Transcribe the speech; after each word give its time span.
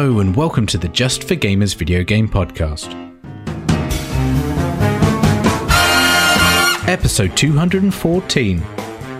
Hello, 0.00 0.20
and 0.20 0.34
welcome 0.34 0.64
to 0.64 0.78
the 0.78 0.88
Just 0.88 1.24
for 1.24 1.34
Gamers 1.34 1.74
video 1.74 2.02
game 2.02 2.26
podcast. 2.26 2.88
Episode 6.88 7.36
214 7.36 8.64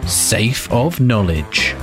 Safe 0.06 0.72
of 0.72 0.98
Knowledge. 0.98 1.74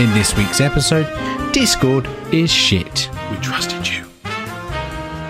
In 0.00 0.14
this 0.14 0.36
week's 0.36 0.60
episode, 0.60 1.08
Discord 1.52 2.06
is 2.32 2.52
shit. 2.52 3.10
We 3.32 3.38
trusted 3.38 3.88
you. 3.88 4.04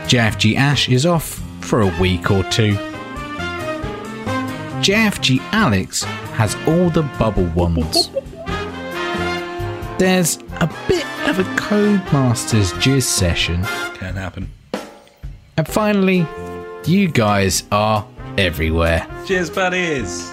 JFG 0.08 0.56
Ash 0.56 0.90
is 0.90 1.06
off 1.06 1.42
for 1.62 1.80
a 1.80 1.98
week 1.98 2.30
or 2.30 2.42
two. 2.50 2.74
JFG 4.84 5.38
Alex 5.52 6.02
has 6.34 6.54
all 6.68 6.90
the 6.90 7.04
bubble 7.18 7.46
wands. 7.54 8.10
There's 9.98 10.36
a 10.60 10.70
bit 10.86 11.05
of 11.38 11.46
a 11.46 11.54
Codemasters 11.56 12.72
Jizz 12.80 13.02
session. 13.02 13.62
Can 13.94 14.14
happen. 14.14 14.50
And 15.58 15.68
finally, 15.68 16.26
you 16.86 17.08
guys 17.08 17.64
are 17.70 18.06
everywhere. 18.38 19.06
Cheers, 19.26 19.50
buddies. 19.50 20.30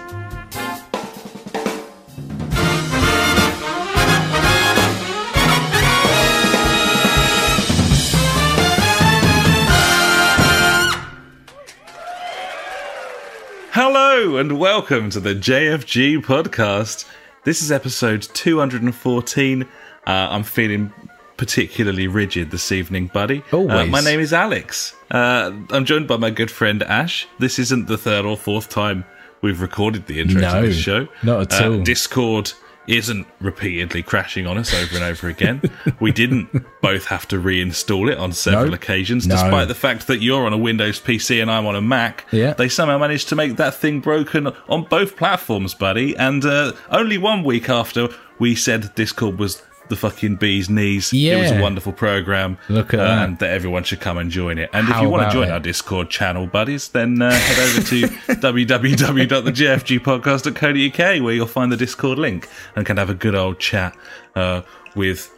Hello 13.72 14.38
and 14.38 14.58
welcome 14.58 15.10
to 15.10 15.20
the 15.20 15.36
JFG 15.36 16.24
podcast. 16.24 17.06
This 17.44 17.62
is 17.62 17.74
episode 17.74 18.22
214. 18.22 19.68
Uh, 20.06 20.28
I'm 20.32 20.44
feeling 20.44 20.92
particularly 21.38 22.08
rigid 22.08 22.52
this 22.52 22.72
evening, 22.72 23.08
buddy. 23.14 23.44
Uh, 23.52 23.86
my 23.86 24.02
name 24.02 24.20
is 24.20 24.34
Alex. 24.34 24.96
Uh, 25.12 25.52
I'm 25.72 25.86
joined 25.86 26.08
by 26.08 26.18
my 26.18 26.30
good 26.30 26.52
friend 26.52 26.84
Ash. 26.84 27.28
This 27.40 27.60
isn't 27.60 27.88
the 27.88 27.98
third 27.98 28.26
or 28.26 28.38
fourth 28.38 28.70
time 28.70 29.06
we've 29.42 29.62
recorded 29.62 30.06
the 30.08 30.20
intro 30.20 30.42
No, 30.42 30.62
to 30.62 30.68
this 30.68 30.78
show. 30.78 31.08
not 31.24 31.54
at 31.54 31.62
Uh, 31.62 31.70
all. 31.72 31.84
Discord 31.84 32.52
isn't 32.86 33.26
repeatedly 33.40 34.04
crashing 34.04 34.46
on 34.46 34.58
us 34.58 34.74
over 34.74 34.96
and 34.96 35.04
over 35.06 35.28
again. 35.30 35.62
we 36.02 36.12
didn't 36.12 36.50
both 36.82 37.06
have 37.06 37.26
to 37.30 37.38
reinstall 37.42 38.12
it 38.12 38.18
on 38.18 38.34
several 38.34 38.68
No. 38.68 38.74
occasions, 38.74 39.26
No. 39.26 39.36
despite 39.36 39.70
the 39.70 39.76
fact 39.76 40.08
that 40.08 40.22
you're 40.22 40.46
on 40.46 40.52
a 40.54 40.58
Windows 40.58 41.00
PC 41.00 41.42
and 41.42 41.50
I'm 41.50 41.66
on 41.66 41.76
a 41.76 41.82
Mac. 41.82 42.26
Yeah. 42.32 42.54
They 42.54 42.68
somehow 42.68 42.98
managed 42.98 43.30
to 43.30 43.36
make 43.38 43.56
that 43.56 43.74
thing 43.76 44.02
broken 44.02 44.52
on 44.68 44.84
both 44.84 45.16
platforms, 45.16 45.74
buddy. 45.74 46.16
And 46.18 46.44
uh, 46.46 46.74
only 46.92 47.18
one 47.18 47.44
week 47.46 47.70
after 47.70 48.10
we 48.38 48.54
said 48.54 48.94
Discord 48.96 49.40
was 49.40 49.62
the 49.94 50.00
fucking 50.00 50.38
bee's 50.38 50.70
knees. 50.70 51.12
Yeah. 51.14 51.38
It 51.38 51.42
was 51.42 51.52
a 51.52 51.62
wonderful 51.62 51.94
program. 51.94 52.58
Look 52.68 52.94
at 52.94 53.00
uh, 53.00 53.04
that. 53.04 53.30
And 53.30 53.40
that 53.40 53.52
everyone 53.52 53.84
should 53.84 54.02
come 54.02 54.18
and 54.18 54.30
join 54.32 54.58
it. 54.58 54.72
And 54.74 54.90
if 54.90 55.00
you 55.00 55.08
want 55.10 55.30
to 55.30 55.34
join 55.34 55.50
it? 55.50 55.52
our 55.52 55.60
Discord 55.60 56.10
channel, 56.10 56.48
buddies, 56.48 56.88
then 56.90 57.22
uh, 57.22 57.32
head 57.32 57.60
over 57.60 57.82
to 57.82 58.02
www.thejfgpodcast.co.uk 58.42 61.24
where 61.24 61.34
you'll 61.34 61.46
find 61.46 61.72
the 61.72 61.78
Discord 61.78 62.18
link 62.18 62.50
and 62.76 62.86
can 62.86 62.98
have 62.98 63.10
a 63.10 63.14
good 63.14 63.36
old 63.36 63.60
chat 63.60 63.96
uh, 64.36 64.64
with 64.96 65.30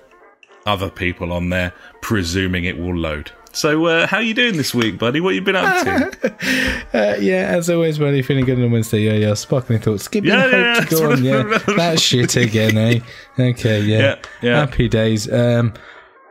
other 0.65 0.89
people 0.89 1.33
on 1.33 1.49
there, 1.49 1.73
presuming 2.01 2.65
it 2.65 2.77
will 2.77 2.95
load. 2.95 3.31
So, 3.55 3.85
uh, 3.85 4.05
how 4.05 4.19
you 4.19 4.33
doing 4.33 4.57
this 4.57 4.73
week, 4.75 4.97
buddy? 4.99 5.21
What 5.21 5.29
have 5.33 5.35
you 5.35 5.41
been 5.41 5.55
up 5.55 5.83
to? 5.85 6.35
Uh, 6.95 7.15
yeah, 7.19 7.47
as 7.49 7.69
always, 7.69 7.97
buddy, 7.97 8.21
feeling 8.21 8.45
good 8.45 8.57
on 8.61 8.71
Wednesday. 8.71 8.99
Yeah, 9.01 9.13
yeah, 9.13 9.33
sparkling 9.33 9.79
thoughts. 9.79 10.07
Give 10.07 10.23
me 10.23 10.29
Yeah, 10.29 10.47
the 10.47 10.57
yeah, 10.57 10.73
to 10.75 10.95
yeah. 10.95 10.99
go 11.01 11.11
on. 11.11 11.23
Yeah, 11.23 11.57
that 11.75 11.99
shit 11.99 12.35
again, 12.37 12.77
eh? 12.77 12.99
Okay, 13.37 13.81
yeah. 13.81 13.97
Yeah, 13.99 14.15
yeah. 14.41 14.59
Happy 14.61 14.87
days. 14.87 15.29
Um, 15.31 15.73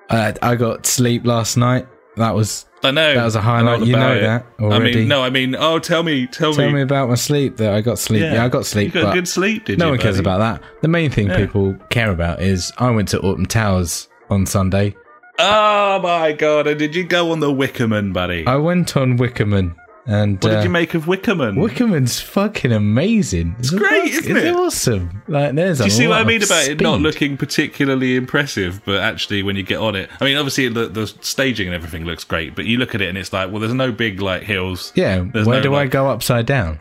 uh, 0.09 0.33
I 0.41 0.55
got 0.57 0.87
sleep 0.87 1.27
last 1.27 1.59
night. 1.59 1.87
That 2.17 2.35
was 2.35 2.65
I 2.83 2.93
know 2.93 3.15
That 3.15 3.25
was 3.25 3.35
a 3.37 3.41
highlight. 3.43 3.83
You 3.85 3.97
know 3.97 4.15
it. 4.15 4.21
that 4.21 4.47
I 4.59 4.63
already. 4.63 4.95
mean, 5.01 5.09
no, 5.09 5.23
I 5.23 5.29
mean, 5.31 5.55
oh, 5.55 5.79
tell 5.79 6.03
me, 6.03 6.27
tell, 6.29 6.55
Tell 6.55 6.71
me 6.71 6.81
about 6.81 7.09
my 7.11 7.15
sleep. 7.15 7.57
That 7.59 7.75
I 7.75 7.81
got 7.83 7.99
sleep. 7.99 8.23
Yeah, 8.23 8.43
I 8.45 8.49
got 8.49 8.65
sleep. 8.65 8.95
You 8.95 9.03
got 9.03 9.13
good 9.15 9.29
sleep, 9.29 9.67
did 9.67 9.79
no 9.79 9.87
you? 9.87 9.91
one 9.93 10.01
cares 10.01 10.19
about 10.19 10.39
that. 10.39 10.63
The 10.81 10.89
main 10.89 11.11
thing 11.11 11.27
Yeah. 11.29 11.37
people 11.37 11.75
care 11.91 12.11
about 12.11 12.41
is 12.41 12.73
I 12.79 12.91
went 12.91 13.09
to 13.09 13.21
Alton 13.21 13.47
Towers 13.47 14.09
on 14.31 14.47
Sunday. 14.47 14.95
Oh 15.39 16.01
my 16.01 16.33
god! 16.33 16.67
And 16.67 16.79
did 16.79 16.95
you 16.95 17.05
go 17.05 17.33
on 17.33 17.41
the 17.41 17.51
Wickerman, 17.51 18.13
buddy? 18.13 18.47
I 18.47 18.57
went 18.57 18.97
on 18.97 19.19
Wickerman, 19.19 19.75
and 20.07 20.35
what 20.43 20.53
uh, 20.53 20.57
did 20.57 20.65
you 20.65 20.71
make 20.71 20.95
of 20.95 21.07
Wickerman? 21.07 21.57
Wickerman's 21.57 22.21
fucking 22.21 22.71
amazing. 22.71 23.57
It's 23.59 23.71
great, 23.71 24.13
isn't 24.13 24.37
it? 24.37 24.45
It's 24.47 24.57
awesome. 24.57 25.23
Like, 25.27 25.55
there's 25.55 25.79
Do 25.79 25.85
you 25.85 25.91
see 25.91 26.07
what 26.07 26.21
I 26.21 26.25
mean 26.25 26.43
about 26.43 26.69
it 26.69 26.81
not 26.81 27.01
looking 27.01 27.37
particularly 27.37 28.15
impressive, 28.17 28.81
but 28.85 29.01
actually 29.01 29.43
when 29.43 29.57
you 29.57 29.65
get 29.65 29.79
on 29.79 29.97
it, 29.97 30.09
I 30.21 30.25
mean, 30.25 30.37
obviously 30.37 30.69
the, 30.69 30.87
the 30.87 31.07
staging 31.09 31.67
and 31.67 31.75
everything 31.75 32.05
looks 32.05 32.23
great, 32.23 32.55
but 32.55 32.65
you 32.67 32.79
look 32.79 32.95
at 32.95 33.01
it 33.01 33.09
and 33.09 33.19
it's 33.19 33.33
like, 33.33 33.51
well, 33.51 33.59
there's 33.61 33.75
no 33.75 33.91
big 33.91 34.21
like 34.21 34.43
hills. 34.45 34.93
Yeah, 34.95 35.25
There's 35.33 35.47
where 35.49 35.57
no, 35.57 35.63
do 35.63 35.75
I 35.75 35.87
go 35.87 36.09
upside 36.09 36.47
down? 36.47 36.79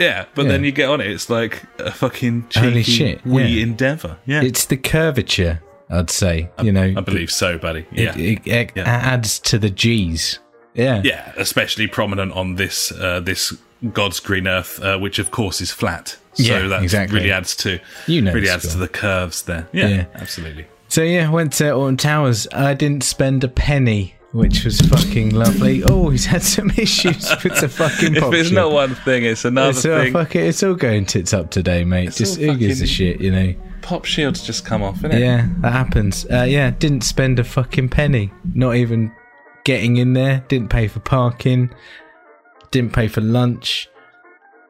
Yeah, 0.00 0.26
but 0.34 0.42
Yeah. 0.46 0.52
then 0.52 0.64
you 0.64 0.72
get 0.72 0.88
on 0.88 1.00
it, 1.00 1.06
it's 1.06 1.30
like 1.30 1.62
a 1.78 1.90
fucking 1.92 2.48
cheeky 2.48 2.66
Holy 2.68 2.82
shit, 2.82 3.24
wee 3.24 3.44
yeah. 3.44 3.62
endeavour. 3.62 4.18
Yeah, 4.26 4.42
It's 4.42 4.64
the 4.64 4.76
curvature, 4.76 5.62
I'd 5.90 6.10
say. 6.10 6.50
You 6.62 6.72
know, 6.72 6.94
I 6.96 7.00
believe 7.00 7.30
so, 7.30 7.58
buddy. 7.58 7.86
Yeah, 7.92 8.16
it, 8.16 8.40
it, 8.44 8.46
it 8.46 8.72
Yeah. 8.76 8.84
adds 8.84 9.38
to 9.40 9.58
the 9.58 9.70
G's. 9.70 10.38
Yeah, 10.74 11.00
yeah, 11.04 11.32
especially 11.36 11.86
prominent 11.86 12.32
on 12.32 12.56
this 12.56 12.92
uh, 12.92 13.20
this 13.20 13.56
God's 13.92 14.20
green 14.20 14.46
earth, 14.46 14.80
uh, 14.82 14.98
which 14.98 15.18
of 15.18 15.30
course 15.30 15.60
is 15.60 15.70
flat. 15.70 16.16
So 16.34 16.42
Yeah, 16.42 16.66
that 16.68 16.82
exactly. 16.82 17.18
really 17.20 17.32
adds 17.32 17.56
to 17.56 17.78
You 18.06 18.20
know 18.22 18.32
really 18.32 18.48
adds 18.50 18.70
to 18.72 18.78
the 18.78 18.88
curves 18.88 19.42
there. 19.42 19.68
Yeah, 19.72 19.88
Yeah. 19.88 20.04
absolutely. 20.14 20.66
So 20.88 21.02
yeah, 21.02 21.30
went 21.30 21.52
to 21.54 21.70
Alton 21.70 21.96
Towers. 21.96 22.46
I 22.52 22.74
didn't 22.74 23.04
spend 23.04 23.42
a 23.42 23.48
penny, 23.48 24.14
which 24.32 24.64
was 24.64 24.80
fucking 24.82 25.30
lovely. 25.34 25.82
Oh, 25.84 26.10
he's 26.10 26.26
had 26.26 26.42
some 26.42 26.68
issues 26.76 27.28
with 27.42 27.58
the 27.60 27.68
fucking 27.70 28.14
If 28.16 28.32
it's 28.34 28.50
not 28.50 28.70
one 28.70 28.94
thing, 28.96 29.24
it's 29.24 29.44
another 29.46 29.70
It's 29.70 29.86
all, 29.86 29.98
thing. 30.02 30.12
fuck 30.12 30.36
it, 30.36 30.44
it's 30.46 30.62
all 30.62 30.74
going 30.74 31.06
tits 31.06 31.32
up 31.32 31.50
today, 31.50 31.84
mate. 31.84 32.08
It's 32.08 32.18
Just 32.18 32.38
all 32.38 32.52
who 32.52 32.56
gives 32.58 32.82
a 32.82 32.86
shit, 32.86 33.20
you 33.20 33.30
know? 33.32 33.54
Pop 33.86 34.04
shields 34.04 34.42
just 34.42 34.66
come 34.66 34.82
off, 34.82 34.98
innit? 35.02 35.20
Yeah, 35.20 35.46
that 35.60 35.72
happens. 35.72 36.26
Uh, 36.28 36.42
yeah, 36.42 36.72
didn't 36.72 37.02
spend 37.02 37.38
a 37.38 37.44
fucking 37.44 37.88
penny. 37.88 38.32
Not 38.52 38.74
even 38.74 39.12
getting 39.62 39.98
in 39.98 40.12
there. 40.12 40.44
Didn't 40.48 40.70
pay 40.70 40.88
for 40.88 40.98
parking. 40.98 41.72
Didn't 42.72 42.92
pay 42.92 43.06
for 43.06 43.20
lunch. 43.20 43.88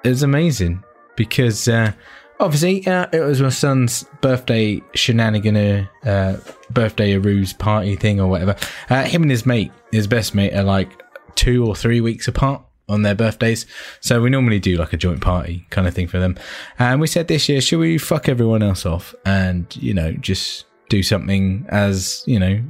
It 0.05 0.11
was 0.11 0.23
amazing 0.23 0.85
because 1.17 1.67
uh, 1.67 1.93
obviously 2.41 2.87
uh, 2.87 3.07
it 3.11 3.21
was 3.21 3.41
my 3.41 3.49
son's 3.49 4.05
birthday 4.21 4.83
shenanigan, 4.95 5.57
uh, 6.05 6.39
birthday 6.69 7.13
a 7.13 7.19
ruse 7.19 7.55
party 7.55 7.97
thing 7.97 8.21
or 8.21 8.29
whatever. 8.29 8.55
Uh, 8.91 9.05
him 9.05 9.23
and 9.23 9.31
his 9.31 9.47
mate, 9.47 9.73
his 9.93 10.07
best 10.07 10.35
mate, 10.35 10.53
are 10.53 10.63
like 10.63 10.91
two 11.37 11.67
or 11.67 11.75
three 11.75 12.03
weeks 12.03 12.29
apart 12.29 12.66
on 12.89 13.03
their 13.03 13.15
birthdays. 13.15 13.67
So 14.01 14.21
we 14.21 14.31
normally 14.31 14.61
do 14.61 14.77
like 14.77 14.93
a 14.93 14.97
joint 14.97 15.21
party 15.21 15.67
kind 15.71 15.89
of 15.89 15.95
thing 15.95 16.07
for 16.07 16.19
them. 16.19 16.37
And 16.79 17.01
we 17.01 17.07
said 17.07 17.29
this 17.29 17.49
year, 17.49 17.61
should 17.61 17.81
we 17.81 17.99
fuck 17.99 18.29
everyone 18.29 18.63
else 18.63 18.87
off 18.87 19.15
and, 19.25 19.75
you 19.77 19.93
know, 19.93 20.13
just 20.13 20.67
do 20.89 21.03
something 21.03 21.67
as, 21.69 22.23
you 22.27 22.39
know, 22.39 22.63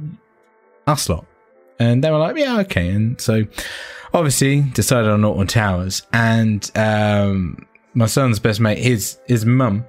us 0.87 1.09
lot? 1.09 1.25
And 1.79 2.03
they 2.03 2.09
were 2.09 2.17
like, 2.17 2.35
yeah, 2.37 2.59
okay. 2.61 2.89
And 2.89 3.21
so 3.21 3.45
obviously 4.13 4.61
decided 4.73 5.11
on 5.11 5.23
Alton 5.23 5.47
Towers 5.47 6.01
and, 6.13 6.71
um, 6.75 7.67
my 7.93 8.07
son's 8.07 8.39
best 8.39 8.59
mate, 8.59 8.79
his, 8.79 9.19
his 9.27 9.45
mum, 9.45 9.85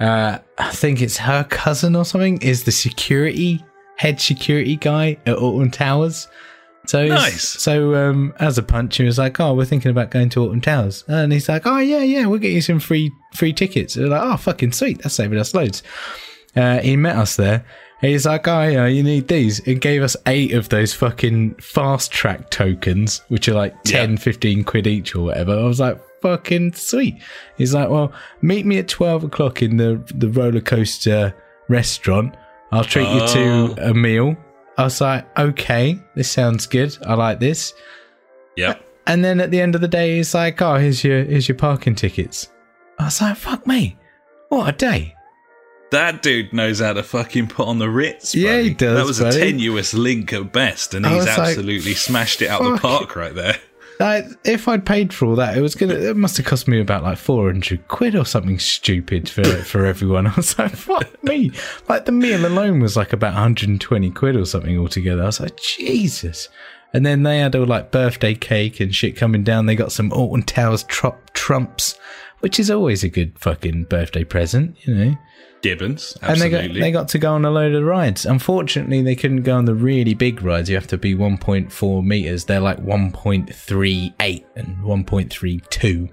uh, 0.00 0.38
I 0.58 0.70
think 0.72 1.00
it's 1.00 1.16
her 1.16 1.44
cousin 1.44 1.96
or 1.96 2.04
something, 2.04 2.40
is 2.42 2.64
the 2.64 2.72
security, 2.72 3.64
head 3.96 4.20
security 4.20 4.76
guy 4.76 5.16
at 5.26 5.36
Alton 5.36 5.70
Towers. 5.70 6.28
So 6.86 7.06
Nice. 7.06 7.48
So 7.48 7.94
um, 7.94 8.34
as 8.40 8.58
a 8.58 8.62
punch, 8.62 8.96
he 8.96 9.04
was 9.04 9.16
like, 9.18 9.38
"Oh, 9.38 9.54
we're 9.54 9.64
thinking 9.64 9.90
about 9.92 10.10
going 10.10 10.28
to 10.30 10.40
Alton 10.40 10.60
Towers," 10.60 11.04
and 11.06 11.32
he's 11.32 11.48
like, 11.48 11.66
"Oh 11.66 11.78
yeah, 11.78 12.02
yeah, 12.02 12.26
we'll 12.26 12.40
get 12.40 12.52
you 12.52 12.60
some 12.60 12.80
free 12.80 13.12
free 13.34 13.52
tickets." 13.52 13.94
They're 13.94 14.08
like, 14.08 14.22
"Oh, 14.22 14.36
fucking 14.36 14.72
sweet, 14.72 15.00
that's 15.02 15.14
saving 15.14 15.38
us 15.38 15.54
loads." 15.54 15.82
Uh, 16.56 16.80
he 16.80 16.96
met 16.96 17.16
us 17.16 17.36
there. 17.36 17.64
He's 18.00 18.26
like, 18.26 18.48
"Oh 18.48 18.66
yeah, 18.66 18.86
you 18.86 19.04
need 19.04 19.28
these," 19.28 19.60
and 19.66 19.80
gave 19.80 20.02
us 20.02 20.16
eight 20.26 20.52
of 20.54 20.70
those 20.70 20.92
fucking 20.92 21.54
fast 21.54 22.10
track 22.10 22.50
tokens, 22.50 23.22
which 23.28 23.48
are 23.48 23.54
like 23.54 23.80
10, 23.84 24.10
Yeah. 24.10 24.16
15 24.16 24.64
quid 24.64 24.86
each 24.88 25.14
or 25.14 25.22
whatever. 25.26 25.56
I 25.56 25.62
was 25.62 25.78
like, 25.78 26.00
"Fucking 26.20 26.72
sweet." 26.72 27.14
He's 27.58 27.72
like, 27.74 27.90
"Well, 27.90 28.12
meet 28.40 28.66
me 28.66 28.78
at 28.78 28.88
twelve 28.88 29.22
o'clock 29.22 29.62
in 29.62 29.76
the 29.76 30.02
the 30.12 30.28
roller 30.28 30.60
coaster 30.60 31.32
restaurant. 31.68 32.34
I'll 32.72 32.82
treat 32.84 33.08
you 33.08 33.20
Oh. 33.22 33.74
to 33.74 33.90
a 33.90 33.94
meal." 33.94 34.36
I 34.78 34.84
was 34.84 35.00
like, 35.00 35.26
okay, 35.38 36.00
this 36.14 36.30
sounds 36.30 36.66
good. 36.66 36.96
I 37.06 37.14
like 37.14 37.40
this. 37.40 37.74
Yep. 38.56 38.84
And 39.06 39.24
then 39.24 39.40
at 39.40 39.50
the 39.50 39.60
end 39.60 39.74
of 39.74 39.80
the 39.80 39.88
day, 39.88 40.16
he's 40.16 40.34
like, 40.34 40.62
oh, 40.62 40.76
here's 40.76 41.02
your 41.04 41.24
here's 41.24 41.48
your 41.48 41.56
parking 41.58 41.94
tickets. 41.94 42.48
I 42.98 43.04
was 43.06 43.20
like, 43.20 43.36
fuck 43.36 43.66
me, 43.66 43.96
what 44.48 44.68
a 44.68 44.72
day. 44.76 45.14
That 45.90 46.22
dude 46.22 46.52
knows 46.54 46.80
how 46.80 46.94
to 46.94 47.02
fucking 47.02 47.48
put 47.48 47.68
on 47.68 47.78
the 47.78 47.90
Ritz. 47.90 48.34
Yeah, 48.34 48.60
he 48.60 48.70
does, 48.72 48.96
That 48.96 49.04
was 49.04 49.20
buddy. 49.20 49.36
a 49.36 49.44
tenuous 49.44 49.92
link 49.92 50.32
at 50.32 50.50
best, 50.52 50.94
and 50.94 51.04
I 51.06 51.10
he's 51.10 51.26
was 51.26 51.26
like, 51.26 51.48
absolutely 51.48 51.92
smashed 51.94 52.40
it 52.40 52.48
out 52.48 52.62
the 52.62 52.78
park 52.78 53.14
right 53.14 53.34
there. 53.34 53.58
Like, 54.00 54.26
if 54.44 54.68
I'd 54.68 54.84
paid 54.84 55.12
for 55.12 55.26
all 55.26 55.36
that, 55.36 55.56
it 55.56 55.60
was 55.60 55.74
gonna. 55.74 55.94
It 55.94 56.16
must 56.16 56.36
have 56.36 56.46
cost 56.46 56.66
me 56.66 56.80
about 56.80 57.02
like 57.02 57.18
four 57.18 57.50
hundred 57.50 57.86
quid 57.88 58.16
or 58.16 58.24
something 58.24 58.58
stupid 58.58 59.28
for 59.28 59.44
for 59.44 59.86
everyone. 59.86 60.26
I 60.28 60.34
was 60.34 60.58
like, 60.58 60.72
"Fuck 60.72 61.22
me!" 61.22 61.52
Like 61.88 62.06
the 62.06 62.12
meal 62.12 62.44
alone 62.44 62.80
was 62.80 62.96
like 62.96 63.12
about 63.12 63.34
one 63.34 63.42
hundred 63.42 63.68
and 63.68 63.80
twenty 63.80 64.10
quid 64.10 64.36
or 64.36 64.44
something 64.44 64.78
altogether. 64.78 65.22
I 65.22 65.26
was 65.26 65.40
like, 65.40 65.56
"Jesus!" 65.56 66.48
And 66.94 67.06
then 67.06 67.22
they 67.22 67.38
had 67.38 67.54
all 67.56 67.66
like 67.66 67.90
birthday 67.90 68.34
cake 68.34 68.80
and 68.80 68.94
shit 68.94 69.16
coming 69.16 69.44
down. 69.44 69.66
They 69.66 69.74
got 69.76 69.92
some 69.92 70.12
Alton 70.12 70.42
Towers 70.42 70.82
tr- 70.84 71.08
trumps, 71.32 71.98
which 72.42 72.58
is 72.58 72.70
always 72.70 73.04
a 73.04 73.08
good 73.08 73.38
fucking 73.38 73.84
birthday 73.84 74.24
present, 74.24 74.76
you 74.84 74.92
know. 74.92 75.16
Gibbons, 75.62 76.18
And 76.22 76.40
they 76.40 76.50
got 76.50 76.74
they 76.74 76.90
got 76.90 77.06
to 77.10 77.18
go 77.20 77.34
on 77.34 77.44
a 77.44 77.50
load 77.50 77.72
of 77.72 77.84
rides. 77.84 78.26
Unfortunately, 78.26 79.00
they 79.00 79.14
couldn't 79.14 79.42
go 79.42 79.56
on 79.56 79.64
the 79.64 79.76
really 79.76 80.12
big 80.12 80.42
rides. 80.42 80.68
You 80.68 80.74
have 80.74 80.88
to 80.88 80.98
be 80.98 81.14
1.4 81.14 82.04
meters. 82.04 82.46
They're 82.46 82.58
like 82.58 82.84
1.38 82.84 84.44
and 84.56 84.76
1.32. 84.78 86.10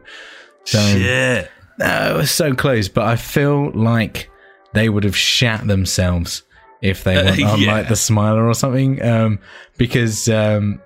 So 0.66 0.78
Shit. 0.78 1.50
no, 1.80 2.12
it 2.14 2.16
was 2.16 2.30
so 2.30 2.54
close. 2.54 2.88
But 2.90 3.06
I 3.06 3.16
feel 3.16 3.72
like 3.72 4.30
they 4.74 4.88
would 4.88 5.04
have 5.04 5.18
shat 5.18 5.66
themselves 5.66 6.44
if 6.84 7.04
they 7.04 7.16
went 7.16 7.42
on 7.42 7.60
yeah. 7.60 7.74
like 7.74 7.90
the 7.90 7.96
Smiler 7.96 8.48
or 8.48 8.54
something. 8.54 9.02
Um, 9.02 9.40
because 9.80 10.30
um, 10.30 10.80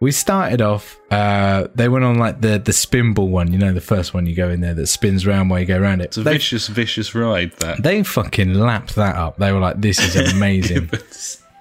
we 0.00 0.10
started 0.12 0.62
off. 0.62 0.98
Uh, 1.10 1.68
they 1.74 1.88
went 1.88 2.04
on 2.04 2.18
like 2.18 2.40
the 2.40 2.58
the 2.58 2.72
spinball 2.72 3.28
one. 3.28 3.52
You 3.52 3.58
know, 3.58 3.72
the 3.72 3.80
first 3.82 4.14
one 4.14 4.26
you 4.26 4.34
go 4.34 4.48
in 4.48 4.60
there 4.60 4.74
that 4.74 4.86
spins 4.86 5.26
round 5.26 5.50
while 5.50 5.60
you 5.60 5.66
go 5.66 5.78
around 5.78 6.00
it. 6.00 6.06
It's 6.06 6.16
a 6.16 6.22
They 6.22 6.32
vicious, 6.32 6.66
vicious 6.68 7.14
ride. 7.14 7.52
That. 7.58 7.82
they 7.82 8.02
fucking 8.02 8.54
lapped 8.54 8.94
that 8.96 9.16
up. 9.16 9.36
They 9.36 9.52
were 9.52 9.60
like, 9.60 9.80
"This 9.80 9.98
is 9.98 10.16
amazing." 10.34 10.90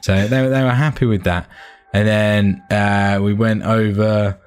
so 0.01 0.27
they 0.27 0.41
were- 0.41 0.49
they 0.49 0.63
were 0.63 0.69
happy 0.71 1.05
with 1.05 1.23
that. 1.25 1.47
And 1.91 2.07
then 2.07 2.63
uh, 2.69 3.19
we 3.21 3.33
went 3.33 3.63
over 3.63 4.37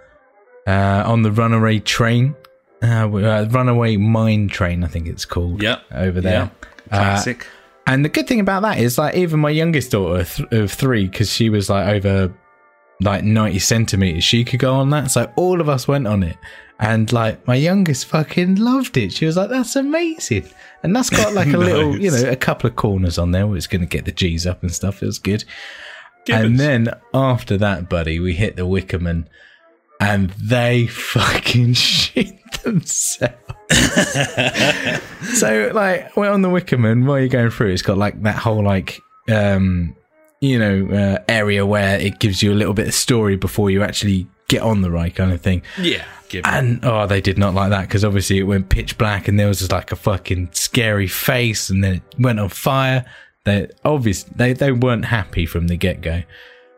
uh, 0.66 1.02
on 1.04 1.22
the 1.22 1.32
runaway 1.32 1.80
train, 1.80 2.36
uh, 2.82 3.08
uh, 3.10 3.48
runaway 3.50 3.96
mine 3.96 4.46
train, 4.48 4.84
I 4.84 4.86
think 4.86 5.08
it's 5.08 5.24
called. 5.24 5.60
Yeah, 5.62 5.80
over 5.92 6.20
there. 6.20 6.50
Yeah. 6.52 6.68
Classic. 6.88 7.46
And 7.84 8.04
the 8.04 8.08
good 8.08 8.28
thing 8.28 8.38
about 8.38 8.62
that 8.62 8.78
is, 8.78 8.96
like, 8.96 9.16
even 9.16 9.40
my 9.40 9.50
youngest 9.50 9.90
daughter 9.90 10.22
th- 10.22 10.52
of 10.52 10.70
three, 10.70 11.08
because 11.08 11.32
she 11.32 11.50
was 11.50 11.68
like 11.68 11.88
over 11.88 12.32
like 13.02 13.24
90 13.24 13.58
centimeters, 13.58 14.24
she 14.24 14.44
could 14.44 14.60
go 14.60 14.74
on 14.74 14.90
that. 14.90 15.10
So 15.10 15.32
all 15.36 15.60
of 15.60 15.68
us 15.68 15.86
went 15.86 16.06
on 16.06 16.22
it. 16.22 16.36
And 16.78 17.12
like, 17.12 17.46
my 17.46 17.54
youngest 17.54 18.06
fucking 18.06 18.56
loved 18.56 18.96
it. 18.96 19.12
She 19.12 19.24
was 19.24 19.36
like, 19.36 19.50
that's 19.50 19.76
amazing. 19.76 20.48
And 20.82 20.96
that's 20.96 21.10
got 21.10 21.32
like 21.32 21.52
a 21.52 21.56
little, 21.58 21.96
you 21.96 22.10
know, 22.10 22.28
a 22.28 22.36
couple 22.36 22.68
of 22.68 22.76
corners 22.76 23.18
on 23.18 23.30
there 23.30 23.46
where 23.46 23.56
it's 23.56 23.68
going 23.68 23.82
to 23.82 23.86
get 23.86 24.04
the 24.04 24.12
G's 24.12 24.46
up 24.46 24.62
and 24.62 24.72
stuff. 24.72 25.02
It 25.02 25.06
was 25.06 25.18
good. 25.18 25.44
Gibbons. 26.24 26.44
And 26.44 26.60
then 26.60 26.88
after 27.14 27.56
that, 27.58 27.88
buddy, 27.88 28.18
we 28.18 28.34
hit 28.34 28.56
the 28.56 28.62
Wickerman 28.62 29.26
and 30.00 30.30
they 30.30 30.86
fucking 30.88 31.74
shit 31.74 32.36
themselves. 32.62 33.36
so, 35.38 35.70
like, 35.72 36.16
we're 36.16 36.30
on 36.30 36.42
the 36.42 36.48
Wickerman 36.48 37.06
while 37.06 37.20
you're 37.20 37.28
going 37.28 37.50
through, 37.50 37.70
it's 37.72 37.82
got 37.82 37.96
like 37.96 38.20
that 38.22 38.36
whole, 38.36 38.64
like, 38.64 39.00
um, 39.30 39.94
you 40.42 40.58
know, 40.58 40.88
uh, 40.88 41.22
area 41.28 41.64
where 41.64 42.00
it 42.00 42.18
gives 42.18 42.42
you 42.42 42.52
a 42.52 42.54
little 42.54 42.74
bit 42.74 42.88
of 42.88 42.94
story 42.94 43.36
before 43.36 43.70
you 43.70 43.82
actually 43.84 44.26
get 44.48 44.60
on 44.60 44.80
the 44.82 44.90
ride, 44.90 45.14
kind 45.14 45.32
of 45.32 45.40
thing. 45.40 45.62
yeah. 46.30 46.40
And 46.44 46.84
oh, 46.84 47.06
they 47.06 47.20
did 47.20 47.38
not 47.38 47.54
like 47.54 47.70
that 47.70 47.82
because 47.82 48.04
obviously 48.04 48.38
it 48.38 48.42
went 48.42 48.68
pitch 48.68 48.98
black 48.98 49.28
and 49.28 49.38
there 49.38 49.46
was 49.46 49.60
just 49.60 49.70
like 49.70 49.92
a 49.92 49.96
fucking 49.96 50.48
scary 50.52 51.06
face 51.06 51.70
and 51.70 51.84
then 51.84 51.94
it 51.94 52.02
went 52.18 52.40
on 52.40 52.48
fire. 52.48 53.04
They 53.44 53.68
obvious 53.84 54.24
they 54.24 54.52
they 54.52 54.72
weren't 54.72 55.04
happy 55.04 55.46
from 55.46 55.68
the 55.68 55.76
get 55.76 56.00
go, 56.00 56.22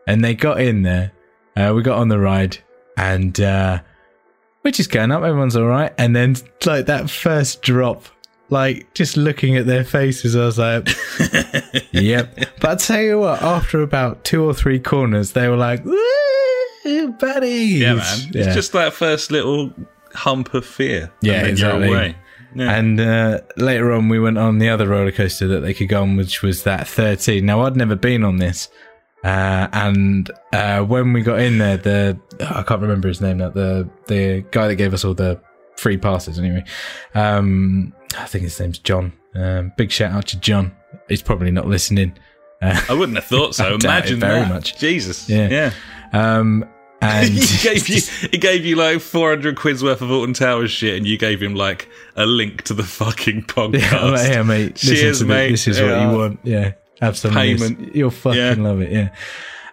and 0.07 0.23
they 0.23 0.35
got 0.35 0.61
in 0.61 0.83
there. 0.83 1.11
Uh, 1.55 1.73
we 1.75 1.81
got 1.81 1.97
on 1.97 2.09
the 2.09 2.19
ride 2.19 2.57
and 2.97 3.39
uh, 3.39 3.79
we're 4.63 4.71
just 4.71 4.91
going 4.91 5.11
up. 5.11 5.23
Everyone's 5.23 5.55
all 5.55 5.65
right, 5.65 5.93
and 5.97 6.15
then 6.15 6.35
like 6.65 6.85
that 6.85 7.09
first 7.09 7.61
drop. 7.61 8.05
Like 8.49 8.93
just 8.93 9.17
looking 9.17 9.57
at 9.57 9.65
their 9.65 9.83
faces, 9.83 10.35
I 10.35 10.45
was 10.45 10.59
like, 10.59 10.87
"Yep." 11.91 12.59
But 12.61 12.69
I 12.69 12.75
tell 12.75 13.01
you 13.01 13.19
what, 13.19 13.41
after 13.41 13.81
about 13.81 14.23
two 14.23 14.43
or 14.43 14.53
three 14.53 14.79
corners, 14.79 15.31
they 15.31 15.47
were 15.47 15.57
like, 15.57 15.83
"Woo, 15.83 17.11
buddies!" 17.19 17.79
yeah, 17.79 17.95
man. 17.95 18.31
It's 18.33 18.53
just 18.53 18.71
that 18.73 18.93
first 18.93 19.31
little 19.31 19.73
hump 20.13 20.53
of 20.53 20.65
fear. 20.65 21.11
Yeah, 21.21 21.45
exactly. 21.45 22.15
Yeah. 22.55 22.73
And 22.73 22.99
uh, 23.01 23.41
later 23.57 23.91
on, 23.91 24.07
we 24.07 24.17
went 24.19 24.37
on 24.37 24.59
the 24.59 24.69
other 24.69 24.87
roller 24.87 25.11
coaster 25.11 25.47
that 25.47 25.59
they 25.59 25.73
could 25.73 25.89
go 25.89 26.01
on, 26.01 26.15
which 26.15 26.41
was 26.41 26.63
that 26.63 26.87
13. 26.87 27.45
Now, 27.45 27.61
I'd 27.61 27.75
never 27.75 27.97
been 27.97 28.23
on 28.23 28.37
this. 28.37 28.69
Uh, 29.25 29.67
and 29.73 30.31
uh, 30.53 30.81
when 30.83 31.11
we 31.11 31.21
got 31.21 31.39
in 31.39 31.57
there, 31.57 31.77
the 31.77 32.19
I 32.39 32.61
can't 32.63 32.81
remember 32.81 33.07
his 33.07 33.21
name 33.21 33.37
now. 33.37 33.49
The 33.49 33.89
the 34.07 34.45
guy 34.51 34.67
that 34.67 34.75
gave 34.75 34.93
us 34.93 35.03
all 35.03 35.15
the 35.15 35.41
free 35.77 35.97
passes, 35.97 36.39
anyway. 36.39 36.63
Um, 37.13 37.93
I 38.17 38.25
think 38.25 38.43
his 38.43 38.59
name's 38.59 38.79
John. 38.79 39.13
Um, 39.35 39.73
big 39.77 39.91
shout 39.91 40.11
out 40.13 40.27
to 40.27 40.39
John. 40.39 40.75
He's 41.09 41.21
probably 41.21 41.51
not 41.51 41.67
listening. 41.67 42.17
Uh, 42.61 42.79
I 42.89 42.93
wouldn't 42.93 43.17
have 43.17 43.25
thought 43.25 43.53
so. 43.55 43.65
I 43.65 43.69
doubt 43.69 43.75
it 43.81 43.85
Imagine 43.85 44.19
very 44.19 44.39
that. 44.41 44.49
much. 44.49 44.77
Jesus. 44.77 45.29
Yeah. 45.29 45.49
Yeah. 45.49 45.71
um, 46.13 46.65
and 47.01 47.27
he 47.27 47.63
gave 47.69 47.87
you 47.89 48.01
he 48.31 48.37
gave 48.37 48.65
you 48.65 48.77
like 48.77 49.01
400 49.01 49.57
quid's 49.57 49.83
worth 49.83 50.01
of 50.01 50.09
Alton 50.09 50.33
Towers 50.33 50.71
shit 50.71 50.95
and 50.97 51.05
you 51.05 51.17
gave 51.17 51.43
him 51.43 51.53
like 51.53 51.89
a 52.15 52.25
link 52.25 52.63
to 52.63 52.73
the 52.73 52.83
fucking 52.83 53.43
podcast. 53.43 53.91
Yeah, 53.91 54.05
like, 54.05 54.29
yeah, 54.29 54.43
mate. 54.43 54.75
Cheers, 54.77 55.21
me. 55.21 55.27
mate. 55.27 55.51
This 55.51 55.67
is 55.67 55.77
Yeah. 55.77 55.91
what 56.07 56.11
you 56.13 56.17
want. 56.17 56.39
Yeah, 56.43 56.71
absolutely. 57.01 57.41
Payment. 57.57 57.95
You'll 57.95 58.09
fucking 58.11 58.39
Yeah. 58.39 58.55
love 58.57 58.79
it. 58.81 58.91
Yeah. 58.93 59.09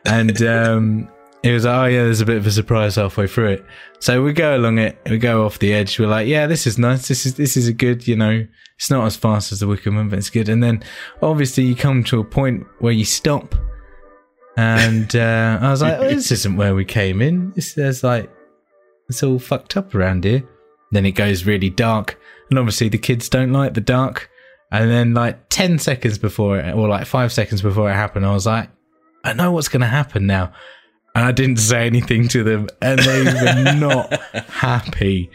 And 0.05 0.43
um, 0.43 1.09
it 1.43 1.53
was 1.53 1.65
like, 1.65 1.75
oh 1.75 1.85
yeah, 1.87 2.05
there's 2.05 2.21
a 2.21 2.27
bit 2.27 2.37
of 2.37 2.47
a 2.47 2.51
surprise 2.51 2.97
halfway 2.97 3.27
through 3.27 3.49
it. 3.49 3.67
So 3.99 4.23
we 4.23 4.33
go 4.33 4.57
along 4.57 4.79
it. 4.79 4.99
We 5.09 5.19
go 5.19 5.45
off 5.45 5.59
the 5.59 5.73
edge. 5.73 5.99
We're 5.99 6.07
like, 6.07 6.29
yeah, 6.29 6.47
this 6.47 6.67
is 6.67 6.79
nice. 6.79 7.09
This 7.09 7.27
is 7.27 7.35
this 7.35 7.57
is 7.57 7.69
a 7.69 7.73
good. 7.73 8.07
You 8.07 8.17
know, 8.17 8.47
it's 8.77 8.91
not 8.91 9.05
as 9.07 9.17
fast 9.17 9.53
as 9.53 9.61
the 9.61 9.67
Wickerman, 9.67 10.11
but 10.11 10.19
it's 10.19 10.31
good. 10.31 10.49
And 10.49 10.63
then 10.63 10.83
obviously 11.21 11.65
you 11.65 11.75
come 11.75 12.05
to 12.05 12.21
a 12.21 12.25
point 12.25 12.67
where 12.79 12.93
you 12.93 13.05
stop. 13.05 13.55
And 14.57 15.15
uh, 15.17 15.59
I 15.61 15.71
was 15.71 15.83
like, 15.83 15.99
oh, 15.99 16.09
this 16.09 16.31
isn't 16.31 16.57
where 16.57 16.75
we 16.75 16.85
came 16.85 17.23
in. 17.23 17.53
This 17.53 17.75
there's 17.75 18.05
like 18.05 18.31
it's 19.09 19.23
all 19.23 19.39
fucked 19.39 19.77
up 19.77 19.95
around 19.95 20.25
here. 20.25 20.43
Then 20.91 21.07
it 21.07 21.13
goes 21.13 21.45
really 21.45 21.71
dark, 21.71 22.21
and 22.51 22.59
obviously 22.59 22.89
the 22.89 22.99
kids 22.99 23.29
don't 23.29 23.53
like 23.53 23.75
the 23.75 23.81
dark. 23.81 24.31
And 24.71 24.91
then, 24.91 25.13
like 25.13 25.49
ten 25.51 25.79
seconds 25.79 26.17
before 26.19 26.59
it, 26.59 26.75
or 26.75 26.89
like 26.89 27.07
five 27.07 27.33
seconds 27.33 27.61
before 27.61 27.91
it 27.91 27.95
happened, 27.95 28.25
I 28.25 28.33
was 28.33 28.47
like, 28.47 28.71
I 29.23 29.33
know 29.35 29.53
what's 29.53 29.69
going 29.69 29.83
to 29.83 29.87
happen 29.87 30.27
now. 30.27 30.53
And 31.15 31.27
I 31.27 31.33
didn't 31.33 31.59
say 31.59 31.87
anything 31.87 32.29
to 32.29 32.43
them, 32.43 32.69
and 32.81 32.99
they 32.99 33.23
were 33.25 33.75
not 33.75 34.19
happy 34.49 35.31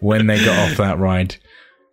when 0.00 0.26
they 0.26 0.44
got 0.44 0.70
off 0.70 0.76
that 0.76 0.98
ride. 0.98 1.36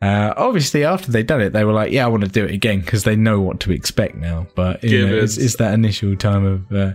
Uh, 0.01 0.34
obviously, 0.38 0.84
after 0.84 1.12
they'd 1.12 1.27
done 1.27 1.41
it, 1.41 1.51
they 1.51 1.63
were 1.63 1.74
like, 1.74 1.91
"Yeah, 1.91 2.05
I 2.05 2.08
want 2.10 2.24
to 2.24 2.29
do 2.29 2.46
it 2.46 2.51
again" 2.51 2.81
because 2.81 3.03
they 3.03 3.15
know 3.15 3.39
what 3.39 3.60
to 3.62 3.72
expect 3.72 4.15
now. 4.15 4.48
But 4.55 4.84
you 4.84 5.08
know, 5.08 5.15
it's, 5.15 5.38
it's 5.38 5.58
that 5.58 5.74
initial 5.74 6.15
time 6.15 6.46
of 6.46 6.72
uh, 6.72 6.93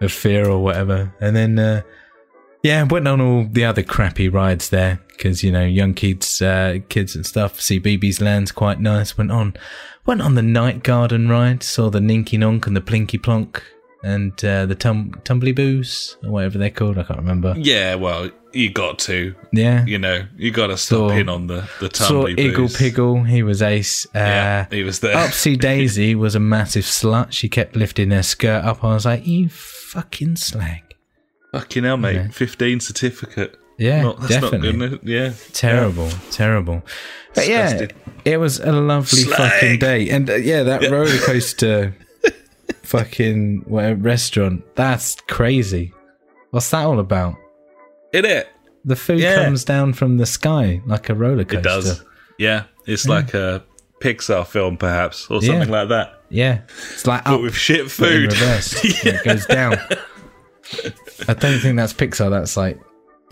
of 0.00 0.12
fear 0.12 0.48
or 0.48 0.62
whatever, 0.62 1.14
and 1.20 1.34
then 1.34 1.58
uh, 1.58 1.82
yeah, 2.62 2.82
went 2.84 3.08
on 3.08 3.20
all 3.20 3.46
the 3.50 3.64
other 3.64 3.82
crappy 3.82 4.28
rides 4.28 4.68
there 4.68 5.00
because 5.08 5.42
you 5.42 5.50
know 5.50 5.64
young 5.64 5.94
kids, 5.94 6.42
uh, 6.42 6.78
kids 6.88 7.16
and 7.16 7.26
stuff. 7.26 7.58
CBeebies 7.58 8.20
Land's 8.20 8.52
quite 8.52 8.80
nice. 8.80 9.16
Went 9.16 9.32
on, 9.32 9.54
went 10.06 10.20
on 10.20 10.34
the 10.34 10.42
Night 10.42 10.82
Garden 10.82 11.28
ride. 11.28 11.62
Saw 11.62 11.90
the 11.90 12.00
Ninky 12.00 12.38
Nonk 12.38 12.66
and 12.66 12.76
the 12.76 12.80
Plinky 12.80 13.20
Plonk 13.20 13.62
and 14.02 14.32
uh, 14.44 14.66
the 14.66 14.74
tum- 14.74 15.12
Tombliboos 15.24 16.16
or 16.24 16.30
whatever 16.30 16.58
they're 16.58 16.70
called. 16.70 16.98
I 16.98 17.02
can't 17.04 17.18
remember. 17.20 17.54
Yeah, 17.56 17.94
well, 17.96 18.30
you 18.52 18.70
got 18.70 18.98
to. 19.00 19.34
Yeah, 19.52 19.84
You 19.86 19.98
know, 19.98 20.26
you 20.36 20.50
got 20.50 20.66
to 20.68 20.76
stop 20.76 21.10
Saw- 21.10 21.16
in 21.16 21.28
on 21.28 21.46
the 21.46 21.68
the 21.80 21.90
saw 21.94 22.24
tumbly 22.24 22.36
Iggle 22.36 22.56
boos. 22.56 22.76
Piggle. 22.76 23.26
He 23.28 23.42
was 23.42 23.62
ace. 23.62 24.06
Uh, 24.14 24.18
Yeah, 24.18 24.66
he 24.70 24.82
was 24.82 25.00
there. 25.00 25.14
Upsy 25.16 25.58
Daisy 25.68 26.14
was 26.14 26.34
a 26.34 26.40
massive 26.40 26.84
slut. 26.84 27.32
She 27.32 27.48
kept 27.48 27.76
lifting 27.76 28.10
her 28.10 28.22
skirt 28.22 28.64
up. 28.64 28.82
I 28.84 28.94
was 28.94 29.06
like, 29.06 29.26
you 29.26 29.48
fucking 29.48 30.36
slag. 30.36 30.82
Fucking 31.52 31.84
hell, 31.84 31.96
mate. 31.98 32.14
Yeah. 32.16 32.28
15 32.28 32.80
certificate. 32.80 33.58
Yeah, 33.78 34.02
Not- 34.02 34.20
that's 34.20 34.32
definitely. 34.34 34.72
not 34.72 34.90
good. 34.90 35.00
Yeah. 35.04 35.32
Terrible, 35.52 36.10
terrible. 36.30 36.82
But 37.34 37.48
yeah, 37.48 37.72
Disgusting. 37.72 37.96
it 38.26 38.36
was 38.36 38.60
a 38.60 38.72
lovely 38.72 39.20
Slag. 39.22 39.50
fucking 39.52 39.78
day. 39.78 40.08
And 40.10 40.28
uh, 40.28 40.34
yeah, 40.34 40.62
that 40.64 40.90
roller 40.90 41.16
coaster 41.18 41.94
fucking 42.92 43.62
whatever, 43.66 44.00
restaurant, 44.00 44.62
that's 44.76 45.16
crazy. 45.22 45.92
What's 46.50 46.70
that 46.70 46.84
all 46.84 46.98
about? 47.00 47.36
In 48.12 48.24
it. 48.24 48.48
The 48.84 48.96
food 48.96 49.20
Yeah. 49.20 49.44
comes 49.44 49.64
down 49.64 49.92
from 49.94 50.18
the 50.18 50.26
sky 50.26 50.82
like 50.86 51.08
a 51.08 51.14
roller 51.14 51.44
coaster. 51.44 51.58
It 51.58 51.62
does. 51.62 52.04
Yeah. 52.38 52.64
It's 52.86 53.06
like 53.06 53.32
a 53.34 53.62
Pixar 54.00 54.46
film, 54.46 54.76
perhaps, 54.76 55.30
or 55.30 55.40
something 55.40 55.68
Yeah. 55.68 55.80
like 55.80 55.88
that. 55.88 56.20
Yeah. 56.28 56.60
It's 56.92 57.06
like 57.06 57.24
But 57.24 57.34
up 57.34 57.40
with 57.42 57.54
shit 57.54 57.90
food. 57.90 58.32
reverse. 58.32 58.84
Yeah, 59.04 59.12
It 59.14 59.24
goes 59.24 59.46
down. 59.46 59.76
I 61.28 61.34
don't 61.34 61.58
think 61.60 61.76
that's 61.76 61.92
Pixar. 61.92 62.30
That's 62.30 62.56
like 62.56 62.78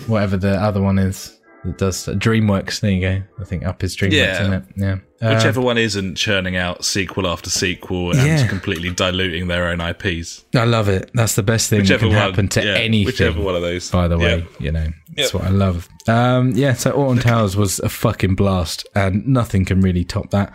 whatever 0.07 0.37
the 0.37 0.52
other 0.52 0.81
one 0.81 0.99
is 0.99 1.38
that 1.64 1.79
does 1.79 2.07
DreamWorks. 2.07 2.81
There 2.81 2.90
you 2.90 3.00
go. 3.00 3.23
I 3.40 3.45
think 3.45 3.64
up 3.67 3.83
is 3.85 3.97
DreamWorks, 3.97 4.12
Yeah. 4.12 4.43
isn't 4.43 4.52
it? 4.52 4.64
Yeah. 4.76 4.97
Uh, 5.23 5.35
Whichever 5.35 5.61
one 5.61 5.76
isn't 5.76 6.14
churning 6.17 6.57
out 6.57 6.85
sequel 6.85 7.26
after 7.26 7.50
sequel 7.50 8.12
and 8.12 8.26
Yeah. 8.26 8.47
completely 8.47 8.90
diluting 8.90 9.49
their 9.49 9.69
own 9.69 9.81
IPs. 9.81 10.45
I 10.55 10.64
love 10.64 10.88
it. 10.88 11.11
That's 11.12 11.35
the 11.35 11.43
best 11.43 11.69
thing 11.69 11.81
Whichever 11.81 12.07
that 12.07 12.11
can 12.12 12.17
one 12.17 12.31
happen 12.31 12.49
to 12.49 12.64
yeah, 12.64 12.75
anything. 12.76 13.07
Whichever 13.07 13.40
one 13.43 13.55
of 13.55 13.62
those. 13.62 13.90
By 13.90 14.09
the 14.09 14.17
way, 14.19 14.38
Yeah. 14.38 14.45
you 14.59 14.73
know, 14.73 14.87
That's 15.17 15.35
what 15.35 15.45
I 15.45 15.50
love. 15.50 15.88
Um, 16.09 16.52
yeah, 16.52 16.73
so 16.73 16.93
Alton 16.93 17.19
Towers 17.23 17.57
was 17.57 17.79
a 17.81 17.88
fucking 17.90 18.37
blast, 18.37 18.87
and 18.95 19.26
nothing 19.26 19.64
can 19.67 19.81
really 19.83 20.05
top 20.05 20.31
that. 20.31 20.55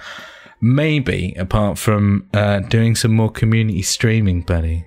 Maybe 0.61 1.35
apart 1.37 1.77
from 1.77 2.27
uh, 2.33 2.59
doing 2.61 2.95
some 2.95 3.13
more 3.13 3.29
community 3.29 3.81
streaming, 3.83 4.41
buddy. 4.41 4.85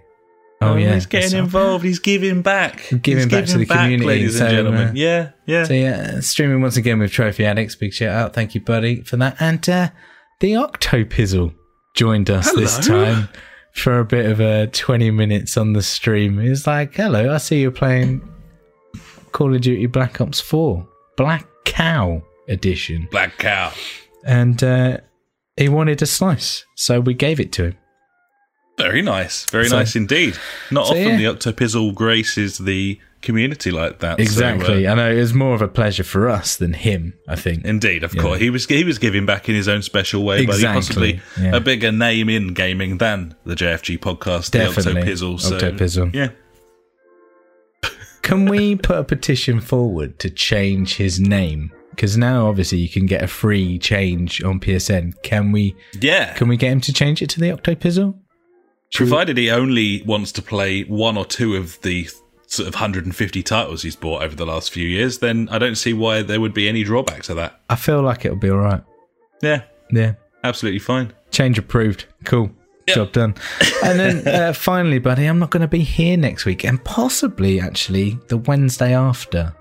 Oh, 0.61 0.75
yeah, 0.77 0.95
he's 0.95 1.07
getting 1.07 1.39
involved. 1.39 1.85
He's 1.85 2.01
giving 2.01 2.43
back. 2.43 2.89
Giving 3.03 3.25
He's 3.25 3.27
back 3.27 3.45
to 3.47 3.59
the 3.59 3.67
community, 3.67 4.05
ladies 4.05 4.39
so, 4.39 4.47
and 4.47 4.55
gentlemen. 4.55 4.89
uh, 4.89 4.93
yeah, 4.95 5.31
yeah. 5.47 5.65
So 5.65 5.73
yeah, 5.75 6.21
streaming 6.21 6.61
once 6.63 6.77
again 6.77 6.99
with 6.99 7.13
Trophy 7.13 7.45
Addicts. 7.47 7.77
Big 7.77 7.93
shout 7.93 8.09
out, 8.09 8.35
thank 8.35 8.55
you, 8.57 8.61
buddy, 8.61 9.03
for 9.03 9.17
that. 9.19 9.37
And 9.41 9.67
uh, 9.69 9.91
the 10.41 10.55
Octopizzle 10.55 11.55
joined 11.95 12.29
us 12.29 12.53
this 12.55 12.85
time 12.87 13.29
for 13.73 14.01
a 14.01 14.05
bit 14.05 14.27
of 14.27 14.41
a 14.41 14.67
twenty 14.69 15.13
minutes 15.13 15.57
on 15.57 15.75
the 15.75 15.83
stream. 15.83 16.41
He 16.41 16.49
was 16.49 16.67
like, 16.67 16.95
"Hello, 16.95 17.33
I 17.33 17.39
see 17.39 17.61
you're 17.61 17.71
playing 17.71 18.29
Call 19.31 19.55
of 19.55 19.61
Duty 19.61 19.87
Black 19.87 20.21
Ops 20.21 20.41
Four 20.41 20.89
Black 21.17 21.47
Cow 21.67 22.21
Edition," 22.49 23.07
Black 23.13 23.39
cow. 23.39 23.73
and 24.25 24.63
uh, 24.65 24.99
he 25.57 25.69
wanted 25.69 26.03
a 26.03 26.07
slice, 26.07 26.65
so 26.75 26.99
we 26.99 27.15
gave 27.15 27.39
it 27.39 27.53
to 27.53 27.65
him. 27.67 27.77
Very 28.79 29.03
nice. 29.03 29.45
Very 29.51 29.69
So- 29.69 29.77
nice 29.79 29.95
indeed. 29.97 30.37
Not 30.71 30.87
so, 30.87 30.93
often 30.93 31.19
yeah. 31.21 31.33
the 31.33 31.37
Octopizzle 31.37 31.95
graces 31.95 32.59
the 32.59 32.99
community 33.21 33.73
like 33.73 33.99
that. 33.99 34.17
so, 34.19 34.23
uh, 34.23 34.25
Exactly. 34.25 34.87
I 34.87 34.95
know 34.95 35.11
it 35.11 35.17
was 35.19 35.35
more 35.35 35.53
of 35.55 35.61
a 35.61 35.67
pleasure 35.69 36.05
for 36.05 36.29
us 36.29 36.55
than 36.57 36.73
him. 36.73 37.15
I 37.27 37.35
think. 37.35 37.65
Indeed, 37.65 38.05
of 38.05 38.17
course, 38.17 38.39
he 38.41 38.49
was 38.51 38.67
he 38.67 38.85
was 38.85 38.99
giving 38.99 39.27
back 39.27 39.49
in 39.49 39.55
his 39.57 39.67
own 39.69 39.83
special 39.83 40.25
way, 40.25 40.47
but 40.47 40.55
Exactly, 40.55 40.79
possibly 41.15 41.21
yeah. 41.41 41.57
a 41.57 41.61
bigger 41.61 41.91
name 41.91 42.29
in 42.29 42.55
gaming 42.55 42.99
than 42.99 43.35
the 43.45 43.57
JFG 43.57 43.99
podcast, 43.99 44.53
Definitely, 44.53 45.03
the 45.03 45.11
Octopizzle. 45.11 45.41
So, 45.41 45.59
Octopizzle. 45.59 46.15
yeah, 46.15 46.29
Can 48.23 48.45
we 48.47 48.77
put 48.77 48.99
a 48.99 49.05
petition 49.05 49.61
forward 49.61 50.19
to 50.21 50.31
change 50.31 50.97
his 50.97 51.19
name? 51.19 51.73
Because 51.91 52.17
now, 52.17 52.47
obviously, 52.49 52.79
you 52.79 52.89
can 52.89 53.07
get 53.07 53.25
a 53.25 53.27
free 53.27 53.79
change 53.79 54.43
on 54.45 54.61
PSN. 54.61 55.21
Can 55.23 55.51
we? 55.51 55.75
yeah. 56.01 56.35
Can 56.35 56.47
we 56.47 56.57
get 56.57 56.71
him 56.71 56.81
to 56.83 56.93
change 56.93 57.23
it 57.23 57.31
to 57.31 57.41
the 57.41 57.49
Octopizzle? 57.49 58.15
Provided 58.95 59.37
he 59.37 59.51
only 59.51 60.03
wants 60.03 60.33
to 60.33 60.43
play 60.43 60.83
one 60.83 61.17
or 61.17 61.25
two 61.25 61.57
of 61.57 61.81
the 61.83 62.09
sort 62.47 62.67
of 62.69 62.75
150 62.75 63.43
titles 63.43 63.83
he's 63.83 63.95
bought 63.97 64.23
over 64.23 64.35
the 64.35 64.47
last 64.47 64.71
few 64.73 64.87
years, 64.89 65.19
then 65.19 65.49
I 65.51 65.59
don't 65.59 65.75
see 65.77 65.93
why 65.93 66.23
there 66.23 66.41
would 66.41 66.55
be 66.55 66.69
any 66.69 66.83
drawback 66.83 67.23
to 67.25 67.35
that. 67.35 67.61
I 67.69 67.77
feel 67.77 68.01
like 68.03 68.25
it'll 68.25 68.39
be 68.39 68.51
all 68.51 68.59
right. 68.59 68.83
Yeah, 69.43 69.63
Yeah, 69.91 70.15
absolutely 70.43 70.79
fine. 70.81 71.13
change 71.31 71.59
approved. 71.59 72.07
Cool. 72.25 72.51
Job 72.89 73.13
done. 73.13 73.35
And 73.85 74.01
then 74.01 74.27
uh, 74.35 74.53
finally, 74.55 74.99
buddy, 74.99 75.27
I'm 75.27 75.39
not 75.39 75.51
going 75.51 75.61
to 75.61 75.69
be 75.69 75.81
here 75.81 76.17
next 76.17 76.47
week, 76.47 76.65
and 76.65 76.83
possibly 76.83 77.61
actually 77.61 78.19
the 78.29 78.39
Wednesday 78.39 78.95
after. 78.95 79.55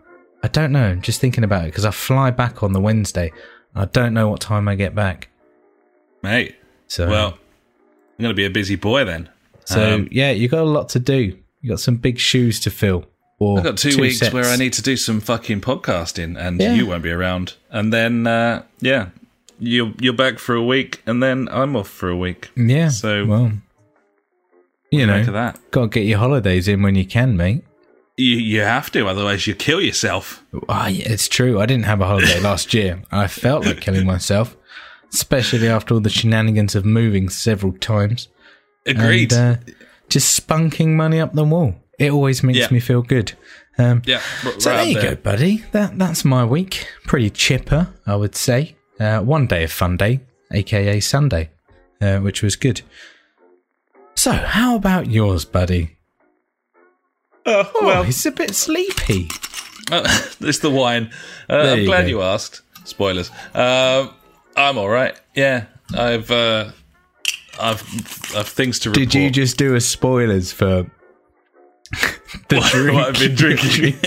I 0.43 0.47
don't 0.47 0.71
know. 0.71 0.85
I'm 0.85 1.01
just 1.01 1.19
thinking 1.19 1.43
about 1.43 1.63
it 1.65 1.71
because 1.71 1.83
I 1.83 1.91
fly 1.91 2.31
back 2.31 2.63
on 2.63 2.71
the 2.71 2.79
Wednesday. 2.79 3.33
I 3.75 3.83
don't 3.83 4.13
know 4.13 4.29
what 4.29 4.39
time 4.39 4.69
I 4.69 4.75
get 4.75 4.95
back. 4.95 5.27
Mate, 6.23 6.55
So 6.87 7.09
well, 7.09 7.37
I'm 8.17 8.23
going 8.23 8.31
to 8.33 8.35
be 8.35 8.45
a 8.45 8.49
busy 8.49 8.75
boy 8.75 9.03
then. 9.05 9.29
So 9.65 9.95
Um, 9.95 10.07
yeah, 10.11 10.31
you 10.31 10.47
got 10.47 10.61
a 10.61 10.63
lot 10.69 10.89
to 10.89 10.99
do. 10.99 11.37
You 11.61 11.69
got 11.69 11.79
some 11.79 11.95
big 11.97 12.19
shoes 12.19 12.59
to 12.61 12.69
fill. 12.71 13.05
I've 13.39 13.63
got 13.63 13.77
two, 13.77 13.99
weeks 14.01 14.17
sets. 14.19 14.33
where 14.33 14.45
I 14.45 14.55
need 14.55 14.73
to 14.73 14.81
do 14.81 14.97
some 14.97 15.19
fucking 15.19 15.61
podcasting, 15.61 16.35
and 16.39 16.59
Yeah. 16.59 16.73
you 16.73 16.87
won't 16.87 17.03
be 17.03 17.11
around. 17.11 17.53
And 17.69 17.93
then, 17.93 18.25
uh, 18.25 18.63
yeah, 18.81 19.09
you're 19.59 19.93
you're 20.01 20.13
back 20.13 20.39
for 20.39 20.55
a 20.55 20.63
week, 20.63 21.03
and 21.05 21.21
then 21.21 21.47
I'm 21.51 21.75
off 21.75 21.87
for 21.87 22.09
a 22.09 22.17
week. 22.17 22.49
Yeah. 22.55 22.89
So- 22.89 23.25
well, 23.25 23.51
you 24.89 25.05
know, 25.05 25.23
that. 25.23 25.59
got 25.69 25.81
to 25.81 25.87
get 25.89 26.05
your 26.07 26.17
holidays 26.17 26.67
in 26.67 26.81
when 26.81 26.95
you 26.95 27.05
can, 27.05 27.37
mate. 27.37 27.63
You 28.15 28.37
you 28.37 28.61
have 28.61 28.89
to, 28.93 29.05
otherwise 29.07 29.45
you 29.45 29.53
kill 29.53 29.81
yourself. 29.81 30.43
Ah, 30.67 30.87
yeah, 30.87 31.05
it's 31.11 31.27
true. 31.27 31.59
I 31.61 31.67
didn't 31.67 31.85
have 31.85 32.01
a 32.01 32.05
holiday 32.07 32.39
last 32.49 32.73
year. 32.73 33.03
I 33.11 33.27
felt 33.27 33.65
like 33.67 33.81
killing 33.81 34.07
myself, 34.07 34.56
especially 35.13 35.67
after 35.67 35.93
all 35.93 35.99
the 35.99 36.09
shenanigans 36.09 36.75
of 36.75 36.85
moving 36.85 37.29
several 37.29 37.73
times. 37.73 38.27
Agreed. 38.85 39.33
And, 39.33 39.57
uh, 39.57 39.71
just 40.09 40.39
spunking 40.47 40.89
money 40.95 41.19
up 41.19 41.33
the 41.33 41.43
wall. 41.43 41.75
It 41.99 42.11
always 42.11 42.43
makes 42.43 42.59
Yeah. 42.59 42.67
me 42.71 42.79
feel 42.79 43.01
good. 43.01 43.33
Um, 43.77 44.01
yeah, 44.05 44.21
r- 44.45 44.59
So 44.59 44.71
right 44.71 44.77
there 44.77 44.85
you 44.85 44.93
there. 45.01 45.15
go, 45.15 45.21
buddy. 45.21 45.63
That 45.71 45.97
that's 45.99 46.23
my 46.25 46.43
week. 46.45 46.87
Pretty 47.05 47.29
chipper, 47.29 47.89
I 48.05 48.15
would 48.15 48.35
say. 48.35 48.75
Uh, 48.99 49.19
one 49.19 49.45
day 49.47 49.63
of 49.63 49.71
fun 49.71 49.97
day, 49.97 50.21
aka 50.51 50.99
Sunday, 50.99 51.49
uh, 52.01 52.17
which 52.17 52.41
was 52.41 52.55
good. 52.55 52.81
So, 54.15 54.31
how 54.31 54.75
about 54.75 55.07
yours, 55.11 55.45
buddy? 55.45 55.97
Oh, 57.45 57.69
Oh, 57.75 57.85
well, 57.85 58.03
he's 58.03 58.25
a 58.25 58.31
bit 58.31 58.55
sleepy. 58.55 59.29
Uh, 59.91 60.03
it's 60.41 60.59
the 60.59 60.69
wine. 60.71 61.11
Uh, 61.49 61.75
I'm 61.77 61.85
glad 61.85 62.03
go. 62.03 62.07
you 62.07 62.21
asked. 62.21 62.61
Spoilers. 62.83 63.29
Um 63.53 64.13
I'm 64.57 64.77
all 64.77 64.89
right. 64.89 65.19
Yeah, 65.35 65.65
I've 65.93 66.29
uh, 66.31 66.71
I've 67.59 67.81
I've 68.35 68.47
things 68.47 68.79
to 68.79 68.89
report. 68.89 69.09
Did 69.09 69.13
you 69.13 69.29
just 69.29 69.57
do 69.57 69.75
a 69.75 69.81
spoilers 69.81 70.51
for 70.51 70.89
the 72.49 72.59
drink? 72.71 72.95
what 72.97 73.09
I've 73.09 73.19
been 73.19 73.35
drinking? 73.35 73.93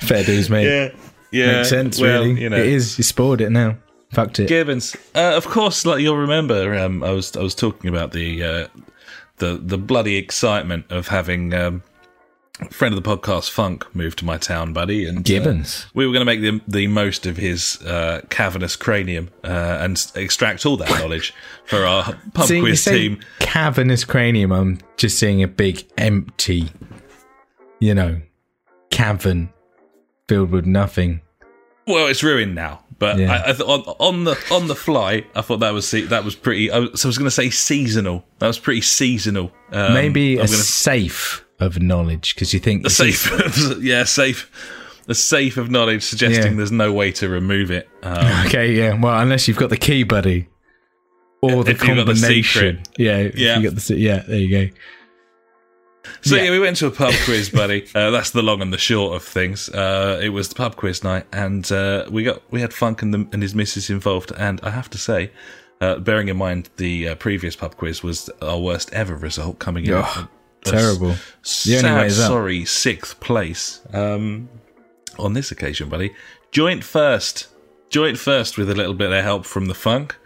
Fair 0.00 0.24
dues, 0.24 0.50
mate. 0.50 0.64
yeah, 0.66 0.90
yeah. 1.30 1.52
Makes 1.58 1.68
sense, 1.68 2.00
well, 2.00 2.22
really. 2.24 2.40
You 2.40 2.50
know, 2.50 2.56
It 2.56 2.66
is. 2.66 2.98
You 2.98 3.04
spoiled 3.04 3.40
it 3.40 3.50
now. 3.50 3.76
Fucked 4.12 4.40
it. 4.40 4.48
Gibbons. 4.48 4.96
Uh, 5.14 5.34
of 5.36 5.44
course, 5.46 5.84
like 5.86 6.00
you'll 6.00 6.16
remember, 6.16 6.74
um, 6.74 7.02
I 7.02 7.10
was 7.10 7.36
I 7.36 7.42
was 7.42 7.54
talking 7.54 7.88
about 7.90 8.12
the 8.12 8.42
uh, 8.42 8.66
the 9.38 9.58
the 9.62 9.78
bloody 9.78 10.16
excitement 10.16 10.86
of 10.90 11.08
having 11.08 11.52
um, 11.52 11.82
friend 12.70 12.94
of 12.94 13.02
the 13.02 13.16
podcast 13.16 13.50
Funk 13.50 13.84
moved 13.94 14.18
to 14.20 14.24
my 14.24 14.36
town, 14.36 14.72
buddy, 14.72 15.06
and 15.06 15.18
uh, 15.18 15.22
Gibbons. 15.22 15.86
we 15.94 16.06
were 16.06 16.12
going 16.12 16.20
to 16.20 16.24
make 16.24 16.40
the 16.40 16.60
the 16.68 16.86
most 16.86 17.26
of 17.26 17.36
his 17.36 17.80
uh, 17.82 18.20
cavernous 18.30 18.76
cranium 18.76 19.30
uh, 19.42 19.78
and 19.80 20.04
extract 20.14 20.64
all 20.64 20.76
that 20.76 20.88
knowledge 20.90 21.34
for 21.66 21.84
our 21.84 22.14
pub 22.32 22.46
See, 22.46 22.60
quiz 22.60 22.84
team. 22.84 23.20
cavernous 23.40 24.04
cranium. 24.04 24.52
I'm 24.52 24.78
just 24.96 25.18
seeing 25.18 25.42
a 25.42 25.48
big 25.48 25.84
empty, 25.98 26.70
you 27.80 27.94
know, 27.94 28.20
cavern 28.90 29.52
filled 30.28 30.50
with 30.50 30.64
nothing. 30.66 31.20
Well, 31.86 32.06
it's 32.06 32.22
ruined 32.22 32.54
now. 32.54 32.80
But 32.98 33.18
Yeah. 33.18 33.32
I, 33.32 33.50
I 33.50 33.52
th- 33.52 33.60
on, 33.68 33.80
on 33.98 34.24
the 34.24 34.38
on 34.52 34.68
the 34.68 34.76
fly, 34.76 35.26
I 35.34 35.40
thought 35.42 35.58
that 35.60 35.72
was 35.72 35.86
se- 35.88 36.02
that 36.06 36.24
was 36.24 36.36
pretty. 36.36 36.70
I 36.70 36.78
was, 36.78 37.00
so 37.00 37.08
I 37.08 37.10
was 37.10 37.18
going 37.18 37.26
to 37.26 37.30
say 37.32 37.50
seasonal. 37.50 38.24
That 38.38 38.46
was 38.46 38.58
pretty 38.60 38.80
seasonal. 38.82 39.50
Um, 39.72 39.92
Maybe 39.92 40.34
I'm 40.38 40.44
a 40.44 40.46
gonna 40.46 40.56
safe 40.58 41.43
of 41.60 41.80
knowledge 41.80 42.34
because 42.34 42.52
you 42.52 42.60
think 42.60 42.80
a 42.80 42.84
this 42.84 43.00
is- 43.00 43.20
safe, 43.20 43.78
yeah, 43.80 44.04
safe, 44.04 44.50
a 45.08 45.14
safe 45.14 45.56
of 45.56 45.70
knowledge 45.70 46.02
suggesting 46.02 46.52
Yeah. 46.52 46.56
there's 46.56 46.72
no 46.72 46.92
way 46.92 47.12
to 47.12 47.28
remove 47.28 47.70
it. 47.70 47.88
Um, 48.02 48.16
Okay, 48.46 48.72
yeah. 48.74 48.94
Well, 49.00 49.18
unless 49.20 49.46
you've 49.48 49.56
got 49.58 49.70
the 49.70 49.76
key, 49.76 50.02
buddy, 50.02 50.48
or 51.42 51.62
the 51.64 51.70
you've 51.72 51.78
the 51.80 51.86
combination. 51.86 52.82
yeah, 52.98 53.18
if 53.18 53.36
Yeah. 53.36 53.58
You 53.58 53.70
got 53.70 53.78
the 53.80 53.94
yeah. 53.96 54.22
There 54.26 54.38
you 54.38 54.68
go. 54.68 54.74
so 56.22 56.36
Yeah. 56.36 56.44
yeah. 56.44 56.50
we 56.50 56.58
went 56.58 56.76
to 56.78 56.86
a 56.86 56.90
pub 56.90 57.14
quiz, 57.24 57.50
buddy. 57.50 57.86
Uh, 57.94 58.10
that's 58.10 58.30
the 58.30 58.42
long 58.42 58.60
and 58.62 58.72
the 58.72 58.78
short 58.78 59.14
of 59.16 59.22
things. 59.22 59.68
Uh, 59.68 60.18
it 60.22 60.30
was 60.30 60.48
the 60.48 60.54
pub 60.54 60.76
quiz 60.76 61.04
night, 61.04 61.26
and 61.32 61.70
uh, 61.70 62.06
we 62.10 62.24
got 62.24 62.42
we 62.50 62.60
had 62.60 62.72
Funk 62.74 63.02
and, 63.02 63.14
the, 63.14 63.26
and 63.32 63.42
his 63.42 63.54
missus 63.54 63.90
involved. 63.90 64.32
And 64.36 64.60
I 64.62 64.70
have 64.70 64.90
to 64.90 64.98
say, 64.98 65.30
uh, 65.80 65.98
bearing 65.98 66.28
in 66.28 66.36
mind 66.36 66.70
the 66.76 67.08
uh, 67.10 67.14
previous 67.16 67.56
pub 67.56 67.76
quiz 67.76 68.02
was 68.02 68.28
our 68.42 68.58
worst 68.58 68.92
ever 68.92 69.14
result, 69.16 69.58
coming 69.58 69.84
in. 69.86 69.94
Ugh, 69.94 70.04
at 70.04 70.24
a 70.24 70.28
terrible. 70.64 71.14
Sad, 71.42 71.84
way 72.00 72.06
is 72.06 72.20
up. 72.20 72.28
sorry, 72.28 72.64
sixth 72.64 73.20
place. 73.20 73.80
Um, 73.92 74.48
on 75.18 75.32
this 75.34 75.50
occasion, 75.50 75.88
buddy, 75.88 76.14
joint 76.50 76.82
first, 76.84 77.48
joint 77.90 78.18
first 78.18 78.58
with 78.58 78.70
a 78.70 78.74
little 78.74 78.94
bit 78.94 79.12
of 79.12 79.22
help 79.22 79.44
from 79.46 79.66
the 79.66 79.74
funk, 79.74 80.16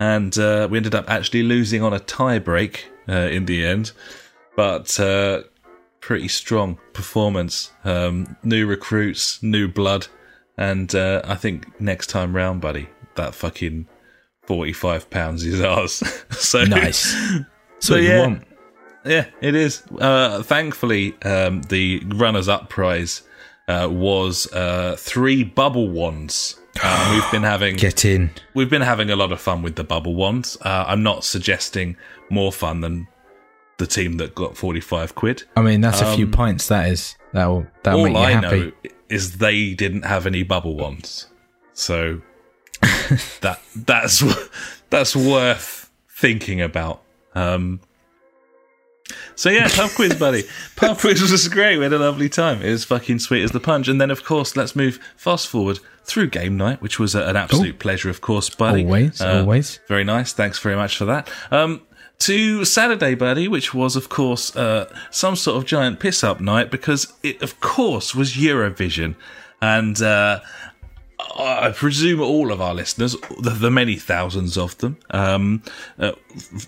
and 0.00 0.36
uh, 0.38 0.68
we 0.70 0.78
ended 0.78 0.94
up 0.94 1.08
actually 1.08 1.42
losing 1.42 1.82
on 1.82 1.92
a 1.92 2.00
tie 2.00 2.38
break 2.38 2.90
uh, 3.08 3.12
in 3.12 3.44
the 3.46 3.64
end, 3.64 3.92
but 4.56 4.98
uh, 4.98 5.42
pretty 6.00 6.28
strong 6.28 6.78
performance. 6.92 7.72
Um, 7.84 8.36
new 8.42 8.66
recruits, 8.66 9.42
new 9.42 9.68
blood, 9.68 10.08
and 10.56 10.94
uh, 10.94 11.22
I 11.24 11.34
think 11.36 11.80
next 11.80 12.08
time 12.08 12.34
round, 12.34 12.60
buddy, 12.60 12.88
that 13.16 13.34
fucking 13.34 13.86
forty-five 14.46 15.10
pounds 15.10 15.44
is 15.44 15.60
ours. 15.60 16.02
so 16.30 16.64
Nice. 16.64 17.14
So 17.80 17.96
yeah, 17.96 18.20
want. 18.20 18.44
Yeah, 19.04 19.26
it 19.40 19.54
is. 19.54 19.82
Uh, 19.98 20.42
thankfully, 20.42 21.14
um, 21.22 21.62
the 21.62 22.02
runners-up 22.06 22.68
prize 22.68 23.22
uh, 23.68 23.88
was 23.90 24.50
uh, 24.52 24.96
three 24.98 25.44
bubble 25.44 25.88
wands. 25.88 26.60
Uh, 26.82 27.10
we've 27.14 27.30
been 27.32 27.42
having 27.42 27.76
Get 27.76 28.04
in. 28.04 28.30
we've 28.54 28.70
been 28.70 28.82
having 28.82 29.10
a 29.10 29.16
lot 29.16 29.32
of 29.32 29.40
fun 29.40 29.62
with 29.62 29.76
the 29.76 29.84
bubble 29.84 30.14
wands. 30.14 30.56
Uh, 30.60 30.84
I'm 30.86 31.02
not 31.02 31.24
suggesting 31.24 31.96
more 32.30 32.52
fun 32.52 32.80
than 32.80 33.06
the 33.78 33.86
team 33.86 34.18
that 34.18 34.34
got 34.34 34.56
45 34.56 35.14
quid. 35.14 35.42
I 35.56 35.62
mean, 35.62 35.80
that's 35.80 36.00
a 36.00 36.14
few 36.14 36.26
pints. 36.26 36.68
That 36.68 36.88
is. 36.88 37.16
That 37.32 37.46
will. 37.46 37.66
That'll 37.82 38.00
All 38.00 38.06
make 38.06 38.14
you 38.14 38.20
I 38.20 38.30
happy. 38.32 38.60
know 38.60 38.72
is 39.08 39.38
they 39.38 39.74
didn't 39.74 40.02
have 40.02 40.26
any 40.26 40.42
bubble 40.44 40.76
wands, 40.76 41.26
so 41.72 42.20
that 43.40 43.60
that's 43.74 44.22
that's 44.90 45.14
worth 45.16 45.90
thinking 46.08 46.60
about. 46.60 47.02
Um, 47.34 47.80
So 49.36 49.50
yeah, 49.50 49.68
pub 49.68 49.90
quiz, 49.90 50.14
buddy. 50.14 50.44
Pub 50.76 50.98
quiz 50.98 51.20
was 51.20 51.46
great. 51.48 51.76
We 51.76 51.84
had 51.84 51.92
a 51.92 51.98
lovely 51.98 52.28
time. 52.28 52.62
It 52.62 52.70
was 52.70 52.84
fucking 52.84 53.18
sweet 53.18 53.42
as 53.42 53.50
the 53.50 53.60
punch. 53.60 53.86
And 53.88 54.00
then, 54.00 54.10
of 54.10 54.24
course, 54.24 54.56
let's 54.56 54.74
move 54.74 54.98
fast 55.16 55.46
forward 55.48 55.78
through 56.04 56.28
game 56.28 56.56
night, 56.56 56.80
which 56.80 56.98
was 56.98 57.14
an 57.14 57.36
absolute 57.36 57.78
pleasure, 57.78 58.08
of 58.10 58.20
course, 58.20 58.48
buddy. 58.50 58.84
Always, 58.84 59.20
Uh, 59.20 59.40
always. 59.40 59.78
Very 59.88 60.04
nice. 60.04 60.32
Thanks 60.32 60.58
very 60.58 60.76
much 60.76 60.96
for 60.96 61.04
that. 61.04 61.28
Um, 61.50 61.82
to 62.20 62.64
Saturday, 62.64 63.14
buddy, 63.14 63.46
which 63.48 63.74
was, 63.74 63.94
of 63.96 64.08
course, 64.08 64.54
uh, 64.56 64.86
some 65.10 65.36
sort 65.36 65.58
of 65.58 65.66
giant 65.66 66.00
piss 66.00 66.24
up 66.24 66.40
night 66.40 66.70
because 66.70 67.12
it, 67.22 67.42
of 67.42 67.60
course, 67.60 68.14
was 68.14 68.32
Eurovision. 68.32 69.16
And, 69.60 70.00
uh, 70.00 70.40
I 71.38 71.72
presume 71.72 72.20
all 72.20 72.52
of 72.52 72.60
our 72.60 72.74
listeners, 72.74 73.16
the, 73.40 73.50
the 73.50 73.70
many 73.70 73.96
thousands 73.96 74.56
of 74.56 74.76
them, 74.78 74.96
um, 75.10 75.62
uh, 75.98 76.12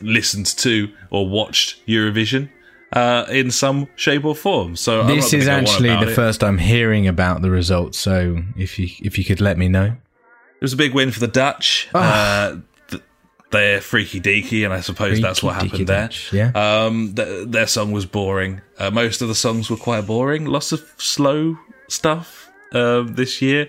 listened 0.00 0.46
to 0.58 0.90
or 1.10 1.28
watched 1.28 1.86
Eurovision 1.86 2.48
uh, 2.92 3.26
in 3.28 3.50
some 3.50 3.88
shape 3.96 4.24
or 4.24 4.34
form. 4.34 4.76
So 4.76 5.04
This 5.06 5.32
is 5.32 5.46
gonna 5.46 5.46
go 5.46 5.52
on 5.52 5.62
actually 5.74 5.88
the 6.06 6.12
it. 6.12 6.14
first 6.14 6.42
I'm 6.42 6.58
hearing 6.58 7.06
about 7.06 7.42
the 7.42 7.50
results. 7.50 7.98
So 7.98 8.42
if 8.56 8.78
you 8.78 8.88
if 9.02 9.18
you 9.18 9.24
could 9.24 9.40
let 9.40 9.58
me 9.58 9.68
know. 9.68 9.84
It 9.86 10.62
was 10.62 10.72
a 10.72 10.76
big 10.76 10.94
win 10.94 11.10
for 11.10 11.20
the 11.20 11.26
Dutch. 11.28 11.88
Uh, 11.94 12.56
th- 12.88 13.02
they're 13.50 13.80
freaky 13.82 14.20
deaky, 14.20 14.64
and 14.64 14.72
I 14.72 14.80
suppose 14.80 15.20
that's 15.20 15.42
what 15.42 15.54
happened 15.54 15.86
there. 15.86 16.04
Dutch, 16.08 16.32
yeah. 16.32 16.50
Um, 16.54 17.12
th- 17.14 17.48
their 17.48 17.66
song 17.66 17.92
was 17.92 18.06
boring. 18.06 18.62
Uh, 18.78 18.90
most 18.90 19.20
of 19.20 19.28
the 19.28 19.34
songs 19.34 19.68
were 19.68 19.76
quite 19.76 20.06
boring. 20.06 20.46
Lots 20.46 20.72
of 20.72 20.80
slow 20.96 21.58
stuff 21.88 22.50
uh, 22.72 23.02
this 23.06 23.42
year. 23.42 23.68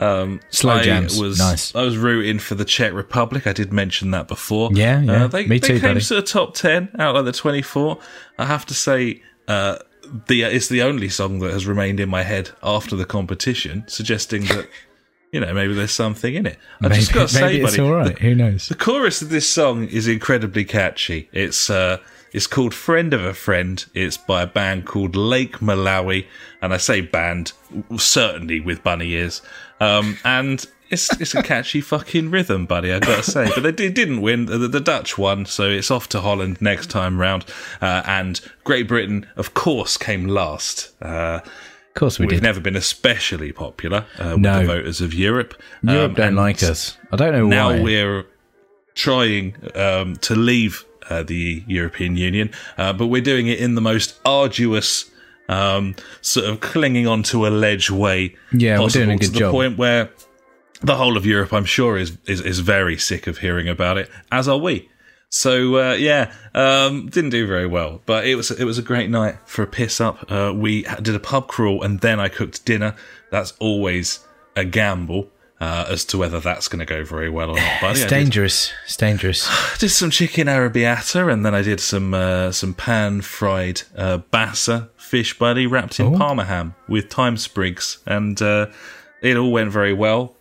Um, 0.00 0.40
Slow 0.48 0.72
I 0.74 0.82
jams. 0.82 1.20
Was, 1.20 1.38
Nice. 1.38 1.74
I 1.74 1.82
was 1.82 1.96
rooting 1.98 2.38
for 2.38 2.54
the 2.54 2.64
Czech 2.64 2.92
Republic. 2.94 3.46
I 3.46 3.52
did 3.52 3.72
mention 3.72 4.10
that 4.12 4.28
before. 4.28 4.70
Yeah, 4.72 5.00
yeah. 5.00 5.24
Uh, 5.24 5.26
they, 5.28 5.46
Me 5.46 5.58
they 5.58 5.68
too, 5.68 5.80
came 5.80 5.90
buddy. 5.94 6.00
to 6.00 6.14
the 6.14 6.22
top 6.22 6.54
ten 6.54 6.88
out 6.98 7.16
of 7.16 7.24
the 7.26 7.32
twenty-four. 7.32 7.98
I 8.38 8.46
have 8.46 8.64
to 8.66 8.74
say, 8.74 9.22
uh, 9.46 9.76
the 10.28 10.42
it's 10.42 10.68
the 10.68 10.82
only 10.82 11.08
song 11.10 11.38
that 11.40 11.52
has 11.52 11.66
remained 11.66 12.00
in 12.00 12.08
my 12.08 12.22
head 12.22 12.50
after 12.62 12.96
the 12.96 13.04
competition, 13.04 13.84
suggesting 13.86 14.44
that. 14.46 14.66
You 15.32 15.38
know, 15.38 15.54
maybe 15.54 15.74
there's 15.74 15.92
something 15.92 16.34
in 16.34 16.44
it. 16.44 16.58
I 16.82 16.88
Maybe, 16.88 16.94
just 16.96 17.12
got 17.12 17.28
to 17.28 17.34
say, 17.34 17.40
maybe 17.42 17.60
it's 17.62 17.76
buddy, 17.76 17.82
all 17.88 17.92
right. 17.94 18.18
Who 18.18 18.34
knows? 18.34 18.66
the 18.66 18.74
chorus 18.74 19.22
of 19.22 19.28
this 19.28 19.48
song 19.48 19.84
is 19.84 20.08
incredibly 20.08 20.64
catchy. 20.64 21.28
It's 21.32 21.70
uh, 21.70 21.98
it's 22.32 22.48
called 22.48 22.74
"Friend 22.74 23.14
of 23.14 23.22
a 23.22 23.32
Friend." 23.32 23.84
It's 23.94 24.16
by 24.16 24.42
a 24.42 24.46
band 24.48 24.86
called 24.86 25.14
Lake 25.14 25.58
Malawi, 25.58 26.26
and 26.60 26.74
I 26.74 26.78
say 26.78 27.00
band 27.00 27.52
certainly 27.96 28.58
with 28.58 28.82
bunny 28.82 29.10
ears. 29.12 29.40
Um, 29.80 30.18
and 30.24 30.64
it's 30.90 31.08
it's 31.20 31.34
a 31.34 31.42
catchy 31.42 31.80
fucking 31.80 32.30
rhythm, 32.30 32.66
buddy. 32.66 32.92
I 32.92 32.98
gotta 32.98 33.22
say, 33.22 33.48
but 33.54 33.62
they 33.62 33.72
did, 33.72 33.94
didn't 33.94 34.20
win. 34.20 34.46
The, 34.46 34.58
the 34.68 34.80
Dutch 34.80 35.16
won, 35.16 35.46
so 35.46 35.68
it's 35.70 35.90
off 35.90 36.08
to 36.10 36.20
Holland 36.20 36.60
next 36.60 36.90
time 36.90 37.18
round. 37.18 37.44
Uh, 37.80 38.02
and 38.06 38.40
Great 38.64 38.86
Britain, 38.88 39.26
of 39.36 39.54
course, 39.54 39.96
came 39.96 40.26
last. 40.26 40.92
Uh, 41.00 41.40
Of 41.88 41.94
course 41.94 42.18
we 42.18 42.26
we've 42.26 42.36
did. 42.36 42.42
never 42.42 42.60
been 42.60 42.76
especially 42.76 43.52
popular 43.52 44.04
uh, 44.18 44.30
with 44.32 44.40
No. 44.40 44.60
the 44.60 44.66
voters 44.66 45.00
of 45.00 45.14
Europe. 45.14 45.54
Europe 45.82 46.10
Um, 46.10 46.14
don't 46.16 46.34
like 46.36 46.62
us. 46.62 46.96
I 47.12 47.16
don't 47.16 47.32
know 47.32 47.46
why. 47.46 47.50
now 47.50 47.68
why. 47.70 47.80
we're 47.80 48.26
trying 48.94 49.54
um, 49.74 50.16
to 50.16 50.34
leave 50.34 50.84
uh, 51.08 51.22
the 51.22 51.64
European 51.66 52.16
Union, 52.16 52.50
uh, 52.78 52.92
but 52.92 53.06
we're 53.06 53.22
doing 53.22 53.46
it 53.48 53.58
in 53.60 53.74
the 53.74 53.80
most 53.80 54.18
arduous, 54.24 55.10
um, 55.50 55.96
sort 56.22 56.46
of 56.46 56.60
clinging 56.60 57.06
onto 57.06 57.46
a 57.46 57.50
ledge 57.50 57.90
way. 57.90 58.36
Yeah, 58.52 58.80
we're 58.80 58.88
doing 58.88 59.10
a 59.10 59.16
good 59.16 59.20
to 59.20 59.26
good 59.26 59.34
the 59.34 59.38
job. 59.40 59.52
point 59.52 59.78
where 59.78 60.10
the 60.80 60.96
whole 60.96 61.16
of 61.16 61.26
Europe, 61.26 61.52
I'm 61.52 61.64
sure, 61.64 61.98
is 61.98 62.16
is, 62.26 62.40
is 62.40 62.60
very 62.60 62.96
sick 62.96 63.26
of 63.26 63.38
hearing 63.38 63.68
about 63.68 63.98
it, 63.98 64.08
as 64.32 64.48
are 64.48 64.56
we. 64.56 64.88
So 65.28 65.76
uh, 65.76 65.92
yeah, 65.94 66.32
um, 66.54 67.08
didn't 67.08 67.30
do 67.30 67.46
very 67.46 67.66
well, 67.66 68.00
but 68.06 68.26
it 68.26 68.36
was 68.36 68.50
it 68.50 68.64
was 68.64 68.78
a 68.78 68.82
great 68.82 69.10
night 69.10 69.36
for 69.44 69.62
a 69.62 69.66
piss 69.66 70.00
up. 70.00 70.30
Uh, 70.30 70.52
we 70.54 70.82
did 71.02 71.14
a 71.14 71.20
pub 71.20 71.48
crawl 71.48 71.82
and 71.82 72.00
then 72.00 72.18
I 72.20 72.28
cooked 72.28 72.64
dinner. 72.64 72.94
That's 73.30 73.52
always 73.58 74.20
a 74.56 74.64
gamble 74.64 75.28
uh, 75.60 75.84
as 75.88 76.04
to 76.06 76.18
whether 76.18 76.40
that's 76.40 76.68
going 76.68 76.78
to 76.80 76.86
go 76.86 77.04
very 77.04 77.28
well 77.30 77.50
or 77.50 77.56
not. 77.56 77.80
Buddy, 77.80 77.92
It's 77.92 78.00
did, 78.02 78.08
dangerous. 78.10 78.72
It's 78.86 78.96
dangerous. 78.96 79.48
did 79.78 79.90
some 79.90 80.10
chicken 80.10 80.46
arrabbiata 80.46 81.30
and 81.32 81.44
then 81.44 81.54
I 81.54 81.62
did 81.62 81.80
some 81.80 82.14
uh, 82.14 82.50
some 82.52 82.74
pan 82.74 83.20
fried 83.20 83.82
uh, 83.96 84.18
bassa 84.32 84.88
fish, 84.96 85.38
buddy, 85.38 85.66
wrapped 85.66 86.00
in 86.00 86.06
Oh. 86.14 86.16
parma 86.18 86.44
ham 86.44 86.74
with 86.88 87.10
thyme 87.10 87.36
sprigs, 87.36 87.98
and 88.06 88.40
uh, 88.40 88.66
it 89.22 89.36
all 89.36 89.52
went 89.52 89.70
very 89.70 89.92
well 89.92 90.34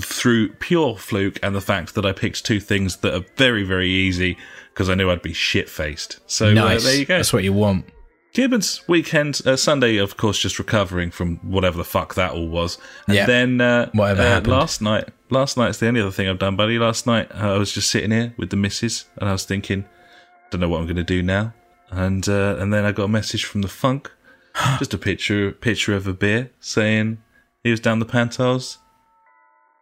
through 0.00 0.50
pure 0.54 0.96
fluke 0.96 1.38
and 1.42 1.54
the 1.54 1.60
fact 1.60 1.94
that 1.94 2.04
I 2.06 2.12
picked 2.12 2.44
two 2.44 2.60
things 2.60 2.98
that 2.98 3.14
are 3.14 3.24
very, 3.36 3.64
very 3.64 3.88
easy 3.88 4.36
because 4.72 4.88
I 4.88 4.94
knew 4.94 5.10
I'd 5.10 5.22
be 5.22 5.32
shit 5.32 5.68
faced. 5.68 6.20
So 6.26 6.52
nice. 6.52 6.82
uh, 6.84 6.88
there 6.88 6.96
you 6.98 7.06
go. 7.06 7.16
That's 7.16 7.32
what 7.32 7.42
you 7.44 7.52
want. 7.52 7.86
Gibbons 8.32 8.86
weekend, 8.88 9.40
uh, 9.44 9.56
Sunday, 9.56 9.96
of 9.96 10.16
course, 10.16 10.38
just 10.38 10.58
recovering 10.58 11.10
from 11.10 11.36
whatever 11.38 11.76
the 11.76 11.84
fuck 11.84 12.14
that 12.14 12.30
all 12.32 12.48
was. 12.48 12.78
And 13.06 13.16
Yeah. 13.16 13.26
then 13.26 13.60
uh, 13.60 13.90
Whatever 13.92 14.22
uh, 14.22 14.26
happened. 14.26 14.52
last 14.52 14.80
night, 14.80 15.08
last 15.30 15.56
night's 15.56 15.78
the 15.78 15.88
only 15.88 16.00
other 16.00 16.12
thing 16.12 16.28
I've 16.28 16.38
done, 16.38 16.54
buddy. 16.54 16.78
Last 16.78 17.06
night 17.06 17.30
uh, 17.34 17.54
I 17.54 17.58
was 17.58 17.72
just 17.72 17.90
sitting 17.90 18.12
here 18.12 18.32
with 18.36 18.50
the 18.50 18.56
missus 18.56 19.06
and 19.16 19.28
I 19.28 19.32
was 19.32 19.44
thinking, 19.44 19.84
I 19.84 20.46
don't 20.50 20.60
know 20.60 20.68
what 20.68 20.78
I'm 20.78 20.86
going 20.86 20.96
to 20.96 21.02
do 21.02 21.22
now. 21.22 21.54
And 21.90 22.28
uh, 22.28 22.54
and 22.60 22.72
then 22.72 22.84
I 22.84 22.92
got 22.92 23.04
a 23.04 23.08
message 23.08 23.44
from 23.44 23.62
the 23.62 23.68
funk, 23.68 24.12
just 24.78 24.94
a 24.94 24.98
picture 24.98 25.50
picture 25.50 25.94
of 25.96 26.06
a 26.06 26.12
beer 26.12 26.50
saying 26.60 27.18
he 27.64 27.72
was 27.72 27.80
down 27.80 27.98
the 27.98 28.06
pantiles, 28.06 28.76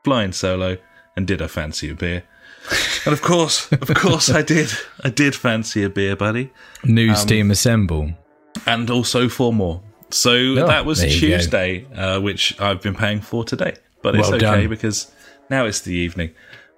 flying 0.04 0.32
solo, 0.32 0.78
and 1.16 1.26
did 1.26 1.42
I 1.42 1.48
fancy 1.48 1.90
a 1.90 1.94
beer? 1.94 2.22
And 3.04 3.12
of 3.12 3.20
course, 3.20 3.70
of 3.72 3.92
course, 3.94 4.30
I 4.30 4.40
did. 4.40 4.70
I 5.04 5.10
did 5.10 5.34
fancy 5.34 5.82
a 5.84 5.90
beer, 5.90 6.16
buddy 6.16 6.50
New 6.82 7.10
Um, 7.10 7.16
Steam 7.16 7.50
Assemble. 7.50 8.14
And 8.68 8.90
also 8.90 9.28
four 9.28 9.52
more. 9.52 9.82
So 10.10 10.54
that 10.54 10.84
was 10.86 11.02
Oh, 11.02 11.06
you 11.06 11.20
go. 11.30 11.36
Tuesday, 11.36 11.86
uh, 11.94 12.20
which 12.20 12.58
I've 12.60 12.80
been 12.80 12.94
paying 12.94 13.20
for 13.20 13.44
today. 13.44 13.74
But 14.02 14.14
it's 14.14 14.28
Well 14.28 14.36
okay 14.36 14.60
done. 14.62 14.68
because 14.68 15.10
now 15.50 15.66
it's 15.66 15.80
the 15.80 15.92
evening, 15.94 16.30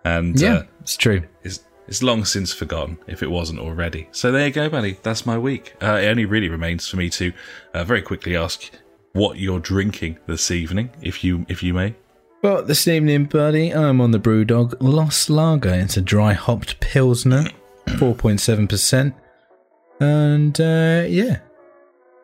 and 0.05 0.41
Yeah, 0.41 0.55
uh, 0.55 0.63
it's 0.81 0.97
true. 0.97 1.23
it's, 1.45 1.61
it's 1.87 2.03
long 2.03 2.25
since 2.25 2.53
forgotten 2.53 2.99
if 3.07 3.23
it 3.23 3.31
wasn't 3.31 3.61
already. 3.61 4.09
So 4.13 4.33
there 4.33 4.47
you 4.47 4.53
go, 4.53 4.69
buddy. 4.69 4.97
That's 5.03 5.27
my 5.27 5.37
week. 5.39 5.75
Uh, 5.83 5.99
it 6.03 6.07
only 6.09 6.25
really 6.25 6.49
remains 6.49 6.89
for 6.89 6.97
me 6.97 7.09
to 7.11 7.33
uh, 7.75 7.85
very 7.85 8.03
quickly 8.03 8.35
ask 8.37 8.71
what 9.13 9.39
you're 9.39 9.61
drinking 9.61 10.19
this 10.27 10.51
evening, 10.51 10.91
if 11.03 11.23
you 11.25 11.45
if 11.49 11.63
you 11.63 11.75
may. 11.75 11.95
Well, 12.43 12.63
this 12.65 12.89
evening, 12.89 13.25
buddy, 13.27 13.71
I'm 13.71 14.01
on 14.01 14.13
the 14.13 14.19
Brewdog 14.19 14.75
Lost 14.81 15.29
Lager. 15.29 15.75
It's 15.75 15.97
a 15.99 16.01
dry 16.01 16.33
hopped 16.33 16.81
Pilsner, 16.81 17.45
4.7%. 17.87 19.13
And 20.01 20.59
uh, 20.61 21.05
yeah, 21.07 21.41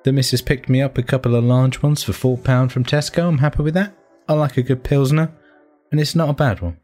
the 0.07 0.12
missus 0.12 0.40
picked 0.40 0.69
me 0.69 0.81
up 0.81 0.97
a 0.97 1.03
couple 1.03 1.35
of 1.35 1.42
large 1.42 1.83
ones 1.83 2.05
for 2.05 2.12
£4 2.12 2.71
from 2.71 2.85
Tesco. 2.85 3.27
I'm 3.27 3.38
happy 3.38 3.64
with 3.64 3.75
that. 3.75 3.92
I 4.29 4.35
like 4.35 4.57
a 4.57 4.62
good 4.62 4.85
Pilsner, 4.85 5.33
and 5.90 6.01
it's 6.01 6.14
not 6.14 6.29
a 6.29 6.33
bad 6.33 6.61
one. 6.61 6.77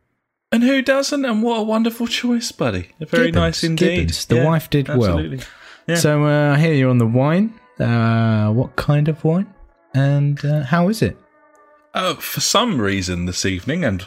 And 0.50 0.64
who 0.64 0.82
doesn't? 0.82 1.24
And 1.24 1.40
what 1.40 1.60
a 1.60 1.62
wonderful 1.62 2.08
choice, 2.08 2.50
buddy. 2.50 2.90
Very 2.98 3.26
Gibbons, 3.26 3.34
nice 3.36 3.64
indeed. 3.64 3.94
Gibbons. 3.94 4.26
The 4.26 4.44
wife 4.44 4.68
did 4.70 4.88
well. 4.88 5.04
absolutely. 5.04 5.40
Yeah. 5.86 5.94
So 5.94 6.24
uh, 6.24 6.54
I 6.54 6.58
hear 6.58 6.74
you're 6.74 6.90
on 6.90 6.98
the 6.98 7.06
wine. 7.06 7.54
Uh, 7.78 8.50
what 8.50 8.74
kind 8.74 9.06
of 9.06 9.22
wine? 9.22 9.54
And 9.94 10.44
uh, 10.44 10.64
how 10.64 10.88
is 10.88 11.00
it? 11.00 11.16
Uh, 11.94 12.14
for 12.14 12.40
some 12.40 12.80
reason 12.80 13.26
this 13.26 13.46
evening, 13.46 13.84
and 13.84 14.04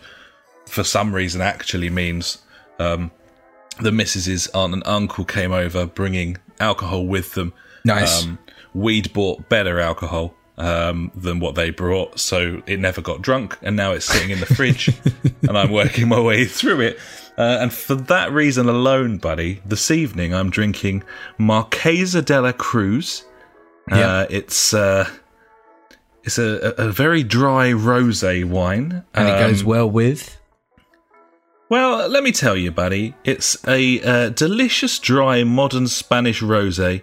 for 0.66 0.84
some 0.84 1.16
reason 1.16 1.40
actually 1.40 1.90
means 1.90 2.40
um, 2.80 3.12
the 3.80 3.94
missus's 3.94 4.48
aunt 4.50 4.74
and 4.74 4.84
uncle 4.86 5.24
came 5.24 5.54
over 5.54 5.86
bringing 5.86 6.36
alcohol 6.60 7.08
with 7.08 7.34
them. 7.34 7.54
Nice. 7.86 8.26
Um, 8.26 8.40
we'd 8.76 9.12
bought 9.14 9.50
better 9.50 9.80
alcohol 9.80 10.36
um, 10.58 11.12
than 11.16 11.40
what 11.40 11.56
they 11.56 11.70
brought, 11.70 12.20
so 12.20 12.62
it 12.68 12.80
never 12.80 13.02
got 13.02 13.22
drunk, 13.22 13.58
and 13.62 13.76
now 13.76 13.94
it's 13.94 14.06
sitting 14.06 14.30
in 14.30 14.40
the 14.40 14.46
fridge, 14.46 14.90
and 15.48 15.58
I'm 15.58 15.72
working 15.72 16.08
my 16.08 16.20
way 16.20 16.46
through 16.46 16.82
it. 16.82 17.00
Uh, 17.38 17.58
and 17.62 17.74
for 17.74 17.96
that 17.96 18.32
reason 18.32 18.70
alone, 18.70 19.18
buddy, 19.18 19.62
this 19.66 19.90
evening 19.92 20.34
I'm 20.34 20.50
drinking 20.50 21.04
Marquesa 21.40 22.24
de 22.24 22.40
la 22.42 22.52
Cruz. 22.52 23.26
Uh, 23.92 23.96
Yeah. 23.98 24.26
it's 24.30 24.74
uh, 24.74 25.10
it's 26.24 26.38
a, 26.38 26.74
a, 26.78 26.92
very 26.92 27.22
dry 27.24 27.72
rosé 27.72 28.44
wine, 28.46 29.04
and 29.14 29.28
it 29.28 29.40
goes 29.40 29.62
Um, 29.62 29.68
well 29.68 29.90
with. 29.90 30.38
well, 31.70 32.08
let 32.08 32.24
me 32.24 32.32
tell 32.32 32.56
you, 32.58 32.72
buddy, 32.72 33.14
it's 33.24 33.58
a 33.68 34.02
uh, 34.02 34.30
delicious, 34.30 34.98
dry, 35.00 35.44
modern 35.44 35.88
Spanish 35.88 36.42
rosé 36.42 37.02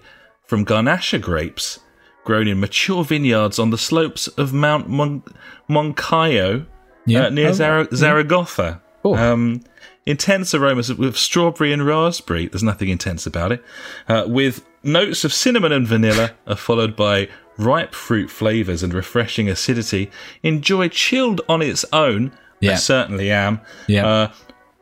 from 0.53 0.67
Garnacha 0.67 1.19
grapes, 1.19 1.81
grown 2.25 2.47
in 2.47 2.61
mature 2.61 3.03
vineyards 3.05 3.59
on 3.59 3.71
the 3.71 3.79
slopes 3.79 4.29
of 4.29 4.53
Mount 4.53 4.87
Mon- 4.87 5.23
Moncayo 5.67 6.67
Yeah. 7.07 7.25
uh, 7.25 7.31
near 7.31 7.49
Oh, 7.49 7.53
Zara- 7.53 7.89
Zaragoza. 7.95 8.83
Oh. 9.03 9.17
Um, 9.17 9.63
intense 10.05 10.53
aromas 10.55 10.93
with 10.93 11.17
strawberry 11.17 11.73
and 11.73 11.87
raspberry. 11.87 12.49
There's 12.49 12.63
nothing 12.63 12.91
intense 12.91 13.25
about 13.27 13.51
it. 13.53 13.65
Uh, 14.07 14.25
with 14.27 14.63
notes 14.83 15.25
of 15.25 15.33
cinnamon 15.33 15.73
and 15.73 15.89
vanilla, 15.89 16.33
are 16.47 16.55
followed 16.55 16.97
by 16.97 17.29
ripe 17.57 17.95
fruit 17.95 18.29
flavors 18.31 18.83
and 18.83 18.93
refreshing 18.93 19.49
acidity. 19.49 20.11
Enjoy 20.43 20.89
chilled 20.89 21.41
on 21.49 21.63
its 21.63 21.83
own. 21.95 22.31
I 22.63 22.75
certainly 22.75 23.31
am. 23.31 23.63
Yeah. 23.87 24.07
Uh, 24.07 24.33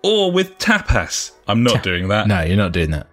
or 0.03 0.33
with 0.33 0.59
tapas. 0.59 1.31
I'm 1.47 1.63
not 1.63 1.85
doing 1.85 2.09
that. 2.09 2.27
No, 2.27 2.43
you're 2.43 2.57
not 2.57 2.73
doing 2.73 2.91
that. 2.91 3.07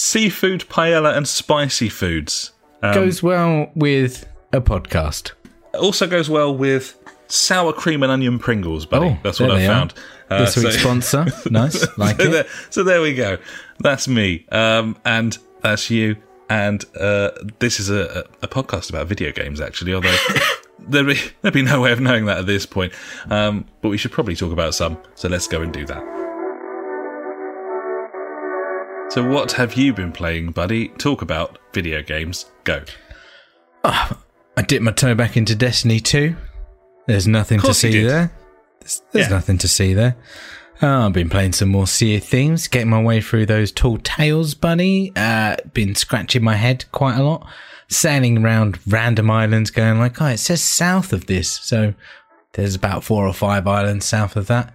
Seafood 0.00 0.60
paella 0.70 1.14
and 1.14 1.28
spicy 1.28 1.88
foods. 1.90 2.52
Um, 2.82 2.94
Goes 2.94 3.22
well 3.22 3.70
with 3.74 4.26
a 4.52 4.60
podcast. 4.60 5.32
also 5.74 6.06
goes 6.06 6.30
well 6.30 6.56
with 6.56 6.98
sour 7.28 7.72
cream 7.74 8.02
and 8.02 8.10
onion 8.10 8.38
Pringles, 8.38 8.86
buddy. 8.86 9.08
Oh, 9.08 9.18
That's 9.22 9.38
what 9.38 9.50
I 9.50 9.66
found. 9.66 9.92
Uh, 10.30 10.38
This 10.44 10.56
week's 10.56 10.78
sponsor. 10.78 11.26
Nice. 11.50 11.86
Like 11.98 12.16
so, 12.20 12.28
it. 12.28 12.30
there, 12.30 12.44
so 12.70 12.82
there 12.82 13.02
we 13.02 13.14
go. 13.14 13.36
That's 13.80 14.08
me, 14.08 14.46
um, 14.50 14.96
and 15.04 15.36
that's 15.60 15.90
you. 15.90 16.16
And 16.48 16.82
uh, 16.98 17.30
this 17.60 17.78
is 17.78 17.90
a, 17.90 18.24
a 18.42 18.48
podcast 18.48 18.88
about 18.90 19.06
video 19.06 19.30
games, 19.32 19.60
actually. 19.60 19.92
Although 19.94 20.16
there'd 20.78 21.06
be 21.06 21.20
there'd 21.42 21.54
be 21.54 21.62
no 21.62 21.80
way 21.80 21.92
of 21.92 22.00
knowing 22.00 22.24
that 22.24 22.38
at 22.38 22.46
this 22.46 22.64
point. 22.66 22.92
Um, 23.28 23.66
but 23.82 23.90
we 23.90 23.98
should 23.98 24.12
probably 24.12 24.34
talk 24.34 24.50
about 24.52 24.74
some. 24.74 24.96
So 25.14 25.28
let's 25.28 25.46
go 25.46 25.60
and 25.60 25.72
do 25.72 25.84
that. 25.86 26.19
So 29.10 29.26
what 29.28 29.50
have 29.52 29.74
you 29.74 29.92
been 29.92 30.12
playing, 30.12 30.52
buddy? 30.52 30.88
Talk 30.88 31.20
about 31.22 31.58
video 31.72 32.00
games. 32.00 32.46
Go. 32.62 32.82
I 33.84 34.62
dipped 34.66 34.82
my 34.84 34.92
toe 34.92 35.16
back 35.16 35.36
into 35.36 35.56
Destiny 35.56 35.98
2. 35.98 36.36
There's 37.06 37.26
nothing 37.26 37.60
to 37.60 37.74
see 37.74 38.04
there. 38.04 38.30
There's, 38.78 39.02
there's 39.10 39.26
Yeah. 39.28 39.34
nothing 39.34 39.58
to 39.58 39.68
see 39.68 39.94
there. 39.94 40.16
Uh, 40.80 41.06
I've 41.06 41.12
been 41.12 41.28
playing 41.28 41.52
some 41.54 41.70
more 41.70 41.88
Sea 41.88 42.16
of 42.16 42.24
Thieves, 42.24 42.68
getting 42.68 42.88
my 42.88 43.02
way 43.02 43.20
through 43.20 43.46
those 43.46 43.72
tall 43.72 43.98
tales, 43.98 44.54
bunny. 44.54 45.12
Uh, 45.16 45.56
been 45.74 45.94
scratching 45.96 46.44
my 46.44 46.54
head 46.54 46.84
quite 46.92 47.16
a 47.18 47.22
lot, 47.24 47.46
sailing 47.88 48.38
around 48.44 48.78
random 48.86 49.28
islands, 49.30 49.70
going 49.72 49.98
like, 49.98 50.22
oh, 50.22 50.26
it 50.26 50.38
says 50.38 50.62
south 50.62 51.12
of 51.12 51.26
this. 51.26 51.50
So 51.62 51.94
there's 52.52 52.76
about 52.76 53.02
four 53.02 53.26
or 53.26 53.34
five 53.34 53.66
islands 53.66 54.06
south 54.06 54.36
of 54.36 54.46
that. 54.46 54.72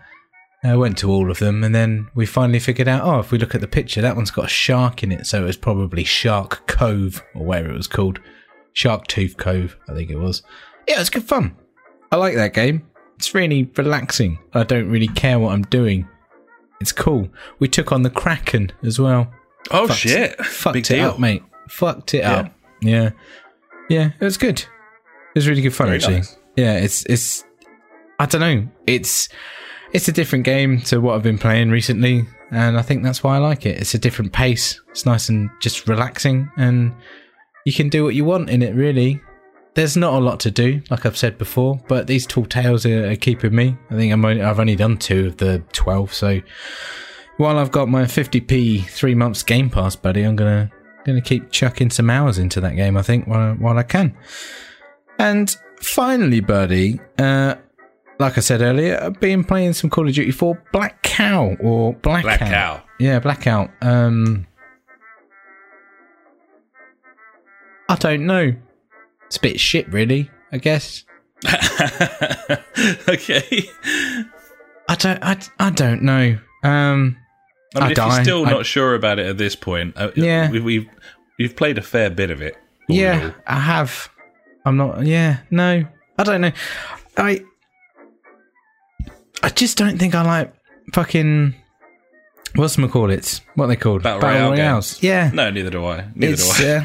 I 0.71 0.75
went 0.75 0.97
to 0.99 1.09
all 1.11 1.29
of 1.31 1.39
them, 1.39 1.63
and 1.63 1.73
then 1.75 2.07
we 2.15 2.25
finally 2.25 2.59
figured 2.59 2.87
out. 2.87 3.03
Oh, 3.03 3.19
if 3.19 3.31
we 3.31 3.37
look 3.37 3.55
at 3.55 3.61
the 3.61 3.67
picture, 3.67 4.01
that 4.01 4.15
one's 4.15 4.31
got 4.31 4.45
a 4.45 4.49
shark 4.49 5.03
in 5.03 5.11
it, 5.11 5.25
so 5.27 5.43
it 5.43 5.45
was 5.47 5.57
probably 5.57 6.03
Shark 6.03 6.65
Cove 6.67 7.23
or 7.33 7.45
where 7.45 7.67
it 7.69 7.75
was 7.75 7.87
called, 7.87 8.19
Shark 8.73 9.07
Tooth 9.07 9.37
Cove, 9.37 9.77
I 9.89 9.93
think 9.93 10.09
it 10.09 10.17
was. 10.17 10.43
Yeah, 10.87 10.95
it 10.95 10.99
was 10.99 11.09
good 11.09 11.23
fun. 11.23 11.55
I 12.11 12.17
like 12.17 12.35
that 12.35 12.53
game. 12.53 12.85
It's 13.17 13.33
really 13.33 13.69
relaxing. 13.75 14.39
I 14.53 14.63
don't 14.63 14.89
really 14.89 15.07
care 15.07 15.39
what 15.39 15.53
I'm 15.53 15.63
doing. 15.63 16.07
It's 16.81 16.91
cool. 16.91 17.29
We 17.59 17.67
took 17.69 17.91
on 17.91 18.01
the 18.03 18.09
Kraken 18.09 18.71
as 18.83 18.99
well. 18.99 19.31
Oh 19.71 19.87
Fucked- 19.87 19.99
shit! 19.99 20.37
Fucked 20.45 20.73
Big 20.73 20.85
it 20.85 20.95
deal. 20.95 21.09
up, 21.11 21.19
mate. 21.19 21.41
Fucked 21.69 22.13
it 22.13 22.17
Yeah. 22.19 22.33
up. 22.33 22.53
Yeah. 22.81 23.09
Yeah, 23.89 24.11
it 24.19 24.23
was 24.23 24.37
good. 24.37 24.59
It 24.59 24.67
was 25.35 25.47
really 25.47 25.61
good 25.61 25.73
fun 25.73 25.87
Very 25.87 25.97
actually. 25.97 26.15
nice. 26.17 26.37
Yeah, 26.55 26.77
it's 26.77 27.05
it's 27.05 27.43
I 28.19 28.25
don't 28.25 28.41
know. 28.41 28.67
It's 28.87 29.29
it's 29.95 30.09
a 30.09 30.11
different 30.11 30.43
game 30.43 30.81
to 30.81 30.99
what 30.99 31.15
I've 31.15 31.23
been 31.23 31.37
playing 31.37 31.69
recently, 31.69 32.25
and 32.51 32.77
I 32.77 32.81
think 32.81 33.01
that's 33.01 33.23
why 33.23 33.35
I 33.35 33.39
like 33.39 33.65
it. 33.65 33.79
It's 33.79 33.93
a 33.93 33.97
different 33.97 34.33
pace. 34.33 34.81
It's 34.89 35.05
nice 35.05 35.29
and 35.29 35.49
just 35.61 35.87
relaxing 35.87 36.51
and 36.57 36.93
you 37.65 37.71
can 37.71 37.87
do 37.87 38.03
what 38.03 38.13
you 38.13 38.25
want 38.25 38.49
in 38.49 38.61
it 38.61 38.75
really. 38.75 39.21
There's 39.73 39.95
not 39.95 40.13
a 40.13 40.19
lot 40.19 40.41
to 40.41 40.51
do, 40.51 40.81
like 40.89 41.05
I've 41.05 41.17
said 41.17 41.37
before, 41.37 41.79
but 41.87 42.07
these 42.07 42.27
tall 42.27 42.45
tales 42.45 42.85
are, 42.85 43.11
are 43.11 43.15
keeping 43.15 43.55
me. 43.55 43.77
I 43.89 43.95
think 43.95 44.11
I'm 44.11 44.23
only, 44.25 44.41
I've 44.41 44.59
only 44.59 44.75
done 44.75 44.97
two 44.97 45.27
of 45.27 45.37
the 45.37 45.63
12, 45.71 46.13
so 46.13 46.41
while 47.37 47.57
I've 47.57 47.71
got 47.71 47.87
my 47.87 48.03
50p 48.03 48.85
three 48.87 49.15
months 49.15 49.43
Game 49.43 49.69
Pass, 49.69 49.95
buddy, 49.95 50.23
I'm 50.23 50.35
gonna 50.35 50.69
gonna 51.05 51.21
keep 51.21 51.51
chucking 51.51 51.89
some 51.89 52.09
hours 52.09 52.37
into 52.37 52.59
that 52.59 52.75
game. 52.75 52.97
I 52.97 53.01
think 53.01 53.27
while 53.27 53.53
while 53.55 53.77
I 53.77 53.83
can. 53.83 54.17
And 55.19 55.55
finally, 55.81 56.41
buddy, 56.41 56.99
uh, 57.17 57.55
like 58.19 58.37
I 58.37 58.41
said 58.41 58.61
earlier, 58.61 58.99
I've 59.01 59.19
been 59.19 59.43
playing 59.43 59.73
some 59.73 59.89
Call 59.89 60.07
of 60.07 60.13
Duty 60.13 60.31
4 60.31 60.61
Black 60.71 61.01
Cow 61.03 61.55
or 61.59 61.93
Blackout. 61.93 62.23
Black 62.23 62.39
Cow. 62.51 62.83
Yeah, 62.99 63.19
Blackout. 63.19 63.71
Um, 63.81 64.47
I 67.89 67.95
don't 67.95 68.25
know. 68.25 68.53
It's 69.27 69.37
a 69.37 69.41
bit 69.41 69.59
shit, 69.59 69.87
really. 69.91 70.29
I 70.51 70.57
guess. 70.57 71.03
okay. 73.09 73.69
I 74.87 74.95
don't. 74.95 75.23
I, 75.23 75.37
I 75.59 75.69
don't 75.71 76.01
know. 76.03 76.37
Um, 76.63 77.17
I 77.75 77.79
mean, 77.79 77.83
I 77.87 77.89
if 77.89 77.95
die. 77.95 78.15
you're 78.15 78.23
still 78.23 78.45
I- 78.45 78.51
not 78.51 78.65
sure 78.65 78.95
about 78.95 79.19
it 79.19 79.25
at 79.27 79.37
this 79.37 79.55
point, 79.55 79.95
uh, 79.97 80.11
Yeah. 80.15 80.49
we, 80.49 80.59
we've 80.59 80.89
you've 81.37 81.55
played 81.55 81.77
a 81.77 81.81
fair 81.81 82.09
bit 82.09 82.31
of 82.31 82.41
it. 82.41 82.55
yeah. 82.87 83.31
I 83.45 83.59
have. 83.59 84.09
I'm 84.63 84.77
not. 84.77 85.05
Yeah, 85.05 85.39
no, 85.51 85.85
I 86.17 86.23
don't 86.23 86.41
know. 86.41 86.51
I. 87.17 87.41
I 89.45 89.49
just 89.49 89.77
don't 89.77 89.99
think 89.99 90.15
I 90.15 90.23
like 90.23 90.53
fucking. 90.93 91.53
What's 92.55 92.77
call 92.77 93.11
it? 93.11 93.41
What 93.53 93.65
are 93.65 93.67
they 93.67 93.75
called? 93.75 94.01
Battle 94.01 94.21
Royale 94.21 94.51
royales. 94.51 95.03
Yeah, 95.03 95.29
No, 95.31 95.51
neither 95.51 95.69
do 95.69 95.85
I. 95.85 96.07
Neither 96.15 96.33
it's 96.33 96.57
do 96.57 96.65
I. 96.65 96.77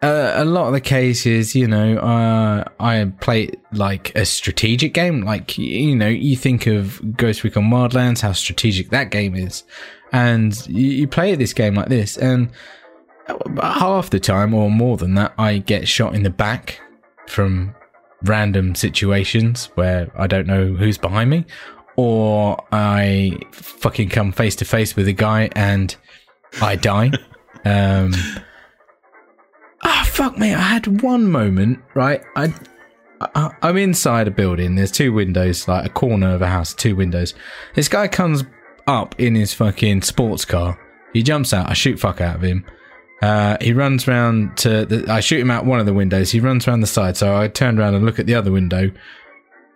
uh, 0.00 0.06
uh, 0.06 0.32
a 0.36 0.44
lot 0.44 0.68
of 0.68 0.74
the 0.74 0.80
cases, 0.80 1.56
you 1.56 1.66
know, 1.66 1.96
uh, 1.98 2.62
I 2.78 3.10
play 3.20 3.50
like 3.72 4.14
a 4.14 4.24
strategic 4.26 4.94
game. 4.94 5.22
Like 5.22 5.58
you 5.58 5.96
know, 5.96 6.06
you 6.06 6.36
think 6.36 6.68
of 6.68 7.16
Ghost 7.16 7.42
Recon 7.42 7.64
Wildlands, 7.64 8.20
how 8.20 8.30
strategic 8.30 8.90
that 8.90 9.10
game 9.10 9.34
is, 9.34 9.64
and 10.12 10.54
you, 10.68 10.86
you 10.86 11.08
play 11.08 11.34
this 11.34 11.52
game 11.52 11.74
like 11.74 11.88
this, 11.88 12.16
and 12.16 12.48
half 13.60 14.10
the 14.10 14.20
time 14.20 14.54
or 14.54 14.70
more 14.70 14.96
than 14.96 15.14
that, 15.16 15.34
I 15.36 15.58
get 15.58 15.88
shot 15.88 16.14
in 16.14 16.22
the 16.22 16.30
back 16.30 16.80
from 17.26 17.74
random 18.24 18.74
situations 18.74 19.66
where 19.74 20.10
I 20.16 20.26
don't 20.26 20.46
know 20.46 20.74
who's 20.74 20.98
behind 20.98 21.30
me, 21.30 21.44
or 21.96 22.62
I 22.72 23.38
fucking 23.52 24.08
come 24.08 24.32
face 24.32 24.56
to 24.56 24.64
face 24.64 24.96
with 24.96 25.08
a 25.08 25.12
guy 25.12 25.50
and 25.54 25.94
I 26.60 26.76
die. 26.76 27.12
um, 27.64 28.12
ah, 29.82 30.04
fuck 30.08 30.38
me! 30.38 30.54
I 30.54 30.60
had 30.60 31.02
one 31.02 31.30
moment, 31.30 31.80
right? 31.94 32.22
I, 32.36 32.52
I 33.20 33.50
I'm 33.62 33.76
inside 33.76 34.28
a 34.28 34.30
building. 34.30 34.74
There's 34.74 34.90
two 34.90 35.12
windows, 35.12 35.68
like 35.68 35.86
a 35.86 35.90
corner 35.90 36.34
of 36.34 36.42
a 36.42 36.48
house, 36.48 36.74
two 36.74 36.96
windows. 36.96 37.34
This 37.74 37.88
guy 37.88 38.08
comes 38.08 38.44
up 38.86 39.18
in 39.18 39.34
his 39.34 39.54
fucking 39.54 40.02
sports 40.02 40.44
car. 40.44 40.78
He 41.12 41.22
jumps 41.22 41.52
out. 41.52 41.70
I 41.70 41.74
shoot 41.74 41.98
fuck 41.98 42.20
out 42.20 42.36
of 42.36 42.42
him. 42.42 42.64
Uh, 43.22 43.56
he 43.60 43.72
runs 43.72 44.06
round 44.06 44.56
to 44.58 44.84
the, 44.84 45.10
I 45.10 45.20
shoot 45.20 45.40
him 45.40 45.50
out 45.50 45.64
one 45.64 45.80
of 45.80 45.86
the 45.86 45.94
windows. 45.94 46.30
He 46.30 46.40
runs 46.40 46.68
around 46.68 46.80
the 46.80 46.86
side, 46.86 47.16
so 47.16 47.36
I 47.36 47.48
turn 47.48 47.78
around 47.78 47.94
and 47.94 48.04
look 48.04 48.18
at 48.18 48.26
the 48.26 48.34
other 48.34 48.52
window. 48.52 48.90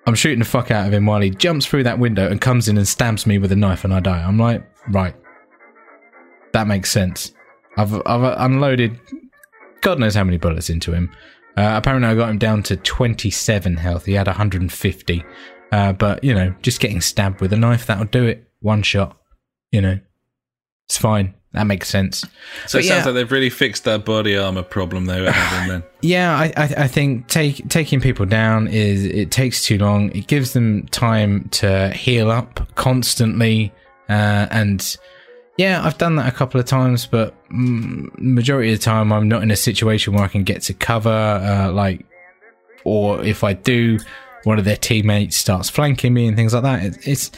I'm 0.07 0.15
shooting 0.15 0.39
the 0.39 0.45
fuck 0.45 0.71
out 0.71 0.87
of 0.87 0.93
him 0.93 1.07
while 1.07 1.21
he 1.21 1.31
jumps 1.31 1.67
through 1.67 1.83
that 1.83 1.99
window 1.99 2.31
and 2.31 2.41
comes 2.41 2.69
in 2.69 2.79
and 2.79 2.89
stabs 2.89 3.27
me 3.27 3.39
with 3.39 3.53
a 3.53 3.57
knife, 3.57 3.85
and 3.85 3.93
I 3.93 4.01
die. 4.01 4.23
I'm 4.23 4.39
like, 4.39 4.65
right, 4.89 5.15
that 6.53 6.67
makes 6.67 6.91
sense. 6.91 7.33
I've 7.77 7.95
I've 8.07 8.41
unloaded, 8.41 8.99
God 9.83 9.99
knows 9.99 10.15
how 10.15 10.25
many 10.25 10.39
bullets 10.39 10.71
into 10.71 10.93
him. 10.93 11.11
Uh, 11.57 11.75
apparently, 11.77 12.09
I 12.09 12.15
got 12.15 12.31
him 12.31 12.39
down 12.39 12.63
to 12.65 12.77
27 12.77 13.77
health. 13.77 14.05
He 14.05 14.13
had 14.13 14.27
150. 14.27 15.25
Uh, 15.71 15.93
but 15.93 16.23
you 16.25 16.33
know, 16.33 16.55
just 16.63 16.81
getting 16.81 17.01
stabbed 17.01 17.41
with 17.41 17.53
a 17.53 17.57
knife 17.57 17.87
that'll 17.87 18.07
do 18.07 18.25
it. 18.25 18.49
One 18.61 18.83
shot. 18.83 19.19
You 19.71 19.83
know, 19.83 20.01
it's 20.87 20.99
fine. 20.99 21.35
That 21.53 21.65
makes 21.65 21.89
sense. 21.89 22.21
So 22.67 22.79
But 22.79 22.85
it 22.85 22.89
sounds 22.89 23.07
like 23.07 23.15
they've 23.15 23.33
really 23.33 23.49
fixed 23.49 23.85
that 23.85 24.05
body 24.05 24.37
armor 24.37 24.63
problem 24.63 25.07
they 25.07 25.21
were 25.21 25.31
having 25.31 25.69
then. 25.69 25.83
Yeah, 26.03 26.37
I, 26.39 26.53
I, 26.57 26.75
I 26.85 26.89
think 26.89 27.27
take, 27.27 27.69
taking 27.69 28.01
people 28.01 28.27
down 28.27 28.69
is 28.69 29.05
it 29.05 29.31
takes 29.31 29.65
too 29.65 29.79
long. 29.79 30.11
It 30.13 30.27
gives 30.29 30.53
them 30.53 30.87
time 30.89 31.49
to 31.53 31.91
heal 31.91 32.31
up 32.31 32.69
constantly, 32.77 33.73
uh, 34.09 34.47
and 34.51 34.97
yeah, 35.57 35.85
I've 35.85 35.99
done 35.99 36.15
that 36.17 36.33
a 36.33 36.37
couple 36.37 36.61
of 36.61 36.67
times, 36.67 37.05
but 37.07 37.35
majority 37.51 38.73
of 38.73 38.79
the 38.79 38.85
time 38.85 39.13
I'm 39.13 39.27
not 39.27 39.43
in 39.43 39.51
a 39.51 39.57
situation 39.57 40.13
where 40.15 40.23
I 40.23 40.29
can 40.29 40.45
get 40.45 40.63
to 40.63 40.75
cover. 40.75 41.11
Uh, 41.11 41.73
like, 41.73 42.07
or 42.85 43.25
if 43.25 43.43
I 43.43 43.55
do, 43.55 43.99
one 44.45 44.61
of 44.61 44.65
their 44.65 44.77
teammates 44.77 45.37
starts 45.37 45.69
flanking 45.69 46.15
me 46.15 46.29
and 46.29 46.37
things 46.37 46.55
like 46.55 46.63
that. 46.63 46.85
It, 46.85 47.09
it's 47.09 47.33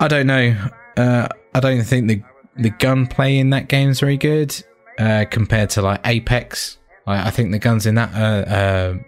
I 0.00 0.08
don't 0.08 0.26
know. 0.26 0.56
Uh, 0.96 1.28
I 1.54 1.60
don't 1.60 1.82
think 1.84 2.08
the 2.08 2.22
the 2.56 2.70
gunplay 2.70 3.38
in 3.38 3.50
that 3.50 3.68
game 3.68 3.90
is 3.90 4.00
very 4.00 4.16
good 4.16 4.54
uh, 4.98 5.24
compared 5.30 5.70
to 5.70 5.82
like 5.82 6.00
Apex. 6.06 6.78
I, 7.06 7.28
I 7.28 7.30
think 7.30 7.52
the 7.52 7.58
guns 7.58 7.86
in 7.86 7.94
that 7.96 8.14
are 8.14 8.48
uh, 8.48 8.98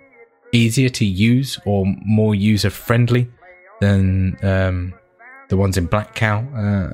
easier 0.52 0.88
to 0.88 1.04
use 1.04 1.58
or 1.64 1.84
more 2.04 2.34
user 2.34 2.70
friendly 2.70 3.30
than 3.80 4.38
um, 4.42 4.94
the 5.48 5.56
ones 5.56 5.76
in 5.76 5.86
Black 5.86 6.14
Cow. 6.14 6.40
Uh, 6.54 6.92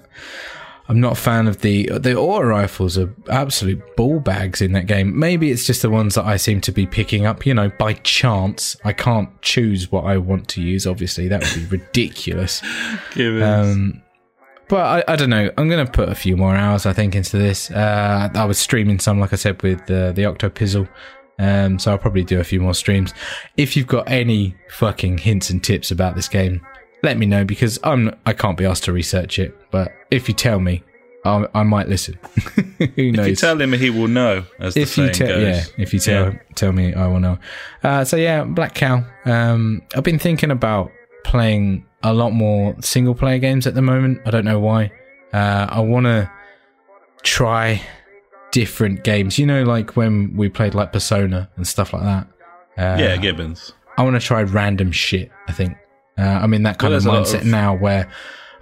I'm 0.88 1.00
not 1.00 1.12
a 1.12 1.20
fan 1.20 1.46
of 1.46 1.60
the 1.60 1.86
the 2.00 2.16
auto 2.16 2.44
rifles 2.44 2.98
are 2.98 3.14
absolute 3.28 3.80
ball 3.96 4.18
bags 4.18 4.60
in 4.60 4.72
that 4.72 4.88
game. 4.88 5.16
Maybe 5.16 5.52
it's 5.52 5.64
just 5.64 5.82
the 5.82 5.90
ones 5.90 6.16
that 6.16 6.24
I 6.24 6.36
seem 6.36 6.60
to 6.62 6.72
be 6.72 6.84
picking 6.84 7.26
up, 7.26 7.46
you 7.46 7.54
know, 7.54 7.68
by 7.68 7.92
chance. 7.92 8.76
I 8.84 8.92
can't 8.92 9.40
choose 9.40 9.92
what 9.92 10.04
I 10.04 10.16
want 10.16 10.48
to 10.48 10.60
use. 10.60 10.88
Obviously, 10.88 11.28
that 11.28 11.42
would 11.44 11.70
be 11.70 11.76
ridiculous. 11.76 12.60
Um, 13.16 14.02
but 14.70 15.06
I, 15.09 15.12
I 15.12 15.16
don't 15.16 15.28
know. 15.30 15.50
I'm 15.59 15.68
going 15.68 15.85
to 15.85 15.90
put 15.92 16.09
a 16.09 16.14
few 16.14 16.37
more 16.37 16.54
hours, 16.56 16.87
I 16.87 16.92
think, 16.94 17.14
into 17.14 17.37
this. 17.37 17.70
Uh, 17.70 18.30
I 18.35 18.44
was 18.46 18.59
streaming 18.59 18.98
some, 19.00 19.20
like 19.20 19.33
I 19.33 19.37
said, 19.37 19.61
with 19.62 19.80
uh, 19.90 20.12
the 20.12 20.22
Octopizzle. 20.22 20.88
Um, 21.38 21.78
so 21.78 21.90
I'll 21.90 21.98
probably 21.98 22.22
do 22.24 22.38
a 22.40 22.44
few 22.44 22.61
more 22.61 22.74
streams. 22.74 23.12
If 23.56 23.76
you've 23.76 23.87
got 23.87 24.09
any 24.11 24.54
fucking 24.70 25.18
hints 25.18 25.50
and 25.50 25.62
tips 25.62 25.90
about 25.90 26.14
this 26.14 26.28
game, 26.28 26.64
let 27.02 27.18
me 27.18 27.26
know 27.26 27.44
because 27.44 27.78
I'm 27.83 28.14
I 28.26 28.33
can't 28.35 28.56
be 28.59 28.64
asked 28.66 28.85
to 28.85 28.92
research 28.92 29.38
it. 29.38 29.56
But 29.70 29.90
if 30.11 30.28
you 30.28 30.35
tell 30.35 30.61
me, 30.61 30.83
I, 31.24 31.46
I 31.54 31.62
might 31.62 31.88
listen. 31.88 32.18
Who 32.96 33.12
knows? 33.12 33.24
If 33.26 33.28
you 33.28 33.37
tell 33.37 33.61
him, 33.61 33.72
he 33.72 33.88
will 33.90 34.09
know. 34.09 34.44
As 34.59 34.74
the 34.74 34.83
if 34.83 34.98
you 34.98 35.09
tell, 35.11 35.28
goes. 35.28 35.42
yeah, 35.42 35.64
if 35.83 35.94
you 35.94 35.98
tell 36.00 36.33
Yeah. 36.33 36.38
tell 36.56 36.72
me, 36.72 36.92
I 36.94 37.06
will 37.06 37.20
know. 37.20 37.38
Uh, 37.83 38.04
so 38.04 38.16
yeah, 38.16 38.44
Black 38.44 38.74
Cow. 38.74 39.02
Um, 39.24 39.80
I've 39.96 40.04
been 40.04 40.18
thinking 40.18 40.50
about 40.50 40.92
playing 41.24 41.87
a 42.02 42.12
lot 42.14 42.30
more 42.32 42.74
single 42.80 43.14
player 43.14 43.38
games 43.38 43.66
at 43.66 43.74
the 43.74 43.82
moment. 43.82 44.20
I 44.26 44.30
don't 44.30 44.44
know 44.44 44.58
why. 44.60 44.90
Uh, 45.32 45.66
I 45.70 45.80
want 45.80 46.06
to 46.06 46.30
try 47.22 47.82
different 48.52 49.04
games. 49.04 49.38
You 49.38 49.46
know, 49.46 49.62
like 49.64 49.96
when 49.96 50.36
we 50.36 50.48
played 50.48 50.74
like 50.74 50.92
Persona 50.92 51.48
and 51.56 51.66
stuff 51.66 51.92
like 51.92 52.02
that. 52.02 52.26
Uh, 52.78 52.96
yeah, 53.00 53.16
Gibbons. 53.16 53.72
I 53.98 54.02
want 54.02 54.20
to 54.20 54.26
try 54.26 54.42
random 54.42 54.92
shit. 54.92 55.30
I 55.48 55.52
think 55.52 55.76
uh, 56.18 56.22
I'm 56.22 56.54
in 56.54 56.62
that 56.62 56.78
kind 56.78 56.90
Well, 56.92 56.96
of 56.98 57.04
there's 57.04 57.14
a 57.14 57.18
lot 57.18 57.26
mindset 57.26 57.42
of- 57.42 57.46
now 57.46 57.74
where 57.76 58.10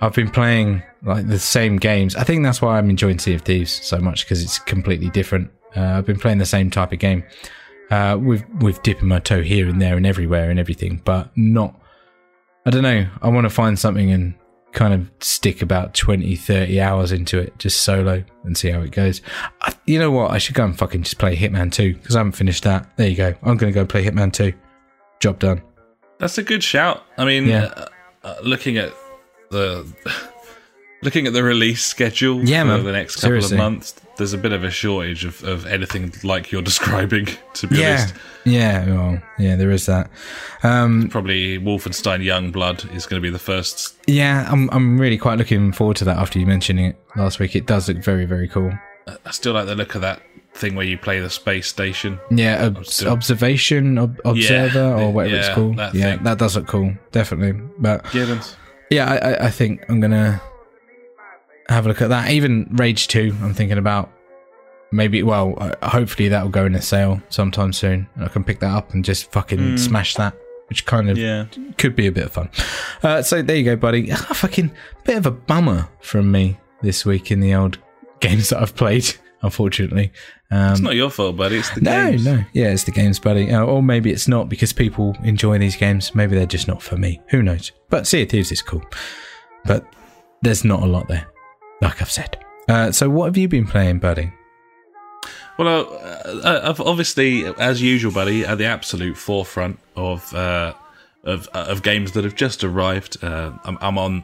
I've 0.01 0.15
been 0.15 0.31
playing 0.31 0.83
like 1.03 1.29
the 1.29 1.39
same 1.39 1.77
games. 1.77 2.17
I 2.17 2.25
think 2.25 2.43
that's 2.43 2.61
why 2.61 2.79
I'm 2.79 2.91
enjoying 2.91 3.19
Sea 3.19 3.35
of 3.35 3.43
Thieves 3.43 3.71
so 3.85 3.99
much 3.99 4.25
because 4.25 4.43
it's 4.43 4.59
completely 4.59 5.11
different. 5.11 5.51
Uh, 5.77 5.81
I've 5.99 6.07
been 6.07 6.19
playing 6.19 6.39
the 6.39 6.47
same 6.47 6.71
type 6.71 6.93
of 6.93 6.99
game 6.99 7.23
uh, 7.91 8.19
with 8.21 8.45
with 8.61 8.83
dipping 8.83 9.07
my 9.09 9.21
toe 9.21 9.43
here 9.43 9.69
and 9.69 9.81
there 9.81 9.97
and 9.97 10.07
everywhere 10.07 10.51
and 10.51 10.59
everything, 10.59 11.01
but 11.05 11.31
not. 11.37 11.79
I 12.69 12.71
don't 12.71 12.83
know. 12.83 13.07
I 13.23 13.29
want 13.29 13.47
to 13.47 13.51
find 13.51 13.79
something 13.79 14.11
and 14.11 14.35
kind 14.73 14.93
of 14.93 15.11
stick 15.25 15.63
about 15.63 15.95
20, 15.95 16.37
30 16.37 16.79
hours 16.83 17.13
into 17.13 17.39
it, 17.39 17.59
just 17.59 17.83
solo 17.83 18.23
and 18.45 18.59
see 18.59 18.69
how 18.69 18.83
it 18.83 18.91
goes. 18.91 19.23
I, 19.63 19.73
you 19.87 19.99
know 19.99 20.11
what? 20.11 20.33
I 20.33 20.37
should 20.39 20.55
go 20.55 20.65
and 20.67 20.77
fucking 20.77 21.05
just 21.05 21.17
play 21.19 21.35
Hitman 21.35 21.73
2 21.73 21.95
because 21.95 22.15
I 22.15 22.19
haven't 22.19 22.33
finished 22.33 22.65
that. 22.65 22.95
There 22.99 23.09
you 23.09 23.17
go. 23.17 23.29
I'm 23.43 23.57
going 23.57 23.73
to 23.73 23.75
go 23.75 23.87
play 23.87 24.05
Hitman 24.05 24.35
2. 24.35 24.53
Job 25.21 25.39
done. 25.39 25.63
That's 26.19 26.37
a 26.37 26.43
good 26.43 26.63
shout. 26.63 27.07
I 27.17 27.25
mean, 27.25 27.47
Yeah. 27.47 27.73
uh, 27.75 27.87
uh, 28.23 28.35
looking 28.43 28.77
at 28.77 28.93
the 29.51 29.87
looking 31.03 31.27
at 31.27 31.33
the 31.33 31.43
release 31.43 31.83
schedule 31.83 32.45
Yeah, 32.47 32.65
for 32.65 32.69
man. 32.69 32.85
the 32.85 32.93
next 32.93 33.15
couple 33.17 33.29
Seriously. 33.31 33.57
of 33.57 33.63
months, 33.63 33.95
there's 34.19 34.33
a 34.35 34.39
bit 34.39 34.53
of 34.53 34.63
a 34.65 34.71
shortage 34.71 35.25
of, 35.25 35.43
of 35.45 35.65
anything 35.67 36.13
like 36.23 36.53
you're 36.53 36.63
describing. 36.73 37.27
To 37.55 37.67
be 37.67 37.77
Yeah, 37.79 37.91
honest, 38.01 38.15
yeah, 38.45 38.87
well, 38.87 39.23
yeah, 39.39 39.57
there 39.57 39.71
is 39.71 39.87
that. 39.87 40.11
Um, 40.63 41.09
probably 41.11 41.59
Wolfenstein 41.59 42.23
Youngblood 42.25 42.95
is 42.95 43.07
going 43.07 43.21
to 43.23 43.27
be 43.27 43.31
the 43.31 43.39
first. 43.39 43.97
yeah, 44.07 44.47
I'm 44.51 44.69
I'm 44.71 44.99
really 45.01 45.19
quite 45.19 45.39
looking 45.39 45.73
forward 45.73 45.97
to 45.99 46.05
that. 46.05 46.17
After 46.19 46.39
you 46.39 46.47
mentioning 46.47 46.85
it 46.87 46.97
last 47.17 47.39
week, 47.39 47.57
it 47.57 47.67
does 47.67 47.89
look 47.89 47.99
very 47.99 48.27
very 48.27 48.49
cool. 48.49 48.73
I 49.25 49.31
still 49.31 49.55
like 49.55 49.67
the 49.67 49.75
look 49.75 49.95
of 49.95 50.03
that 50.03 50.21
thing 50.53 50.75
where 50.75 50.85
you 50.85 50.99
play 50.99 51.21
the 51.21 51.31
space 51.31 51.67
station. 51.69 52.19
Yeah, 52.31 52.67
ob- 52.67 52.85
still- 52.85 53.11
observation, 53.13 53.97
ob- 53.99 54.21
observer, 54.25 54.79
Yeah, 54.79 55.01
or 55.05 55.13
whatever 55.13 55.37
it's 55.37 55.49
called. 55.51 55.77
that 55.79 55.95
yeah, 55.95 56.17
thing. 56.17 56.25
that 56.25 56.39
does 56.39 56.57
look 56.57 56.67
cool, 56.67 56.95
definitely. 57.13 57.59
But 57.79 58.11
Gibbons. 58.11 58.57
yeah, 58.91 59.07
I, 59.11 59.17
I, 59.17 59.47
I 59.47 59.51
think 59.51 59.85
I'm 59.89 60.01
gonna 60.01 60.41
have 61.69 61.87
a 61.87 61.89
look 61.89 62.03
at 62.03 62.09
that. 62.11 62.31
Even 62.31 62.69
Rage 62.73 63.09
Two, 63.09 63.35
I'm 63.43 63.55
thinking 63.55 63.79
about. 63.79 64.11
Maybe, 64.91 65.23
well, 65.23 65.55
uh, 65.59 65.75
hopefully 65.87 66.31
that 66.31 66.43
will 66.43 66.51
go 66.51 66.65
in 66.65 66.75
a 66.75 66.81
sale 66.81 67.21
sometime 67.29 67.75
soon, 67.75 68.09
and 68.15 68.25
I 68.25 68.29
can 68.29 68.43
pick 68.43 68.59
that 68.61 68.75
up 68.75 68.95
and 68.95 69.05
just 69.05 69.31
fucking 69.33 69.77
smash 69.77 70.15
that, 70.15 70.35
which 70.71 70.87
kind 70.87 71.11
of 71.11 71.19
Yeah. 71.19 71.45
could 71.77 71.95
be 71.95 72.07
a 72.07 72.13
bit 72.13 72.25
of 72.25 72.33
fun. 72.33 72.49
Uh, 73.03 73.21
so 73.21 73.43
there 73.43 73.57
you 73.57 73.65
go, 73.65 73.77
buddy. 73.77 74.11
Ah, 74.11 74.17
fucking 74.17 74.71
bit 75.05 75.19
of 75.19 75.27
a 75.27 75.31
bummer 75.31 75.89
from 76.01 76.33
me 76.33 76.59
this 76.81 77.05
week 77.05 77.31
in 77.31 77.41
the 77.41 77.55
old 77.55 77.77
games 78.21 78.49
that 78.49 78.63
I've 78.63 78.75
played. 78.75 79.15
Unfortunately, 79.43 80.11
um, 80.51 80.73
It's 80.73 80.81
not 80.81 80.95
your 80.97 81.11
fault, 81.11 81.37
buddy. 81.37 81.59
It's 81.59 81.71
the 81.71 81.83
no, 81.83 82.11
games. 82.11 82.25
no, 82.25 82.37
no. 82.37 82.45
yeah, 82.55 82.71
it's 82.71 82.85
the 82.85 82.91
games, 82.91 83.19
buddy. 83.21 83.53
Uh, 83.53 83.63
or 83.65 83.83
maybe 83.83 84.11
it's 84.11 84.27
not 84.27 84.49
because 84.49 84.73
people 84.73 85.15
enjoy 85.23 85.59
these 85.59 85.77
games. 85.77 86.15
Maybe 86.15 86.35
they're 86.35 86.47
just 86.47 86.67
not 86.67 86.83
for 86.83 86.97
me. 86.97 87.21
Who 87.31 87.43
knows? 87.43 87.71
But 87.91 88.07
Sea 88.07 88.23
of 88.23 88.31
Thieves 88.31 88.51
is 88.53 88.63
cool, 88.63 88.83
but 89.67 89.85
there's 90.43 90.65
not 90.65 90.83
a 90.83 90.87
lot 90.87 91.07
there, 91.09 91.27
like 91.81 92.01
I've 92.03 92.11
said. 92.11 92.39
Uh, 92.69 92.93
so 92.93 93.09
what 93.09 93.27
have 93.27 93.37
you 93.37 93.49
been 93.49 93.67
playing, 93.67 93.99
buddy? 93.99 94.33
Well, 95.59 95.89
uh, 96.03 96.61
I've 96.65 96.81
obviously, 96.81 97.45
as 97.59 97.83
usual, 97.83 98.13
buddy, 98.13 98.45
at 98.45 98.59
the 98.59 98.67
absolute 98.67 99.17
forefront 99.17 99.79
of 99.97 100.33
uh, 100.35 100.75
of 101.25 101.49
of 101.49 101.83
games 101.83 102.13
that 102.13 102.25
have 102.25 102.37
just 102.37 102.63
arrived. 102.63 103.23
Uh, 103.25 103.53
I'm, 103.65 103.77
I'm 103.81 103.99
on, 103.99 104.23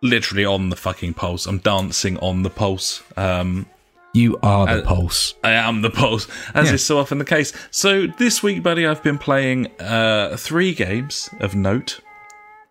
literally 0.00 0.44
on 0.46 0.70
the 0.70 0.76
fucking 0.76 1.14
pulse. 1.14 1.46
I'm 1.46 1.58
dancing 1.58 2.16
on 2.18 2.42
the 2.44 2.50
pulse. 2.50 3.02
Um, 3.16 3.66
You 4.14 4.38
are 4.42 4.66
the 4.66 4.82
Uh, 4.82 4.86
pulse. 4.86 5.34
I 5.44 5.52
am 5.52 5.82
the 5.82 5.90
pulse, 5.90 6.26
as 6.54 6.68
Yeah. 6.68 6.74
is 6.74 6.84
so 6.86 6.98
often 6.98 7.18
the 7.18 7.24
case. 7.26 7.52
So 7.70 8.06
this 8.06 8.42
week, 8.42 8.62
buddy, 8.62 8.86
I've 8.86 9.02
been 9.02 9.18
playing 9.18 9.68
uh, 9.78 10.36
three 10.36 10.72
games 10.74 11.28
of 11.40 11.54
note. 11.54 12.00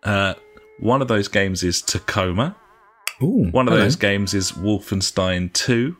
Uh, 0.02 0.34
one 0.80 1.00
of 1.00 1.08
those 1.08 1.28
games 1.28 1.62
is 1.62 1.80
Tacoma. 1.80 2.56
Ooh, 3.22 3.48
One 3.50 3.68
of 3.68 3.72
hello. 3.72 3.84
those 3.84 3.96
games 3.96 4.32
is 4.34 4.52
Wolfenstein 4.52 5.52
2. 5.52 5.96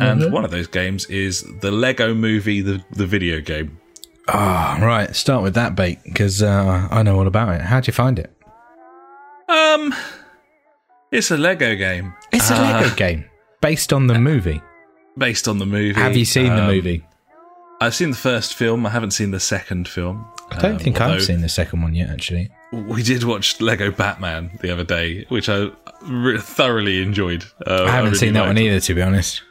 And 0.00 0.20
Mhm. 0.20 0.30
one 0.30 0.44
of 0.44 0.50
those 0.50 0.66
games 0.66 1.04
is 1.06 1.44
the 1.60 1.70
Lego 1.70 2.14
movie, 2.14 2.60
the, 2.60 2.82
the 2.92 3.06
video 3.06 3.40
game. 3.40 3.78
Ah, 4.28 4.78
right. 4.80 5.14
Start 5.14 5.42
with 5.42 5.54
that 5.54 5.74
bait 5.74 5.98
because 6.04 6.42
uh, 6.42 6.88
I 6.90 7.02
know 7.02 7.18
all 7.18 7.26
about 7.26 7.54
it. 7.56 7.60
How'd 7.62 7.86
you 7.86 7.92
find 7.92 8.18
it? 8.18 8.32
Um, 9.48 9.94
it's 11.10 11.30
a 11.30 11.36
Lego 11.36 11.74
game. 11.74 12.14
It's 12.32 12.50
a 12.50 12.54
Uh, 12.56 12.62
Lego 12.80 12.94
game 12.94 13.24
based 13.60 13.92
on 13.92 14.06
the 14.06 14.18
movie. 14.18 14.62
based 15.18 15.46
on 15.48 15.58
the 15.58 15.66
movie. 15.66 16.00
Have 16.00 16.16
you 16.16 16.24
seen 16.24 16.46
the 16.56 16.62
Um, 16.62 16.68
movie? 16.68 17.04
I've 17.80 17.94
seen 17.94 18.10
the 18.10 18.16
first 18.16 18.54
film. 18.54 18.86
I 18.86 18.90
haven't 18.90 19.10
seen 19.10 19.30
the 19.32 19.40
second 19.40 19.88
film. 19.88 20.24
I 20.50 20.58
don't 20.58 20.72
Um, 20.74 20.78
think 20.78 21.00
although 21.00 21.14
I've 21.14 21.22
seen 21.24 21.42
the 21.42 21.48
second 21.48 21.82
one 21.82 21.94
yet. 21.94 22.08
Actually, 22.10 22.48
We 22.72 23.02
did 23.02 23.24
watch 23.24 23.60
Lego 23.60 23.90
Batman 23.90 24.58
the 24.62 24.70
other 24.70 24.84
day, 24.84 25.24
which 25.28 25.48
I 25.48 25.70
re- 26.02 26.38
thoroughly 26.40 27.02
enjoyed. 27.02 27.44
Uh, 27.66 27.84
I 27.84 27.90
haven't 27.90 28.04
really 28.12 28.16
seen 28.18 28.32
that 28.34 28.46
one 28.46 28.56
either. 28.58 28.80
To 28.80 28.94
be 28.94 29.02
honest. 29.02 29.42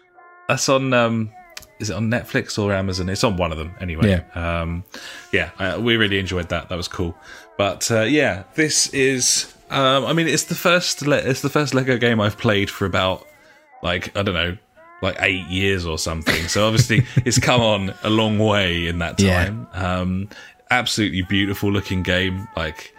That's 0.47 0.67
on. 0.69 0.91
Um, 0.93 1.31
is 1.79 1.89
it 1.89 1.93
on 1.95 2.09
Netflix 2.09 2.57
or 2.57 2.73
Amazon? 2.73 3.09
It's 3.09 3.23
on 3.23 3.37
one 3.37 3.51
of 3.51 3.57
them 3.57 3.73
anyway. 3.79 4.09
Yeah. 4.35 4.61
Um, 4.61 4.83
yeah, 5.31 5.51
uh, 5.59 5.79
we 5.79 5.97
really 5.97 6.19
enjoyed 6.19 6.49
that. 6.49 6.69
That 6.69 6.75
was 6.75 6.87
cool. 6.87 7.15
But 7.57 7.89
uh, 7.91 8.01
yeah, 8.01 8.43
this 8.55 8.87
is. 8.93 9.53
Um, 9.69 10.05
I 10.05 10.13
mean, 10.13 10.27
it's 10.27 10.45
the 10.45 10.55
first. 10.55 11.05
Le- 11.05 11.15
it's 11.17 11.41
the 11.41 11.49
first 11.49 11.73
Lego 11.75 11.97
game 11.97 12.19
I've 12.19 12.37
played 12.37 12.69
for 12.71 12.85
about 12.85 13.27
like 13.83 14.15
I 14.17 14.23
don't 14.23 14.33
know, 14.35 14.57
like 15.03 15.17
eight 15.19 15.45
years 15.47 15.85
or 15.85 15.97
something. 15.99 16.47
So 16.47 16.65
obviously, 16.65 17.05
it's 17.23 17.37
come 17.37 17.61
on 17.61 17.93
a 18.03 18.09
long 18.09 18.39
way 18.39 18.87
in 18.87 18.97
that 18.97 19.19
Yeah. 19.19 19.45
time. 19.45 19.67
Um, 19.73 20.29
absolutely 20.71 21.21
beautiful 21.21 21.71
looking 21.71 22.01
game. 22.01 22.47
Like. 22.57 22.95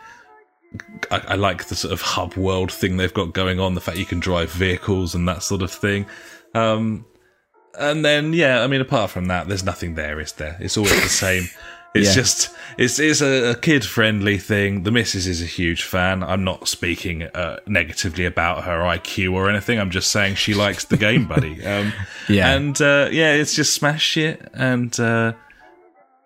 I, 1.10 1.18
I 1.28 1.34
like 1.34 1.66
the 1.66 1.74
sort 1.74 1.92
of 1.92 2.00
hub 2.00 2.34
world 2.36 2.72
thing 2.72 2.96
they've 2.96 3.12
got 3.12 3.32
going 3.32 3.60
on. 3.60 3.74
The 3.74 3.80
fact 3.80 3.98
you 3.98 4.06
can 4.06 4.20
drive 4.20 4.50
vehicles 4.52 5.14
and 5.14 5.28
that 5.28 5.42
sort 5.42 5.62
of 5.62 5.70
thing. 5.70 6.06
Um, 6.54 7.04
and 7.78 8.04
then 8.04 8.32
yeah, 8.32 8.62
I 8.62 8.66
mean, 8.66 8.80
apart 8.80 9.10
from 9.10 9.26
that, 9.26 9.48
there's 9.48 9.64
nothing 9.64 9.94
there, 9.94 10.20
is 10.20 10.32
there? 10.32 10.56
It's 10.60 10.76
always 10.76 11.02
the 11.02 11.08
same. 11.08 11.44
It's 11.94 12.08
Yeah. 12.08 12.22
just 12.22 12.56
it's 12.78 12.98
it's 12.98 13.20
a, 13.20 13.50
a 13.50 13.54
kid 13.54 13.84
friendly 13.84 14.38
thing. 14.38 14.84
The 14.84 14.90
missus 14.90 15.26
is 15.26 15.42
a 15.42 15.44
huge 15.44 15.82
fan. 15.82 16.22
I'm 16.22 16.42
not 16.42 16.66
speaking 16.66 17.24
uh, 17.24 17.58
negatively 17.66 18.24
about 18.24 18.64
her 18.64 18.78
IQ 18.78 19.34
or 19.34 19.50
anything. 19.50 19.78
I'm 19.78 19.90
just 19.90 20.10
saying 20.10 20.36
she 20.36 20.54
likes 20.54 20.86
the 20.86 20.96
game, 20.96 21.26
buddy. 21.28 21.62
Um, 21.66 21.92
Yeah. 22.30 22.54
and 22.54 22.80
uh, 22.80 23.10
yeah, 23.12 23.34
it's 23.34 23.54
just 23.54 23.74
smash 23.74 24.00
shit, 24.02 24.40
and 24.54 24.98
uh, 24.98 25.34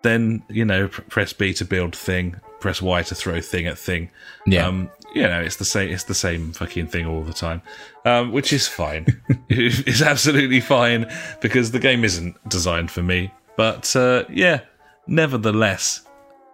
then 0.03 0.41
you 0.47 0.63
know 0.63 0.87
pr- 0.87 1.01
press 1.01 1.33
B 1.33 1.51
to 1.55 1.65
build 1.65 1.93
thing, 1.93 2.37
press 2.59 2.81
Y 2.81 3.03
to 3.03 3.15
throw 3.15 3.41
thing 3.41 3.67
at 3.67 3.77
thing. 3.77 4.09
Yeah. 4.45 4.67
Um, 4.67 4.89
you 5.13 5.23
know, 5.23 5.41
it's 5.41 5.55
the 5.55 5.65
same. 5.65 5.89
It's 5.89 6.03
the 6.03 6.13
same 6.13 6.51
fucking 6.53 6.87
thing 6.87 7.05
all 7.05 7.23
the 7.23 7.33
time, 7.33 7.61
um, 8.05 8.31
which 8.31 8.53
is 8.53 8.67
fine. 8.67 9.05
it's 9.49 10.01
absolutely 10.01 10.59
fine 10.59 11.11
because 11.41 11.71
the 11.71 11.79
game 11.79 12.03
isn't 12.03 12.35
designed 12.49 12.91
for 12.91 13.01
me. 13.01 13.31
But 13.55 13.95
uh, 13.95 14.25
yeah, 14.29 14.61
nevertheless, 15.07 16.01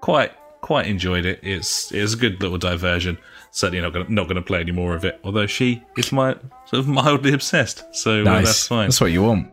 quite 0.01 0.31
quite 0.61 0.87
enjoyed 0.87 1.25
it. 1.25 1.39
It's 1.43 1.91
it's 1.91 2.13
a 2.13 2.17
good 2.17 2.41
little 2.41 2.57
diversion. 2.57 3.17
Certainly 3.51 3.81
not 3.81 3.93
gonna 3.93 4.09
not 4.09 4.27
gonna 4.27 4.41
play 4.41 4.61
any 4.61 4.71
more 4.71 4.95
of 4.95 5.03
it. 5.03 5.19
Although 5.23 5.47
she 5.47 5.83
is 5.97 6.11
my 6.11 6.33
sort 6.65 6.79
of 6.79 6.87
mildly 6.87 7.33
obsessed, 7.33 7.83
so 7.93 8.21
uh, 8.21 8.23
nice. 8.23 8.45
that's 8.45 8.67
fine. 8.67 8.87
That's 8.87 9.01
what 9.01 9.11
you 9.11 9.23
want. 9.23 9.51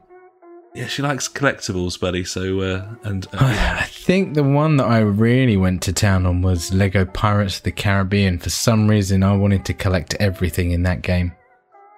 Yeah, 0.75 0.87
she 0.87 1.03
likes 1.03 1.29
collectibles, 1.29 1.99
buddy. 1.99 2.25
So 2.25 2.61
uh, 2.61 2.87
and 3.03 3.27
uh, 3.33 3.39
I 3.81 3.87
think 3.87 4.35
the 4.35 4.45
one 4.45 4.77
that 4.77 4.87
I 4.87 5.01
really 5.01 5.57
went 5.57 5.83
to 5.83 5.93
town 5.93 6.27
on 6.27 6.43
was 6.43 6.73
Lego 6.73 7.05
Pirates 7.05 7.59
of 7.59 7.65
the 7.65 7.73
Caribbean. 7.73 8.39
For 8.39 8.51
some 8.51 8.87
reason, 8.89 9.23
I 9.25 9.37
wanted 9.37 9.65
to 9.65 9.75
collect 9.75 10.15
everything 10.21 10.71
in 10.71 10.85
that 10.85 11.03
game. 11.03 11.33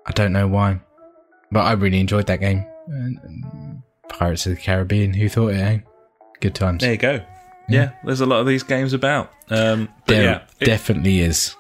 I 0.07 0.13
don't 0.13 0.33
know 0.33 0.49
why, 0.49 0.81
but 1.51 1.61
I 1.61 1.73
really 1.73 2.01
enjoyed 2.01 2.27
that 2.29 2.41
game. 2.41 2.65
Pirates 4.09 4.47
of 4.47 4.55
the 4.57 4.61
Caribbean. 4.61 5.13
Who 5.15 5.29
thought 5.29 5.49
it? 5.49 5.57
Eh? 5.61 5.79
Good 6.41 6.55
times. 6.55 6.81
there 6.81 6.93
you 6.93 6.99
go. 6.99 7.21
Yeah, 7.69 7.93
there's 8.05 8.21
a 8.21 8.27
lot 8.27 8.41
of 8.41 8.47
these 8.47 8.63
games 8.63 8.93
about. 8.93 9.31
Um, 9.49 9.89
There 10.07 10.23
yeah, 10.25 10.43
it- 10.61 10.65
definitely 10.65 11.21
is. 11.21 11.55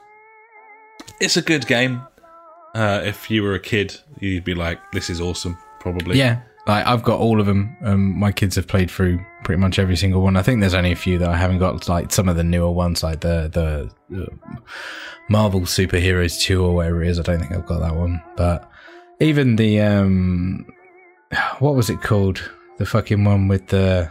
it's 1.21 1.37
a 1.37 1.43
good 1.43 1.67
game. 1.67 2.03
Uh, 2.75 3.03
if 3.05 3.31
you 3.31 3.43
were 3.43 3.55
a 3.55 3.61
kid, 3.61 3.99
you'd 4.19 4.45
be 4.45 4.55
like, 4.55 4.79
"This 4.93 5.09
is 5.11 5.21
awesome." 5.21 5.57
Probably. 5.79 6.19
Yeah, 6.19 6.41
like 6.67 6.87
I've 6.87 7.03
got 7.03 7.19
all 7.19 7.41
of 7.41 7.47
them. 7.47 7.77
Um, 7.83 8.19
my 8.19 8.33
kids 8.33 8.57
have 8.57 8.67
played 8.67 8.91
through 8.91 9.25
pretty 9.45 9.61
much 9.61 9.79
every 9.79 9.97
single 9.97 10.23
one. 10.23 10.37
I 10.37 10.43
think 10.43 10.61
there's 10.61 10.75
only 10.75 10.93
a 10.93 10.97
few 10.97 11.19
that 11.19 11.29
I 11.29 11.37
haven't 11.37 11.59
got, 11.59 11.89
like 11.89 12.13
some 12.13 12.29
of 12.29 12.37
the 12.37 12.45
newer 12.45 12.71
ones, 12.71 13.03
like 13.03 13.21
the 13.21 13.91
the 14.11 14.23
uh, 14.23 14.57
Marvel 15.29 15.63
superheroes 15.63 16.41
two 16.41 16.65
or 16.65 16.75
whatever 16.75 17.03
it 17.03 17.09
is. 17.09 17.19
I 17.19 17.23
don't 17.23 17.41
think 17.41 17.53
I've 17.53 17.67
got 17.67 17.81
that 17.81 17.97
one, 17.97 18.23
but 18.37 18.71
Even 19.21 19.57
the 19.57 19.81
um, 19.81 20.67
what 21.59 21.75
was 21.75 21.91
it 21.91 22.01
called? 22.03 22.51
The 22.79 22.87
fucking 22.87 23.25
one 23.25 23.49
with 23.49 23.69
the 23.69 24.11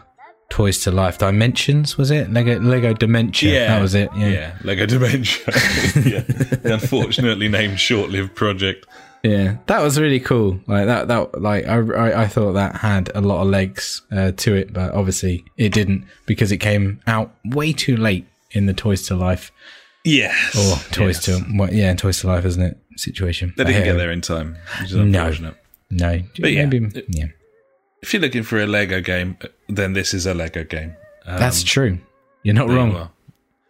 Toys 0.49 0.79
to 0.83 0.91
Life 0.91 1.17
Dimensions 1.17 1.97
was 1.97 2.11
it? 2.11 2.31
Lego 2.31 2.59
Lego 2.59 2.93
Dementia. 2.93 3.53
Yeah, 3.53 3.67
that 3.67 3.81
was 3.81 3.95
it. 3.95 4.09
Yeah, 4.15 4.27
Yeah, 4.27 4.57
Lego 4.63 4.85
Dementia. 4.85 5.45
yeah. 5.47 6.19
The 6.21 6.77
unfortunately 6.81 7.47
named 7.47 7.79
short-lived 7.79 8.35
project. 8.35 8.85
Yeah, 9.23 9.57
that 9.67 9.81
was 9.83 9.99
really 9.99 10.19
cool. 10.19 10.59
Like 10.67 10.87
that, 10.87 11.07
that 11.07 11.39
like 11.41 11.65
I, 11.67 11.77
I, 11.77 12.21
I 12.23 12.27
thought 12.27 12.53
that 12.53 12.77
had 12.77 13.11
a 13.13 13.21
lot 13.21 13.41
of 13.41 13.47
legs 13.49 14.01
uh, 14.11 14.31
to 14.31 14.55
it, 14.55 14.73
but 14.73 14.93
obviously 14.93 15.45
it 15.57 15.71
didn't 15.73 16.05
because 16.25 16.51
it 16.51 16.57
came 16.57 16.99
out 17.05 17.31
way 17.45 17.71
too 17.71 17.97
late 17.97 18.25
in 18.51 18.65
the 18.65 18.73
Toys 18.73 19.03
to 19.07 19.15
Life 19.15 19.51
Yes. 20.03 20.55
or 20.57 20.75
Toys 20.91 21.25
Yes. 21.27 21.39
to 21.39 21.45
well, 21.55 21.71
yeah, 21.71 21.93
Toys 21.93 22.19
to 22.21 22.27
Life, 22.27 22.45
isn't 22.45 22.61
it? 22.63 22.77
Situation. 22.97 23.53
They 23.57 23.63
didn't 23.63 23.83
get 23.83 23.97
there 23.97 24.11
in 24.11 24.21
time, 24.21 24.57
which 24.81 24.89
is 24.91 24.95
No. 24.97 25.03
unfortunate. 25.03 25.55
No, 25.91 26.21
But 26.39 26.51
yeah, 26.53 26.65
maybe, 26.65 27.03
yeah, 27.09 27.25
If 28.01 28.13
you're 28.13 28.21
looking 28.21 28.43
for 28.43 28.59
a 28.59 28.65
Lego 28.65 29.01
game, 29.01 29.37
then 29.69 29.93
this 29.93 30.13
is 30.15 30.25
a 30.25 30.33
Lego 30.33 30.63
game. 30.63 30.95
Um, 31.27 31.37
that's 31.37 31.61
true. 31.63 31.99
You're 32.43 32.55
not 32.55 32.69
wrong. 32.69 33.09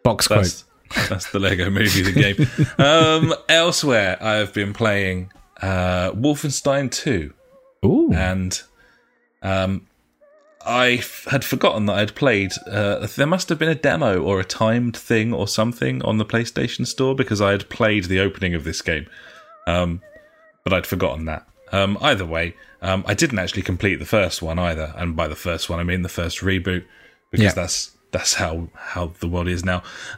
Box 0.04 0.28
quote. 0.28 0.44
That's, 0.44 0.64
that's 1.10 1.32
the 1.32 1.40
Lego 1.40 1.70
movie, 1.70 2.02
the 2.04 2.12
game. 2.14 2.68
um, 2.78 3.34
elsewhere, 3.50 4.18
I 4.22 4.36
have 4.36 4.54
been 4.54 4.72
playing 4.74 5.32
uh, 5.62 6.12
Wolfenstein 6.14 6.90
2, 6.92 7.34
Ooh, 7.86 8.12
and 8.14 8.62
um, 9.42 9.88
I 10.66 10.94
f- 10.94 11.28
had 11.30 11.44
forgotten 11.44 11.86
that 11.88 11.98
I'd 11.98 12.16
played. 12.16 12.52
Uh, 12.70 13.08
there 13.16 13.28
must 13.28 13.50
have 13.50 13.58
been 13.60 13.70
a 13.70 13.76
demo 13.76 14.22
or 14.22 14.40
a 14.40 14.44
timed 14.46 14.96
thing 14.98 15.34
or 15.34 15.48
something 15.48 16.02
on 16.04 16.18
the 16.18 16.26
PlayStation 16.26 16.86
Store 16.86 17.16
because 17.16 17.42
I 17.42 17.52
had 17.52 17.70
played 17.70 18.06
the 18.06 18.20
opening 18.20 18.54
of 18.56 18.64
this 18.64 18.82
game, 18.82 19.08
um, 19.68 20.02
but 20.64 20.74
I'd 20.74 20.88
forgotten 20.88 21.26
that. 21.26 21.48
Um, 21.72 21.98
either 22.02 22.26
way, 22.26 22.56
um, 22.82 23.04
I 23.08 23.14
didn't 23.14 23.40
actually 23.40 23.62
complete 23.62 23.96
the 23.96 24.06
first 24.06 24.42
one 24.42 24.60
either, 24.60 24.94
and 24.98 25.16
by 25.16 25.28
the 25.28 25.36
first 25.36 25.70
one 25.70 25.80
I 25.80 25.84
mean 25.84 26.02
the 26.02 26.10
first 26.10 26.40
reboot 26.40 26.84
because 27.32 27.46
Yeah. 27.46 27.52
that's 27.54 27.92
that's 28.12 28.34
how 28.34 28.68
how 28.76 29.14
the 29.22 29.28
world 29.28 29.48
is 29.48 29.64
now. 29.64 29.82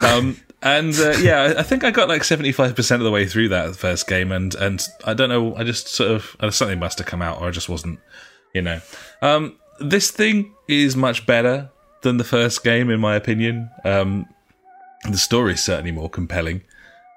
And 0.64 0.94
uh, 0.98 1.10
yeah, 1.20 1.42
I- 1.42 1.60
I 1.60 1.62
think 1.62 1.84
I 1.84 1.90
got 1.90 2.08
like 2.08 2.24
seventy 2.24 2.50
five 2.50 2.74
percent 2.74 3.00
of 3.02 3.04
the 3.04 3.10
way 3.10 3.26
through 3.26 3.50
that 3.50 3.76
first 3.76 4.08
game, 4.08 4.32
and 4.32 4.54
and 4.54 4.84
I 5.04 5.12
don't 5.14 5.28
know, 5.28 5.54
I 5.54 5.62
just 5.62 5.88
sort 5.88 6.10
of 6.10 6.36
uh, 6.40 6.50
something 6.50 6.78
must 6.78 6.98
have 6.98 7.06
come 7.06 7.20
out, 7.22 7.40
or 7.40 7.48
I 7.48 7.50
just 7.50 7.68
wasn't, 7.68 7.98
you 8.54 8.62
know. 8.62 8.80
Um, 9.22 9.56
this 9.78 10.10
thing 10.10 10.54
is 10.66 10.96
much 10.96 11.26
better 11.26 11.70
than 12.02 12.16
the 12.16 12.24
first 12.24 12.64
game, 12.64 12.90
in 12.90 12.98
my 13.00 13.14
opinion. 13.14 13.70
Um, 13.84 14.26
the 15.10 15.18
story 15.18 15.52
is 15.52 15.62
certainly 15.62 15.92
more 15.92 16.08
compelling. 16.08 16.62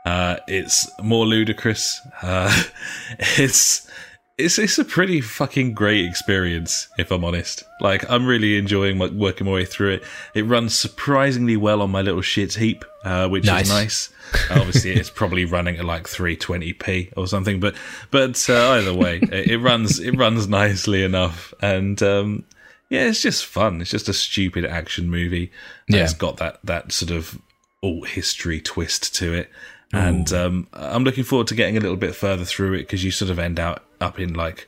Uh, 0.05 0.37
it's 0.47 0.89
more 1.01 1.25
ludicrous. 1.25 2.01
Uh, 2.21 2.63
it's 3.19 3.89
it's 4.37 4.59
it's 4.59 4.77
a 4.77 4.85
pretty 4.85 5.19
fucking 5.21 5.73
great 5.73 6.05
experience, 6.05 6.87
if 6.97 7.11
I'm 7.11 7.23
honest. 7.23 7.63
Like 7.81 8.09
I'm 8.09 8.25
really 8.25 8.57
enjoying 8.57 8.97
my, 8.97 9.07
working 9.07 9.47
my 9.47 9.53
way 9.53 9.65
through 9.65 9.93
it. 9.93 10.03
It 10.35 10.43
runs 10.45 10.77
surprisingly 10.77 11.57
well 11.57 11.81
on 11.81 11.89
my 11.89 12.01
little 12.01 12.21
shit 12.21 12.53
heap, 12.53 12.85
uh, 13.03 13.27
which 13.29 13.45
Nice. 13.45 13.65
is 13.65 13.69
nice. 13.71 14.09
Obviously, 14.51 14.91
it's 14.91 15.09
probably 15.15 15.45
running 15.45 15.77
at 15.77 15.85
like 15.85 16.03
320p 16.03 17.13
or 17.17 17.27
something, 17.27 17.59
but 17.59 17.75
but 18.11 18.47
uh, 18.49 18.71
either 18.73 18.93
way, 18.93 19.17
it, 19.21 19.51
it 19.51 19.57
runs 19.57 19.99
it 19.99 20.11
runs 20.15 20.47
nicely 20.47 21.03
enough, 21.03 21.53
and 21.61 22.01
um, 22.03 22.45
yeah, 22.89 23.05
it's 23.05 23.21
just 23.21 23.45
fun. 23.45 23.81
It's 23.81 23.91
just 23.91 24.07
a 24.07 24.13
stupid 24.13 24.65
action 24.65 25.09
movie. 25.09 25.51
Yeah. 25.87 26.03
It's 26.03 26.13
got 26.13 26.37
that 26.37 26.59
that 26.63 26.91
sort 26.91 27.11
of 27.11 27.41
alt 27.81 28.07
history 28.09 28.61
twist 28.61 29.15
to 29.15 29.33
it. 29.33 29.49
And 29.93 30.33
um, 30.33 30.67
I'm 30.73 31.05
looking 31.05 31.23
forward 31.23 31.47
to 31.47 31.55
getting 31.55 31.77
a 31.77 31.79
little 31.79 31.95
bit 31.95 32.13
further 32.13 32.43
through 32.43 32.73
it 32.73 32.79
because 32.79 33.05
you 33.05 33.11
sort 33.11 33.31
of 33.31 33.39
end 33.39 33.57
out 33.57 33.83
up 33.99 34.19
in 34.19 34.33
like, 34.33 34.67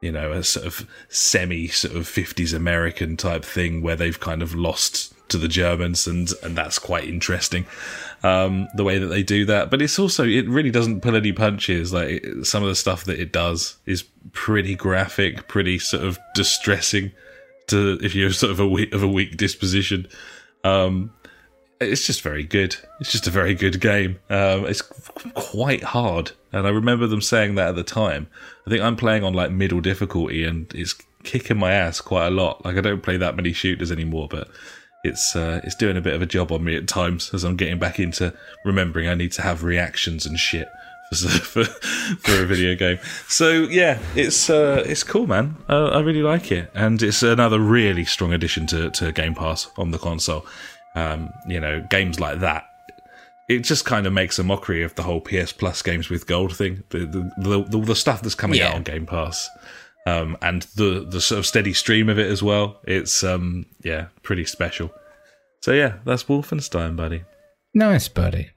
you 0.00 0.12
know, 0.12 0.32
a 0.32 0.42
sort 0.42 0.66
of 0.66 0.88
semi 1.08 1.68
sort 1.68 1.94
of 1.96 2.04
50s 2.04 2.54
American 2.54 3.16
type 3.16 3.44
thing 3.44 3.82
where 3.82 3.96
they've 3.96 4.18
kind 4.18 4.42
of 4.42 4.54
lost 4.54 5.14
to 5.30 5.38
the 5.38 5.48
Germans, 5.48 6.06
and 6.06 6.30
and 6.42 6.56
that's 6.56 6.78
quite 6.78 7.04
interesting. 7.04 7.66
Um, 8.22 8.68
the 8.74 8.84
way 8.84 8.98
that 8.98 9.06
they 9.06 9.22
do 9.22 9.46
that, 9.46 9.70
but 9.70 9.80
it's 9.80 9.98
also 9.98 10.24
it 10.24 10.48
really 10.48 10.70
doesn't 10.70 11.00
pull 11.00 11.16
any 11.16 11.32
punches. 11.32 11.92
Like 11.92 12.22
it, 12.22 12.46
some 12.46 12.62
of 12.62 12.68
the 12.68 12.74
stuff 12.74 13.04
that 13.04 13.18
it 13.18 13.32
does 13.32 13.76
is 13.86 14.04
pretty 14.32 14.74
graphic, 14.74 15.48
pretty 15.48 15.78
sort 15.78 16.04
of 16.04 16.18
distressing 16.34 17.12
to 17.68 17.98
if 18.02 18.14
you're 18.14 18.32
sort 18.32 18.52
of 18.52 18.60
a 18.60 18.68
weak, 18.68 18.92
of 18.92 19.02
a 19.02 19.08
weak 19.08 19.36
disposition. 19.36 20.06
Um, 20.64 21.12
it's 21.80 22.04
just 22.04 22.22
very 22.22 22.44
good. 22.44 22.76
It's 23.00 23.10
just 23.10 23.26
a 23.26 23.30
very 23.30 23.54
good 23.54 23.80
game. 23.80 24.18
Um, 24.28 24.66
it's 24.66 24.82
quite 24.82 25.82
hard, 25.82 26.32
and 26.52 26.66
I 26.66 26.70
remember 26.70 27.06
them 27.06 27.22
saying 27.22 27.54
that 27.54 27.70
at 27.70 27.76
the 27.76 27.82
time. 27.82 28.28
I 28.66 28.70
think 28.70 28.82
I'm 28.82 28.96
playing 28.96 29.24
on 29.24 29.32
like 29.32 29.50
middle 29.50 29.80
difficulty, 29.80 30.44
and 30.44 30.72
it's 30.74 30.94
kicking 31.22 31.58
my 31.58 31.72
ass 31.72 32.00
quite 32.00 32.26
a 32.26 32.30
lot. 32.30 32.64
Like 32.64 32.76
I 32.76 32.80
don't 32.82 33.02
play 33.02 33.16
that 33.16 33.36
many 33.36 33.52
shooters 33.52 33.90
anymore, 33.90 34.28
but 34.28 34.48
it's 35.04 35.34
uh, 35.34 35.60
it's 35.64 35.74
doing 35.74 35.96
a 35.96 36.02
bit 36.02 36.14
of 36.14 36.22
a 36.22 36.26
job 36.26 36.52
on 36.52 36.64
me 36.64 36.76
at 36.76 36.86
times 36.86 37.32
as 37.32 37.44
I'm 37.44 37.56
getting 37.56 37.78
back 37.78 37.98
into 37.98 38.34
remembering 38.64 39.08
I 39.08 39.14
need 39.14 39.32
to 39.32 39.42
have 39.42 39.64
reactions 39.64 40.26
and 40.26 40.38
shit 40.38 40.68
for 41.12 41.64
for, 41.64 42.42
a 42.42 42.46
video 42.46 42.74
game. 42.74 42.98
So 43.26 43.50
yeah, 43.50 43.98
it's 44.14 44.50
uh, 44.50 44.84
it's 44.86 45.02
cool, 45.02 45.26
man. 45.26 45.56
Uh, 45.68 45.86
I 45.88 46.00
really 46.00 46.22
like 46.22 46.52
it, 46.52 46.70
and 46.74 47.02
it's 47.02 47.22
another 47.22 47.58
really 47.58 48.04
strong 48.04 48.32
addition 48.32 48.66
to 48.68 48.90
to 48.90 49.12
Game 49.12 49.34
Pass 49.34 49.70
on 49.78 49.90
the 49.90 49.98
console. 49.98 50.46
Um, 50.94 51.32
you 51.46 51.60
know, 51.60 51.80
games 51.90 52.18
like 52.18 52.40
that. 52.40 52.66
It 53.48 53.60
just 53.60 53.84
kind 53.84 54.06
of 54.06 54.12
makes 54.12 54.38
a 54.38 54.44
mockery 54.44 54.82
of 54.82 54.94
the 54.94 55.02
whole 55.02 55.20
PS 55.20 55.52
Plus 55.52 55.82
games 55.82 56.08
with 56.08 56.26
gold 56.26 56.56
thing. 56.56 56.84
The 56.90 57.00
the, 57.00 57.30
the, 57.38 57.64
the, 57.68 57.80
the 57.80 57.96
stuff 57.96 58.22
that's 58.22 58.34
coming 58.34 58.60
out 58.60 58.74
on 58.74 58.82
Game 58.82 59.06
Pass, 59.06 59.48
um, 60.06 60.36
and 60.40 60.62
the 60.76 61.06
the 61.08 61.20
sort 61.20 61.40
of 61.40 61.46
steady 61.46 61.72
stream 61.72 62.08
of 62.08 62.18
it 62.18 62.30
as 62.30 62.42
well. 62.42 62.80
It's 62.84 63.24
um, 63.24 63.66
yeah, 63.82 64.06
pretty 64.22 64.44
special. 64.44 64.90
So 65.62 65.72
yeah, 65.72 65.94
that's 66.04 66.24
Wolfenstein, 66.24 66.96
buddy. 66.96 67.24
nice, 67.74 68.08
buddy. 68.08 68.50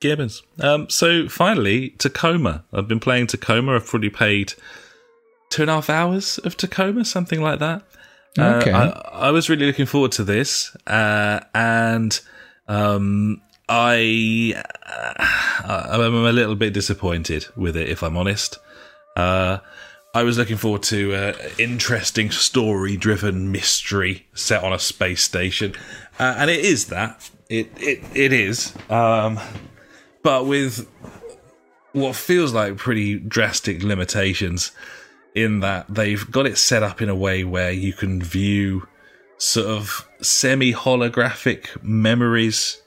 Gibbons. 0.00 0.42
Um, 0.60 0.90
so 0.90 1.28
finally, 1.28 1.90
Tacoma. 1.90 2.64
I've 2.72 2.88
been 2.88 3.00
playing 3.00 3.28
Tacoma. 3.28 3.74
I've 3.76 3.86
probably 3.86 4.10
paid 4.10 4.52
two 5.48 5.62
and 5.62 5.70
a 5.70 5.74
half 5.74 5.88
hours 5.88 6.38
of 6.38 6.56
Tacoma, 6.56 7.04
something 7.04 7.40
like 7.40 7.60
that. 7.60 7.82
Uh, 8.38 8.58
Okay. 8.60 8.72
I, 8.72 8.88
I 9.28 9.30
was 9.30 9.48
really 9.48 9.66
looking 9.66 9.86
forward 9.86 10.12
to 10.12 10.24
this, 10.24 10.74
uh, 10.86 11.40
and 11.54 12.18
um, 12.68 13.40
I 13.68 14.54
uh, 15.64 15.86
I'm 15.90 16.14
a 16.14 16.32
little 16.32 16.56
bit 16.56 16.72
disappointed 16.72 17.46
with 17.56 17.76
it, 17.76 17.88
if 17.88 18.02
I'm 18.02 18.16
honest. 18.16 18.58
Uh, 19.16 19.58
I 20.14 20.22
was 20.22 20.38
looking 20.38 20.56
forward 20.56 20.82
to 20.84 21.14
uh, 21.14 21.32
interesting 21.58 22.30
story-driven 22.30 23.50
mystery 23.50 24.26
set 24.34 24.62
on 24.62 24.72
a 24.72 24.78
space 24.78 25.24
station, 25.24 25.74
uh, 26.18 26.34
and 26.38 26.50
it 26.50 26.64
is 26.64 26.86
that. 26.86 27.30
It 27.48 27.70
it 27.76 28.02
it 28.14 28.32
is, 28.32 28.74
um, 28.90 29.38
but 30.22 30.46
with 30.46 30.88
what 31.92 32.16
feels 32.16 32.52
like 32.52 32.76
pretty 32.76 33.18
drastic 33.18 33.82
limitations 33.82 34.72
in 35.34 35.60
that 35.60 35.86
they've 35.92 36.30
got 36.30 36.46
it 36.46 36.56
set 36.56 36.82
up 36.82 37.02
in 37.02 37.08
a 37.08 37.14
way 37.14 37.44
where 37.44 37.72
you 37.72 37.92
can 37.92 38.22
view 38.22 38.86
sort 39.36 39.66
of 39.66 40.08
semi 40.20 40.72
holographic 40.72 41.82
memories 41.82 42.80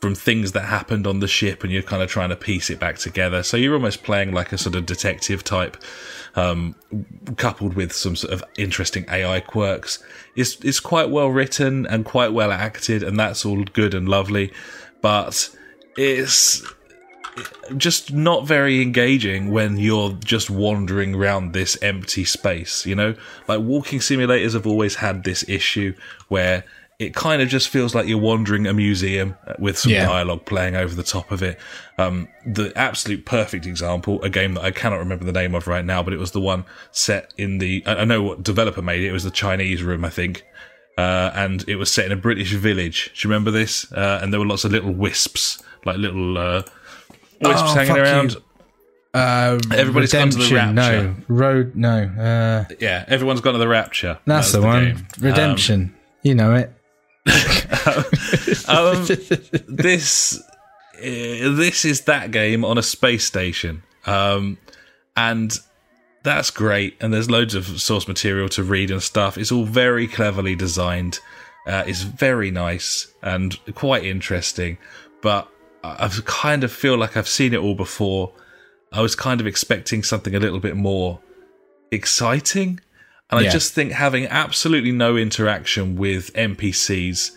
from 0.00 0.14
things 0.14 0.52
that 0.52 0.60
happened 0.60 1.08
on 1.08 1.18
the 1.18 1.26
ship 1.26 1.64
and 1.64 1.72
you're 1.72 1.82
kind 1.82 2.02
of 2.02 2.08
trying 2.08 2.28
to 2.28 2.36
piece 2.36 2.70
it 2.70 2.78
back 2.78 2.98
together. 2.98 3.42
So 3.42 3.56
you're 3.56 3.74
almost 3.74 4.04
playing 4.04 4.32
like 4.32 4.52
a 4.52 4.58
sort 4.58 4.76
of 4.76 4.86
detective 4.86 5.42
type, 5.42 5.76
um, 6.36 6.76
coupled 7.36 7.74
with 7.74 7.92
some 7.92 8.14
sort 8.14 8.32
of 8.32 8.44
interesting 8.56 9.06
AI 9.10 9.40
quirks. 9.40 10.02
It's, 10.36 10.54
it's 10.60 10.78
quite 10.78 11.10
well 11.10 11.28
written 11.28 11.84
and 11.86 12.04
quite 12.04 12.32
well 12.32 12.52
acted 12.52 13.02
and 13.02 13.18
that's 13.18 13.44
all 13.44 13.64
good 13.64 13.92
and 13.92 14.08
lovely, 14.08 14.52
but 15.02 15.50
it's, 15.96 16.64
just 17.76 18.12
not 18.12 18.46
very 18.46 18.80
engaging 18.82 19.50
when 19.50 19.76
you're 19.76 20.12
just 20.24 20.50
wandering 20.50 21.14
around 21.14 21.52
this 21.52 21.76
empty 21.82 22.24
space, 22.24 22.86
you 22.86 22.94
know? 22.94 23.14
Like 23.46 23.60
walking 23.60 23.98
simulators 24.00 24.54
have 24.54 24.66
always 24.66 24.96
had 24.96 25.24
this 25.24 25.44
issue 25.48 25.94
where 26.28 26.64
it 26.98 27.14
kind 27.14 27.40
of 27.40 27.48
just 27.48 27.68
feels 27.68 27.94
like 27.94 28.08
you're 28.08 28.18
wandering 28.18 28.66
a 28.66 28.74
museum 28.74 29.36
with 29.60 29.78
some 29.78 29.92
Yeah. 29.92 30.06
dialogue 30.06 30.44
playing 30.46 30.74
over 30.74 30.94
the 30.96 31.04
top 31.04 31.30
of 31.30 31.44
it. 31.44 31.56
Um, 31.96 32.26
the 32.44 32.72
absolute 32.76 33.24
perfect 33.24 33.66
example, 33.66 34.20
a 34.24 34.28
game 34.28 34.54
that 34.54 34.64
I 34.64 34.72
cannot 34.72 34.98
remember 34.98 35.24
the 35.24 35.30
name 35.32 35.54
of 35.54 35.68
right 35.68 35.84
now, 35.84 36.02
but 36.02 36.12
it 36.12 36.18
was 36.18 36.32
the 36.32 36.40
one 36.40 36.64
set 36.90 37.32
in 37.38 37.58
the, 37.58 37.84
I 37.86 38.04
know 38.04 38.22
what 38.22 38.42
developer 38.42 38.82
made 38.82 39.02
it, 39.02 39.08
it 39.08 39.12
was 39.12 39.22
the 39.22 39.30
Chinese 39.30 39.82
room, 39.82 40.04
I 40.04 40.10
think. 40.10 40.44
Uh, 40.96 41.30
and 41.36 41.64
it 41.68 41.76
was 41.76 41.88
set 41.92 42.06
in 42.06 42.10
a 42.10 42.16
British 42.16 42.52
village. 42.54 43.12
Do 43.14 43.28
you 43.28 43.32
remember 43.32 43.52
this? 43.52 43.92
Uh, 43.92 44.18
and 44.20 44.32
there 44.32 44.40
were 44.40 44.46
lots 44.46 44.64
of 44.64 44.72
little 44.72 44.92
wisps, 44.92 45.62
like 45.84 45.98
little, 45.98 46.36
uh, 46.36 46.62
wisps 47.40 47.62
Oh, 47.62 47.74
hanging 47.74 47.96
around. 47.98 48.32
you. 48.34 48.42
Uh, 49.14 49.58
Everybody's 49.72 50.12
gone 50.12 50.30
to 50.30 50.36
the 50.38 50.44
Redemption, 50.44 50.76
Rapture. 50.76 51.02
No, 51.02 51.14
road. 51.28 51.74
No, 51.74 52.02
uh, 52.02 52.64
Yeah, 52.78 53.04
everyone's 53.08 53.40
gone 53.40 53.54
to 53.54 53.58
the 53.58 53.66
Rapture. 53.68 54.18
that's 54.26 54.52
That 54.52 54.60
the 54.60 54.66
was 54.66 54.74
one. 54.74 54.84
game. 54.84 55.06
Redemption. 55.20 55.94
you 56.22 56.34
know 56.34 56.54
it. 56.54 56.72
Um, 58.68 59.06
this 59.66 60.38
uh, 60.40 61.00
this 61.00 61.84
is 61.86 62.02
that 62.02 62.30
game 62.30 62.64
on 62.64 62.76
a 62.76 62.82
space 62.82 63.24
station, 63.24 63.82
um, 64.06 64.58
and 65.16 65.58
that's 66.22 66.50
great. 66.50 66.96
And 67.00 67.12
there's 67.14 67.30
loads 67.30 67.54
of 67.54 67.80
source 67.80 68.06
material 68.08 68.48
to 68.50 68.62
read 68.62 68.90
and 68.90 69.02
stuff. 69.02 69.38
It's 69.38 69.50
all 69.50 69.64
very 69.64 70.06
cleverly 70.06 70.54
designed. 70.54 71.20
Uh, 71.66 71.84
it's 71.86 72.02
very 72.02 72.50
nice 72.50 73.10
and 73.22 73.58
quite 73.74 74.04
interesting. 74.04 74.76
But 75.22 75.48
I 75.98 76.08
kind 76.24 76.64
of 76.64 76.72
feel 76.72 76.96
like 76.96 77.16
I've 77.16 77.28
seen 77.28 77.54
it 77.54 77.58
all 77.58 77.74
before. 77.74 78.32
I 78.92 79.00
was 79.00 79.14
kind 79.14 79.40
of 79.40 79.46
expecting 79.46 80.02
something 80.02 80.34
a 80.34 80.40
little 80.40 80.60
bit 80.60 80.76
more 80.76 81.20
exciting. 81.90 82.80
And 83.30 83.40
I 83.46 83.50
just 83.50 83.74
think 83.74 83.92
having 83.92 84.26
absolutely 84.26 84.90
no 84.92 85.16
interaction 85.16 85.96
with 85.96 86.32
NPCs 86.32 87.32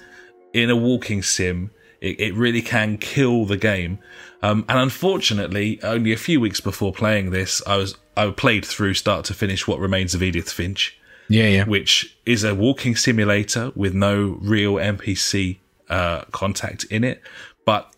in 0.53 0.69
a 0.69 0.75
walking 0.75 1.21
sim, 1.21 1.71
it, 1.99 2.17
it 2.19 2.33
really 2.33 2.61
can 2.61 2.97
kill 2.97 3.45
the 3.45 3.57
game. 3.57 3.99
Um, 4.41 4.63
and 4.69 4.79
unfortunately, 4.79 5.79
only 5.83 6.13
a 6.13 6.17
few 6.17 6.39
weeks 6.39 6.61
before 6.61 6.93
playing 6.93 7.31
this, 7.31 7.61
I 7.67 7.75
was 7.75 7.95
I 8.15 8.29
played 8.31 8.65
through 8.65 8.93
start 8.93 9.25
to 9.25 9.33
finish 9.33 9.67
What 9.67 9.79
Remains 9.79 10.15
of 10.15 10.23
Edith 10.23 10.51
Finch, 10.51 10.97
Yeah, 11.27 11.47
yeah. 11.47 11.65
which 11.65 12.17
is 12.25 12.43
a 12.43 12.55
walking 12.55 12.95
simulator 12.95 13.71
with 13.75 13.93
no 13.93 14.37
real 14.41 14.75
NPC 14.75 15.59
uh, 15.89 16.21
contact 16.31 16.85
in 16.85 17.03
it, 17.03 17.21
but 17.65 17.93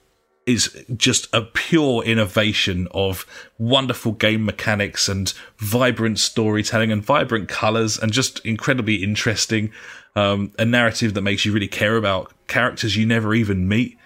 is 0.46 0.86
just 0.98 1.28
a 1.34 1.42
pure 1.42 2.04
innovation 2.04 2.88
of 2.92 3.26
wonderful 3.58 4.12
game 4.12 4.44
mechanics 4.46 5.08
and 5.08 5.34
vibrant 5.58 6.20
storytelling 6.20 6.92
and 6.92 7.04
vibrant 7.04 7.48
colors 7.48 7.98
and 7.98 8.12
just 8.12 8.46
incredibly 8.46 8.96
interesting. 8.96 9.72
Um, 10.16 10.52
a 10.60 10.66
narrative 10.66 11.14
that 11.14 11.22
makes 11.22 11.46
you 11.46 11.54
really 11.54 11.68
care 11.68 11.96
about 11.98 12.32
characters 12.48 12.96
you 12.98 13.06
never 13.06 13.34
even 13.34 13.68
meet. 13.68 13.98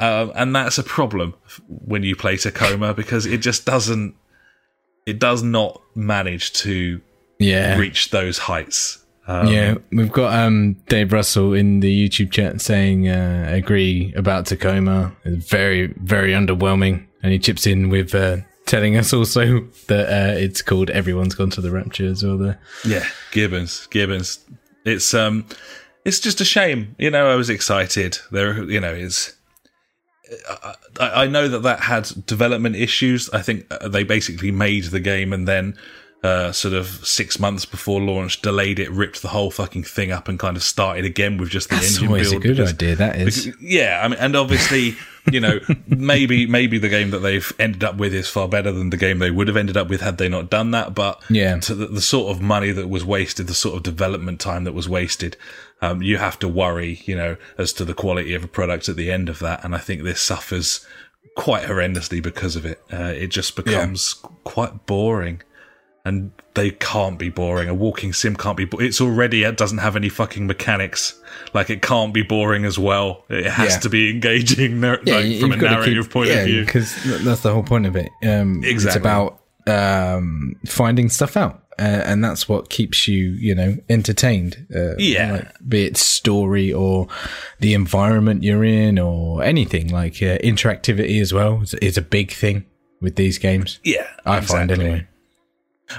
Um, 0.00 0.32
and 0.34 0.56
that's 0.56 0.78
a 0.78 0.82
problem 0.82 1.34
when 1.68 2.02
you 2.02 2.16
play 2.16 2.36
Tacoma 2.36 2.94
because 2.94 3.26
it 3.26 3.38
just 3.38 3.64
doesn't, 3.64 4.16
it 5.06 5.18
does 5.20 5.42
not 5.42 5.80
manage 5.94 6.52
to 6.54 7.00
Yeah. 7.38 7.76
reach 7.76 8.10
those 8.10 8.38
heights. 8.38 9.03
Um, 9.26 9.48
yeah, 9.48 9.76
we've 9.90 10.12
got 10.12 10.34
um, 10.34 10.74
Dave 10.88 11.12
Russell 11.12 11.54
in 11.54 11.80
the 11.80 12.08
YouTube 12.08 12.30
chat 12.30 12.60
saying 12.60 13.08
uh, 13.08 13.48
agree 13.50 14.12
about 14.14 14.46
Tacoma. 14.46 15.14
It's 15.24 15.48
very, 15.48 15.94
very 15.96 16.32
underwhelming, 16.32 17.06
and 17.22 17.32
he 17.32 17.38
chips 17.38 17.66
in 17.66 17.88
with 17.88 18.14
uh, 18.14 18.38
telling 18.66 18.96
us 18.96 19.12
also 19.12 19.60
that 19.86 20.08
uh, 20.08 20.38
it's 20.38 20.60
called 20.60 20.90
"Everyone's 20.90 21.34
Gone 21.34 21.50
to 21.50 21.62
the 21.62 21.70
Rapture" 21.70 22.06
as 22.06 22.22
well. 22.22 22.36
There, 22.36 22.60
Yeah, 22.84 23.06
Gibbons, 23.30 23.86
Gibbons. 23.86 24.44
It's 24.84 25.14
um, 25.14 25.46
it's 26.04 26.20
just 26.20 26.40
a 26.42 26.44
shame. 26.44 26.94
You 26.98 27.10
know, 27.10 27.30
I 27.30 27.36
was 27.36 27.48
excited. 27.48 28.18
There, 28.30 28.62
you 28.64 28.80
know, 28.80 28.92
it's. 28.92 29.34
I, 31.00 31.24
I 31.24 31.26
know 31.26 31.48
that 31.48 31.62
that 31.62 31.80
had 31.80 32.26
development 32.26 32.76
issues. 32.76 33.30
I 33.30 33.40
think 33.40 33.66
uh, 33.70 33.88
they 33.88 34.04
basically 34.04 34.50
made 34.50 34.84
the 34.84 35.00
game 35.00 35.32
and 35.32 35.48
then. 35.48 35.78
Uh, 36.24 36.50
sort 36.52 36.72
of 36.72 36.86
six 37.06 37.38
months 37.38 37.66
before 37.66 38.00
launch, 38.00 38.40
delayed 38.40 38.78
it, 38.78 38.90
ripped 38.90 39.20
the 39.20 39.28
whole 39.28 39.50
fucking 39.50 39.84
thing 39.84 40.10
up, 40.10 40.26
and 40.26 40.38
kind 40.38 40.56
of 40.56 40.62
started 40.62 41.04
again 41.04 41.36
with 41.36 41.50
just 41.50 41.68
the 41.68 41.74
that's 41.76 41.96
engine 41.96 42.08
always 42.08 42.30
build. 42.30 42.42
a 42.42 42.48
good 42.48 42.56
because- 42.56 42.72
idea. 42.72 42.96
That 42.96 43.16
is. 43.16 43.54
yeah, 43.60 44.00
I 44.02 44.08
mean, 44.08 44.18
and 44.18 44.34
obviously, 44.34 44.96
you 45.30 45.38
know, 45.38 45.60
maybe 45.86 46.46
maybe 46.46 46.78
the 46.78 46.88
game 46.88 47.10
that 47.10 47.18
they've 47.18 47.52
ended 47.58 47.84
up 47.84 47.96
with 47.98 48.14
is 48.14 48.26
far 48.26 48.48
better 48.48 48.72
than 48.72 48.88
the 48.88 48.96
game 48.96 49.18
they 49.18 49.30
would 49.30 49.48
have 49.48 49.56
ended 49.58 49.76
up 49.76 49.88
with 49.90 50.00
had 50.00 50.16
they 50.16 50.30
not 50.30 50.48
done 50.48 50.70
that. 50.70 50.94
But 50.94 51.22
Yeah. 51.28 51.58
to 51.58 51.74
the, 51.74 51.88
the 51.88 52.00
sort 52.00 52.34
of 52.34 52.40
money 52.40 52.70
that 52.72 52.88
was 52.88 53.04
wasted, 53.04 53.46
the 53.46 53.52
sort 53.52 53.76
of 53.76 53.82
development 53.82 54.40
time 54.40 54.64
that 54.64 54.72
was 54.72 54.88
wasted, 54.88 55.36
um, 55.82 56.00
you 56.00 56.16
have 56.16 56.38
to 56.38 56.48
worry, 56.48 57.02
you 57.04 57.16
know, 57.16 57.36
as 57.58 57.70
to 57.74 57.84
the 57.84 57.92
quality 57.92 58.32
of 58.32 58.42
a 58.42 58.48
product 58.48 58.88
at 58.88 58.96
the 58.96 59.10
end 59.12 59.28
of 59.28 59.40
that. 59.40 59.62
And 59.62 59.74
I 59.74 59.78
think 59.78 60.02
this 60.04 60.22
suffers 60.22 60.86
quite 61.36 61.64
horrendously 61.64 62.22
because 62.22 62.56
of 62.56 62.64
it. 62.64 62.80
Uh, 62.90 63.12
it 63.14 63.26
just 63.26 63.56
becomes 63.56 64.14
quite 64.44 64.86
boring. 64.86 65.42
And 66.06 66.32
they 66.52 66.70
can't 66.70 67.18
be 67.18 67.30
boring. 67.30 67.68
A 67.68 67.74
walking 67.74 68.12
sim 68.12 68.36
can't 68.36 68.56
be. 68.58 68.66
Bo- 68.66 68.78
it's 68.78 69.00
already. 69.00 69.42
It 69.44 69.56
doesn't 69.56 69.78
have 69.78 69.96
any 69.96 70.10
fucking 70.10 70.46
mechanics. 70.46 71.18
Like 71.54 71.70
it 71.70 71.80
can't 71.80 72.12
be 72.12 72.22
boring 72.22 72.66
as 72.66 72.78
well. 72.78 73.24
It 73.30 73.46
has 73.46 73.72
Yeah. 73.74 73.78
to 73.80 73.88
be 73.88 74.10
engaging 74.10 74.80
nar- 74.80 75.00
like, 75.06 75.40
from 75.40 75.52
a 75.52 75.56
narrative 75.56 76.04
keep- 76.04 76.12
point 76.12 76.28
yeah, 76.28 76.40
of 76.40 76.46
view. 76.46 76.64
because 76.64 76.94
that's 77.24 77.40
the 77.40 77.52
whole 77.52 77.62
point 77.62 77.86
of 77.86 77.96
it. 77.96 78.10
Um, 78.22 78.60
It's 78.62 78.94
about 78.94 79.40
um, 79.66 80.56
finding 80.66 81.08
stuff 81.08 81.38
out, 81.38 81.62
uh, 81.78 81.82
and 81.82 82.22
that's 82.22 82.46
what 82.50 82.68
keeps 82.68 83.08
you, 83.08 83.30
you 83.30 83.54
know, 83.54 83.78
entertained. 83.88 84.66
Uh, 84.76 84.96
Yeah. 84.98 85.32
like, 85.32 85.48
be 85.66 85.86
it 85.86 85.96
story 85.96 86.70
or 86.70 87.08
the 87.60 87.72
environment 87.72 88.42
you're 88.42 88.62
in, 88.62 88.98
or 88.98 89.42
anything 89.42 89.88
like 89.88 90.16
uh, 90.22 90.36
interactivity 90.44 91.18
as 91.22 91.32
well 91.32 91.62
is, 91.62 91.72
is 91.80 91.96
a 91.96 92.02
big 92.02 92.30
thing 92.30 92.66
with 93.00 93.16
these 93.16 93.38
games. 93.38 93.80
Yeah, 93.84 94.06
I 94.26 94.42
find 94.42 94.70
anyway. 94.70 95.06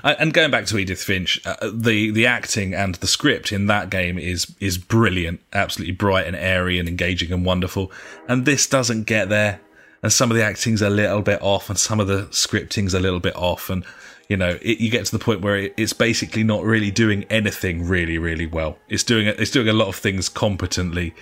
And 0.03 0.33
going 0.33 0.51
back 0.51 0.65
to 0.67 0.77
Edith 0.77 1.03
Finch, 1.03 1.39
uh, 1.45 1.55
the 1.73 2.11
the 2.11 2.25
acting 2.25 2.73
and 2.73 2.95
the 2.95 3.07
script 3.07 3.51
in 3.51 3.67
that 3.67 3.89
game 3.89 4.17
is 4.17 4.53
is 4.59 4.77
brilliant, 4.77 5.41
absolutely 5.53 5.93
bright 5.95 6.27
and 6.27 6.35
airy 6.35 6.79
and 6.79 6.87
engaging 6.89 7.31
and 7.31 7.45
wonderful. 7.45 7.91
And 8.27 8.45
this 8.45 8.67
doesn't 8.67 9.03
get 9.03 9.29
there. 9.29 9.59
And 10.03 10.13
some 10.13 10.29
of 10.29 10.37
the 10.37 10.43
acting's 10.43 10.81
a 10.83 10.89
little 10.89 11.21
bit 11.23 11.41
off, 11.41 11.69
and 11.69 11.79
some 11.79 11.99
of 11.99 12.07
the 12.07 12.27
scripting's 12.31 12.93
a 12.93 12.99
little 12.99 13.19
bit 13.19 13.35
off. 13.35 13.69
And 13.69 13.83
you 14.29 14.37
know, 14.37 14.57
it, 14.61 14.79
you 14.79 14.89
get 14.89 15.05
to 15.05 15.11
the 15.17 15.23
point 15.23 15.41
where 15.41 15.55
it, 15.55 15.73
it's 15.77 15.93
basically 15.93 16.43
not 16.43 16.63
really 16.63 16.91
doing 16.91 17.23
anything 17.29 17.87
really, 17.87 18.17
really 18.17 18.45
well. 18.47 18.77
It's 18.89 19.03
doing 19.03 19.27
it's 19.27 19.51
doing 19.51 19.67
a 19.69 19.73
lot 19.73 19.87
of 19.87 19.95
things 19.95 20.29
competently, 20.29 21.13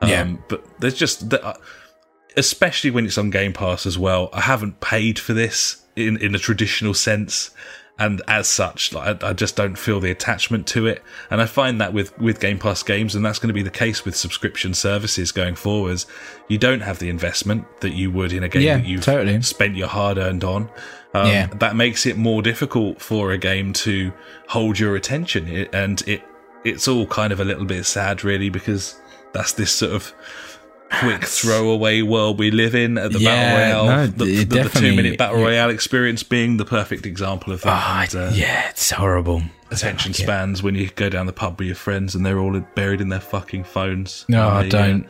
um, 0.00 0.08
Yeah. 0.08 0.36
but 0.48 0.80
there's 0.80 0.94
just 0.94 1.30
the, 1.30 1.44
uh, 1.44 1.54
especially 2.36 2.90
when 2.90 3.06
it's 3.06 3.18
on 3.18 3.30
Game 3.30 3.52
Pass 3.52 3.86
as 3.86 3.98
well. 3.98 4.28
I 4.32 4.42
haven't 4.42 4.80
paid 4.80 5.18
for 5.18 5.32
this 5.34 5.82
in 5.96 6.16
in 6.18 6.34
a 6.34 6.38
traditional 6.38 6.94
sense, 6.94 7.50
and 7.98 8.22
as 8.28 8.48
such, 8.48 8.92
like, 8.92 9.22
I, 9.24 9.30
I 9.30 9.32
just 9.32 9.56
don't 9.56 9.76
feel 9.76 9.98
the 10.00 10.10
attachment 10.10 10.66
to 10.68 10.86
it. 10.86 11.02
And 11.30 11.40
I 11.40 11.46
find 11.46 11.80
that 11.80 11.92
with 11.92 12.16
with 12.18 12.40
Game 12.40 12.58
Pass 12.58 12.82
games, 12.82 13.14
and 13.14 13.24
that's 13.24 13.38
going 13.38 13.48
to 13.48 13.54
be 13.54 13.62
the 13.62 13.70
case 13.70 14.04
with 14.04 14.14
subscription 14.16 14.74
services 14.74 15.32
going 15.32 15.54
forwards. 15.56 16.06
You 16.48 16.58
don't 16.58 16.80
have 16.80 16.98
the 16.98 17.08
investment 17.08 17.66
that 17.80 17.94
you 17.94 18.10
would 18.10 18.32
in 18.32 18.42
a 18.44 18.48
game 18.48 18.62
Yeah, 18.62 18.76
that 18.76 18.86
you've 18.86 19.04
totally. 19.04 19.40
spent 19.42 19.76
your 19.76 19.88
hard 19.88 20.18
earned 20.18 20.44
on. 20.44 20.70
Um, 21.14 21.26
Yeah. 21.26 21.46
that 21.58 21.74
makes 21.74 22.06
it 22.06 22.16
more 22.16 22.42
difficult 22.42 23.00
for 23.00 23.32
a 23.32 23.38
game 23.38 23.72
to 23.74 24.12
hold 24.48 24.78
your 24.78 24.94
attention, 24.94 25.48
it, 25.48 25.70
and 25.74 26.02
it 26.06 26.22
it's 26.64 26.86
all 26.88 27.06
kind 27.06 27.32
of 27.32 27.40
a 27.40 27.44
little 27.44 27.64
bit 27.64 27.84
sad, 27.86 28.24
really, 28.24 28.50
because 28.50 29.00
that's 29.32 29.52
this 29.52 29.70
sort 29.72 29.92
of 29.92 30.12
quick 30.90 31.24
throwaway 31.24 32.02
world 32.02 32.38
we 32.38 32.50
live 32.50 32.74
in 32.74 32.96
at 32.98 33.12
the 33.12 33.18
Yeah, 33.20 33.54
battle 33.56 33.86
royale. 33.86 33.96
no, 33.96 34.06
the, 34.06 34.44
the, 34.44 34.62
the 34.64 34.68
two 34.68 34.94
minute 34.96 35.18
battle 35.18 35.40
royale 35.40 35.70
experience 35.70 36.22
being 36.22 36.56
the 36.56 36.64
perfect 36.64 37.06
example 37.06 37.52
of 37.52 37.60
that. 37.62 37.70
Ah, 37.72 38.02
and, 38.02 38.14
uh, 38.14 38.30
yeah, 38.34 38.68
it's 38.70 38.90
horrible. 38.90 39.42
attention 39.70 40.14
spans 40.14 40.62
when 40.62 40.74
you 40.74 40.88
go 40.88 41.10
down 41.10 41.26
the 41.26 41.32
pub 41.32 41.58
with 41.58 41.66
your 41.66 41.76
friends 41.76 42.14
and 42.14 42.24
they're 42.24 42.38
all 42.38 42.58
buried 42.74 43.00
in 43.02 43.10
their 43.10 43.20
fucking 43.20 43.64
phones. 43.64 44.24
No, 44.28 44.48
I 44.48 44.66
don't. 44.68 45.06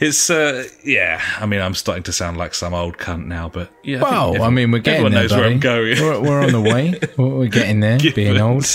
it's 0.00 0.28
uh, 0.28 0.64
yeah. 0.84 1.20
I 1.38 1.46
mean, 1.46 1.60
I'm 1.62 1.74
starting 1.74 2.02
to 2.04 2.12
sound 2.12 2.36
like 2.36 2.54
some 2.54 2.74
old 2.74 2.98
cunt 2.98 3.24
now, 3.26 3.48
but 3.48 3.70
yeah. 3.82 3.98
I 3.98 4.02
Well, 4.02 4.12
I 4.12 4.28
everyone- 4.28 4.54
mean, 4.54 4.70
we're 4.70 4.78
getting 4.80 5.06
everyone 5.06 5.12
there, 5.12 5.22
knows 5.22 5.32
where 5.32 5.44
I'm 5.46 5.60
going. 5.60 5.98
We're, 5.98 6.20
we're 6.20 6.42
on 6.42 6.52
the 6.52 6.60
way. 6.60 7.00
We're 7.16 7.26
we're 7.38 7.48
getting 7.48 7.80
there. 7.80 7.98
being 8.14 8.38
old, 8.38 8.66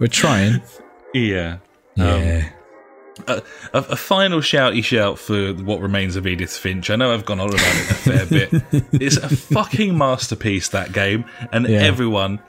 we're 0.00 0.08
trying. 0.08 0.60
yeah. 1.14 1.58
Yeah. 1.94 2.50
A, 3.28 3.42
a, 3.72 3.78
a 3.78 3.96
final 3.96 4.40
shouty 4.40 4.82
shout 4.84 5.18
for 5.18 5.52
what 5.54 5.80
remains 5.80 6.16
of 6.16 6.26
Edith 6.26 6.56
Finch. 6.56 6.90
I 6.90 6.96
know 6.96 7.12
I've 7.12 7.24
gone 7.24 7.40
on 7.40 7.48
about 7.48 7.60
it 7.60 7.90
a 7.90 7.94
fair 7.94 8.26
bit. 8.70 8.92
It's 9.00 9.16
a 9.16 9.28
fucking 9.28 9.96
masterpiece 9.96 10.68
that 10.70 10.92
game, 10.92 11.24
and 11.52 11.66
Yeah. 11.68 11.78
everyone, 11.80 12.40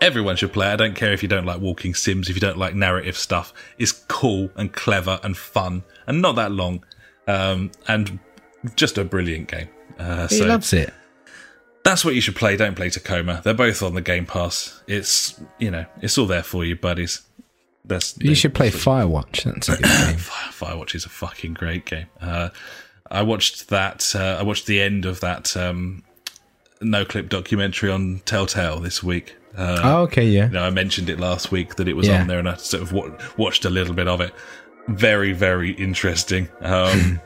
everyone 0.00 0.36
should 0.36 0.52
play. 0.52 0.68
it. 0.68 0.72
I 0.72 0.76
don't 0.76 0.94
care 0.94 1.12
if 1.12 1.22
you 1.22 1.28
don't 1.28 1.46
like 1.46 1.60
walking 1.60 1.94
sims, 1.94 2.28
if 2.28 2.36
you 2.36 2.40
don't 2.40 2.58
like 2.58 2.74
narrative 2.74 3.16
stuff. 3.16 3.52
It's 3.78 3.92
cool 3.92 4.50
and 4.56 4.72
clever 4.72 5.18
and 5.22 5.36
fun, 5.36 5.82
and 6.06 6.20
not 6.20 6.36
that 6.36 6.52
long, 6.52 6.84
um, 7.26 7.70
and 7.88 8.18
just 8.74 8.98
a 8.98 9.04
brilliant 9.04 9.48
game. 9.48 9.68
Uh, 9.98 10.28
he 10.28 10.38
so 10.38 10.46
loves 10.46 10.72
it. 10.72 10.92
that's 11.84 12.04
what 12.04 12.14
you 12.14 12.20
should 12.20 12.36
play. 12.36 12.56
Don't 12.56 12.74
play 12.74 12.90
Tacoma. 12.90 13.40
They're 13.44 13.54
both 13.54 13.82
on 13.82 13.94
the 13.94 14.00
Game 14.02 14.26
Pass. 14.26 14.82
It's 14.86 15.40
you 15.58 15.70
know, 15.70 15.86
it's 16.02 16.18
all 16.18 16.26
there 16.26 16.42
for 16.42 16.64
you, 16.64 16.76
buddies. 16.76 17.22
That's 17.86 18.16
You 18.20 18.34
should 18.34 18.54
play 18.54 18.70
Firewatch. 18.70 19.44
That's 19.44 19.68
a 19.68 19.76
good 19.76 19.82
game. 20.08 20.16
Fire- 20.18 20.52
Firewatch 20.74 20.94
is 20.94 21.04
a 21.04 21.08
fucking 21.08 21.54
great 21.54 21.84
game. 21.86 22.06
Uh, 22.20 22.48
I 23.10 23.22
watched 23.22 23.68
that. 23.68 24.12
Uh, 24.14 24.36
I 24.40 24.42
watched 24.42 24.66
the 24.66 24.80
end 24.82 25.04
of 25.04 25.20
that 25.20 25.56
um, 25.56 26.02
Noclip 26.82 27.28
documentary 27.28 27.90
on 27.90 28.20
Telltale 28.24 28.80
this 28.80 29.02
week. 29.02 29.36
Uh, 29.56 29.80
Oh, 29.82 30.02
okay, 30.02 30.24
yeah. 30.26 30.46
you 30.46 30.52
know, 30.52 30.64
I 30.64 30.70
mentioned 30.70 31.08
it 31.08 31.18
last 31.20 31.50
week 31.50 31.76
that 31.76 31.88
it 31.88 31.94
was 31.94 32.06
Yeah. 32.08 32.20
on 32.20 32.26
there, 32.26 32.38
and 32.38 32.48
I 32.48 32.56
sort 32.56 32.82
of 32.82 32.92
wa- 32.92 33.10
watched 33.38 33.64
a 33.64 33.70
little 33.70 33.94
bit 33.94 34.08
of 34.08 34.20
it. 34.20 34.34
Very, 34.88 35.32
very 35.32 35.70
interesting. 35.70 36.48
Um, 36.60 37.20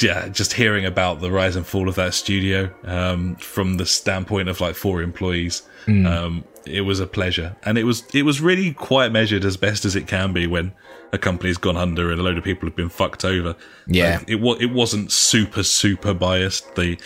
yeah, 0.00 0.28
just 0.28 0.52
hearing 0.54 0.84
about 0.86 1.20
the 1.20 1.30
rise 1.30 1.56
and 1.56 1.66
fall 1.66 1.88
of 1.88 1.94
that 1.96 2.14
studio 2.14 2.70
um, 2.84 3.36
from 3.36 3.76
the 3.76 3.86
standpoint 3.86 4.48
of 4.48 4.60
like 4.60 4.74
four 4.74 5.02
employees, 5.02 5.62
Hmm. 5.86 6.06
um, 6.06 6.44
it 6.64 6.82
was 6.82 7.00
a 7.00 7.06
pleasure, 7.08 7.56
and 7.64 7.76
it 7.76 7.84
was 7.84 8.04
it 8.14 8.22
was 8.24 8.40
really 8.40 8.72
quite 8.72 9.10
measured 9.10 9.44
as 9.44 9.56
best 9.56 9.84
as 9.84 9.96
it 9.96 10.06
can 10.06 10.32
be 10.32 10.46
when 10.46 10.72
a 11.12 11.18
company's 11.18 11.58
gone 11.58 11.76
under 11.76 12.10
and 12.10 12.20
a 12.20 12.22
load 12.22 12.38
of 12.38 12.44
people 12.44 12.66
have 12.68 12.76
been 12.76 12.88
fucked 12.88 13.24
over. 13.24 13.54
Yeah. 13.86 14.18
Like, 14.18 14.30
it 14.30 14.36
wa- 14.36 14.56
it 14.60 14.70
wasn't 14.72 15.10
super 15.12 15.62
super 15.64 16.14
biased. 16.14 16.74
They 16.76 16.98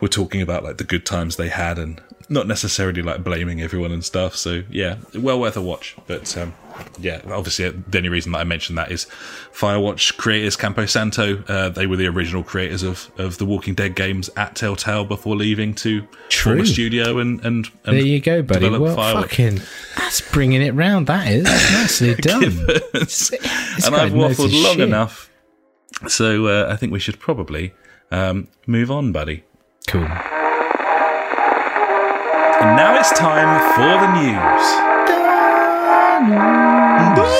were 0.00 0.08
talking 0.08 0.42
about 0.42 0.64
like 0.64 0.78
the 0.78 0.84
good 0.84 1.06
times 1.06 1.36
they 1.36 1.48
had 1.48 1.78
and 1.78 2.00
not 2.28 2.48
necessarily 2.48 3.02
like 3.02 3.22
blaming 3.22 3.62
everyone 3.62 3.92
and 3.92 4.04
stuff. 4.04 4.34
So 4.34 4.62
yeah, 4.70 4.96
well 5.14 5.38
worth 5.38 5.56
a 5.56 5.62
watch. 5.62 5.96
But 6.06 6.36
um, 6.36 6.54
yeah, 6.98 7.20
obviously 7.30 7.66
uh, 7.66 7.72
the 7.88 7.98
only 7.98 8.08
reason 8.08 8.32
that 8.32 8.38
I 8.38 8.44
mentioned 8.44 8.76
that 8.78 8.90
is 8.90 9.06
Firewatch 9.52 10.16
creators 10.16 10.56
Campo 10.56 10.86
Santo. 10.86 11.44
Uh, 11.44 11.68
they 11.68 11.86
were 11.86 11.96
the 11.96 12.06
original 12.08 12.42
creators 12.42 12.82
of, 12.82 13.10
of 13.16 13.38
the 13.38 13.44
Walking 13.46 13.74
Dead 13.74 13.94
games 13.94 14.28
at 14.36 14.56
Telltale 14.56 15.04
before 15.04 15.36
leaving 15.36 15.72
to 15.76 16.00
form 16.00 16.08
a 16.08 16.28
True. 16.28 16.66
studio 16.66 17.18
and 17.18 17.38
and, 17.44 17.70
and 17.84 17.96
There 17.96 18.04
you 18.04 18.20
go, 18.20 18.42
buddy. 18.42 18.68
Well, 18.70 18.96
Firewatch. 18.96 19.22
fucking, 19.22 19.60
that's 19.96 20.20
bringing 20.32 20.62
it 20.62 20.74
round. 20.74 21.06
That 21.06 21.28
is 21.28 21.44
nicely 21.44 22.14
done. 22.16 22.66
This 22.92 23.30
and 23.86 23.94
I've 23.94 24.12
waffled 24.12 24.52
long 24.64 24.74
shit. 24.76 24.80
enough. 24.80 25.30
So 26.08 26.46
uh, 26.46 26.72
I 26.72 26.76
think 26.76 26.92
we 26.92 26.98
should 26.98 27.20
probably 27.20 27.72
um, 28.10 28.48
move 28.66 28.90
on, 28.90 29.12
buddy. 29.12 29.44
Cool. 29.86 30.08
And 32.60 32.74
now 32.76 32.98
it's 32.98 33.12
time 33.12 33.52
for 33.76 33.92
the 34.02 34.08
news. 34.16 34.66
News. 36.26 37.34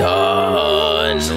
News. 0.00 1.30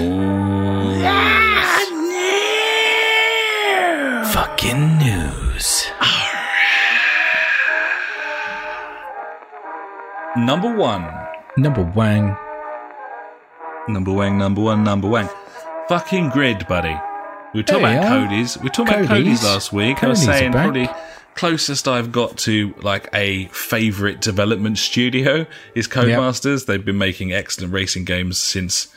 News. 3.77 4.33
Fucking 4.33 4.97
news. 4.97 5.85
Number 10.35 10.73
one. 10.75 11.05
Number 11.57 11.83
one. 11.83 12.35
Number 13.87 14.11
one, 14.11 14.37
number 14.37 14.61
one, 14.61 14.83
number 14.83 15.07
one. 15.07 15.29
Fucking 15.87 16.29
grid, 16.29 16.67
buddy. 16.67 16.95
We 17.53 17.59
were 17.59 17.63
talking 17.63 17.83
There 17.83 17.97
about 17.99 18.11
are. 18.11 18.25
Cody's. 18.27 18.57
We 18.57 18.63
were 18.63 18.69
talking 18.69 18.93
about 18.95 19.07
Cody's. 19.07 19.25
Cody's 19.25 19.43
last 19.43 19.71
week. 19.73 20.03
I 20.03 20.07
was 20.07 20.21
saying 20.23 20.51
back. 20.51 20.63
probably 20.65 20.89
closest 21.37 21.87
I've 21.87 22.11
got 22.11 22.37
to 22.39 22.73
like 22.81 23.07
a 23.13 23.45
favourite 23.47 24.19
development 24.21 24.77
studio 24.77 25.45
is 25.75 25.87
Codemasters. 25.87 26.65
They've 26.65 26.83
been 26.83 26.97
making 26.97 27.31
excellent 27.31 27.71
racing 27.71 28.05
games 28.05 28.37
since 28.37 28.87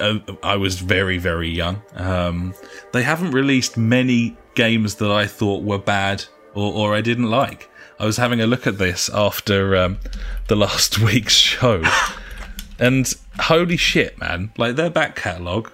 uh, 0.00 0.18
I 0.42 0.56
was 0.56 0.78
very, 0.80 1.18
very 1.18 1.48
young. 1.48 1.82
Um, 1.94 2.54
they 2.92 3.02
haven't 3.02 3.32
released 3.32 3.76
many 3.76 4.36
games 4.54 4.96
that 4.96 5.10
I 5.10 5.26
thought 5.26 5.62
were 5.62 5.78
bad 5.78 6.24
or, 6.54 6.72
or 6.72 6.94
I 6.94 7.00
didn't 7.00 7.30
like. 7.30 7.68
I 7.98 8.06
was 8.06 8.16
having 8.16 8.40
a 8.40 8.46
look 8.46 8.66
at 8.66 8.78
this 8.78 9.10
after 9.12 9.76
um, 9.76 9.98
the 10.46 10.56
last 10.56 10.98
week's 11.00 11.34
show, 11.34 11.82
and 12.78 13.12
holy 13.40 13.76
shit, 13.76 14.18
man! 14.18 14.52
Like 14.56 14.76
their 14.76 14.90
back 14.90 15.16
catalogue, 15.16 15.72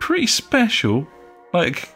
pretty 0.00 0.26
special. 0.26 1.06
Like 1.52 1.88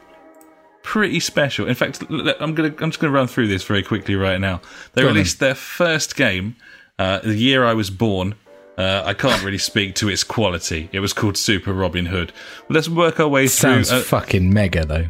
pretty 0.85 1.19
special. 1.19 1.67
In 1.67 1.75
fact, 1.75 2.03
I'm 2.39 2.55
gonna 2.55 2.73
I'm 2.79 2.91
just 2.91 3.01
gonna 3.01 3.13
run 3.13 3.27
through 3.27 3.49
this 3.49 3.65
very 3.65 3.83
quickly 3.83 4.15
right 4.15 4.39
now. 4.41 4.61
They 4.93 5.03
Go 5.03 5.09
on 5.09 5.15
released 5.15 5.41
their 5.41 5.57
first 5.57 6.15
game 6.15 6.55
uh, 7.01 7.19
the 7.25 7.35
year 7.35 7.65
I 7.65 7.75
was 7.75 7.91
born. 7.91 8.37
Uh, 8.79 9.03
I 9.05 9.15
can't 9.15 9.43
really 9.45 9.59
speak 9.59 9.95
to 9.97 10.09
its 10.09 10.23
quality. 10.25 10.89
It 10.93 11.01
was 11.01 11.13
called 11.13 11.37
Super 11.37 11.73
Robin 11.73 12.07
Hood. 12.07 12.33
Let's 12.69 12.89
work 12.89 13.19
our 13.21 13.29
way 13.29 13.47
Sounds 13.49 13.89
through. 13.89 13.99
Uh, 13.99 14.03
fucking 14.03 14.53
mega 14.53 14.85
though. 14.85 15.07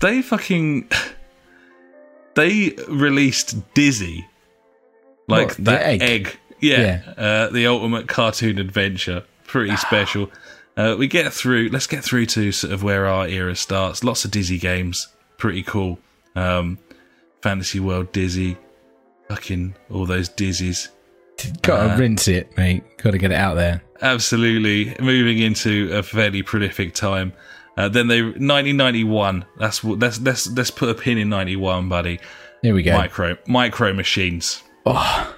they 0.00 0.20
fucking 0.22 0.88
they 2.34 2.70
released 2.88 3.56
Dizzy, 3.74 4.26
like 5.28 5.48
What, 5.48 5.56
the 5.56 5.62
that 5.62 5.82
egg? 5.82 6.02
egg. 6.02 6.36
Yeah, 6.60 7.02
Uh, 7.16 7.48
the 7.50 7.66
ultimate 7.66 8.08
cartoon 8.08 8.58
adventure. 8.58 9.24
Pretty 9.46 9.76
special. 9.88 10.30
Uh, 10.76 10.94
we 10.98 11.06
get 11.06 11.32
through. 11.32 11.70
Let's 11.72 11.86
get 11.86 12.04
through 12.04 12.26
to 12.26 12.52
sort 12.52 12.72
of 12.72 12.82
where 12.82 13.06
our 13.06 13.26
era 13.26 13.56
starts. 13.56 14.04
Lots 14.04 14.24
of 14.24 14.30
Dizzy 14.30 14.58
games. 14.58 15.08
Pretty 15.38 15.62
cool. 15.62 15.98
Um, 16.34 16.78
Fantasy 17.42 17.80
World 17.80 18.12
Dizzy. 18.12 18.56
Fucking 19.28 19.74
all 19.90 20.06
those 20.06 20.28
Dizzies. 20.28 20.88
Gotta 21.62 21.94
Uh, 21.94 21.96
rinse 21.98 22.28
it, 22.28 22.56
mate. 22.56 22.82
Gotta 22.98 23.18
get 23.18 23.30
it 23.32 23.36
out 23.36 23.54
there. 23.54 23.82
Absolutely, 24.02 24.94
moving 25.00 25.38
into 25.38 25.90
a 25.92 26.02
fairly 26.02 26.42
prolific 26.42 26.94
time. 26.94 27.32
Uh, 27.76 27.88
then 27.88 28.08
they 28.08 28.22
1991. 28.22 29.44
That's 29.58 29.82
what. 29.84 29.98
Let's 29.98 30.20
let's 30.20 30.46
let's 30.48 30.70
put 30.70 30.88
a 30.88 30.94
pin 30.94 31.18
in 31.18 31.28
91, 31.28 31.88
buddy. 31.88 32.20
Here 32.62 32.74
we 32.74 32.82
go. 32.82 32.92
Micro 32.96 33.36
micro 33.46 33.92
machines. 33.92 34.62
Oh, 34.86 35.34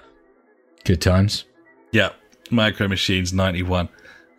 good 0.85 1.01
times. 1.01 1.45
Yeah, 1.93 2.11
Micro 2.51 2.87
Machines 2.89 3.33
91. 3.33 3.89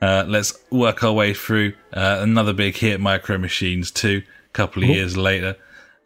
Uh, 0.02 0.24
let's 0.28 0.58
work 0.72 1.04
our 1.04 1.12
way 1.14 1.34
through 1.34 1.74
uh, 1.94 2.20
another 2.22 2.54
big 2.54 2.76
hit, 2.78 3.00
Micro 3.02 3.38
Machines 3.38 3.92
2, 3.92 4.22
a 4.26 4.50
couple 4.54 4.84
of 4.84 4.90
Oh. 4.90 4.94
years 4.94 5.18
later. 5.18 5.56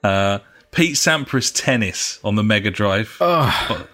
Uh, 0.04 0.40
Pete 0.72 0.96
Sampras 0.96 1.52
Tennis 1.54 2.20
on 2.24 2.36
the 2.36 2.44
Mega 2.44 2.72
Drive. 2.72 3.16
Oh, 3.22 3.88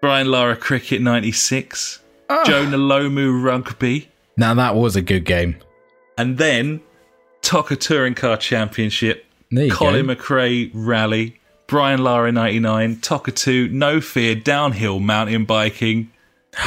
Brian 0.00 0.30
Lara 0.30 0.56
Cricket 0.56 1.02
96. 1.02 2.00
oh. 2.30 2.44
Jonah 2.44 2.78
Lomu 2.78 3.42
Rugby. 3.42 4.08
Now 4.36 4.54
that 4.54 4.74
was 4.74 4.96
a 4.96 5.02
good 5.02 5.24
game. 5.26 5.56
And 6.16 6.38
then 6.38 6.80
TOCA 7.42 7.76
Touring 7.78 8.14
Car 8.14 8.36
Championship. 8.38 9.26
Colin 9.70 10.06
go. 10.06 10.14
McRae 10.14 10.70
Rally. 10.72 11.38
Brian 11.66 12.02
Lara 12.02 12.32
99. 12.32 12.96
TOCA 12.96 13.32
2. 13.32 13.68
No 13.68 14.00
Fear 14.00 14.36
Downhill 14.36 15.00
Mountain 15.00 15.44
Biking. 15.44 16.10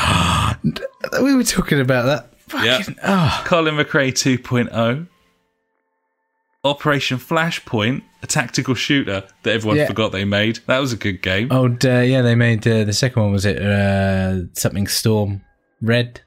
we 1.22 1.36
were 1.36 1.44
talking 1.44 1.80
about 1.80 2.06
that. 2.06 2.64
Yeah. 2.64 2.82
Oh, 3.04 3.42
Colin 3.46 3.76
McRae 3.76 4.12
2.0, 4.12 5.08
Operation 6.66 7.18
Flashpoint, 7.18 8.04
a 8.22 8.28
tactical 8.28 8.74
shooter 8.76 9.24
that 9.44 9.54
everyone 9.54 9.78
Yeah. 9.78 9.88
forgot 9.88 10.12
they 10.14 10.24
made. 10.24 10.60
That 10.68 10.80
was 10.80 10.94
a 10.94 10.98
good 10.98 11.22
game. 11.22 11.50
oh, 11.52 11.66
uh, 11.68 12.00
yeah. 12.02 12.22
They 12.22 12.36
made 12.36 12.66
uh, 12.68 12.84
the 12.86 12.94
second 12.94 13.22
one. 13.22 13.32
Was 13.32 13.46
it 13.46 13.62
uh, 13.62 14.46
something 14.54 14.88
Storm 14.88 15.42
Red? 15.82 16.22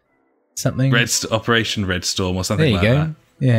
Something. 0.54 0.90
Red 0.92 1.08
St- 1.10 1.32
Operation 1.32 1.86
Red 1.86 2.04
Storm 2.04 2.36
or 2.36 2.44
something 2.44 2.72
like 2.72 2.82
go. 2.82 2.94
that. 2.94 3.10
Yeah. 3.40 3.58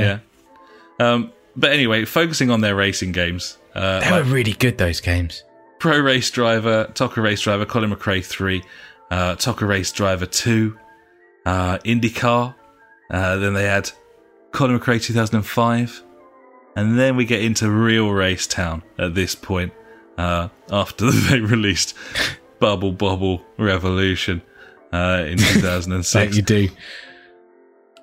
Yeah. 0.99 1.13
Um, 1.13 1.31
but 1.55 1.71
anyway, 1.71 2.05
focusing 2.05 2.51
on 2.51 2.61
their 2.61 2.75
racing 2.75 3.11
games, 3.11 3.57
uh, 3.73 3.99
They 4.01 4.11
like 4.11 4.25
were 4.25 4.31
really 4.31 4.53
good. 4.53 4.77
Those 4.77 4.99
games. 4.99 5.43
Pro 5.79 5.99
Race 5.99 6.29
Driver, 6.31 6.89
TOCA 6.95 7.21
Race 7.21 7.41
Driver, 7.41 7.65
Colin 7.65 7.91
McRae 7.91 8.25
3, 8.25 8.63
uh, 9.11 9.35
TOCA 9.35 9.65
Race 9.67 9.91
Driver 9.91 10.25
2, 10.25 10.77
uh, 11.47 11.77
IndyCar. 11.79 12.53
Uh, 13.09 13.37
then 13.37 13.53
they 13.53 13.63
had 13.63 13.89
Colin 14.51 14.77
McRae 14.77 15.01
2005. 15.01 16.03
And 16.75 16.99
then 16.99 17.15
we 17.15 17.25
get 17.25 17.41
into 17.41 17.71
real 17.71 18.11
Race 18.11 18.45
Town 18.45 18.83
at 18.99 19.15
this 19.15 19.33
point, 19.33 19.73
uh, 20.17 20.49
after 20.71 21.09
they 21.29 21.39
released 21.39 21.95
Bubble 22.59 22.91
Bobble 22.91 23.43
Revolution 23.57 24.41
uh, 24.91 25.23
in 25.25 25.37
2006 25.39 26.35
you 26.35 26.41
do. 26.41 26.69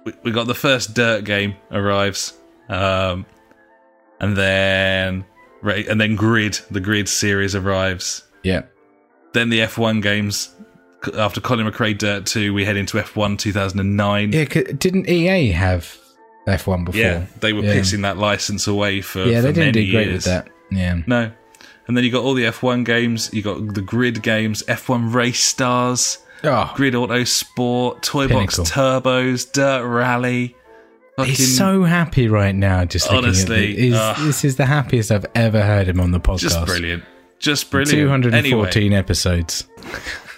we, 0.04 0.12
we 0.24 0.30
got 0.32 0.46
the 0.46 0.54
first 0.54 0.94
dirt 0.94 1.24
game 1.24 1.54
arrives, 1.70 2.34
um, 2.68 3.26
and 4.20 4.36
then 4.36 5.24
and 5.62 6.00
then 6.00 6.16
grid 6.16 6.58
the 6.70 6.80
grid 6.80 7.08
series 7.08 7.54
arrives. 7.54 8.24
Yeah. 8.42 8.62
Then 9.32 9.48
the 9.50 9.60
F1 9.60 10.02
games. 10.02 10.54
After 11.16 11.40
Colin 11.40 11.66
McRae 11.66 11.96
Dirt 11.96 12.26
2, 12.26 12.52
we 12.54 12.64
head 12.64 12.76
into 12.76 12.98
F1 12.98 13.38
2009. 13.38 14.32
Yeah, 14.32 14.44
Didn't 14.44 15.08
EA 15.08 15.50
have 15.52 15.96
F1 16.46 16.84
before? 16.84 17.00
Yeah, 17.00 17.26
they 17.40 17.52
were 17.52 17.62
Yeah. 17.62 17.74
pissing 17.74 18.02
that 18.02 18.18
license 18.18 18.66
away 18.66 19.00
for, 19.00 19.24
Yeah, 19.24 19.40
for 19.40 19.48
they 19.48 19.52
didn't 19.52 19.72
do 19.74 19.90
great 19.90 20.06
years. 20.08 20.14
with 20.14 20.24
that. 20.24 20.48
Yeah. 20.70 20.98
No. 21.06 21.30
And 21.86 21.96
then 21.96 22.04
you 22.04 22.10
got 22.10 22.22
all 22.24 22.34
the 22.34 22.44
F1 22.46 22.84
games, 22.84 23.28
you 23.32 23.42
got 23.42 23.74
the 23.74 23.82
grid 23.82 24.22
games, 24.22 24.62
F1 24.68 25.12
Race 25.12 25.40
Stars, 25.44 26.18
Oh, 26.42 26.70
Grid 26.76 26.94
Auto 26.94 27.24
Sport, 27.24 28.02
Toy 28.02 28.28
Box 28.28 28.58
Turbos, 28.58 29.50
Dirt 29.50 29.84
Rally. 29.86 30.54
Fucking- 31.16 31.32
he's 31.32 31.56
so 31.56 31.84
happy 31.84 32.28
right 32.28 32.54
now. 32.54 32.84
Just 32.84 33.08
Honestly. 33.10 33.76
He's- 33.76 34.18
this 34.20 34.44
is 34.44 34.56
the 34.56 34.66
happiest 34.66 35.10
I've 35.12 35.24
ever 35.34 35.62
heard 35.62 35.88
him 35.88 36.00
on 36.00 36.10
the 36.10 36.20
podcast. 36.20 36.40
just 36.40 36.66
brilliant. 36.66 37.02
Just 37.38 37.70
brilliant. 37.70 37.90
Two 37.90 38.08
hundred 38.08 38.34
and 38.34 38.46
fourteen 38.48 38.84
Anyway, 38.92 38.98
episodes. 38.98 39.64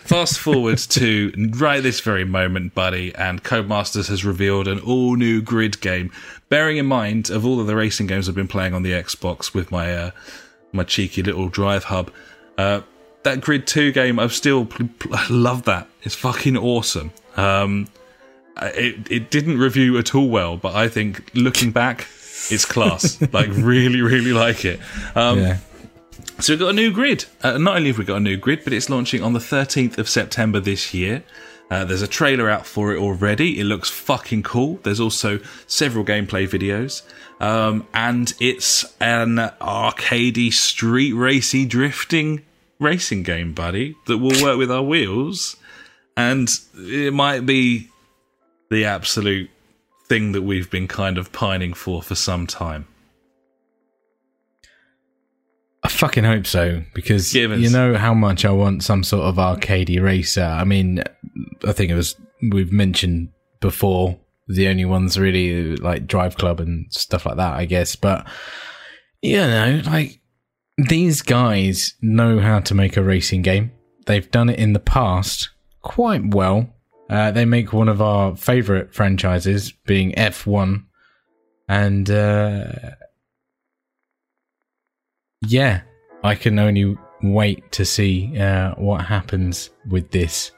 Fast 0.06 0.38
forward 0.38 0.78
to 0.78 1.32
right 1.56 1.82
this 1.82 1.98
very 1.98 2.24
moment, 2.24 2.74
buddy, 2.74 3.12
and 3.16 3.42
Codemasters 3.42 4.08
has 4.08 4.24
revealed 4.24 4.68
an 4.68 4.78
all 4.78 5.16
new 5.16 5.42
grid 5.42 5.80
game. 5.80 6.12
Bearing 6.48 6.76
in 6.76 6.86
mind 6.86 7.28
of 7.28 7.44
all 7.44 7.58
of 7.58 7.66
the 7.66 7.74
racing 7.74 8.06
games 8.06 8.28
I've 8.28 8.34
been 8.36 8.46
playing 8.46 8.72
on 8.72 8.84
the 8.84 8.92
Xbox 8.92 9.52
with 9.52 9.72
my 9.72 9.92
uh, 9.92 10.10
my 10.72 10.84
cheeky 10.84 11.24
little 11.24 11.48
drive 11.48 11.84
hub, 11.84 12.12
uh, 12.56 12.82
that 13.24 13.40
Grid 13.40 13.66
Two 13.66 13.90
game 13.90 14.20
I've 14.20 14.32
still 14.32 14.66
pl- 14.66 14.88
pl- 15.00 15.18
love 15.30 15.64
that. 15.64 15.88
It's 16.02 16.14
fucking 16.14 16.56
awesome. 16.56 17.10
Um, 17.36 17.88
it 18.62 19.10
it 19.10 19.30
didn't 19.30 19.58
review 19.58 19.98
at 19.98 20.14
all 20.14 20.28
well, 20.28 20.56
but 20.56 20.76
I 20.76 20.88
think 20.88 21.30
looking 21.34 21.72
back, 21.72 22.06
it's 22.48 22.64
class. 22.64 23.20
like 23.32 23.48
really, 23.48 24.02
really 24.02 24.32
like 24.32 24.64
it. 24.64 24.78
Um, 25.16 25.40
yeah. 25.40 25.58
So 26.40 26.52
we've 26.52 26.60
got 26.60 26.70
a 26.70 26.72
new 26.72 26.92
grid. 26.92 27.24
Uh, 27.42 27.58
not 27.58 27.76
only 27.76 27.88
have 27.88 27.98
we 27.98 28.04
got 28.04 28.16
a 28.16 28.20
new 28.20 28.36
grid, 28.36 28.62
but 28.64 28.72
it's 28.72 28.90
launching 28.90 29.22
on 29.22 29.32
the 29.32 29.38
13th 29.38 29.98
of 29.98 30.08
September 30.08 30.60
this 30.60 30.92
year. 30.92 31.22
Uh, 31.70 31.84
there's 31.84 32.02
a 32.02 32.08
trailer 32.08 32.48
out 32.48 32.66
for 32.66 32.92
it 32.94 32.98
already. 32.98 33.58
It 33.58 33.64
looks 33.64 33.90
fucking 33.90 34.44
cool. 34.44 34.78
There's 34.82 35.00
also 35.00 35.40
several 35.66 36.04
gameplay 36.04 36.48
videos. 36.48 37.02
Um, 37.40 37.86
and 37.92 38.32
it's 38.38 38.84
an 39.00 39.36
arcadey, 39.60 40.52
street 40.52 41.12
racy, 41.12 41.66
drifting 41.66 42.44
racing 42.78 43.22
game, 43.22 43.52
buddy, 43.52 43.96
that 44.06 44.18
will 44.18 44.42
work 44.42 44.58
with 44.58 44.70
our 44.70 44.82
wheels. 44.82 45.56
And 46.16 46.48
it 46.74 47.12
might 47.12 47.44
be 47.44 47.90
the 48.70 48.84
absolute 48.84 49.50
thing 50.06 50.32
that 50.32 50.42
we've 50.42 50.70
been 50.70 50.88
kind 50.88 51.18
of 51.18 51.32
pining 51.32 51.74
for 51.74 52.02
for 52.02 52.14
some 52.14 52.46
time. 52.46 52.86
I 55.86 55.88
fucking 55.88 56.24
hope 56.24 56.48
so 56.48 56.82
because 56.94 57.32
you 57.32 57.70
know 57.70 57.94
how 57.94 58.12
much 58.12 58.44
I 58.44 58.50
want 58.50 58.82
some 58.82 59.04
sort 59.04 59.22
of 59.22 59.38
arcade 59.38 59.88
racer. 60.00 60.42
I 60.42 60.64
mean, 60.64 61.04
I 61.64 61.70
think 61.70 61.92
it 61.92 61.94
was 61.94 62.16
we've 62.50 62.72
mentioned 62.72 63.28
before 63.60 64.18
the 64.48 64.66
only 64.66 64.84
ones 64.84 65.16
really 65.16 65.76
like 65.76 66.08
Drive 66.08 66.38
Club 66.38 66.58
and 66.58 66.92
stuff 66.92 67.24
like 67.24 67.36
that, 67.36 67.54
I 67.54 67.66
guess. 67.66 67.94
But 67.94 68.26
you 69.22 69.36
know, 69.36 69.80
like 69.86 70.20
these 70.76 71.22
guys 71.22 71.94
know 72.02 72.40
how 72.40 72.58
to 72.58 72.74
make 72.74 72.96
a 72.96 73.02
racing 73.02 73.42
game. 73.42 73.70
They've 74.06 74.28
done 74.28 74.48
it 74.48 74.58
in 74.58 74.72
the 74.72 74.80
past 74.80 75.50
quite 75.82 76.34
well. 76.34 76.68
Uh, 77.08 77.30
they 77.30 77.44
make 77.44 77.72
one 77.72 77.88
of 77.88 78.02
our 78.02 78.34
favorite 78.34 78.92
franchises, 78.92 79.70
being 79.86 80.10
F1, 80.14 80.82
and 81.68 82.10
uh, 82.10 82.72
yeah, 85.42 85.82
I 86.22 86.34
can 86.34 86.58
only 86.58 86.96
wait 87.22 87.70
to 87.72 87.84
see 87.84 88.38
uh, 88.38 88.74
what 88.74 89.04
happens 89.06 89.70
with 89.88 90.10
this. 90.10 90.52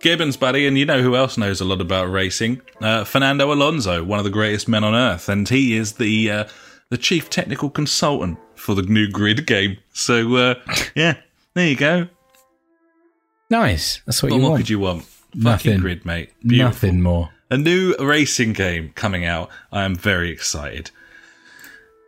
Gibbons, 0.00 0.36
buddy, 0.36 0.66
and 0.66 0.76
you 0.78 0.84
know 0.84 1.02
who 1.02 1.16
else 1.16 1.38
knows 1.38 1.60
a 1.60 1.64
lot 1.64 1.80
about 1.80 2.10
racing? 2.10 2.60
Uh, 2.80 3.04
Fernando 3.04 3.52
Alonso, 3.52 4.04
one 4.04 4.18
of 4.18 4.24
the 4.24 4.30
greatest 4.30 4.68
men 4.68 4.84
on 4.84 4.94
earth, 4.94 5.28
and 5.28 5.48
he 5.48 5.76
is 5.76 5.94
the 5.94 6.30
uh, 6.30 6.44
the 6.90 6.98
chief 6.98 7.30
technical 7.30 7.70
consultant 7.70 8.38
for 8.54 8.74
the 8.74 8.82
new 8.82 9.08
Grid 9.10 9.46
game. 9.46 9.78
So, 9.92 10.36
uh, 10.36 10.54
yeah, 10.94 11.16
there 11.54 11.68
you 11.68 11.76
go. 11.76 12.08
Nice. 13.50 14.00
That's 14.06 14.22
what 14.22 14.30
What 14.30 14.36
you 14.36 14.42
more 14.42 14.50
want. 14.50 14.60
could 14.60 14.70
you 14.70 14.78
want? 14.80 15.04
Fucking 15.42 15.80
Grid, 15.80 16.04
mate. 16.04 16.30
Beautiful. 16.40 16.68
Nothing 16.68 17.02
more. 17.02 17.30
A 17.50 17.56
new 17.56 17.94
racing 17.98 18.52
game 18.52 18.90
coming 18.94 19.24
out. 19.24 19.48
I 19.72 19.84
am 19.84 19.94
very 19.94 20.30
excited. 20.30 20.90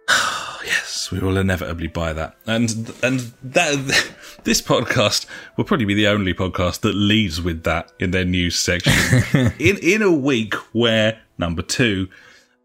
yes, 0.64 1.10
we 1.10 1.18
will 1.18 1.36
inevitably 1.36 1.88
buy 1.88 2.12
that. 2.12 2.36
And 2.46 2.92
and 3.02 3.32
that 3.42 4.14
this 4.44 4.60
podcast 4.62 5.26
will 5.56 5.64
probably 5.64 5.86
be 5.86 5.94
the 5.94 6.08
only 6.08 6.34
podcast 6.34 6.80
that 6.80 6.94
leads 6.94 7.40
with 7.40 7.64
that 7.64 7.92
in 7.98 8.10
their 8.10 8.24
news 8.24 8.58
section. 8.58 8.92
in 9.58 9.78
in 9.78 10.02
a 10.02 10.12
week 10.12 10.54
where 10.72 11.20
number 11.38 11.62
two, 11.62 12.08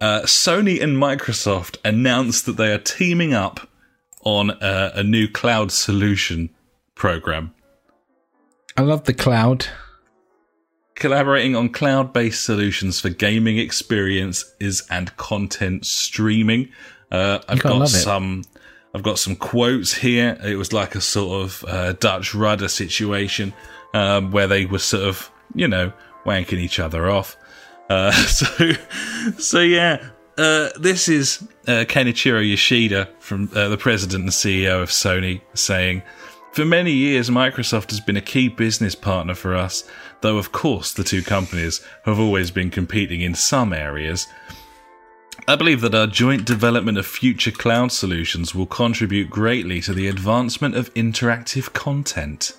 uh, 0.01 0.21
Sony 0.21 0.81
and 0.81 0.97
Microsoft 0.97 1.77
announced 1.85 2.45
that 2.45 2.57
they 2.57 2.71
are 2.71 2.79
teaming 2.79 3.33
up 3.33 3.69
on 4.23 4.51
a, 4.61 4.91
a 4.95 5.03
new 5.03 5.27
cloud 5.27 5.71
solution 5.71 6.49
program 6.95 7.53
I 8.75 8.81
love 8.81 9.03
the 9.03 9.13
cloud. 9.13 9.67
collaborating 10.95 11.55
on 11.55 11.69
cloud-based 11.69 12.43
solutions 12.43 12.99
for 12.99 13.09
gaming 13.09 13.57
experiences 13.57 14.83
and 14.89 15.15
content 15.17 15.85
streaming. 15.85 16.69
Uh, 17.13 17.39
I've 17.47 17.61
got 17.61 17.87
some. 17.87 18.43
I've 18.95 19.03
got 19.03 19.17
some 19.17 19.35
quotes 19.35 19.93
here. 19.93 20.37
It 20.43 20.55
was 20.55 20.71
like 20.71 20.93
a 20.93 21.01
sort 21.01 21.43
of 21.43 21.65
uh, 21.67 21.93
Dutch 21.93 22.35
rudder 22.35 22.67
situation 22.67 23.53
um, 23.93 24.31
where 24.31 24.47
they 24.47 24.65
were 24.65 24.79
sort 24.79 25.03
of, 25.03 25.31
you 25.55 25.67
know, 25.67 25.91
wanking 26.25 26.59
each 26.59 26.79
other 26.79 27.09
off. 27.09 27.35
Uh, 27.89 28.11
so, 28.11 28.71
so 29.37 29.59
yeah. 29.61 30.09
Uh, 30.35 30.69
this 30.79 31.07
is 31.07 31.47
uh, 31.67 31.85
Kenichiro 31.87 32.47
Yoshida 32.47 33.07
from 33.19 33.51
uh, 33.55 33.69
the 33.69 33.77
president 33.77 34.23
and 34.23 34.31
CEO 34.31 34.81
of 34.81 34.89
Sony 34.89 35.41
saying, 35.53 36.01
for 36.53 36.65
many 36.65 36.91
years, 36.91 37.29
Microsoft 37.29 37.89
has 37.89 37.99
been 37.99 38.17
a 38.17 38.21
key 38.21 38.47
business 38.47 38.93
partner 38.93 39.33
for 39.33 39.55
us, 39.55 39.83
though, 40.21 40.37
of 40.37 40.51
course, 40.51 40.93
the 40.93 41.03
two 41.03 41.23
companies 41.23 41.83
have 42.05 42.19
always 42.19 42.51
been 42.51 42.69
competing 42.69 43.21
in 43.21 43.33
some 43.33 43.73
areas. 43.73 44.27
I 45.47 45.55
believe 45.55 45.81
that 45.81 45.95
our 45.95 46.07
joint 46.07 46.45
development 46.45 46.97
of 46.97 47.05
future 47.05 47.51
cloud 47.51 47.91
solutions 47.91 48.55
will 48.55 48.65
contribute 48.65 49.29
greatly 49.29 49.81
to 49.81 49.93
the 49.93 50.07
advancement 50.07 50.75
of 50.75 50.93
interactive 50.93 51.73
content. 51.73 52.57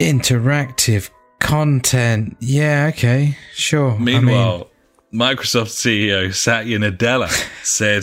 Interactive 0.00 1.10
content. 1.40 2.36
Yeah, 2.40 2.90
okay. 2.92 3.38
Sure. 3.54 3.92
I 3.92 3.98
mean, 3.98 4.24
Meanwhile, 4.24 4.70
Microsoft 5.12 5.70
CEO 5.70 6.34
Satya 6.34 6.78
Nadella 6.78 7.30
said, 7.64 8.02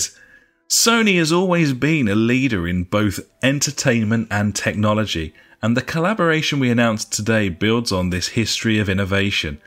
Sony 0.69 1.17
has 1.17 1.33
always 1.33 1.73
been 1.73 2.07
a 2.07 2.15
leader 2.15 2.65
in 2.65 2.85
both 2.85 3.19
entertainment 3.43 4.29
and 4.31 4.55
technology, 4.55 5.33
and 5.61 5.75
the 5.75 5.81
collaboration 5.81 6.59
we 6.59 6.71
announced 6.71 7.11
today 7.11 7.49
builds 7.49 7.91
on 7.91 8.09
this 8.09 8.29
history 8.29 8.79
of 8.79 8.87
innovation. 8.87 9.61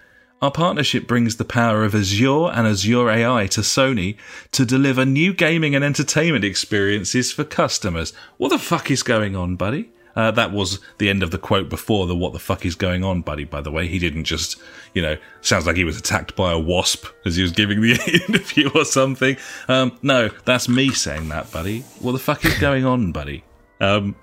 Our 0.44 0.50
partnership 0.50 1.06
brings 1.06 1.36
the 1.36 1.44
power 1.46 1.84
of 1.84 1.94
Azure 1.94 2.50
and 2.52 2.66
Azure 2.66 3.08
AI 3.08 3.46
to 3.46 3.62
Sony 3.62 4.18
to 4.52 4.66
deliver 4.66 5.06
new 5.06 5.32
gaming 5.32 5.74
and 5.74 5.82
entertainment 5.82 6.44
experiences 6.44 7.32
for 7.32 7.44
customers. 7.44 8.12
What 8.36 8.50
the 8.50 8.58
fuck 8.58 8.90
is 8.90 9.02
going 9.02 9.34
on, 9.36 9.56
buddy? 9.56 9.90
Uh, 10.14 10.32
that 10.32 10.52
was 10.52 10.80
the 10.98 11.08
end 11.08 11.22
of 11.22 11.30
the 11.30 11.38
quote 11.38 11.70
before 11.70 12.06
the 12.06 12.14
what 12.14 12.34
the 12.34 12.38
fuck 12.38 12.66
is 12.66 12.74
going 12.74 13.02
on, 13.02 13.22
buddy, 13.22 13.44
by 13.44 13.62
the 13.62 13.70
way. 13.70 13.88
He 13.88 13.98
didn't 13.98 14.24
just, 14.24 14.60
you 14.92 15.00
know, 15.00 15.16
sounds 15.40 15.66
like 15.66 15.76
he 15.76 15.84
was 15.84 15.96
attacked 15.96 16.36
by 16.36 16.52
a 16.52 16.58
wasp 16.58 17.06
as 17.24 17.36
he 17.36 17.42
was 17.42 17.52
giving 17.52 17.80
the 17.80 17.92
interview 18.28 18.68
or 18.74 18.84
something. 18.84 19.38
Um, 19.68 19.98
no, 20.02 20.28
that's 20.44 20.68
me 20.68 20.90
saying 20.90 21.30
that, 21.30 21.50
buddy. 21.52 21.80
What 22.00 22.12
the 22.12 22.18
fuck 22.18 22.44
is 22.44 22.58
going 22.58 22.84
on, 22.84 23.12
buddy? 23.12 23.44
Um, 23.80 24.14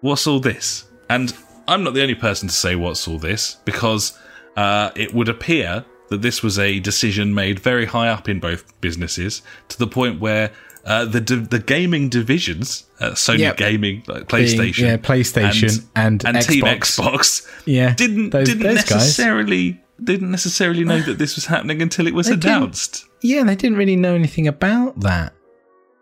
what's 0.00 0.28
all 0.28 0.38
this? 0.38 0.84
And 1.10 1.34
I'm 1.66 1.82
not 1.82 1.94
the 1.94 2.02
only 2.02 2.14
person 2.14 2.46
to 2.46 2.54
say 2.54 2.76
what's 2.76 3.08
all 3.08 3.18
this 3.18 3.56
because 3.64 4.16
uh, 4.56 4.90
it 4.96 5.14
would 5.14 5.28
appear 5.28 5.84
that 6.08 6.22
this 6.22 6.42
was 6.42 6.58
a 6.58 6.78
decision 6.80 7.34
made 7.34 7.58
very 7.58 7.86
high 7.86 8.08
up 8.08 8.28
in 8.28 8.38
both 8.40 8.78
businesses 8.80 9.42
to 9.68 9.78
the 9.78 9.86
point 9.86 10.20
where 10.20 10.50
uh, 10.84 11.04
the 11.04 11.20
the 11.20 11.58
gaming 11.60 12.08
divisions, 12.08 12.84
uh, 13.00 13.10
Sony 13.12 13.38
Yep. 13.38 13.56
Gaming, 13.56 14.02
like 14.08 14.28
being- 14.28 14.46
PlayStation, 14.48 14.78
yeah, 14.80 14.96
PlayStation 14.96 15.86
and, 15.94 16.24
and 16.24 16.36
Xbox. 16.36 16.46
Team 16.48 16.64
Xbox, 16.64 17.48
Yeah, 17.66 17.94
didn't 17.94 18.30
those- 18.30 18.48
didn't 18.48 18.64
those 18.64 18.78
guys. 18.84 18.90
necessarily 18.90 19.80
didn't 20.02 20.30
necessarily 20.32 20.82
know 20.84 21.00
that 21.08 21.18
this 21.18 21.36
was 21.36 21.46
happening 21.46 21.80
until 21.80 22.06
it 22.08 22.14
was 22.14 22.26
They 22.26 22.32
announced. 22.34 23.06
Yeah, 23.22 23.44
they 23.44 23.54
didn't 23.54 23.78
really 23.78 23.94
know 23.96 24.14
anything 24.14 24.48
about 24.48 24.98
that, 25.00 25.32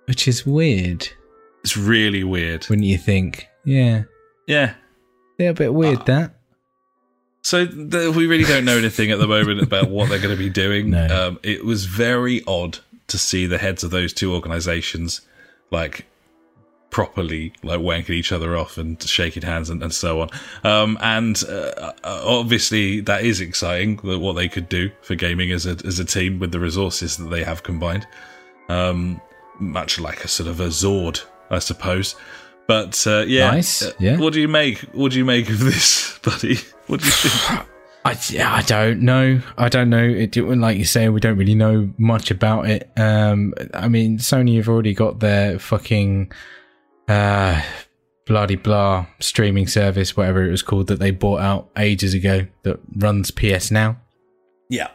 which 0.07 0.27
is 0.27 0.47
weird. 0.47 1.07
It's 1.63 1.77
really 1.77 2.25
weird. 2.25 2.67
Wouldn't 2.71 2.87
you 2.87 2.97
think? 2.97 3.47
Yeah, 3.67 4.05
Yeah. 4.47 4.75
they're 5.39 5.51
a 5.51 5.55
bit 5.55 5.75
weird. 5.75 5.99
Ah. 6.01 6.05
that. 6.05 6.35
So 7.43 7.67
th- 7.67 8.15
we 8.15 8.27
really 8.27 8.45
don't 8.45 8.65
know 8.65 8.77
anything 8.77 9.11
at 9.11 9.19
the 9.19 9.27
moment 9.27 9.63
about 9.63 9.89
what 9.89 10.09
they're 10.09 10.19
going 10.19 10.37
to 10.37 10.43
be 10.43 10.51
doing. 10.51 10.91
No. 10.91 11.07
Um, 11.07 11.39
it 11.43 11.65
was 11.65 11.87
very 11.87 12.43
odd 12.47 12.79
to 13.09 13.19
see 13.19 13.47
the 13.47 13.59
heads 13.59 13.83
of 13.83 13.91
those 13.91 14.13
two 14.13 14.35
organisations 14.35 15.21
like 15.71 16.07
properly 16.91 17.53
like 17.63 17.79
wanking 17.79 18.11
each 18.11 18.33
other 18.33 18.57
off 18.57 18.77
and 18.77 19.01
shaking 19.03 19.43
hands 19.43 19.71
and, 19.71 19.83
and 19.83 19.95
so 19.95 20.21
on. 20.21 20.29
Um, 20.65 20.99
and 21.01 21.43
uh, 21.49 21.93
uh, 22.05 22.23
obviously 22.25 23.01
that 23.03 23.25
is 23.25 23.41
exciting 23.41 23.97
that 24.05 24.19
what 24.19 24.35
they 24.35 24.49
could 24.49 24.69
do 24.69 24.91
for 25.03 25.15
gaming 25.15 25.51
as 25.53 25.67
a 25.67 25.77
as 25.85 25.99
a 25.99 26.05
team 26.05 26.39
with 26.41 26.53
the 26.53 26.61
resources 26.61 27.17
that 27.17 27.31
they 27.31 27.45
have 27.45 27.63
combined. 27.63 28.07
Um, 28.69 29.21
much 29.59 30.01
like 30.01 30.25
a 30.25 30.29
sort 30.29 30.49
of 30.49 30.61
a 30.61 30.69
Zord, 30.69 31.23
I 31.51 31.59
suppose. 31.59 32.17
But 32.67 33.05
uh, 33.07 33.25
yeah, 33.27 33.51
Nice, 33.51 33.83
Uh, 33.83 33.93
yeah. 33.99 34.19
What 34.19 34.33
do 34.33 34.41
you 34.41 34.49
make? 34.49 34.79
What 34.93 35.13
do 35.13 35.19
you 35.19 35.25
make 35.25 35.49
of 35.49 35.59
this, 35.59 36.19
buddy? 36.23 36.59
What 36.91 37.01
do 37.01 37.07
you 37.07 37.13
think? 37.13 37.67
I, 38.05 38.19
yeah, 38.31 38.53
I 38.53 38.63
don't 38.63 39.03
know. 39.03 39.43
I 39.59 39.69
don't 39.69 39.91
know. 39.91 40.03
It, 40.03 40.35
like 40.37 40.79
you 40.79 40.87
say, 40.87 41.09
we 41.11 41.21
don't 41.21 41.37
really 41.37 41.55
know 41.55 41.91
much 41.99 42.31
about 42.31 42.69
it. 42.69 42.91
Um, 42.97 43.53
I 43.75 43.89
mean, 43.89 44.17
Sony 44.17 44.57
have 44.57 44.71
already 44.71 44.95
got 44.95 45.21
their 45.21 45.59
fucking 45.59 46.33
uh, 47.09 47.63
bloody 48.27 48.57
blah 48.57 49.07
streaming 49.19 49.67
service, 49.67 50.17
whatever 50.17 50.43
it 50.43 50.51
was 50.51 50.63
called, 50.63 50.87
that 50.87 50.99
they 50.99 51.11
bought 51.11 51.41
out 51.41 51.69
ages 51.77 52.15
ago 52.15 52.47
that 52.63 52.81
runs 52.97 53.31
PS 53.31 53.71
Now. 53.71 53.99
yeah, 54.71 54.89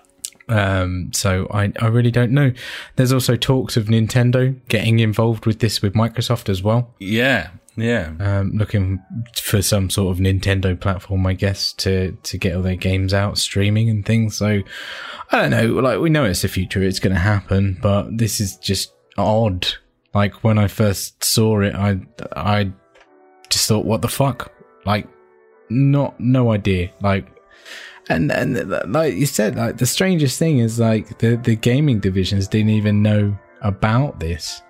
Um, 0.50 1.12
so 1.14 1.48
I, 1.52 1.72
I 1.80 1.88
really 1.88 2.12
don't 2.12 2.32
know. 2.32 2.54
There's 2.96 3.14
also 3.14 3.36
talks 3.36 3.78
of 3.78 3.86
Nintendo 3.86 4.60
getting 4.68 4.98
involved 4.98 5.46
with 5.46 5.60
this 5.60 5.80
with 5.82 5.94
Microsoft 5.94 6.50
as 6.50 6.64
well. 6.64 6.96
yeah, 7.00 7.50
yeah. 7.78 8.14
Um, 8.20 8.52
looking 8.56 9.02
for 9.36 9.62
some 9.62 9.90
sort 9.90 10.16
of 10.16 10.24
Nintendo 10.24 10.80
platform, 10.80 11.26
I 11.28 11.34
guess, 11.34 11.74
to 11.74 12.12
to 12.24 12.38
get 12.38 12.56
all 12.56 12.62
their 12.62 12.76
games 12.76 13.14
out, 13.14 13.38
streaming 13.38 13.90
and 13.90 14.06
things. 14.06 14.38
So 14.38 14.62
I 15.32 15.42
don't 15.42 15.52
know. 15.52 15.82
Like 15.82 16.00
we 16.00 16.10
know 16.10 16.26
it's 16.26 16.42
the 16.42 16.48
future; 16.48 16.82
it's 16.82 17.00
going 17.00 17.14
to 17.14 17.20
happen. 17.20 17.78
But 17.82 18.18
this 18.18 18.40
is 18.40 18.58
just 18.58 18.94
odd. 19.18 19.68
Like 20.14 20.44
when 20.44 20.58
I 20.58 20.68
first 20.68 21.24
saw 21.24 21.62
it, 21.62 21.76
I 21.76 22.00
I 22.36 22.72
just 23.50 23.68
thought, 23.68 23.86
"What 23.86 24.02
the 24.02 24.08
fuck?" 24.08 24.54
Like 24.86 25.08
not 25.70 26.18
no 26.20 26.52
idea. 26.52 26.92
Like, 27.02 27.28
and 28.10 28.32
and 28.32 28.70
like 28.88 29.16
you 29.16 29.26
said, 29.26 29.58
like 29.58 29.78
the 29.78 29.86
strangest 29.86 30.40
thing 30.40 30.60
is 30.60 30.80
like 30.80 31.18
the 31.20 31.36
the 31.36 31.56
gaming 31.56 32.00
divisions 32.00 32.48
didn't 32.48 32.70
even 32.70 33.02
know 33.02 33.38
about 33.62 34.20
this. 34.20 34.62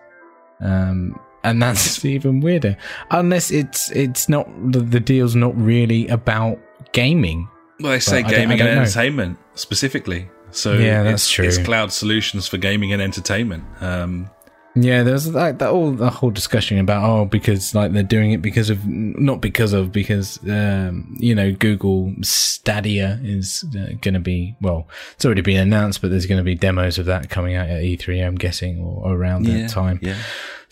Um, 0.62 1.20
and 1.46 1.62
that's 1.62 2.04
even 2.06 2.42
weirder. 2.42 2.76
Unless 3.12 3.52
it's 3.52 3.92
it's 3.92 4.28
not 4.28 4.48
the, 4.72 4.80
the 4.80 5.00
deal's 5.00 5.36
not 5.36 5.56
really 5.56 6.08
about 6.08 6.60
gaming. 6.92 7.48
Well, 7.80 7.92
they 7.92 8.00
say 8.00 8.22
But 8.24 8.32
gaming 8.32 8.60
and 8.62 8.70
know. 8.76 8.82
entertainment 8.82 9.38
specifically. 9.56 10.30
So 10.52 10.74
Yeah, 10.74 11.04
that's 11.04 11.24
it's, 11.24 11.30
true. 11.32 11.46
It's 11.46 11.58
cloud 11.58 11.92
solutions 11.92 12.48
for 12.48 12.58
gaming 12.58 12.94
and 12.94 13.02
entertainment. 13.02 13.64
Um, 13.82 14.30
Yeah, 14.78 15.04
there's 15.04 15.28
like 15.34 15.60
that 15.60 15.70
all 15.70 15.92
the 15.92 16.10
whole 16.10 16.32
discussion 16.32 16.80
about 16.80 17.04
oh 17.10 17.26
because 17.26 17.74
like 17.74 17.92
they're 17.94 18.04
doing 18.04 18.32
it 18.34 18.42
because 18.42 18.70
of 18.70 18.86
not 18.86 19.40
because 19.42 19.72
of 19.74 19.92
because 19.92 20.38
um 20.50 21.16
you 21.18 21.34
know 21.34 21.54
Google 21.54 22.14
Stadia 22.22 23.20
is 23.24 23.64
uh, 23.74 23.94
going 24.02 24.16
to 24.16 24.20
be 24.20 24.56
well 24.62 24.88
it's 25.14 25.24
already 25.26 25.42
been 25.42 25.62
announced 25.62 26.02
but 26.02 26.10
there's 26.12 26.26
going 26.26 26.40
to 26.40 26.44
be 26.44 26.56
demos 26.56 26.98
of 26.98 27.06
that 27.06 27.30
coming 27.30 27.56
out 27.56 27.70
at 27.70 27.82
E3 27.84 28.26
I'm 28.26 28.36
guessing 28.36 28.82
or 28.82 29.16
around 29.16 29.44
that 29.46 29.70
time. 29.70 30.00
Yeah. 30.02 30.18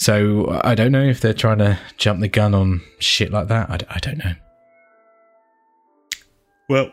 So 0.03 0.59
I 0.65 0.75
don't 0.75 0.91
know 0.91 1.05
if 1.05 1.21
they're 1.21 1.33
trying 1.33 1.59
to 1.59 1.79
jump 1.97 2.19
the 2.19 2.27
gun 2.27 2.53
on 2.53 2.81
shit 2.99 3.31
like 3.31 3.47
that. 3.47 3.69
I, 3.69 3.77
d- 3.77 3.85
I 3.89 3.99
don't 3.99 4.17
know. 4.17 4.33
Well, 6.67 6.91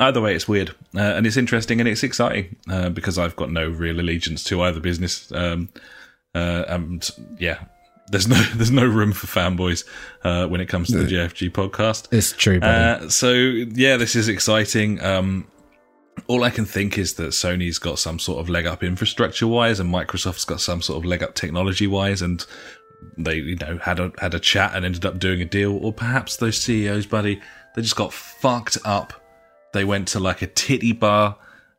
either 0.00 0.22
way, 0.22 0.34
it's 0.34 0.48
weird 0.48 0.70
uh, 0.94 1.00
and 1.00 1.26
it's 1.26 1.36
interesting 1.36 1.80
and 1.80 1.88
it's 1.88 2.02
exciting 2.02 2.56
uh, 2.70 2.88
because 2.88 3.18
I've 3.18 3.36
got 3.36 3.52
no 3.52 3.68
real 3.68 4.00
allegiance 4.00 4.42
to 4.44 4.62
either 4.62 4.80
business. 4.80 5.30
Um, 5.32 5.68
uh, 6.34 6.64
and 6.68 7.06
yeah, 7.38 7.64
there's 8.08 8.26
no 8.26 8.36
there's 8.54 8.70
no 8.70 8.86
room 8.86 9.12
for 9.12 9.26
fanboys 9.26 9.84
uh, 10.24 10.46
when 10.46 10.62
it 10.62 10.66
comes 10.66 10.88
to 10.88 10.96
the 10.96 11.12
JFG 11.12 11.50
podcast. 11.52 12.08
It's 12.10 12.32
true, 12.32 12.58
buddy. 12.58 13.04
Uh, 13.04 13.10
so 13.10 13.32
yeah, 13.34 13.98
this 13.98 14.16
is 14.16 14.28
exciting. 14.28 15.02
Um, 15.04 15.46
all 16.28 16.44
I 16.44 16.50
can 16.50 16.64
think 16.64 16.98
is 16.98 17.14
that 17.14 17.28
Sony's 17.30 17.78
got 17.78 17.98
some 17.98 18.18
sort 18.18 18.40
of 18.40 18.48
leg 18.48 18.66
up 18.66 18.82
infrastructure 18.82 19.46
wise, 19.46 19.80
and 19.80 19.92
Microsoft's 19.92 20.44
got 20.44 20.60
some 20.60 20.82
sort 20.82 20.98
of 20.98 21.04
leg 21.04 21.22
up 21.22 21.34
technology 21.34 21.86
wise, 21.86 22.22
and 22.22 22.44
they 23.18 23.36
you 23.36 23.56
know 23.56 23.78
had 23.78 24.00
a 24.00 24.12
had 24.18 24.34
a 24.34 24.40
chat 24.40 24.72
and 24.74 24.84
ended 24.84 25.04
up 25.04 25.18
doing 25.18 25.40
a 25.40 25.44
deal, 25.44 25.76
or 25.76 25.92
perhaps 25.92 26.36
those 26.36 26.58
CEOs, 26.58 27.06
buddy, 27.06 27.40
they 27.74 27.82
just 27.82 27.96
got 27.96 28.12
fucked 28.12 28.78
up. 28.84 29.12
They 29.72 29.84
went 29.84 30.08
to 30.08 30.20
like 30.20 30.42
a 30.42 30.46
titty 30.46 30.92
bar. 30.92 31.36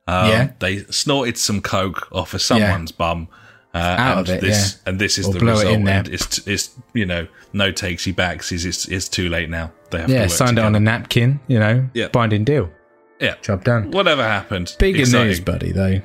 Um, 0.08 0.30
Yeah. 0.30 0.52
They 0.60 0.84
snorted 0.86 1.38
some 1.38 1.62
coke 1.62 2.08
off 2.12 2.34
of 2.34 2.42
someone's 2.42 2.92
bum. 2.92 3.28
Uh, 3.74 3.80
Out 3.80 4.18
and 4.20 4.30
of 4.30 4.36
it, 4.36 4.42
this 4.42 4.80
yeah. 4.86 4.90
and 4.90 5.00
this 5.00 5.18
is 5.18 5.28
Or 5.28 5.34
the 5.34 5.40
it 5.40 5.44
result. 5.50 5.74
in 5.74 5.84
there. 5.84 5.98
And 6.00 6.08
it's 6.08 6.48
it's 6.48 6.70
you 6.94 7.06
know 7.06 7.28
no 7.54 7.72
takesy 7.72 8.16
backs. 8.16 8.52
Is 8.52 8.66
it's 8.66 8.88
it's 8.88 9.10
too 9.10 9.30
late 9.30 9.50
now. 9.50 9.72
They 9.92 9.98
have 10.00 10.08
to 10.08 10.14
yeah, 10.14 10.28
signed 10.28 10.58
it 10.58 10.64
on 10.64 10.76
a 10.76 10.80
napkin, 10.80 11.40
you 11.48 11.60
know, 11.60 11.90
Yeah. 11.94 12.08
binding 12.08 12.44
deal. 12.44 12.72
Yeah. 13.20 13.36
Job 13.41 13.63
done. 13.63 13.91
Whatever 13.91 14.24
happened. 14.24 14.76
Bigger 14.80 15.01
exciting. 15.01 15.28
news, 15.28 15.39
buddy, 15.39 15.72
though. 15.72 16.01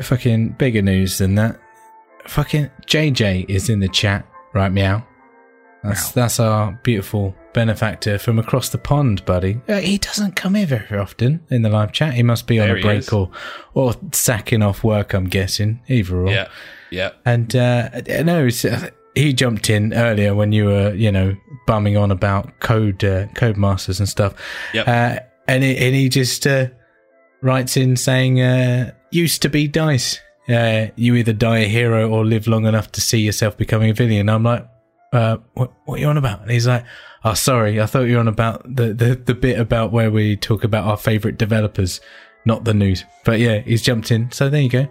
Fucking 0.00 0.50
bigger 0.50 0.82
news 0.82 1.18
than 1.18 1.34
that. 1.36 1.60
Fucking 2.26 2.70
JJ 2.86 3.46
is 3.48 3.68
in 3.68 3.80
the 3.80 3.88
chat, 3.88 4.26
right, 4.54 4.72
meow? 4.72 5.04
That's, 5.82 6.12
that's 6.12 6.40
our 6.40 6.72
beautiful 6.82 7.34
benefactor 7.52 8.18
from 8.18 8.38
across 8.38 8.70
the 8.70 8.78
pond, 8.78 9.22
buddy. 9.26 9.60
Uh, 9.68 9.80
he 9.80 9.98
doesn't 9.98 10.34
come 10.34 10.54
here 10.54 10.66
very 10.66 10.98
often 10.98 11.44
in 11.50 11.60
the 11.60 11.68
live 11.68 11.92
chat. 11.92 12.14
He 12.14 12.22
must 12.22 12.46
be 12.46 12.58
on 12.58 12.68
There 12.68 12.78
a 12.78 12.80
break 12.80 13.12
or, 13.12 13.30
or 13.74 13.94
sacking 14.12 14.62
off 14.62 14.82
work, 14.82 15.12
I'm 15.12 15.26
guessing. 15.28 15.82
Either 15.88 16.16
or. 16.16 16.30
Yeah. 16.30 16.48
Yeah. 16.90 17.10
And 17.26 17.54
uh, 17.54 17.90
no, 18.22 18.48
uh, 18.48 18.88
he 19.14 19.34
jumped 19.34 19.68
in 19.68 19.92
earlier 19.92 20.34
when 20.34 20.52
you 20.52 20.66
were, 20.66 20.94
you 20.94 21.12
know, 21.12 21.36
bumming 21.66 21.98
on 21.98 22.10
about 22.10 22.60
code 22.60 23.04
uh, 23.04 23.26
Codemasters 23.28 23.98
and 23.98 24.08
stuff. 24.08 24.34
Yep. 24.72 24.88
Uh, 24.88 25.18
and 25.48 25.62
he, 25.62 25.76
and 25.76 25.94
he 25.94 26.08
just 26.08 26.46
uh, 26.46 26.66
writes 27.42 27.76
in 27.76 27.96
saying, 27.96 28.40
uh, 28.40 28.92
"Used 29.10 29.42
to 29.42 29.48
be 29.48 29.68
dice. 29.68 30.20
Uh, 30.48 30.86
you 30.96 31.14
either 31.14 31.32
die 31.32 31.58
a 31.60 31.68
hero 31.68 32.10
or 32.10 32.24
live 32.24 32.46
long 32.46 32.66
enough 32.66 32.92
to 32.92 33.00
see 33.00 33.18
yourself 33.20 33.56
becoming 33.56 33.90
a 33.90 33.94
villain." 33.94 34.28
I'm 34.28 34.42
like, 34.44 34.66
uh, 35.12 35.38
"What? 35.54 35.72
What 35.84 35.96
are 35.96 36.00
you 36.00 36.06
on 36.08 36.16
about?" 36.18 36.42
And 36.42 36.50
he's 36.50 36.66
like, 36.66 36.84
"Oh, 37.24 37.34
sorry, 37.34 37.80
I 37.80 37.86
thought 37.86 38.02
you 38.02 38.14
were 38.14 38.20
on 38.20 38.28
about 38.28 38.62
the 38.76 38.92
the, 38.94 39.14
the 39.14 39.34
bit 39.34 39.58
about 39.58 39.92
where 39.92 40.10
we 40.10 40.36
talk 40.36 40.64
about 40.64 40.84
our 40.86 40.96
favorite 40.96 41.38
developers." 41.38 42.00
Not 42.46 42.64
the 42.66 42.74
news, 42.74 43.04
but 43.24 43.38
yeah, 43.40 43.60
he's 43.60 43.80
jumped 43.80 44.10
in. 44.10 44.30
So 44.30 44.50
there 44.50 44.60
you 44.60 44.68
go. 44.68 44.86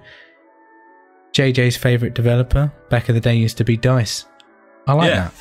JJ's 1.33 1.77
favorite 1.77 2.13
developer 2.15 2.71
back 2.89 3.09
in 3.09 3.15
the 3.15 3.21
day 3.21 3.35
used 3.35 3.57
to 3.57 3.63
be 3.63 3.77
Dice. 3.77 4.25
I 4.87 4.93
like 4.93 5.09
Yeah. 5.09 5.29
that. 5.29 5.33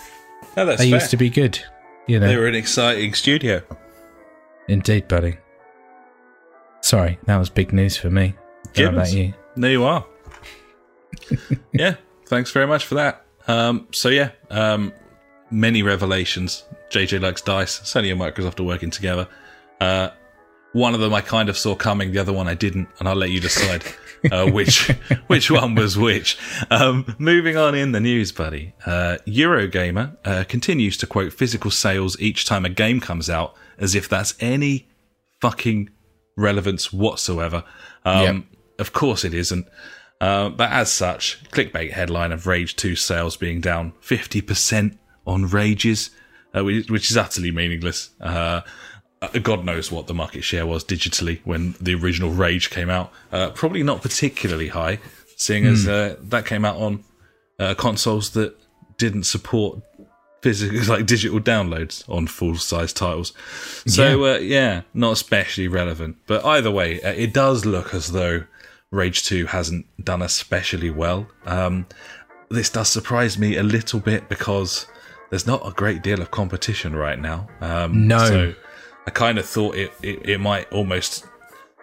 No, 0.56 0.66
that's 0.66 0.80
They 0.80 0.90
fair. 0.90 0.98
used 0.98 1.10
to 1.10 1.16
be 1.16 1.30
good. 1.30 1.58
You 2.06 2.20
know, 2.20 2.26
They 2.28 2.36
were 2.36 2.46
an 2.46 2.54
exciting 2.54 3.14
studio. 3.14 3.62
Indeed, 4.68 5.08
buddy. 5.08 5.38
Sorry, 6.80 7.18
that 7.26 7.36
was 7.36 7.48
big 7.48 7.72
news 7.72 7.96
for 7.96 8.10
me. 8.10 8.34
How 8.76 8.88
about 8.88 9.12
you? 9.12 9.34
There 9.56 9.70
you 9.70 9.84
are. 9.84 10.04
yeah. 11.72 11.96
Thanks 12.26 12.50
very 12.50 12.66
much 12.66 12.86
for 12.86 12.94
that. 12.96 13.24
Um, 13.46 13.88
so 13.92 14.08
yeah, 14.08 14.30
um, 14.50 14.92
many 15.50 15.82
revelations. 15.82 16.64
JJ 16.90 17.20
likes 17.20 17.42
dice. 17.42 17.80
Sony 17.80 18.10
and 18.10 18.20
Microsoft 18.20 18.58
are 18.60 18.64
working 18.64 18.90
together. 18.90 19.28
Uh, 19.80 20.10
one 20.72 20.94
of 20.94 21.00
them 21.00 21.12
I 21.12 21.20
kind 21.20 21.48
of 21.48 21.58
saw 21.58 21.74
coming. 21.74 22.12
The 22.12 22.18
other 22.18 22.32
one 22.32 22.48
I 22.48 22.54
didn't, 22.54 22.88
and 22.98 23.08
I'll 23.08 23.16
let 23.16 23.30
you 23.30 23.40
decide 23.40 23.84
uh, 24.30 24.46
which 24.50 24.88
which 25.26 25.50
one 25.50 25.74
was 25.74 25.98
which. 25.98 26.38
Um, 26.70 27.14
moving 27.18 27.56
on 27.56 27.74
in 27.74 27.92
the 27.92 28.00
news, 28.00 28.32
buddy. 28.32 28.74
Uh, 28.86 29.18
Eurogamer 29.26 30.16
uh, 30.24 30.44
continues 30.48 30.96
to 30.98 31.06
quote 31.06 31.32
physical 31.32 31.70
sales 31.70 32.18
each 32.20 32.46
time 32.46 32.64
a 32.64 32.70
game 32.70 33.00
comes 33.00 33.28
out, 33.28 33.54
as 33.82 33.94
if 33.94 34.08
that's 34.08 34.34
any 34.40 34.88
fucking 35.42 35.90
relevance 36.36 36.92
whatsoever. 36.92 37.64
Um, 38.04 38.22
Yep. 38.22 38.44
Of 38.78 38.92
course 38.94 39.24
it 39.24 39.34
isn't. 39.34 39.68
Uh, 40.20 40.48
but 40.48 40.70
as 40.70 40.90
such, 40.90 41.44
clickbait 41.50 41.92
headline 41.92 42.32
of 42.32 42.46
Rage 42.46 42.74
2 42.76 42.96
sales 42.96 43.36
being 43.36 43.60
down 43.60 43.92
50% 44.02 44.96
on 45.26 45.46
Rages, 45.48 46.10
uh, 46.56 46.64
which, 46.64 46.90
which 46.90 47.10
is 47.10 47.16
utterly 47.16 47.50
meaningless. 47.50 48.10
Uh, 48.20 48.62
uh, 49.20 49.28
God 49.40 49.64
knows 49.64 49.92
what 49.92 50.06
the 50.06 50.14
market 50.14 50.42
share 50.42 50.66
was 50.66 50.84
digitally 50.84 51.40
when 51.44 51.74
the 51.80 51.94
original 51.94 52.30
Rage 52.30 52.70
came 52.70 52.88
out. 52.90 53.12
Uh, 53.30 53.50
probably 53.50 53.82
not 53.82 54.02
particularly 54.02 54.68
high, 54.68 54.98
seeing 55.36 55.66
as 55.66 55.86
uh, 55.86 56.16
that 56.20 56.46
came 56.46 56.64
out 56.64 56.76
on 56.76 57.04
uh, 57.58 57.74
consoles 57.74 58.30
that 58.30 58.56
didn't 58.98 59.24
support 59.24 59.80
physical, 60.42 60.80
like 60.94 61.06
digital 61.06 61.40
downloads 61.40 62.08
on 62.08 62.26
full 62.26 62.56
size 62.56 62.92
titles. 62.92 63.32
So 63.86 64.24
yeah. 64.26 64.32
Uh, 64.34 64.38
yeah, 64.38 64.80
not 64.92 65.12
especially 65.12 65.68
relevant. 65.68 66.16
But 66.26 66.44
either 66.44 66.70
way, 66.70 67.00
uh, 67.02 67.12
it 67.12 67.32
does 67.32 67.64
look 67.64 67.94
as 67.94 68.12
though 68.12 68.44
Rage 68.90 69.22
Two 69.24 69.46
hasn't 69.46 69.86
done 70.04 70.20
especially 70.22 70.90
well. 70.90 71.26
Um, 71.46 71.86
this 72.50 72.68
does 72.68 72.88
surprise 72.88 73.38
me 73.38 73.56
a 73.56 73.62
little 73.62 74.00
bit 74.00 74.28
because 74.28 74.86
there's 75.30 75.46
not 75.46 75.66
a 75.66 75.70
great 75.72 76.02
deal 76.02 76.20
of 76.20 76.30
competition 76.30 76.94
right 76.94 77.18
now. 77.18 77.48
Um, 77.62 78.06
No. 78.06 78.18
so 78.26 78.54
I 79.06 79.10
kind 79.10 79.38
of 79.38 79.46
thought 79.46 79.74
it, 79.76 79.90
it 80.02 80.28
it 80.28 80.40
might 80.40 80.70
almost 80.72 81.24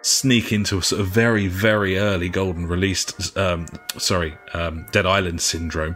sneak 0.02 0.52
into 0.52 0.78
a 0.78 0.82
sort 0.82 1.00
of 1.02 1.08
very 1.08 1.46
very 1.48 1.98
early 1.98 2.30
golden 2.30 2.66
released 2.66 3.36
um 3.36 3.66
sorry 3.98 4.34
um 4.54 4.86
dead 4.92 5.04
island 5.04 5.42
syndrome 5.42 5.94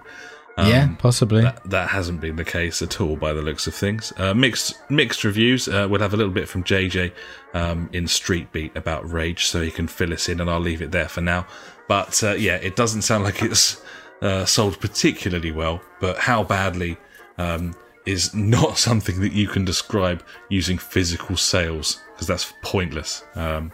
yeah, 0.58 0.94
possibly. 0.98 1.42
that, 1.42 1.68
that 1.68 1.88
hasn't 1.88 2.20
been 2.20 2.36
the 2.36 2.44
case 2.44 2.80
at 2.80 3.00
all 3.00 3.16
by 3.16 3.32
the 3.32 3.42
looks 3.42 3.66
of 3.66 3.74
things. 3.74 4.12
Uh, 4.16 4.34
mixed 4.34 4.78
mixed 4.88 5.24
reviews. 5.24 5.66
Uh, 5.68 5.88
we'll 5.90 6.00
have 6.00 6.14
a 6.14 6.16
little 6.16 6.32
bit 6.32 6.48
from 6.48 6.62
JJ 6.62 7.12
um, 7.54 7.90
in 7.92 8.06
Street 8.06 8.52
Beat 8.52 8.76
about 8.76 9.10
Rage, 9.10 9.46
so 9.46 9.60
he 9.62 9.70
can 9.70 9.88
fill 9.88 10.12
us 10.12 10.28
in, 10.28 10.40
and 10.40 10.48
I'll 10.48 10.60
leave 10.60 10.80
it 10.82 10.92
there 10.92 11.08
for 11.08 11.20
now. 11.20 11.46
But 11.88 12.22
uh, 12.22 12.34
yeah, 12.34 12.56
it 12.56 12.76
doesn't 12.76 13.02
sound 13.02 13.24
like 13.24 13.42
it's 13.42 13.82
uh, 14.22 14.44
sold 14.44 14.80
particularly 14.80 15.50
well. 15.50 15.80
But 16.00 16.18
how 16.18 16.44
badly 16.44 16.98
um, 17.38 17.74
is 18.06 18.32
not 18.34 18.78
something 18.88 19.20
that 19.20 19.32
you 19.32 19.48
can 19.48 19.64
describe 19.64 20.22
using 20.48 20.78
physical 20.78 21.36
sales 21.36 22.00
because 22.12 22.26
that's 22.26 22.52
pointless. 22.62 23.24
Um, 23.34 23.72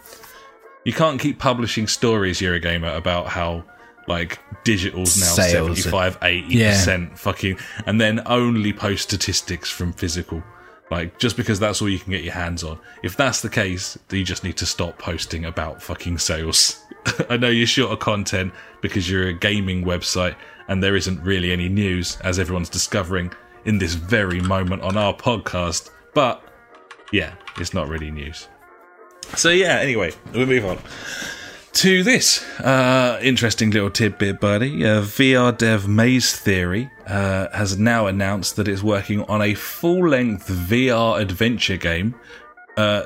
you 0.83 0.93
can't 0.93 1.19
keep 1.19 1.37
publishing 1.37 1.85
stories, 1.87 2.39
Eurogamer, 2.39 2.97
about 2.97 3.27
how 3.27 3.63
like 4.07 4.39
digital's 4.63 5.19
now 5.19 5.27
Sales. 5.27 5.83
75 5.83 6.19
80% 6.19 7.17
fucking 7.17 7.57
and 7.85 7.99
then 7.99 8.21
only 8.25 8.73
post 8.73 9.03
statistics 9.03 9.69
from 9.69 9.93
physical. 9.93 10.43
Like 10.89 11.17
just 11.19 11.37
because 11.37 11.59
that's 11.59 11.81
all 11.81 11.87
you 11.89 11.99
can 11.99 12.11
get 12.11 12.23
your 12.23 12.33
hands 12.33 12.63
on. 12.63 12.79
If 13.03 13.15
that's 13.15 13.41
the 13.41 13.49
case 13.49 13.97
you 14.11 14.23
just 14.23 14.43
need 14.43 14.57
to 14.57 14.65
stop 14.65 14.97
posting 14.99 15.45
about 15.45 15.81
fucking 15.81 16.17
sales. 16.17 16.83
I 17.29 17.37
know 17.37 17.49
you're 17.49 17.67
short 17.67 17.91
of 17.91 17.99
content 17.99 18.53
because 18.81 19.09
you're 19.09 19.27
a 19.27 19.33
gaming 19.33 19.85
website 19.85 20.35
and 20.67 20.83
there 20.83 20.95
isn't 20.95 21.21
really 21.23 21.51
any 21.51 21.69
news 21.69 22.17
as 22.23 22.39
everyone's 22.39 22.69
discovering 22.69 23.31
in 23.65 23.77
this 23.77 23.93
very 23.93 24.41
moment 24.41 24.81
on 24.81 24.97
our 24.97 25.13
podcast 25.13 25.91
but 26.13 26.43
yeah 27.11 27.33
it's 27.57 27.73
not 27.73 27.87
really 27.87 28.11
news. 28.11 28.47
So 29.35 29.49
yeah 29.49 29.79
anyway 29.79 30.11
we'll 30.33 30.45
move 30.45 30.65
on 30.65 30.77
to 31.73 32.03
this 32.03 32.43
uh, 32.59 33.19
interesting 33.21 33.71
little 33.71 33.89
tidbit, 33.89 34.39
buddy. 34.39 34.85
Uh, 34.85 35.01
VR 35.01 35.57
dev 35.57 35.87
Maze 35.87 36.35
Theory 36.35 36.89
uh, 37.07 37.47
has 37.53 37.77
now 37.77 38.07
announced 38.07 38.55
that 38.55 38.67
it's 38.67 38.83
working 38.83 39.23
on 39.23 39.41
a 39.41 39.53
full 39.53 40.09
length 40.09 40.47
VR 40.47 41.19
adventure 41.19 41.77
game 41.77 42.15
uh, 42.77 43.03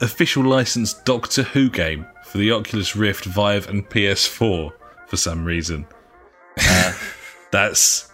official 0.00 0.44
licensed 0.44 1.04
Doctor 1.04 1.42
Who 1.42 1.68
game 1.70 2.06
for 2.24 2.38
the 2.38 2.52
Oculus 2.52 2.94
Rift, 2.94 3.24
Vive, 3.24 3.68
and 3.68 3.88
PS4 3.88 4.72
for 5.06 5.16
some 5.16 5.44
reason. 5.44 5.86
Uh, 6.60 6.92
that's 7.50 8.12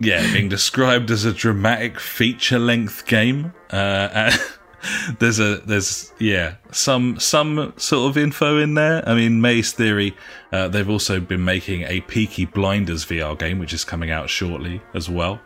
yeah, 0.00 0.32
being 0.32 0.48
described 0.48 1.10
as 1.10 1.24
a 1.24 1.32
dramatic 1.32 2.00
feature-length 2.00 3.06
game. 3.06 3.52
Uh, 3.70 4.34
there's 5.18 5.38
a 5.38 5.56
there's 5.58 6.12
yeah 6.18 6.56
some 6.70 7.18
some 7.18 7.72
sort 7.76 8.10
of 8.10 8.16
info 8.16 8.58
in 8.58 8.74
there. 8.74 9.06
I 9.08 9.14
mean, 9.14 9.40
Maze 9.40 9.72
Theory. 9.72 10.16
Uh, 10.52 10.68
they've 10.68 10.88
also 10.88 11.20
been 11.20 11.44
making 11.44 11.82
a 11.82 12.00
Peaky 12.02 12.44
Blinders 12.44 13.04
VR 13.04 13.38
game, 13.38 13.58
which 13.58 13.72
is 13.72 13.84
coming 13.84 14.10
out 14.10 14.30
shortly 14.30 14.80
as 14.94 15.08
well. 15.08 15.40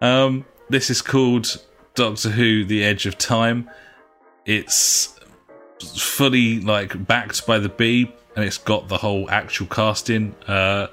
Um, 0.00 0.44
this 0.68 0.90
is 0.90 1.02
called 1.02 1.62
Doctor 1.94 2.30
Who: 2.30 2.64
The 2.64 2.84
Edge 2.84 3.06
of 3.06 3.18
Time. 3.18 3.70
It's 4.44 5.18
fully 5.80 6.60
like 6.60 7.06
backed 7.06 7.46
by 7.46 7.58
the 7.58 7.68
B, 7.68 8.12
and 8.36 8.44
it's 8.44 8.58
got 8.58 8.88
the 8.88 8.98
whole 8.98 9.30
actual 9.30 9.66
casting. 9.66 10.34
Uh, 10.46 10.88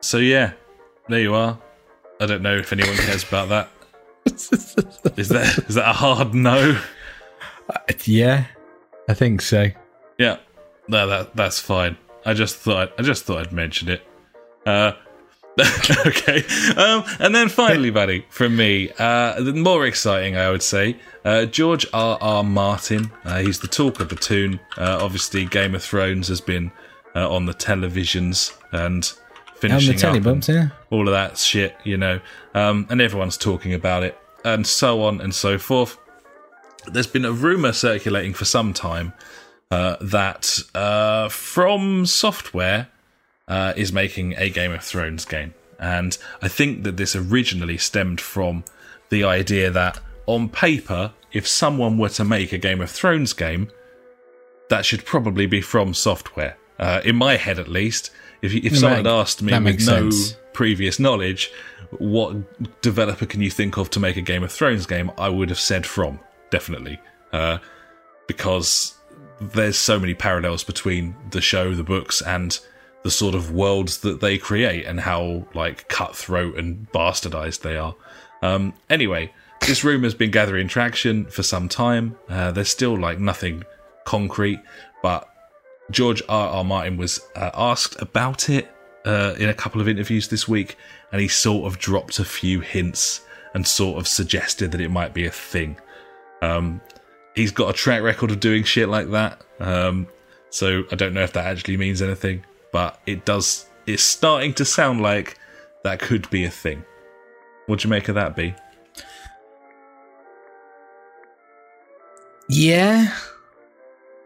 so 0.00 0.18
yeah, 0.18 0.52
there 1.08 1.20
you 1.20 1.34
are. 1.34 1.58
I 2.20 2.26
don't 2.26 2.42
know 2.42 2.56
if 2.56 2.72
anyone 2.72 2.96
cares 2.96 3.24
about 3.24 3.48
that. 3.50 3.70
Is 4.26 5.28
that 5.28 5.64
is 5.68 5.74
that 5.76 5.88
a 5.88 5.92
hard 5.92 6.34
no? 6.34 6.80
Yeah, 8.04 8.46
I 9.08 9.14
think 9.14 9.42
so. 9.42 9.68
Yeah, 10.18 10.38
no, 10.88 11.06
that 11.06 11.36
that's 11.36 11.60
fine. 11.60 11.96
I 12.24 12.34
just 12.34 12.56
thought 12.56 12.92
I 12.98 13.02
just 13.02 13.24
thought 13.24 13.46
I'd 13.46 13.52
mention 13.52 13.88
it. 13.88 14.02
Uh, 14.64 14.92
okay, 16.06 16.44
um, 16.76 17.02
and 17.18 17.34
then 17.34 17.48
finally, 17.48 17.90
buddy, 17.90 18.26
from 18.28 18.56
me, 18.56 18.90
uh, 18.98 19.40
the 19.40 19.54
more 19.54 19.86
exciting, 19.86 20.36
I 20.36 20.50
would 20.50 20.62
say, 20.62 20.96
uh, 21.24 21.46
George 21.46 21.86
R. 21.94 22.18
R. 22.20 22.44
Martin. 22.44 23.10
Uh, 23.24 23.38
he's 23.38 23.60
the 23.60 23.68
talk 23.68 24.00
of 24.00 24.10
the 24.10 24.16
tune. 24.16 24.60
Uh, 24.76 24.98
obviously, 25.00 25.46
Game 25.46 25.74
of 25.74 25.82
Thrones 25.82 26.28
has 26.28 26.42
been 26.42 26.72
uh, 27.14 27.32
on 27.32 27.46
the 27.46 27.54
televisions 27.54 28.54
and 28.72 29.10
finishing 29.58 29.96
telly 29.96 30.18
up 30.18 30.24
bumps, 30.24 30.48
and 30.48 30.56
yeah. 30.56 30.68
all 30.90 31.08
of 31.08 31.12
that 31.12 31.38
shit, 31.38 31.76
you 31.84 31.96
know, 31.96 32.20
um, 32.54 32.86
and 32.90 33.00
everyone's 33.00 33.36
talking 33.36 33.74
about 33.74 34.02
it, 34.02 34.18
and 34.44 34.66
so 34.66 35.02
on 35.02 35.20
and 35.20 35.34
so 35.34 35.58
forth. 35.58 35.98
There's 36.86 37.06
been 37.06 37.24
a 37.24 37.32
rumor 37.32 37.72
circulating 37.72 38.34
for 38.34 38.44
some 38.44 38.72
time 38.72 39.12
uh, 39.70 39.96
that 40.00 40.60
uh, 40.74 41.28
From 41.28 42.06
Software 42.06 42.88
uh, 43.48 43.72
is 43.76 43.92
making 43.92 44.34
a 44.36 44.50
Game 44.50 44.72
of 44.72 44.84
Thrones 44.84 45.24
game, 45.24 45.54
and 45.78 46.16
I 46.42 46.48
think 46.48 46.84
that 46.84 46.96
this 46.96 47.16
originally 47.16 47.78
stemmed 47.78 48.20
from 48.20 48.64
the 49.08 49.24
idea 49.24 49.70
that 49.70 50.00
on 50.26 50.48
paper, 50.48 51.12
if 51.32 51.46
someone 51.46 51.98
were 51.98 52.08
to 52.10 52.24
make 52.24 52.52
a 52.52 52.58
Game 52.58 52.80
of 52.80 52.90
Thrones 52.90 53.32
game, 53.32 53.68
that 54.68 54.84
should 54.84 55.04
probably 55.04 55.46
be 55.46 55.60
from 55.60 55.94
software. 55.94 56.56
Uh, 56.78 57.00
in 57.04 57.16
my 57.16 57.36
head, 57.36 57.58
at 57.58 57.68
least, 57.68 58.10
if 58.46 58.64
if 58.64 58.78
someone 58.78 58.98
had 58.98 59.06
asked 59.06 59.42
me 59.42 59.52
with 59.52 59.80
no 59.86 60.10
sense. 60.10 60.36
previous 60.52 60.98
knowledge, 60.98 61.52
what 61.98 62.36
developer 62.82 63.26
can 63.26 63.42
you 63.42 63.50
think 63.50 63.76
of 63.76 63.90
to 63.90 64.00
make 64.00 64.16
a 64.16 64.20
Game 64.22 64.42
of 64.42 64.52
Thrones 64.52 64.86
game? 64.86 65.10
I 65.18 65.28
would 65.28 65.48
have 65.50 65.60
said 65.60 65.86
from 65.86 66.20
definitely, 66.50 67.00
uh, 67.32 67.58
because 68.26 68.94
there's 69.40 69.76
so 69.76 69.98
many 69.98 70.14
parallels 70.14 70.64
between 70.64 71.14
the 71.30 71.40
show, 71.40 71.74
the 71.74 71.84
books, 71.84 72.22
and 72.22 72.58
the 73.02 73.10
sort 73.10 73.34
of 73.34 73.52
worlds 73.52 73.98
that 73.98 74.20
they 74.20 74.38
create, 74.38 74.84
and 74.86 75.00
how 75.00 75.46
like 75.54 75.88
cutthroat 75.88 76.58
and 76.58 76.90
bastardized 76.92 77.62
they 77.62 77.76
are. 77.76 77.94
Um, 78.42 78.74
anyway, 78.90 79.32
this 79.60 79.84
rumor's 79.84 80.14
been 80.14 80.30
gathering 80.30 80.68
traction 80.68 81.26
for 81.26 81.42
some 81.42 81.68
time. 81.68 82.16
Uh, 82.28 82.50
there's 82.52 82.68
still 82.68 82.96
like 82.96 83.18
nothing 83.18 83.64
concrete, 84.04 84.60
but 85.02 85.28
George 85.90 86.22
R. 86.28 86.48
R. 86.48 86.64
Martin 86.64 86.96
was 86.96 87.20
uh, 87.34 87.50
asked 87.54 88.00
about 88.00 88.48
it 88.48 88.68
uh, 89.04 89.34
in 89.38 89.48
a 89.48 89.54
couple 89.54 89.80
of 89.80 89.88
interviews 89.88 90.28
this 90.28 90.48
week, 90.48 90.76
and 91.12 91.20
he 91.20 91.28
sort 91.28 91.66
of 91.66 91.78
dropped 91.78 92.18
a 92.18 92.24
few 92.24 92.60
hints 92.60 93.22
and 93.54 93.66
sort 93.66 93.98
of 93.98 94.08
suggested 94.08 94.72
that 94.72 94.80
it 94.80 94.90
might 94.90 95.14
be 95.14 95.26
a 95.26 95.30
thing. 95.30 95.78
Um, 96.42 96.80
he's 97.34 97.52
got 97.52 97.70
a 97.70 97.72
track 97.72 98.02
record 98.02 98.30
of 98.30 98.40
doing 98.40 98.64
shit 98.64 98.88
like 98.88 99.10
that, 99.10 99.40
um, 99.60 100.08
so 100.50 100.84
I 100.90 100.96
don't 100.96 101.14
know 101.14 101.22
if 101.22 101.32
that 101.34 101.46
actually 101.46 101.76
means 101.76 102.02
anything, 102.02 102.44
but 102.72 103.00
it 103.06 103.24
does. 103.24 103.66
It's 103.86 104.02
starting 104.02 104.52
to 104.54 104.64
sound 104.64 105.00
like 105.00 105.38
that 105.84 106.00
could 106.00 106.28
be 106.30 106.44
a 106.44 106.50
thing. 106.50 106.84
What 107.66 107.80
do 107.80 107.88
you 107.88 107.90
make 107.90 108.08
of 108.08 108.16
that, 108.16 108.34
B? 108.34 108.54
Yeah. 112.48 113.14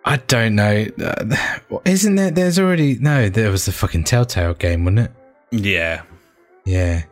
I 0.05 0.17
don't 0.17 0.55
know. 0.55 0.87
Uh, 1.03 1.79
Isn't 1.85 2.15
there? 2.17 2.31
There's 2.31 2.59
already 2.59 2.97
no. 2.99 3.29
There 3.29 3.51
was 3.51 3.67
the 3.67 3.73
fucking 3.73 4.05
Telltale 4.05 4.55
game, 4.55 4.85
wasn't 4.85 5.01
it? 5.01 5.13
Yeah, 5.53 6.03
Yeah, 6.65 7.03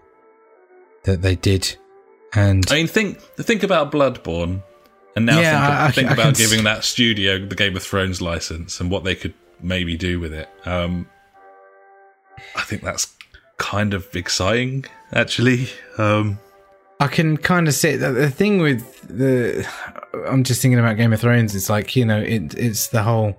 that 1.05 1.23
they 1.23 1.35
did, 1.37 1.77
and 2.35 2.65
I 2.71 2.75
mean, 2.77 2.87
think 2.87 3.21
think 3.21 3.63
about 3.63 3.91
Bloodborne, 3.93 4.63
and 5.17 5.27
now 5.27 5.41
Yeah, 5.41 5.61
think, 5.61 5.71
I- 5.81 5.87
I 5.87 5.91
think 5.91 6.11
I 6.11 6.13
about 6.15 6.23
can 6.23 6.31
s- 6.33 6.39
giving 6.51 6.65
that 6.65 6.85
studio 6.85 7.45
the 7.45 7.55
Game 7.57 7.77
of 7.77 7.83
Thrones 7.83 8.21
license 8.23 8.81
and 8.81 8.91
what 8.91 9.05
they 9.05 9.15
could 9.17 9.35
maybe 9.61 9.97
do 9.97 10.21
with 10.21 10.33
it. 10.33 10.49
Um, 10.65 11.09
I 12.55 12.63
think 12.63 12.83
that's 12.83 13.13
kind 13.57 13.93
of 13.93 14.07
exciting, 14.15 14.85
actually. 15.13 15.69
Um, 15.99 16.39
I 17.01 17.07
can 17.07 17.37
kind 17.37 17.69
of 17.69 17.75
see 17.75 17.97
the, 17.97 18.11
the 18.11 18.31
thing 18.31 18.59
with 18.59 19.03
the. 19.09 19.67
I'm 20.27 20.43
just 20.43 20.61
thinking 20.61 20.79
about 20.79 20.97
Game 20.97 21.13
of 21.13 21.21
Thrones. 21.21 21.55
It's 21.55 21.71
like 21.71 21.95
you 21.95 22.05
know, 22.05 22.19
it, 22.19 22.55
it's 22.55 22.89
the 22.89 23.03
whole 23.03 23.37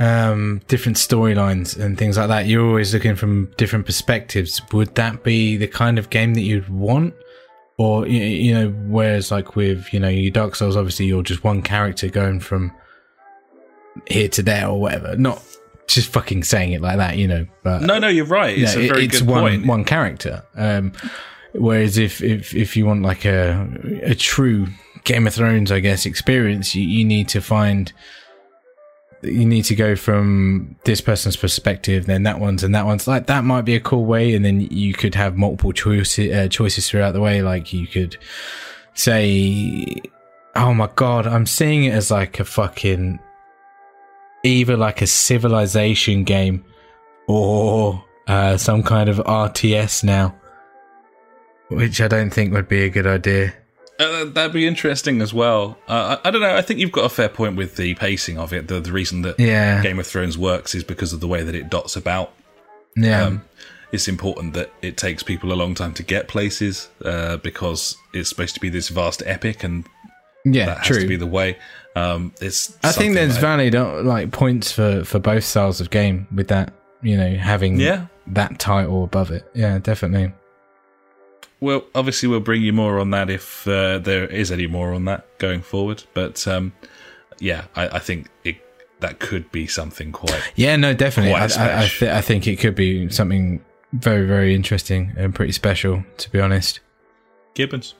um 0.00 0.62
different 0.68 0.96
storylines 0.96 1.78
and 1.78 1.98
things 1.98 2.16
like 2.16 2.28
that. 2.28 2.46
You're 2.46 2.66
always 2.66 2.94
looking 2.94 3.16
from 3.16 3.50
different 3.56 3.84
perspectives. 3.84 4.62
Would 4.72 4.94
that 4.94 5.24
be 5.24 5.56
the 5.56 5.66
kind 5.66 5.98
of 5.98 6.10
game 6.10 6.34
that 6.34 6.42
you'd 6.42 6.68
want? 6.68 7.14
Or 7.76 8.06
you 8.06 8.54
know, 8.54 8.70
whereas 8.88 9.30
like 9.30 9.54
with 9.54 9.92
you 9.92 10.00
know 10.00 10.08
your 10.08 10.30
Dark 10.30 10.56
Souls, 10.56 10.76
obviously 10.76 11.06
you're 11.06 11.22
just 11.22 11.44
one 11.44 11.62
character 11.62 12.08
going 12.08 12.40
from 12.40 12.72
here 14.08 14.28
to 14.28 14.42
there 14.42 14.68
or 14.68 14.80
whatever. 14.80 15.16
Not 15.16 15.42
just 15.86 16.10
fucking 16.10 16.44
saying 16.44 16.72
it 16.72 16.80
like 16.80 16.96
that, 16.96 17.18
you 17.18 17.28
know. 17.28 17.46
But 17.62 17.82
no, 17.82 17.98
no, 17.98 18.08
you're 18.08 18.24
right. 18.24 18.56
It's 18.56 18.74
yeah, 18.74 18.82
a 18.82 18.88
very 18.88 19.04
it's 19.04 19.20
good 19.20 19.28
one 19.28 19.42
point. 19.42 19.66
one 19.66 19.84
character. 19.84 20.44
Um, 20.56 20.92
whereas 21.52 21.98
if, 21.98 22.22
if 22.22 22.54
if 22.54 22.76
you 22.76 22.86
want 22.86 23.02
like 23.02 23.24
a 23.24 23.68
a 24.02 24.14
true 24.14 24.66
Game 25.04 25.26
of 25.26 25.34
Thrones, 25.34 25.72
I 25.72 25.80
guess 25.80 26.06
experience, 26.06 26.74
you, 26.74 26.82
you 26.82 27.04
need 27.04 27.28
to 27.28 27.40
find 27.40 27.92
you 29.22 29.46
need 29.46 29.64
to 29.64 29.74
go 29.74 29.96
from 29.96 30.76
this 30.84 31.00
person's 31.00 31.36
perspective, 31.36 32.06
then 32.06 32.22
that 32.22 32.38
one's 32.38 32.62
and 32.62 32.74
that 32.74 32.86
one's 32.86 33.08
like 33.08 33.26
that 33.26 33.44
might 33.44 33.62
be 33.62 33.74
a 33.74 33.80
cool 33.80 34.04
way, 34.04 34.34
and 34.34 34.44
then 34.44 34.60
you 34.60 34.94
could 34.94 35.14
have 35.14 35.36
multiple 35.36 35.72
choices 35.72 36.32
uh, 36.32 36.48
choices 36.48 36.88
throughout 36.88 37.12
the 37.12 37.20
way. 37.20 37.42
Like 37.42 37.72
you 37.72 37.86
could 37.86 38.16
say, 38.94 39.86
"Oh 40.54 40.74
my 40.74 40.88
god, 40.94 41.26
I'm 41.26 41.46
seeing 41.46 41.84
it 41.84 41.94
as 41.94 42.10
like 42.10 42.38
a 42.40 42.44
fucking." 42.44 43.20
Either 44.44 44.76
like 44.76 45.02
a 45.02 45.06
civilization 45.06 46.22
game 46.22 46.64
or 47.26 48.04
uh, 48.28 48.56
some 48.56 48.84
kind 48.84 49.08
of 49.08 49.16
RTS 49.16 50.04
now, 50.04 50.37
which 51.68 52.00
I 52.00 52.08
don't 52.08 52.30
think 52.30 52.52
would 52.52 52.68
be 52.68 52.82
a 52.84 52.88
good 52.90 53.06
idea. 53.06 53.54
Uh, 53.98 54.24
that'd 54.26 54.52
be 54.52 54.66
interesting 54.66 55.20
as 55.20 55.34
well. 55.34 55.76
Uh, 55.88 56.16
I, 56.24 56.28
I 56.28 56.30
don't 56.30 56.40
know. 56.40 56.54
I 56.54 56.62
think 56.62 56.78
you've 56.78 56.92
got 56.92 57.04
a 57.04 57.08
fair 57.08 57.28
point 57.28 57.56
with 57.56 57.76
the 57.76 57.94
pacing 57.96 58.38
of 58.38 58.52
it. 58.52 58.68
The, 58.68 58.78
the 58.80 58.92
reason 58.92 59.22
that 59.22 59.40
Yeah, 59.40 59.82
Game 59.82 59.98
of 59.98 60.06
Thrones 60.06 60.38
works 60.38 60.74
is 60.74 60.84
because 60.84 61.12
of 61.12 61.18
the 61.20 61.26
way 61.26 61.42
that 61.42 61.54
it 61.54 61.68
dots 61.68 61.96
about. 61.96 62.32
yeah, 62.96 63.24
Um, 63.24 63.42
it's 63.90 64.06
important 64.06 64.54
that 64.54 64.70
it 64.82 64.96
takes 64.96 65.22
people 65.24 65.52
a 65.52 65.54
long 65.56 65.74
time 65.74 65.94
to 65.94 66.02
get 66.04 66.28
places 66.28 66.88
uh, 67.04 67.38
because 67.38 67.96
it's 68.14 68.28
supposed 68.28 68.54
to 68.54 68.60
be 68.60 68.68
this 68.68 68.88
vast 68.88 69.22
epic, 69.26 69.64
and 69.64 69.84
yeah. 70.44 70.66
that 70.66 70.78
has 70.78 70.86
true. 70.86 71.00
to 71.00 71.08
be 71.08 71.16
the 71.16 71.26
way. 71.26 71.56
Um, 71.96 72.32
it's. 72.40 72.76
I 72.84 72.92
think 72.92 73.14
there's 73.14 73.34
that- 73.34 73.40
valid 73.40 73.74
uh, 73.74 74.02
like 74.02 74.30
points 74.30 74.70
for 74.70 75.02
for 75.04 75.18
both 75.18 75.42
styles 75.42 75.80
of 75.80 75.90
game 75.90 76.28
with 76.32 76.48
that. 76.48 76.72
You 77.02 77.16
know, 77.16 77.34
having 77.36 77.80
Yeah. 77.80 78.06
that 78.28 78.58
title 78.60 79.02
above 79.04 79.30
it. 79.32 79.48
Yeah, 79.54 79.78
definitely. 79.78 80.32
Well, 81.60 81.84
obviously, 81.94 82.28
we'll 82.28 82.40
bring 82.40 82.62
you 82.62 82.72
more 82.72 82.98
on 83.00 83.10
that 83.10 83.30
if 83.30 83.66
uh, 83.66 83.98
there 83.98 84.26
is 84.26 84.52
any 84.52 84.66
more 84.66 84.92
on 84.92 85.06
that 85.06 85.38
going 85.38 85.62
forward. 85.62 86.04
But 86.14 86.46
um, 86.46 86.72
yeah, 87.40 87.64
I, 87.74 87.88
I 87.88 87.98
think 87.98 88.28
it, 88.44 88.56
that 89.00 89.18
could 89.18 89.50
be 89.50 89.66
something 89.66 90.12
quite. 90.12 90.40
Yeah, 90.54 90.76
no, 90.76 90.94
definitely. 90.94 91.34
I, 91.34 91.46
I, 91.46 91.84
I, 91.84 91.86
th- 91.88 92.10
I 92.12 92.20
think 92.20 92.46
it 92.46 92.56
could 92.60 92.74
be 92.74 93.08
something 93.10 93.64
very, 93.92 94.26
very 94.26 94.54
interesting 94.54 95.12
and 95.16 95.34
pretty 95.34 95.52
special. 95.52 96.04
To 96.18 96.30
be 96.30 96.40
honest. 96.40 96.80
Gibbons. 97.54 97.94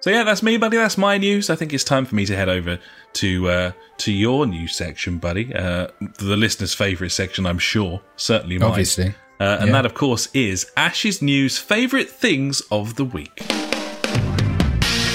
So 0.00 0.10
yeah, 0.10 0.22
that's 0.24 0.42
me, 0.42 0.58
buddy. 0.58 0.76
That's 0.76 0.98
my 0.98 1.16
news. 1.18 1.48
I 1.48 1.56
think 1.56 1.72
it's 1.72 1.82
time 1.82 2.04
for 2.04 2.14
me 2.14 2.26
to 2.26 2.36
head 2.36 2.48
over 2.48 2.78
to 3.14 3.48
uh, 3.48 3.72
to 3.98 4.12
your 4.12 4.46
news 4.46 4.76
section, 4.76 5.18
buddy. 5.18 5.52
Uh, 5.54 5.88
the 6.18 6.36
listeners' 6.36 6.74
favourite 6.74 7.10
section, 7.10 7.46
I'm 7.46 7.58
sure. 7.58 8.02
Certainly 8.16 8.58
mine. 8.58 8.68
Obviously. 8.68 9.14
Uh, 9.38 9.58
and 9.60 9.66
Yeah. 9.68 9.72
that, 9.72 9.86
of 9.86 9.94
course, 9.94 10.28
is 10.32 10.66
Ash's 10.76 11.20
News 11.20 11.58
favourite 11.58 12.08
things 12.08 12.62
of 12.70 12.94
the 12.96 13.04
week. 13.04 13.42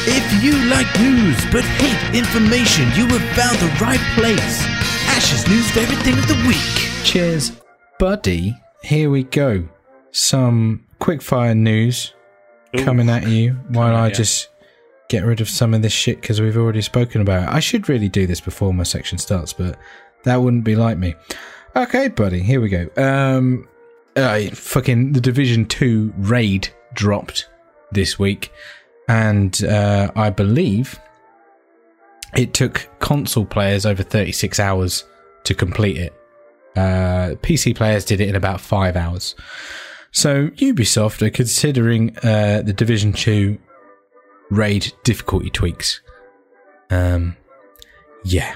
If 0.04 0.44
you 0.44 0.54
like 0.70 0.88
news 1.00 1.38
but 1.52 1.64
hate 1.64 2.18
information, 2.18 2.86
you 2.96 3.06
have 3.08 3.38
found 3.38 3.58
the 3.60 3.72
right 3.84 4.00
place. 4.16 4.64
Ash's 5.10 5.48
news 5.48 5.70
favorite 5.72 6.00
thing 6.00 6.18
of 6.18 6.28
the 6.28 6.44
week. 6.48 7.04
Cheers, 7.04 7.52
buddy. 8.00 8.56
Here 8.84 9.10
we 9.10 9.24
go. 9.24 9.68
Some 10.12 10.86
quickfire 11.00 11.56
news 11.58 12.14
coming 12.78 13.10
at 13.10 13.28
you 13.28 13.52
while 13.70 13.96
I 13.96 14.08
yeah. 14.08 14.14
just 14.14 14.50
get 15.10 15.24
rid 15.26 15.42
of 15.42 15.50
some 15.50 15.74
of 15.74 15.82
this 15.82 15.92
shit 15.94 16.22
because 16.22 16.42
we've 16.42 16.58
already 16.58 16.82
spoken 16.82 17.22
about 17.22 17.44
it. 17.44 17.50
I 17.50 17.60
should 17.60 17.88
really 17.90 18.10
do 18.10 18.26
this 18.26 18.42
before 18.42 18.74
my 18.74 18.84
section 18.84 19.18
starts, 19.18 19.54
but 19.54 19.78
that 20.24 20.38
wouldn't 20.38 20.64
be 20.64 20.76
like 20.76 20.98
me. 20.98 21.16
Okay, 21.76 22.08
buddy, 22.08 22.42
here 22.42 22.60
we 22.62 22.70
go. 22.70 22.88
Um, 22.98 23.68
uh, 24.16 24.42
fucking 24.54 25.14
the 25.14 25.22
Division 25.22 25.66
2 25.66 26.14
raid 26.18 26.70
dropped 26.94 27.50
this 27.92 28.18
week, 28.20 28.52
and 29.08 29.64
uh, 29.64 30.12
I 30.16 30.30
believe 30.30 31.00
it 32.36 32.54
took 32.54 32.90
console 33.00 33.46
players 33.46 33.86
over 33.86 34.04
36 34.04 34.60
hours 34.60 35.04
to 35.44 35.54
complete 35.54 35.98
it. 35.98 36.14
Uh, 36.76 37.36
PC 37.42 37.76
players 37.76 38.06
did 38.06 38.22
it 38.22 38.30
in 38.30 38.36
about 38.36 38.62
five 38.62 38.96
hours. 38.96 39.36
So 40.12 40.48
Ubisoft 40.50 41.22
are 41.22 41.30
considering 41.30 42.18
uh, 42.18 42.62
the 42.64 42.74
Division 42.74 43.14
2 43.14 43.58
raid 44.50 44.94
difficulty 45.04 45.50
tweaks. 45.50 46.02
Um, 46.90 47.36
yeah. 48.24 48.56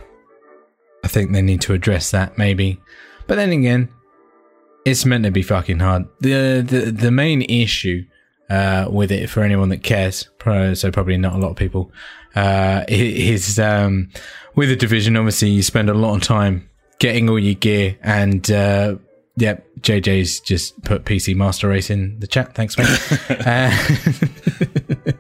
I 1.03 1.07
think 1.07 1.31
they 1.31 1.41
need 1.41 1.61
to 1.61 1.73
address 1.73 2.11
that 2.11 2.37
maybe. 2.37 2.81
But 3.27 3.35
then 3.35 3.51
again, 3.51 3.89
it's 4.85 5.05
meant 5.05 5.25
to 5.25 5.31
be 5.31 5.41
fucking 5.41 5.79
hard. 5.79 6.05
The 6.21 6.63
the, 6.65 6.91
the 6.91 7.11
main 7.11 7.41
issue 7.41 8.05
uh, 8.49 8.87
with 8.89 9.11
it 9.11 9.29
for 9.29 9.41
anyone 9.41 9.69
that 9.69 9.83
cares, 9.83 10.29
so 10.43 10.91
probably 10.91 11.17
not 11.17 11.33
a 11.33 11.37
lot 11.37 11.49
of 11.49 11.57
people, 11.57 11.91
uh, 12.35 12.85
is 12.87 13.59
um, 13.59 14.09
with 14.55 14.69
the 14.69 14.75
division. 14.75 15.17
Obviously, 15.17 15.49
you 15.49 15.63
spend 15.63 15.89
a 15.89 15.93
lot 15.93 16.15
of 16.15 16.21
time 16.21 16.69
getting 16.99 17.29
all 17.29 17.39
your 17.39 17.55
gear, 17.55 17.97
and 18.01 18.49
uh, 18.51 18.95
yep, 19.35 19.67
JJ's 19.81 20.39
just 20.39 20.81
put 20.83 21.03
PC 21.03 21.35
Master 21.35 21.67
Race 21.67 21.89
in 21.89 22.19
the 22.19 22.27
chat. 22.27 22.53
Thanks, 22.53 22.77
mate. 22.77 22.87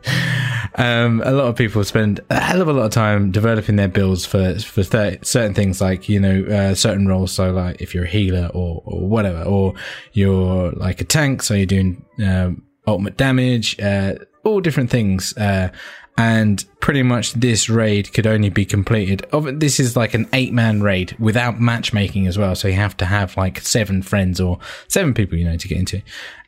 um, 0.77 1.21
a 1.25 1.31
lot 1.31 1.47
of 1.47 1.55
people 1.55 1.83
spend 1.83 2.19
a 2.29 2.39
hell 2.39 2.61
of 2.61 2.67
a 2.67 2.73
lot 2.73 2.85
of 2.85 2.91
time 2.91 3.31
developing 3.31 3.77
their 3.77 3.87
builds 3.87 4.25
for 4.25 4.59
for 4.59 4.83
th- 4.83 5.25
certain 5.25 5.53
things, 5.53 5.79
like 5.79 6.09
you 6.09 6.19
know 6.19 6.43
uh, 6.43 6.75
certain 6.75 7.07
roles. 7.07 7.31
So, 7.31 7.51
like 7.51 7.81
if 7.81 7.93
you're 7.93 8.03
a 8.03 8.09
healer 8.09 8.47
or 8.53 8.81
or 8.85 9.07
whatever, 9.07 9.43
or 9.43 9.73
you're 10.11 10.71
like 10.73 10.99
a 10.99 11.05
tank, 11.05 11.43
so 11.43 11.53
you're 11.53 11.65
doing 11.65 12.05
um, 12.25 12.63
ultimate 12.87 13.15
damage, 13.15 13.79
uh, 13.79 14.15
all 14.43 14.59
different 14.59 14.89
things. 14.89 15.35
Uh, 15.37 15.69
and 16.17 16.63
pretty 16.79 17.03
much 17.03 17.33
this 17.33 17.69
raid 17.69 18.13
could 18.13 18.27
only 18.27 18.49
be 18.49 18.65
completed. 18.65 19.23
Of 19.31 19.59
this 19.59 19.79
is 19.79 19.97
like 19.97 20.13
an 20.13 20.27
eight 20.33 20.53
man 20.53 20.81
raid 20.81 21.15
without 21.19 21.59
matchmaking 21.59 22.27
as 22.27 22.37
well. 22.37 22.55
So 22.55 22.67
you 22.67 22.75
have 22.75 22.95
to 22.97 23.05
have 23.05 23.35
like 23.37 23.59
seven 23.59 24.01
friends 24.01 24.39
or 24.39 24.59
seven 24.87 25.13
people 25.13 25.37
you 25.37 25.45
know 25.45 25.57
to 25.57 25.67
get 25.67 25.77
into, 25.77 26.01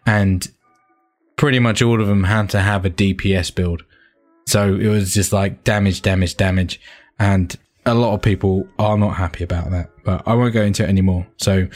and 0.06 0.48
pretty 1.38 1.60
much 1.60 1.82
all 1.82 2.02
of 2.02 2.08
them 2.08 2.26
had 2.26 2.50
to 2.50 2.60
have 2.60 2.86
a 2.86 2.90
DPS 2.90 3.56
build. 3.56 3.84
So 4.48 4.74
it 4.76 4.88
was 4.88 5.14
just 5.14 5.34
like 5.34 5.64
damage, 5.64 6.02
damage, 6.02 6.38
damage, 6.38 6.80
and 7.20 7.56
a 7.86 7.94
lot 7.94 8.14
of 8.14 8.22
people 8.22 8.68
are 8.80 8.98
not 8.98 9.16
happy 9.16 9.44
about 9.44 9.72
that. 9.72 9.90
But 10.04 10.24
I 10.26 10.34
won't 10.36 10.54
go 10.54 10.62
into 10.62 10.84
it 10.84 10.90
anymore. 10.90 11.28
So 11.38 11.68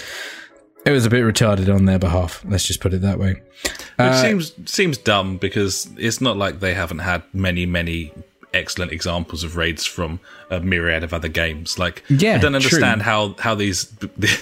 it 0.86 0.92
was 0.92 1.06
a 1.06 1.10
bit 1.10 1.24
retarded 1.24 1.74
on 1.74 1.84
their 1.86 2.00
behalf. 2.00 2.44
Let's 2.48 2.66
just 2.66 2.80
put 2.80 2.94
it 2.94 3.02
that 3.02 3.20
way. 3.20 3.34
Which 3.64 3.74
uh, 4.00 4.22
seems 4.22 4.54
seems 4.66 4.98
dumb 4.98 5.38
because 5.38 5.90
it's 5.98 6.22
not 6.22 6.38
like 6.38 6.62
they 6.62 6.74
haven't 6.74 7.00
had 7.00 7.24
many 7.34 7.66
many 7.66 8.14
excellent 8.54 8.92
examples 8.92 9.44
of 9.44 9.56
raids 9.56 9.86
from 9.86 10.20
a 10.50 10.60
myriad 10.60 11.04
of 11.04 11.14
other 11.14 11.28
games. 11.28 11.78
Like 11.78 12.04
Yeah, 12.10 12.36
I 12.36 12.38
don't 12.38 12.52
true. 12.54 12.56
understand 12.56 13.02
how 13.02 13.36
how 13.38 13.54
these 13.54 13.94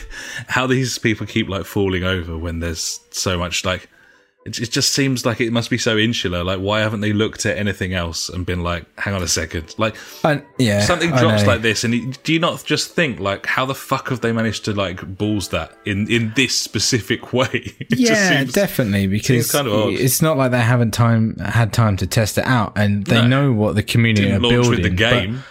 how 0.48 0.68
these 0.68 1.00
people 1.00 1.26
keep 1.26 1.50
like 1.50 1.66
falling 1.66 2.04
over 2.04 2.38
when 2.38 2.60
there's 2.60 3.00
so 3.10 3.38
much 3.40 3.66
like 3.66 3.90
it, 4.46 4.58
it 4.60 4.72
just 4.72 4.94
seems 4.94 5.26
like 5.26 5.42
it 5.42 5.52
must 5.52 5.70
be 5.70 5.78
so 5.78 5.98
insular. 5.98 6.44
Like 6.44 6.60
why 6.60 6.80
haven't 6.80 7.02
they 7.02 7.12
looked 7.14 7.46
at 7.46 7.58
anything 7.58 7.94
else 7.94 8.30
and 8.30 8.46
been 8.46 8.64
like, 8.64 8.86
hang 8.98 9.14
on 9.14 9.22
a 9.22 9.28
second, 9.28 9.76
like 9.78 9.96
And, 10.24 10.44
yeah, 10.58 10.82
something 10.82 11.10
drops 11.12 11.46
like 11.46 11.62
this, 11.62 11.84
and 11.84 11.94
you- 11.94 12.14
do 12.24 12.34
you 12.34 12.40
not 12.40 12.64
just 12.66 12.92
think 12.96 13.20
like, 13.20 13.46
how 13.46 13.66
the 13.66 13.76
fuck 13.76 14.10
have 14.10 14.22
they 14.22 14.32
managed 14.32 14.66
to 14.66 14.74
like 14.74 15.02
balls 15.18 15.50
that 15.50 15.78
in 15.86 16.10
in 16.10 16.32
this 16.36 16.58
specific 16.58 17.34
way? 17.40 17.74
Yeah, 17.90 18.40
seems- 18.40 18.54
definitely 18.54 19.08
because 19.08 19.52
kind 19.52 19.68
of 19.68 19.90
it's 19.92 20.22
not 20.22 20.38
like 20.38 20.52
they 20.52 20.62
haven't 20.62 20.92
time 20.92 21.36
had 21.38 21.74
time 21.74 21.98
to 21.98 22.08
test 22.08 22.38
it 22.38 22.46
out, 22.46 22.74
and 22.78 23.06
they 23.06 23.22
No. 23.22 23.28
know 23.28 23.52
what 23.54 23.76
the 23.76 23.84
community 23.84 24.24
Didn't 24.28 24.46
are 24.46 24.50
building. 24.50 24.70
with 24.72 24.84
the 24.84 24.90
but- 24.90 24.98
game. 24.98 25.44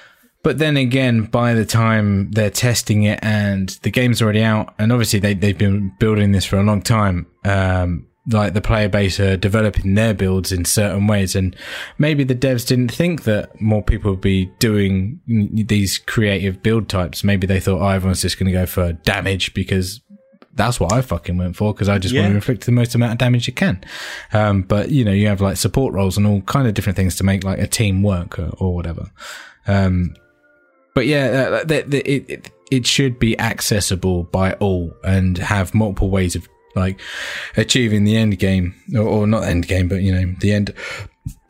But, 0.45 0.59
then 0.59 0.76
again, 0.78 1.24
by 1.24 1.53
the 1.53 1.66
time 1.66 2.30
they're 2.30 2.49
testing 2.49 3.03
it 3.03 3.18
and 3.22 3.68
the 3.82 3.91
game's 3.91 4.22
already 4.22 4.43
out, 4.43 4.72
and 4.78 4.93
obviously 4.93 5.18
they 5.18 5.34
they've 5.34 5.59
been 5.59 5.93
building 5.99 6.32
this 6.32 6.47
for 6.47 6.57
a 6.59 6.62
long 6.62 6.80
time. 6.80 7.26
Um, 7.45 8.07
like 8.31 8.55
the 8.55 8.61
player 8.61 8.89
base 8.89 9.18
are 9.18 9.37
developing 9.37 9.95
their 9.95 10.14
builds 10.14 10.53
in 10.53 10.64
certain 10.64 11.07
ways, 11.07 11.35
and 11.35 11.57
maybe 11.99 12.24
the 12.24 12.35
devs 12.35 12.66
didn't 12.66 12.93
think 12.93 13.24
that 13.24 13.61
more 13.61 13.83
people 13.83 14.12
would 14.12 14.20
be 14.20 14.47
doing 14.59 15.20
these 15.26 15.99
creative 15.99 16.62
build 16.62 16.89
types. 16.89 17.24
Maybe 17.24 17.47
they 17.47 17.61
thought, 17.61 17.81
oh, 17.81 17.89
everyone's 17.89 18.22
just 18.22 18.39
going 18.39 18.47
to 18.47 18.53
go 18.53 18.66
for 18.66 18.93
damage 18.93 19.55
because 19.55 20.01
that's 20.55 20.81
what 20.81 20.93
I 20.93 21.03
fucking 21.03 21.39
went 21.39 21.57
for 21.57 21.72
because 21.72 21.89
I 21.89 21.99
just 21.99 22.14
want 22.14 22.29
to 22.29 22.35
inflict 22.35 22.66
the 22.66 22.72
most 22.72 22.95
amount 22.95 23.12
of 23.12 23.18
damage 23.18 23.47
you 23.47 23.55
can. 23.55 23.83
Um, 24.33 24.62
but 24.62 24.91
you 24.91 25.05
know, 25.05 25.12
you 25.12 25.29
have 25.29 25.41
like 25.41 25.57
support 25.57 25.95
roles 25.95 26.16
and 26.16 26.26
all 26.26 26.41
kind 26.43 26.66
of 26.66 26.74
different 26.74 26.97
things 26.97 27.16
to 27.16 27.24
make 27.24 27.45
like 27.45 27.61
a 27.61 27.66
team 27.66 28.03
work 28.03 28.39
or, 28.39 28.51
or 28.59 28.74
whatever. 28.74 29.11
Um, 29.66 30.14
but 30.95 31.07
yeah, 31.07 31.61
uh, 31.62 31.64
the, 31.64 31.83
the, 31.87 32.11
it, 32.11 32.29
it 32.29 32.51
it 32.70 32.87
should 32.87 33.18
be 33.18 33.39
accessible 33.39 34.24
by 34.24 34.53
all 34.55 34.93
and 35.05 35.39
have 35.39 35.74
multiple 35.74 36.11
ways 36.11 36.37
of 36.37 36.49
like 36.75 37.01
achieving 37.57 38.05
the 38.05 38.16
end 38.16 38.39
game 38.39 38.75
or, 38.95 39.03
or 39.03 39.27
not 39.27 39.45
end 39.45 39.66
game, 39.69 39.89
but 39.89 40.03
you 40.03 40.12
know 40.12 40.35
the 40.41 40.53
end. 40.53 40.73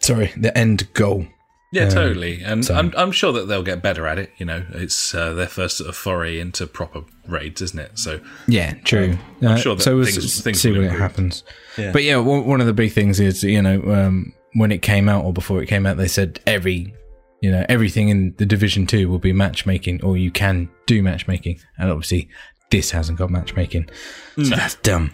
Sorry, 0.01 0.33
the 0.37 0.57
end 0.57 0.93
goal. 0.95 1.27
Yeah, 1.71 1.91
totally. 1.91 2.41
And 2.43 2.65
so- 2.65 2.75
I'm, 2.75 2.95
I'm 2.97 3.13
sure 3.13 3.31
that 3.33 3.47
they'll 3.47 3.63
get 3.63 3.83
better 3.83 4.07
at 4.07 4.19
it. 4.19 4.31
You 4.39 4.47
know, 4.47 4.65
it's 4.71 5.15
uh, 5.15 5.35
their 5.35 5.47
first 5.49 5.77
sort 5.77 5.91
of 5.91 5.97
foray 5.97 6.39
into 6.41 6.67
proper 6.67 7.03
raids, 7.27 7.61
isn't 7.61 7.79
it? 7.79 7.99
So 7.99 8.21
Yeah, 8.47 8.73
true. 8.85 9.19
Uh, 9.43 9.57
sure 9.57 9.75
that 9.77 9.83
so 9.83 9.97
we'll 9.97 10.07
things- 10.07 10.17
s- 10.25 10.41
things 10.41 10.61
see 10.63 10.71
will 10.71 10.79
what 10.79 10.95
it 10.95 10.99
happens. 10.99 11.45
Yeah. 11.77 11.93
But 11.93 12.05
yeah, 12.05 12.17
one, 12.17 12.47
one 12.47 12.61
of 12.63 12.67
the 12.67 12.73
big 12.73 12.93
things 12.93 13.21
is 13.21 13.43
you 13.43 13.61
know 13.61 13.83
um, 13.93 14.33
when 14.55 14.73
it 14.73 14.81
came 14.81 15.11
out 15.11 15.27
or 15.27 15.33
before 15.35 15.63
it 15.63 15.67
came 15.67 15.85
out, 15.85 15.99
they 15.99 16.09
said 16.09 16.41
every 16.47 16.95
you 17.43 17.51
know 17.51 17.67
everything 17.69 18.09
in 18.09 18.35
the 18.39 18.47
Division 18.47 18.87
Two 18.87 19.11
will 19.11 19.19
be 19.19 19.35
matchmaking, 19.35 20.03
or 20.03 20.17
you 20.17 20.31
can 20.31 20.71
do 20.87 21.03
matchmaking, 21.03 21.59
and 21.77 21.91
obviously 21.91 22.31
this 22.71 22.91
hasn't 22.91 23.19
got 23.19 23.31
matchmaking, 23.31 23.89
so 24.37 24.43
that's 24.45 24.77
dumb. 24.77 25.13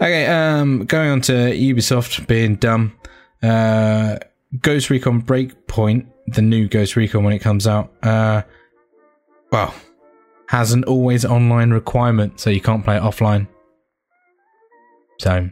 Okay, 0.00 0.26
um, 0.26 0.84
going 0.86 1.10
on 1.10 1.20
to 1.22 1.32
Ubisoft 1.32 2.26
being 2.26 2.56
dumb. 2.56 2.96
Uh, 3.42 4.18
Ghost 4.60 4.90
Recon 4.90 5.22
Breakpoint, 5.22 6.06
the 6.26 6.42
new 6.42 6.68
Ghost 6.68 6.96
Recon 6.96 7.24
when 7.24 7.32
it 7.32 7.40
comes 7.40 7.66
out. 7.66 7.92
Uh, 8.02 8.42
well, 9.52 9.74
has 10.48 10.72
an 10.72 10.84
always 10.84 11.24
online 11.24 11.70
requirement, 11.70 12.40
so 12.40 12.50
you 12.50 12.60
can't 12.60 12.84
play 12.84 12.96
it 12.96 13.02
offline. 13.02 13.46
So, 15.20 15.48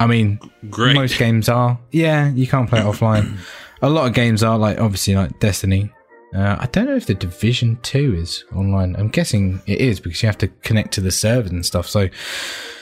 I 0.00 0.06
mean, 0.06 0.40
great. 0.70 0.94
most 0.94 1.18
games 1.18 1.48
are. 1.48 1.78
Yeah, 1.92 2.30
you 2.30 2.46
can't 2.46 2.68
play 2.68 2.80
it 2.80 2.84
offline. 2.86 3.38
A 3.82 3.90
lot 3.90 4.06
of 4.06 4.14
games 4.14 4.42
are 4.42 4.58
like 4.58 4.80
obviously 4.80 5.14
like 5.14 5.38
Destiny. 5.38 5.92
Uh, 6.36 6.56
I 6.60 6.66
don't 6.66 6.84
know 6.84 6.96
if 6.96 7.06
the 7.06 7.14
Division 7.14 7.78
Two 7.82 8.14
is 8.14 8.44
online. 8.54 8.94
I'm 8.96 9.08
guessing 9.08 9.62
it 9.66 9.80
is 9.80 10.00
because 10.00 10.22
you 10.22 10.26
have 10.26 10.36
to 10.38 10.48
connect 10.48 10.92
to 10.94 11.00
the 11.00 11.10
servers 11.10 11.50
and 11.50 11.64
stuff. 11.64 11.88
So, 11.88 12.08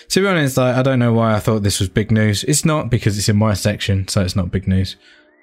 to 0.09 0.21
be 0.21 0.27
honest, 0.27 0.57
like, 0.57 0.75
I 0.75 0.83
don't 0.83 0.99
know 0.99 1.13
why 1.13 1.35
I 1.35 1.39
thought 1.39 1.63
this 1.63 1.79
was 1.79 1.89
big 1.89 2.11
news. 2.11 2.43
It's 2.45 2.65
not 2.65 2.91
because 2.91 3.17
it's 3.17 3.29
in 3.29 3.37
my 3.37 3.55
section, 3.55 4.09
so 4.09 4.23
it's 4.23 4.35
not 4.35 4.51
big 4.51 4.67
news. 4.67 4.97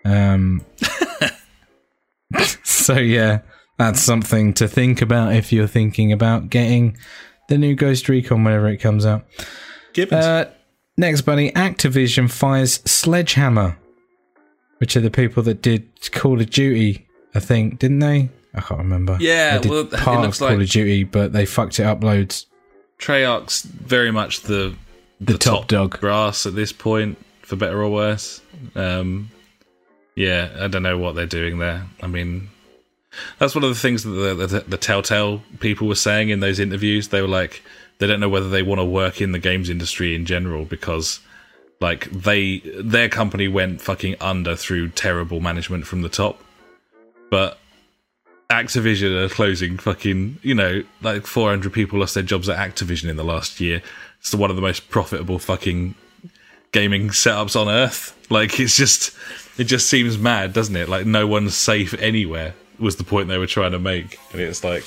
Um, 0.03 0.65
so 2.63 2.95
yeah, 2.95 3.41
that's 3.77 4.01
something 4.01 4.53
to 4.55 4.67
think 4.67 5.01
about 5.01 5.33
if 5.33 5.53
you're 5.53 5.67
thinking 5.67 6.11
about 6.11 6.49
getting 6.49 6.97
the 7.47 7.57
new 7.57 7.75
Ghost 7.75 8.09
Recon 8.09 8.43
whenever 8.43 8.67
it 8.67 8.77
comes 8.77 9.05
out. 9.05 9.25
Uh, 10.11 10.45
next, 10.97 11.21
buddy, 11.21 11.51
Activision 11.51 12.29
fires 12.29 12.81
Sledgehammer, 12.83 13.77
which 14.79 14.97
are 14.97 15.01
the 15.01 15.11
people 15.11 15.43
that 15.43 15.61
did 15.61 16.11
Call 16.11 16.41
of 16.41 16.49
Duty, 16.49 17.07
I 17.33 17.39
think, 17.39 17.79
didn't 17.79 17.99
they? 17.99 18.29
I 18.53 18.61
can't 18.61 18.79
remember. 18.79 19.17
Yeah, 19.19 19.57
they 19.57 19.61
did 19.63 19.71
well, 19.71 19.79
it 19.81 19.91
part 19.91 20.21
looks 20.21 20.37
of 20.41 20.47
Call 20.47 20.57
like- 20.57 20.63
of 20.65 20.69
Duty, 20.71 21.03
but 21.05 21.31
they 21.33 21.45
fucked 21.45 21.79
it 21.79 21.83
up 21.85 22.03
loads. 22.03 22.45
Treyarch's 22.99 23.61
very 23.63 24.11
much 24.11 24.41
the 24.41 24.75
The 25.19 25.37
top 25.37 25.67
dog. 25.67 25.99
brass 25.99 26.45
at 26.45 26.55
this 26.55 26.71
point, 26.71 27.17
for 27.41 27.55
better 27.55 27.81
or 27.81 27.89
worse. 27.89 28.41
Um, 28.75 29.29
yeah, 30.15 30.49
I 30.59 30.67
don't 30.67 30.83
know 30.83 30.97
what 30.97 31.15
they're 31.15 31.25
doing 31.25 31.57
there. 31.59 31.85
I 32.03 32.07
mean, 32.07 32.49
that's 33.39 33.55
one 33.55 33.63
of 33.63 33.69
the 33.69 33.75
things 33.79 34.03
that 34.03 34.09
the, 34.11 34.47
the, 34.47 34.59
the 34.67 34.77
Telltale 34.77 35.41
people 35.59 35.87
were 35.87 35.95
saying 35.95 36.29
in 36.29 36.41
those 36.41 36.59
interviews. 36.59 37.07
They 37.07 37.21
were 37.21 37.27
like, 37.27 37.63
they 37.99 38.07
don't 38.07 38.19
know 38.19 38.29
whether 38.29 38.49
they 38.49 38.61
want 38.63 38.79
to 38.79 38.85
work 38.85 39.21
in 39.21 39.31
the 39.31 39.39
games 39.39 39.69
industry 39.69 40.13
in 40.15 40.25
general 40.25 40.65
because 40.65 41.19
like 41.79 42.09
they 42.11 42.59
their 42.79 43.09
company 43.09 43.47
went 43.47 43.81
fucking 43.81 44.15
under 44.21 44.55
through 44.55 44.89
terrible 44.89 45.39
management 45.39 45.87
from 45.87 46.01
the 46.03 46.09
top, 46.09 46.43
but 47.31 47.57
Activision 48.51 49.25
are 49.25 49.29
closing 49.29 49.77
fucking 49.79 50.37
you 50.43 50.53
know 50.53 50.83
like 51.01 51.25
400 51.25 51.73
people 51.73 51.99
lost 51.99 52.13
their 52.13 52.21
jobs 52.21 52.49
at 52.49 52.57
Activision 52.57 53.09
in 53.09 53.15
the 53.15 53.23
last 53.23 53.59
year. 53.59 53.81
It's 54.19 54.35
one 54.35 54.51
of 54.51 54.55
the 54.55 54.61
most 54.61 54.89
profitable 54.89 55.39
fucking 55.39 55.95
gaming 56.71 57.09
setups 57.09 57.59
on 57.59 57.67
earth. 57.67 58.15
Like 58.29 58.59
it's 58.59 58.77
just 58.77 59.15
it 59.57 59.63
just 59.63 59.89
seems 59.89 60.19
mad, 60.19 60.53
doesn't 60.53 60.75
it? 60.75 60.89
Like 60.89 61.07
no 61.07 61.25
one's 61.25 61.55
safe 61.55 61.95
anywhere 61.95 62.53
was 62.77 62.97
the 62.97 63.03
point 63.03 63.29
they 63.29 63.37
were 63.37 63.47
trying 63.47 63.71
to 63.71 63.79
make, 63.79 64.19
and 64.31 64.41
it's 64.41 64.63
like 64.63 64.83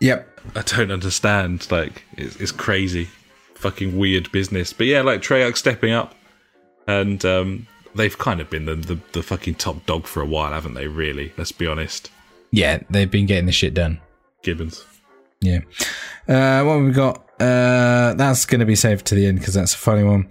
Yep. 0.00 0.40
I 0.54 0.62
don't 0.62 0.90
understand. 0.90 1.70
Like 1.70 2.04
it's, 2.16 2.36
it's 2.36 2.52
crazy, 2.52 3.08
fucking 3.54 3.98
weird 3.98 4.30
business. 4.32 4.72
But 4.72 4.86
yeah, 4.86 5.02
like 5.02 5.20
Treyarch 5.20 5.56
stepping 5.56 5.92
up, 5.92 6.14
and 6.86 7.22
um, 7.24 7.66
they've 7.98 8.16
kind 8.16 8.40
of 8.40 8.48
been 8.48 8.64
the, 8.64 8.74
the 8.76 8.98
the 9.12 9.22
fucking 9.22 9.56
top 9.56 9.84
dog 9.84 10.06
for 10.06 10.22
a 10.22 10.26
while, 10.26 10.52
haven't 10.52 10.74
they? 10.74 10.86
Really, 10.86 11.32
let's 11.36 11.52
be 11.52 11.66
honest. 11.66 12.10
Yeah, 12.50 12.80
they've 12.88 13.10
been 13.10 13.26
getting 13.26 13.44
the 13.46 13.52
shit 13.52 13.74
done. 13.74 14.00
Gibbons. 14.42 14.84
Yeah. 15.40 15.58
Uh, 16.26 16.64
what 16.64 16.76
have 16.78 16.84
we 16.84 16.92
got? 16.92 17.24
Uh, 17.40 18.14
that's 18.14 18.46
going 18.46 18.60
to 18.60 18.66
be 18.66 18.74
saved 18.74 19.06
to 19.06 19.14
the 19.14 19.26
end 19.26 19.38
because 19.38 19.54
that's 19.54 19.74
a 19.74 19.78
funny 19.78 20.02
one. 20.02 20.28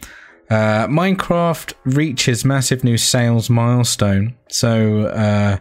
Uh, 0.49 0.87
Minecraft 0.87 1.73
reaches 1.85 2.43
massive 2.43 2.83
new 2.83 2.97
sales 2.97 3.49
milestone. 3.49 4.35
So 4.49 5.01
uh, 5.07 5.57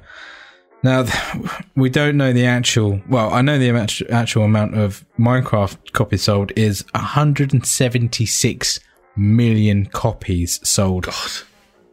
now 0.83 1.03
th- 1.05 1.53
we 1.77 1.91
don't 1.91 2.17
know 2.17 2.33
the 2.33 2.47
actual. 2.47 3.01
Well, 3.09 3.33
I 3.33 3.43
know 3.43 3.59
the 3.59 3.69
amount- 3.69 4.01
actual 4.11 4.45
amount 4.45 4.77
of 4.77 5.05
Minecraft 5.19 5.93
copies 5.93 6.23
sold 6.23 6.53
is 6.57 6.85
176 6.95 8.81
million 9.17 9.87
copies 9.87 10.61
sold, 10.69 11.05
God, 11.05 11.15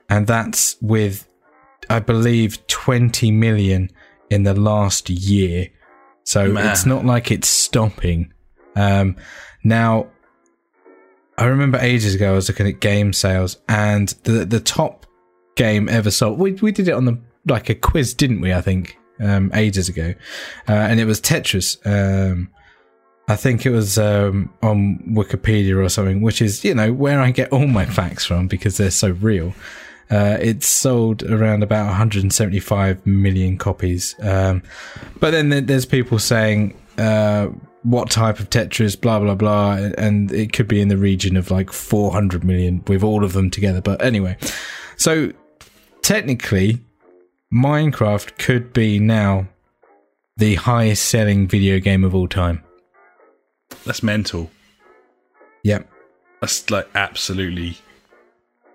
and 0.09 0.27
that's 0.27 0.77
with, 0.81 1.27
I 1.89 1.99
believe, 1.99 2.65
20 2.67 3.31
million 3.31 3.89
in 4.29 4.43
the 4.43 4.53
last 4.53 5.09
year. 5.09 5.69
So 6.23 6.47
Man. 6.47 6.67
it's 6.67 6.85
not 6.85 7.05
like 7.05 7.31
it's 7.31 7.47
stopping. 7.47 8.33
Um, 8.75 9.15
now, 9.63 10.07
I 11.37 11.45
remember 11.45 11.77
ages 11.79 12.15
ago 12.15 12.31
I 12.31 12.35
was 12.35 12.47
looking 12.47 12.67
at 12.67 12.79
game 12.79 13.13
sales, 13.13 13.57
and 13.67 14.09
the 14.23 14.45
the 14.45 14.59
top 14.59 15.05
game 15.55 15.89
ever 15.89 16.11
sold. 16.11 16.39
We 16.39 16.53
we 16.53 16.71
did 16.71 16.87
it 16.87 16.93
on 16.93 17.05
the 17.05 17.19
like 17.47 17.69
a 17.69 17.75
quiz, 17.75 18.13
didn't 18.13 18.41
we? 18.41 18.53
I 18.53 18.61
think 18.61 18.97
um, 19.19 19.51
ages 19.53 19.89
ago, 19.89 20.13
uh, 20.67 20.73
and 20.73 20.99
it 20.99 21.05
was 21.05 21.19
Tetris. 21.19 21.77
Um, 21.85 22.49
I 23.27 23.35
think 23.35 23.65
it 23.65 23.71
was 23.71 23.97
um, 23.97 24.53
on 24.61 24.99
Wikipedia 25.09 25.83
or 25.83 25.89
something, 25.89 26.21
which 26.21 26.41
is 26.41 26.63
you 26.63 26.75
know 26.75 26.93
where 26.93 27.19
I 27.19 27.31
get 27.31 27.51
all 27.51 27.67
my 27.67 27.85
facts 27.85 28.25
from 28.25 28.47
because 28.47 28.77
they're 28.77 28.91
so 28.91 29.11
real. 29.11 29.53
Uh, 30.09 30.37
it's 30.39 30.67
sold 30.67 31.23
around 31.23 31.63
about 31.63 31.87
175 31.87 33.05
million 33.05 33.57
copies. 33.57 34.15
Um, 34.21 34.61
but 35.19 35.31
then 35.31 35.65
there's 35.65 35.85
people 35.85 36.19
saying 36.19 36.75
uh, 36.97 37.47
what 37.83 38.09
type 38.09 38.39
of 38.39 38.49
Tetris, 38.49 38.99
blah 38.99 39.19
blah 39.19 39.35
blah, 39.35 39.75
and 39.97 40.31
it 40.31 40.53
could 40.53 40.67
be 40.67 40.81
in 40.81 40.87
the 40.87 40.97
region 40.97 41.37
of 41.37 41.51
like 41.51 41.71
400 41.71 42.43
million 42.43 42.83
with 42.87 43.03
all 43.03 43.23
of 43.23 43.33
them 43.33 43.49
together. 43.49 43.81
But 43.81 44.01
anyway, 44.01 44.37
so 44.97 45.31
technically, 46.01 46.79
Minecraft 47.53 48.37
could 48.37 48.73
be 48.73 48.99
now 48.99 49.47
the 50.37 50.55
highest 50.55 51.05
selling 51.05 51.47
video 51.47 51.79
game 51.79 52.03
of 52.03 52.15
all 52.15 52.27
time. 52.27 52.63
that's 53.85 54.03
mental. 54.03 54.49
Yep. 55.63 55.89
That's 56.41 56.69
like 56.69 56.89
absolutely 56.95 57.77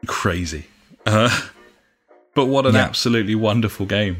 crazy. 0.06 0.66
Uh, 1.08 1.30
but 2.34 2.46
what 2.46 2.66
an 2.66 2.74
Yeah. 2.74 2.82
absolutely 2.84 3.34
wonderful 3.34 3.86
game. 3.86 4.16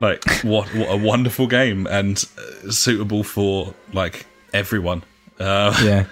Like 0.00 0.22
what 0.42 0.72
what 0.74 0.88
a 0.90 0.96
wonderful 0.96 1.46
game 1.46 1.86
and 1.88 2.24
uh, 2.38 2.70
suitable 2.70 3.24
for 3.24 3.74
like 3.92 4.26
everyone. 4.52 5.02
Uh, 5.40 5.74
yeah. 5.84 6.04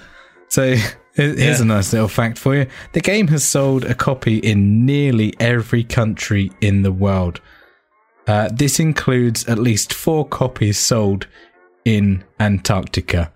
So 0.48 0.74
here's 1.14 1.38
Yeah. 1.38 1.62
a 1.62 1.64
nice 1.64 1.92
little 1.92 2.08
fact 2.08 2.38
for 2.38 2.54
you. 2.56 2.66
The 2.92 3.00
game 3.00 3.28
has 3.28 3.44
sold 3.44 3.84
a 3.84 3.94
copy 3.94 4.38
in 4.38 4.84
nearly 4.86 5.34
every 5.38 5.84
country 5.84 6.50
in 6.60 6.82
the 6.82 6.92
world. 6.92 7.40
Uh, 8.26 8.48
this 8.52 8.80
includes 8.80 9.46
at 9.46 9.58
least 9.58 9.92
four 9.94 10.26
copies 10.26 10.78
sold 10.78 11.26
in 11.84 12.24
Antarctica. 12.40 13.32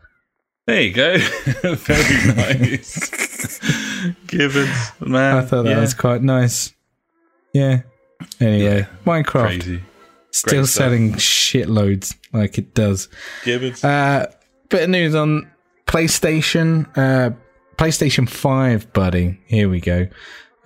There 0.66 0.80
you 0.80 0.92
go. 0.92 1.18
Very 1.62 2.34
nice. 2.34 3.58
Gibbons, 4.26 4.92
man. 5.00 5.36
I 5.36 5.40
thought 5.42 5.64
that 5.64 5.70
yeah, 5.70 5.80
was 5.80 5.94
quite 5.94 6.22
nice. 6.22 6.72
Yeah. 7.52 7.82
Anyway, 8.38 8.86
Minecraft 9.06 9.60
crazy. 9.60 9.82
still 10.30 10.66
selling 10.66 11.14
shitloads 11.14 12.14
like 12.32 12.58
it 12.58 12.74
does. 12.74 13.08
Gibbons. 13.44 13.82
Uh, 13.82 14.30
bit 14.68 14.84
of 14.84 14.90
news 14.90 15.14
on 15.14 15.50
PlayStation. 15.86 16.86
Uh, 16.96 17.34
PlayStation 17.76 18.28
5, 18.28 18.92
buddy. 18.92 19.40
Here 19.46 19.68
we 19.68 19.80
go. 19.80 20.06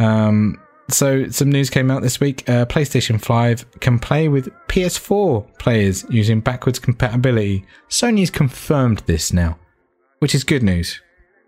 Um, 0.01 0.61
so, 0.91 1.29
some 1.29 1.51
news 1.51 1.71
came 1.71 1.91
out 1.91 2.03
this 2.03 2.21
week. 2.21 2.47
Uh, 2.49 2.67
PlayStation 2.67 3.21
5 3.21 3.81
can 3.81 3.99
play 3.99 4.29
with 4.29 4.49
PS4 4.69 5.59
players 5.59 6.05
using 6.11 6.41
backwards 6.41 6.79
compatibility. 6.79 7.65
Sony's 7.89 8.31
confirmed 8.31 8.99
this 9.07 9.33
now, 9.33 9.57
which 10.25 10.35
is 10.35 10.43
good 10.43 10.63
news, 10.63 11.03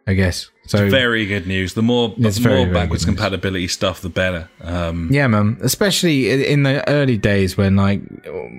I 0.06 0.12
guess. 0.12 0.50
So, 0.66 0.90
very 0.90 1.24
good 1.24 1.46
news. 1.46 1.72
The 1.72 1.80
more, 1.80 2.10
the 2.10 2.24
more 2.24 2.50
very 2.50 2.64
backwards 2.66 3.06
news. 3.06 3.16
compatibility 3.16 3.68
stuff, 3.68 4.02
the 4.02 4.10
better. 4.10 4.50
Um, 4.60 5.08
Yeah, 5.10 5.28
man. 5.28 5.56
Especially 5.62 6.44
in 6.44 6.64
the 6.64 6.86
early 6.90 7.16
days 7.16 7.56
when 7.56 7.74
like 7.74 8.02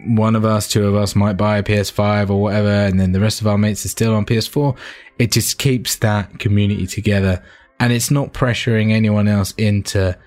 one 0.07 0.35
of 0.35 0.43
us, 0.43 0.67
two 0.67 0.87
of 0.87 0.95
us 0.95 1.15
might 1.15 1.33
buy 1.37 1.59
a 1.59 1.63
PS5 1.63 2.31
or 2.31 2.41
whatever, 2.41 2.67
and 2.67 2.99
then 2.99 3.11
the 3.11 3.19
rest 3.19 3.41
of 3.41 3.45
our 3.45 3.59
mates 3.59 3.85
are 3.85 3.89
still 3.89 4.15
on 4.15 4.25
PS4. 4.25 4.75
It 5.19 5.31
just 5.31 5.59
keeps 5.59 5.97
that 5.97 6.39
community 6.39 6.87
together, 6.87 7.43
and 7.79 7.93
it's 7.93 8.09
not 8.09 8.33
pressuring 8.33 8.91
anyone 8.91 9.27
else 9.27 9.51
into 9.51 10.17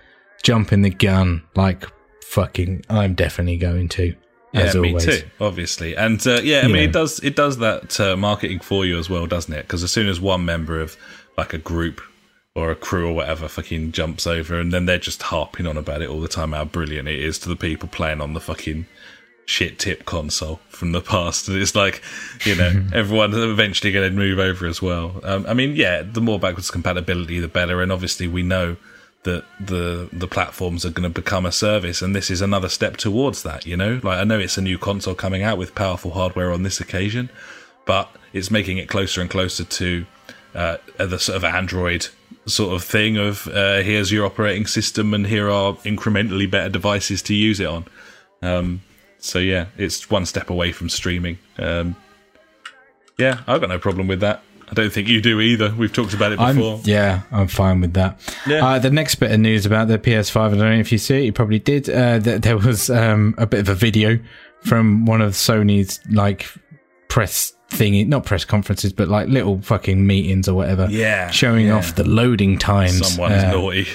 jumping 0.44 0.82
the 0.82 0.90
gun. 0.90 1.42
Like 1.56 1.84
fucking, 2.22 2.84
I'm 2.88 3.14
definitely 3.14 3.56
going 3.56 3.88
to. 3.88 4.14
Yeah, 4.52 4.60
as 4.62 4.74
me 4.74 4.88
always. 4.90 5.04
too, 5.04 5.28
obviously. 5.40 5.96
And 5.96 6.24
uh, 6.26 6.40
yeah, 6.42 6.58
I 6.58 6.62
You 6.62 6.68
mean, 6.68 6.76
know. 6.76 6.82
it 6.82 6.92
does 6.92 7.20
it 7.20 7.36
does 7.36 7.58
that 7.58 7.98
uh, 8.00 8.16
marketing 8.16 8.60
for 8.60 8.84
you 8.84 8.98
as 8.98 9.08
well, 9.10 9.26
doesn't 9.26 9.52
it? 9.54 9.62
Because 9.62 9.82
as 9.82 9.92
soon 9.92 10.08
as 10.08 10.20
one 10.20 10.44
member 10.44 10.80
of 10.80 10.96
like 11.38 11.52
a 11.54 11.58
group 11.58 12.00
or 12.56 12.70
a 12.70 12.76
crew 12.76 13.08
or 13.08 13.12
whatever 13.14 13.46
fucking 13.48 13.92
jumps 13.92 14.26
over, 14.26 14.58
and 14.58 14.72
then 14.72 14.86
they're 14.86 14.98
just 14.98 15.22
harping 15.22 15.66
on 15.66 15.76
about 15.76 16.02
it 16.02 16.08
all 16.08 16.20
the 16.20 16.28
time, 16.28 16.52
how 16.52 16.64
brilliant 16.64 17.08
it 17.08 17.20
is 17.20 17.38
to 17.40 17.48
the 17.48 17.56
people 17.56 17.88
playing 17.88 18.20
on 18.20 18.34
the 18.34 18.40
fucking 18.40 18.86
shit 19.46 19.78
tip 19.78 20.04
console 20.04 20.60
from 20.68 20.92
the 20.92 21.00
past. 21.00 21.48
And 21.48 21.56
it's 21.56 21.74
like, 21.74 22.02
you 22.44 22.54
know, 22.56 22.84
everyone's 22.92 23.36
eventually 23.36 23.92
going 23.92 24.10
to 24.10 24.16
move 24.16 24.38
over 24.40 24.66
as 24.66 24.82
well. 24.82 25.20
Um, 25.22 25.44
I 25.48 25.54
mean, 25.54 25.76
yeah, 25.76 26.02
the 26.02 26.20
more 26.20 26.38
backwards 26.40 26.70
compatibility, 26.70 27.38
the 27.40 27.48
better. 27.48 27.80
And 27.82 27.90
obviously, 27.92 28.26
we 28.28 28.42
know 28.42 28.76
that 29.24 29.44
the 29.58 30.08
the 30.12 30.26
platforms 30.26 30.84
are 30.84 30.90
going 30.90 31.10
to 31.10 31.20
become 31.20 31.44
a 31.44 31.52
service, 31.52 32.02
and 32.02 32.14
this 32.16 32.30
is 32.30 32.40
another 32.40 32.68
step 32.68 32.96
towards 32.96 33.42
that. 33.42 33.66
You 33.66 33.76
know, 33.76 34.00
like 34.02 34.18
I 34.18 34.24
know 34.24 34.38
it's 34.38 34.58
a 34.58 34.62
new 34.62 34.78
console 34.78 35.14
coming 35.14 35.42
out 35.42 35.58
with 35.58 35.74
powerful 35.74 36.12
hardware 36.12 36.52
on 36.52 36.62
this 36.62 36.80
occasion, 36.80 37.30
but 37.84 38.10
it's 38.32 38.50
making 38.50 38.78
it 38.78 38.88
closer 38.88 39.20
and 39.20 39.28
closer 39.28 39.64
to 39.64 40.06
uh, 40.54 40.76
the 40.98 41.18
sort 41.18 41.36
of 41.36 41.44
Android 41.44 42.08
sort 42.46 42.74
of 42.74 42.82
thing 42.82 43.16
of 43.16 43.46
uh, 43.48 43.78
here's 43.78 44.10
your 44.10 44.26
operating 44.26 44.66
system 44.66 45.14
and 45.14 45.26
here 45.26 45.50
are 45.50 45.74
incrementally 45.84 46.50
better 46.50 46.68
devices 46.68 47.22
to 47.22 47.34
use 47.34 47.60
it 47.60 47.66
on. 47.66 47.84
Um, 48.42 48.82
so 49.18 49.38
yeah, 49.38 49.66
it's 49.76 50.10
one 50.10 50.26
step 50.26 50.50
away 50.50 50.72
from 50.72 50.88
streaming. 50.88 51.38
Um, 51.58 51.96
yeah, 53.18 53.42
I've 53.46 53.60
got 53.60 53.68
no 53.68 53.78
problem 53.78 54.08
with 54.08 54.20
that. 54.20 54.42
I 54.70 54.74
don't 54.74 54.92
think 54.92 55.08
you 55.08 55.20
do 55.20 55.40
either. 55.40 55.74
We've 55.76 55.92
talked 55.92 56.14
about 56.14 56.30
it 56.32 56.38
before. 56.38 56.74
I'm, 56.76 56.80
yeah, 56.84 57.22
I'm 57.32 57.48
fine 57.48 57.80
with 57.80 57.94
that. 57.94 58.20
Yeah. 58.46 58.64
Uh, 58.64 58.78
the 58.78 58.90
next 58.90 59.16
bit 59.16 59.32
of 59.32 59.40
news 59.40 59.66
about 59.66 59.88
the 59.88 59.98
PS5, 59.98 60.36
I 60.40 60.48
don't 60.50 60.58
know 60.58 60.72
if 60.78 60.92
you 60.92 60.98
see 60.98 61.18
it, 61.18 61.24
you 61.24 61.32
probably 61.32 61.58
did. 61.58 61.90
Uh, 61.90 62.20
th- 62.20 62.42
there 62.42 62.56
was 62.56 62.88
um, 62.88 63.34
a 63.36 63.46
bit 63.46 63.60
of 63.60 63.68
a 63.68 63.74
video 63.74 64.18
from 64.60 65.06
one 65.06 65.20
of 65.20 65.32
Sony's 65.32 65.98
like 66.08 66.46
press 67.08 67.52
thingy, 67.70 68.06
not 68.06 68.24
press 68.24 68.44
conferences, 68.44 68.92
but 68.92 69.08
like 69.08 69.28
little 69.28 69.60
fucking 69.60 70.06
meetings 70.06 70.48
or 70.48 70.54
whatever. 70.54 70.86
Yeah, 70.88 71.30
showing 71.30 71.66
yeah. 71.66 71.76
off 71.76 71.96
the 71.96 72.04
loading 72.08 72.56
times. 72.58 73.14
Someone's 73.14 73.42
Uh, 73.42 73.50
naughty. 73.50 73.86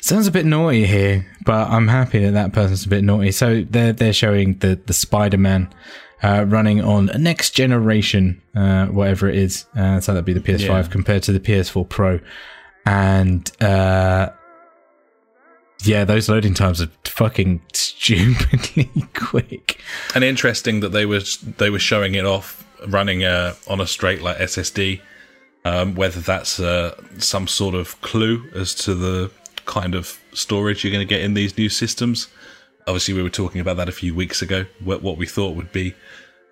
Sounds 0.00 0.26
a 0.26 0.30
bit 0.30 0.46
naughty 0.46 0.86
here, 0.86 1.26
but 1.44 1.68
I'm 1.68 1.88
happy 1.88 2.20
that 2.24 2.32
that 2.32 2.52
person's 2.52 2.84
a 2.84 2.88
bit 2.88 3.02
naughty. 3.04 3.32
So 3.32 3.62
they're 3.68 3.92
they're 3.92 4.12
showing 4.12 4.58
the 4.58 4.80
the 4.86 4.92
Spider 4.92 5.38
Man 5.38 5.72
uh, 6.26 6.44
running 6.44 6.80
on 6.82 7.08
a 7.10 7.18
next 7.18 7.50
generation, 7.50 8.40
uh, 8.54 8.86
whatever 8.86 9.28
it 9.28 9.36
is. 9.36 9.66
Uh, 9.76 10.00
so 10.00 10.12
that'd 10.12 10.24
be 10.24 10.32
the 10.32 10.40
PS5 10.40 10.68
Yeah. 10.68 10.82
compared 10.90 11.22
to 11.24 11.32
the 11.32 11.40
PS4 11.40 11.88
Pro, 11.88 12.20
and 12.84 13.50
uh, 13.62 14.30
yeah, 15.84 16.04
those 16.04 16.28
loading 16.28 16.54
times 16.54 16.80
are 16.82 16.88
fucking 17.04 17.60
stupidly 17.72 18.90
quick. 19.14 19.80
And 20.14 20.24
interesting 20.24 20.80
that 20.80 20.90
they 20.90 21.06
were 21.06 21.20
they 21.58 21.70
were 21.70 21.78
showing 21.78 22.14
it 22.14 22.24
off 22.24 22.64
running 22.88 23.24
uh, 23.24 23.54
on 23.68 23.80
a 23.80 23.86
straight 23.86 24.22
like 24.22 24.36
SSD 24.38 25.00
Um, 25.64 25.94
whether 25.94 26.20
that's 26.20 26.60
uh, 26.60 26.94
some 27.18 27.46
sort 27.48 27.74
of 27.74 28.00
clue 28.00 28.48
as 28.54 28.74
to 28.84 28.94
the 28.94 29.30
kind 29.64 29.94
of 29.94 30.20
storage 30.32 30.84
you're 30.84 30.92
going 30.92 31.06
to 31.06 31.14
get 31.14 31.22
in 31.24 31.34
these 31.34 31.56
new 31.58 31.68
systems. 31.68 32.28
Obviously, 32.86 33.14
we 33.14 33.22
were 33.22 33.30
talking 33.42 33.60
about 33.60 33.76
that 33.78 33.88
a 33.88 33.92
few 33.92 34.14
weeks 34.14 34.42
ago. 34.42 34.64
What, 34.84 35.02
what 35.02 35.16
we 35.18 35.26
thought 35.26 35.56
would 35.56 35.72
be 35.72 35.94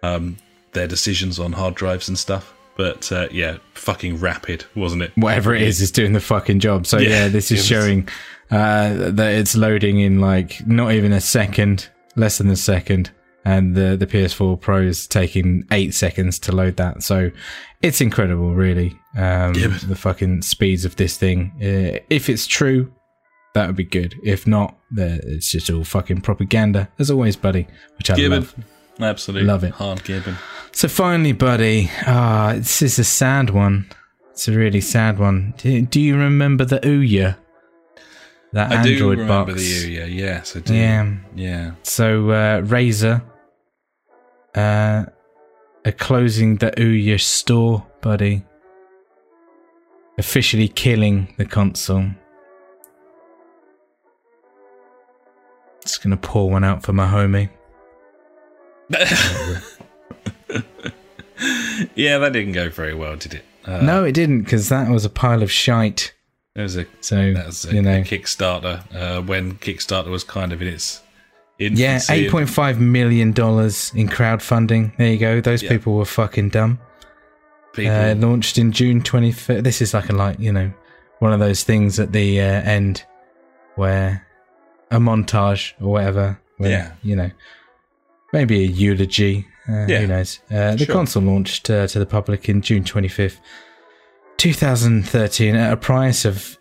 um, 0.05 0.36
their 0.72 0.86
decisions 0.86 1.39
on 1.39 1.52
hard 1.52 1.74
drives 1.74 2.09
and 2.09 2.18
stuff. 2.18 2.52
But 2.76 3.10
uh, 3.12 3.28
yeah, 3.31 3.59
fucking 3.74 4.18
rapid, 4.18 4.64
wasn't 4.74 5.02
it? 5.02 5.12
Whatever 5.16 5.55
it 5.55 5.62
is, 5.62 5.81
is 5.81 5.93
doing 5.93 6.12
the 6.12 6.20
fucking 6.20 6.59
job. 6.60 6.86
So 6.86 6.98
Yeah, 6.98 7.09
yeah, 7.09 7.28
this 7.28 7.51
is 7.51 7.64
showing 7.72 8.09
uh, 8.51 9.10
that 9.10 9.32
it's 9.35 9.56
loading 9.56 10.01
in 10.01 10.20
like 10.20 10.66
not 10.66 10.93
even 10.93 11.12
a 11.12 11.20
second, 11.20 11.89
less 12.16 12.39
than 12.39 12.51
a 12.51 12.56
second, 12.56 13.12
and 13.44 13.76
the 13.76 13.97
the 13.97 14.06
PS4 14.06 14.60
Pro 14.60 14.82
is 14.82 15.06
taking 15.06 15.64
eight 15.70 15.94
seconds 15.94 16.40
to 16.40 16.52
load 16.52 16.76
that. 16.78 17.05
So 17.05 17.31
it's 17.81 18.01
incredible, 18.01 18.55
really. 18.55 18.98
Um, 19.16 19.55
Yeah, 19.55 19.78
the 19.86 19.97
fucking 19.97 20.43
speeds 20.43 20.85
of 20.85 20.97
this 20.97 21.16
thing. 21.16 21.52
Uh, 21.62 22.01
if 22.10 22.28
it's 22.28 22.48
true, 22.48 22.93
that 23.55 23.68
would 23.68 23.76
be 23.76 23.85
good. 23.85 24.16
If 24.24 24.48
not, 24.48 24.76
it's 24.97 25.51
just 25.51 25.70
all 25.70 25.85
fucking 25.85 26.22
propaganda, 26.22 26.89
as 26.98 27.09
always, 27.09 27.36
buddy. 27.36 27.68
Which 27.98 28.10
I 28.10 28.16
Gibbon. 28.16 28.40
love. 28.40 28.55
Absolutely. 29.01 29.47
Love 29.47 29.65
it. 29.65 29.73
Hard 29.73 30.05
Gibbon. 30.05 30.37
So 30.73 30.89
finally, 30.89 31.33
buddy, 31.33 31.91
ah, 32.07 32.55
this 32.57 32.83
is 32.83 32.99
a 32.99 33.05
sad 33.05 33.51
one. 33.51 33.87
It's 34.31 34.49
a 34.49 34.53
really 34.53 34.81
sad 34.81 35.19
one. 35.19 35.55
Do, 35.59 35.83
do 35.83 36.01
you 36.01 36.16
remember 36.16 36.65
the 36.65 36.81
Ouya? 36.81 37.37
That 38.53 38.73
I 38.73 38.83
do 38.83 38.93
Android 38.93 39.19
remember 39.19 39.53
box. 39.53 39.62
the 39.62 39.99
Ouya, 39.99 40.12
yes, 40.15 40.57
I 40.57 40.61
do. 40.61 40.75
Yeah. 40.75 41.15
Yeah. 41.35 41.73
So 41.83 42.31
uh, 42.31 42.61
Razer 42.62 43.23
uh, 44.55 45.05
are 45.85 45.93
closing 45.93 46.57
the 46.57 46.71
Ouya 46.73 47.21
store, 47.21 47.85
buddy. 48.01 48.45
Officially 50.19 50.69
killing 50.69 51.35
the 51.37 51.45
console. 51.45 52.07
Just 55.83 56.03
gonna 56.03 56.16
pour 56.16 56.49
one 56.51 56.62
out 56.65 56.83
for 56.83 56.93
my 56.93 57.07
homie. 57.07 57.51
yeah, 61.94 62.19
that 62.19 62.32
didn't 62.32 62.52
go 62.52 62.69
very 62.69 62.94
well, 62.94 63.16
did 63.16 63.35
it? 63.35 63.44
Uh, 63.65 63.81
no, 63.81 64.05
it 64.05 64.12
didn't, 64.12 64.43
because 64.43 64.69
that 64.69 64.89
was 64.90 65.05
a 65.05 65.11
pile 65.11 65.43
of 65.43 65.51
shite. 65.51 66.12
It 66.55 66.61
was 66.61 66.77
a 66.77 66.86
So 67.01 67.32
that 67.32 67.47
was 67.47 67.65
a, 67.65 67.74
you 67.74 67.82
know, 67.82 68.02
Kickstarter 68.02 68.82
uh, 68.94 69.23
when 69.23 69.55
Kickstarter 69.55 70.09
was 70.09 70.23
kind 70.23 70.52
of 70.52 70.62
in 70.62 70.69
its 70.69 71.02
infancy. 71.59 71.82
Yeah, 71.82 72.01
eight 72.11 72.31
point 72.31 72.48
five 72.48 72.78
million 72.81 73.32
dollars 73.32 73.90
in 73.94 74.09
crowdfunding. 74.09 74.97
There 74.97 75.09
you 75.11 75.19
go. 75.19 75.40
Those 75.40 75.62
Yeah. 75.62 75.70
people 75.70 75.97
were 75.97 76.05
fucking 76.05 76.51
dumb. 76.51 76.78
Uh, 77.77 78.15
launched 78.16 78.56
in 78.56 78.70
June 78.70 79.02
twenty 79.02 79.32
fifth. 79.32 79.65
This 79.65 79.82
is 79.82 79.94
like 79.94 80.09
a 80.11 80.12
like 80.12 80.39
you 80.39 80.52
know 80.52 80.73
one 81.19 81.32
of 81.32 81.40
those 81.40 81.65
things 81.65 81.98
at 81.98 82.12
the 82.12 82.40
uh, 82.40 82.44
end 82.44 83.05
where 83.74 84.24
a 84.93 84.98
montage 84.98 85.73
or 85.81 85.90
whatever. 85.90 86.39
Where, 86.59 86.70
Yeah. 86.70 86.93
you 87.02 87.16
know, 87.16 87.32
maybe 88.35 88.62
a 88.65 88.66
eulogy. 88.66 89.47
Uh, 89.66 89.86
Yeah. 89.89 90.01
Who 90.01 90.06
knows? 90.09 90.40
Uh, 90.51 90.73
the 90.77 90.85
Sure. 90.85 90.94
console 90.94 91.23
launched 91.23 91.70
uh, 91.70 91.86
to 91.86 91.98
the 91.98 92.05
public 92.06 92.48
in 92.51 92.61
June 92.61 92.85
twenty 92.85 93.09
fifth, 93.09 93.40
two 94.36 94.52
thousand 94.52 95.09
thirteen, 95.09 95.56
at 95.56 95.73
a 95.73 95.77
price 95.78 96.27
of 96.27 96.59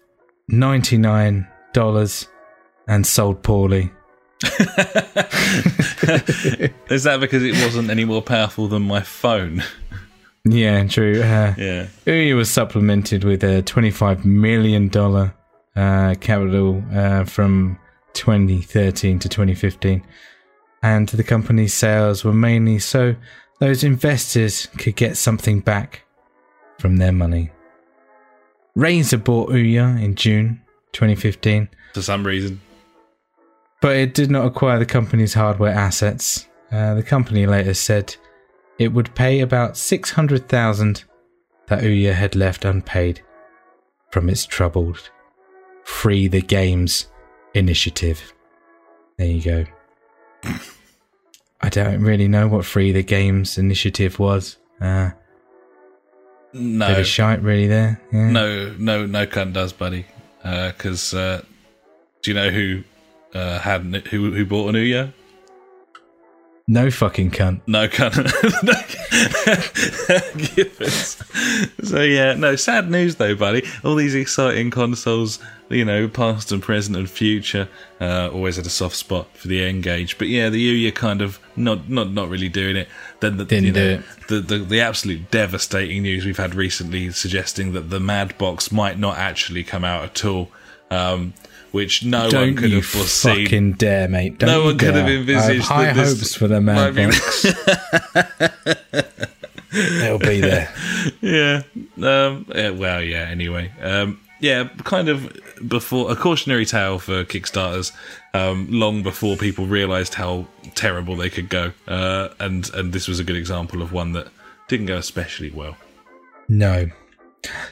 ninety 0.47 0.97
nine 0.97 1.45
dollars, 1.73 2.27
and 2.87 3.05
sold 3.05 3.43
poorly. 3.43 3.91
Is 6.89 7.03
that 7.03 7.19
because 7.19 7.43
it 7.43 7.53
wasn't 7.63 7.89
any 7.89 8.05
more 8.05 8.21
powerful 8.21 8.67
than 8.67 8.81
my 8.83 9.01
phone? 9.01 9.63
Yeah, 10.45 10.83
true. 10.87 11.21
Uh, 11.21 11.53
yeah. 11.57 11.87
Ouya 12.05 12.35
was 12.35 12.49
supplemented 12.51 13.23
with 13.23 13.43
a 13.43 13.63
$25 13.63 14.25
million 14.25 14.91
uh, 15.75 16.15
capital 16.19 16.83
uh, 16.93 17.23
from 17.23 17.79
2013 18.13 19.19
to 19.19 19.29
2015. 19.29 20.03
And 20.83 21.07
the 21.07 21.23
company's 21.23 21.73
sales 21.73 22.23
were 22.23 22.33
mainly 22.33 22.77
so 22.77 23.15
those 23.59 23.83
investors 23.83 24.67
could 24.77 24.95
get 24.95 25.15
something 25.17 25.61
back 25.61 26.03
from 26.77 26.97
their 26.97 27.13
money. 27.13 27.51
Razer 28.77 29.23
bought 29.23 29.49
Ouya 29.49 30.03
in 30.03 30.15
June 30.15 30.61
2015, 30.91 31.69
For 31.93 32.01
some 32.01 32.25
reason. 32.27 32.59
but 33.81 33.95
it 33.95 34.13
did 34.13 34.29
not 34.29 34.45
acquire 34.45 34.77
the 34.79 34.85
company's 34.85 35.33
hardware 35.35 35.71
assets. 35.73 36.47
Uh, 36.71 36.95
the 36.95 37.03
company 37.03 37.45
later 37.45 37.73
said 37.73 38.15
it 38.79 38.89
would 38.89 39.13
pay 39.15 39.39
about 39.39 39.77
600,000 39.77 41.03
that 41.67 41.83
Ouya 41.83 42.13
had 42.13 42.35
left 42.35 42.65
unpaid 42.65 43.21
from 44.11 44.27
its 44.29 44.45
troubled 44.45 45.09
Free 45.85 46.27
the 46.27 46.41
Games 46.41 47.07
initiative. 47.53 48.33
There 49.17 49.27
you 49.27 49.41
go. 49.41 49.65
I 51.63 51.69
don't 51.69 52.01
really 52.01 52.27
know 52.27 52.47
what 52.49 52.65
Free 52.65 52.91
the 52.91 53.03
Games 53.03 53.57
initiative 53.57 54.19
was. 54.19 54.57
Uh, 54.81 55.11
bit 56.51 56.61
No. 56.61 56.99
of 56.99 57.07
shite, 57.07 57.41
really. 57.41 57.67
There, 57.67 58.01
yeah. 58.11 58.29
No, 58.29 58.75
no, 58.77 59.05
no 59.05 59.25
cunt 59.25 59.53
does, 59.53 59.71
buddy. 59.73 60.05
Because 60.43 61.13
uh, 61.13 61.41
do 62.21 62.31
you 62.31 62.35
know 62.35 62.49
who 62.49 62.83
uh, 63.33 63.59
had 63.59 63.83
who 64.11 64.33
who 64.33 64.45
bought 64.45 64.67
an 64.69 64.75
Ouya? 64.75 65.13
no 66.67 66.89
fucking 66.91 67.31
cunt. 67.31 67.61
No 67.67 67.87
cunt. 67.87 68.23
So 71.83 72.01
yeah, 72.01 72.33
no. 72.33 72.55
Sad 72.55 72.89
news 72.89 73.15
though, 73.15 73.35
buddy. 73.35 73.63
All 73.83 73.95
these 73.95 74.15
exciting 74.15 74.71
consoles, 74.71 75.39
you 75.69 75.85
know, 75.85 76.07
past 76.07 76.51
and 76.51 76.61
present 76.61 76.97
and 76.97 77.09
future, 77.09 77.67
uh, 78.01 78.29
always 78.33 78.55
had 78.55 78.65
a 78.65 78.69
soft 78.69 78.95
spot 78.95 79.27
for 79.37 79.47
the 79.47 79.63
N-Gage. 79.63 80.17
But 80.17 80.29
yeah, 80.29 80.49
the 80.49 80.87
Ouya 80.89 80.95
kind 80.95 81.21
of 81.21 81.39
not 81.55 81.89
not 81.89 82.11
not 82.11 82.29
really 82.29 82.49
doing 82.49 82.75
it. 82.75 82.87
Then 83.19 83.37
the, 83.37 83.45
Didn't 83.45 83.65
you 83.65 83.71
know, 83.71 83.97
do 84.27 84.39
The, 84.41 84.57
the 84.57 84.63
the 84.63 84.81
absolute 84.81 85.29
devastating 85.31 86.01
news 86.03 86.25
we've 86.25 86.37
had 86.37 86.55
recently, 86.55 87.11
suggesting 87.11 87.73
that 87.73 87.89
the 87.89 87.99
Mad 87.99 88.37
Box 88.37 88.71
might 88.71 88.97
not 88.99 89.17
actually 89.17 89.63
come 89.63 89.83
out 89.83 90.03
at 90.03 90.25
all. 90.25 90.51
Um, 90.91 91.33
which 91.71 92.05
no 92.05 92.21
one 92.21 92.29
Don't 92.29 92.55
could 92.55 92.69
you 92.69 92.75
have 92.77 92.85
foreseen. 92.85 93.45
fucking 93.45 93.73
dare, 93.73 94.07
mate. 94.07 94.37
Don't 94.37 94.47
No 94.47 94.63
one 94.65 94.77
could 94.77 94.93
have 94.93 95.09
envisaged 95.09 95.71
I 95.71 95.85
have 95.85 95.95
high 95.95 96.03
hopes 96.03 96.35
for 96.35 96.47
the 96.47 96.61
Mad 96.61 96.95
box. 96.95 97.45
It'll 99.73 100.19
be 100.19 100.39
there. 100.39 100.71
yeah. 101.21 101.63
Um, 101.97 102.45
yeah. 102.53 102.69
Well, 102.69 103.01
yeah. 103.01 103.27
Anyway, 103.29 103.71
um, 103.81 104.19
yeah. 104.43 104.67
Kind 104.83 105.07
of 105.07 105.39
before 105.65 106.11
a 106.11 106.15
cautionary 106.17 106.65
tale 106.65 106.99
for 106.99 107.23
Kickstarters. 107.23 107.93
Um, 108.33 108.67
long 108.69 109.01
before 109.01 109.37
people 109.37 109.65
realised 109.65 110.15
how 110.15 110.47
terrible 110.75 111.15
they 111.15 111.29
could 111.29 111.49
go, 111.49 111.71
uh, 111.87 112.29
and 112.39 112.69
and 112.73 112.91
this 112.91 113.07
was 113.07 113.19
a 113.19 113.23
good 113.23 113.37
example 113.37 113.81
of 113.81 113.93
one 113.93 114.11
that 114.13 114.27
didn't 114.67 114.87
go 114.87 114.97
especially 114.97 115.49
well. 115.49 115.77
No. 116.49 116.89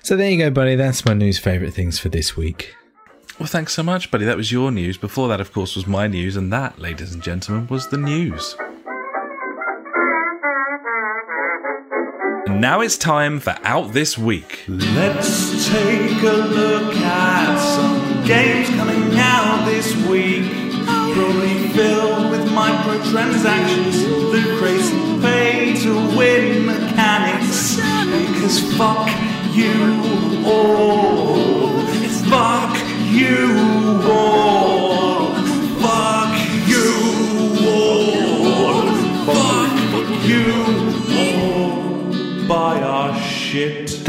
So 0.02 0.16
there 0.16 0.30
you 0.30 0.38
go, 0.38 0.50
buddy. 0.50 0.76
That's 0.76 1.06
my 1.06 1.14
news 1.14 1.40
favourite 1.40 1.74
things 1.74 2.00
for 2.00 2.08
this 2.08 2.38
week. 2.38 2.74
Well, 3.38 3.48
thanks 3.48 3.74
so 3.74 3.84
much, 3.84 4.10
buddy. 4.10 4.24
That 4.24 4.38
was 4.38 4.52
your 4.52 4.72
news. 4.72 4.98
Before 4.98 5.28
that, 5.28 5.42
of 5.42 5.52
course, 5.52 5.76
was 5.76 5.88
my 5.88 6.08
news, 6.08 6.38
and 6.38 6.54
that, 6.54 6.80
ladies 6.80 7.14
and 7.14 7.22
gentlemen, 7.22 7.68
was 7.68 7.90
the 7.90 7.98
news. 7.98 8.56
Now 12.48 12.82
it's 12.82 12.98
time 12.98 13.40
for 13.40 13.56
Out 13.64 13.94
This 13.94 14.18
Week. 14.18 14.64
Let's 14.68 15.68
take 15.70 16.22
a 16.24 16.32
look 16.32 16.96
at 16.96 17.58
some 17.60 18.26
games 18.26 18.70
coming 18.70 19.18
out 19.18 19.66
this 19.66 19.96
week. 20.08 20.50
Probably 20.86 21.68
filled 21.70 22.32
with 22.32 22.48
microtransactions, 22.50 24.32
the 24.32 24.58
crazy 24.58 25.22
pay 25.22 25.74
to 25.84 26.18
win 26.18 26.66
mechanics. 26.66 27.76
Because 27.76 28.76
fuck 28.76 29.08
you 29.54 30.44
all. 30.46 31.70
It's 32.04 32.22
fuck 32.30 32.81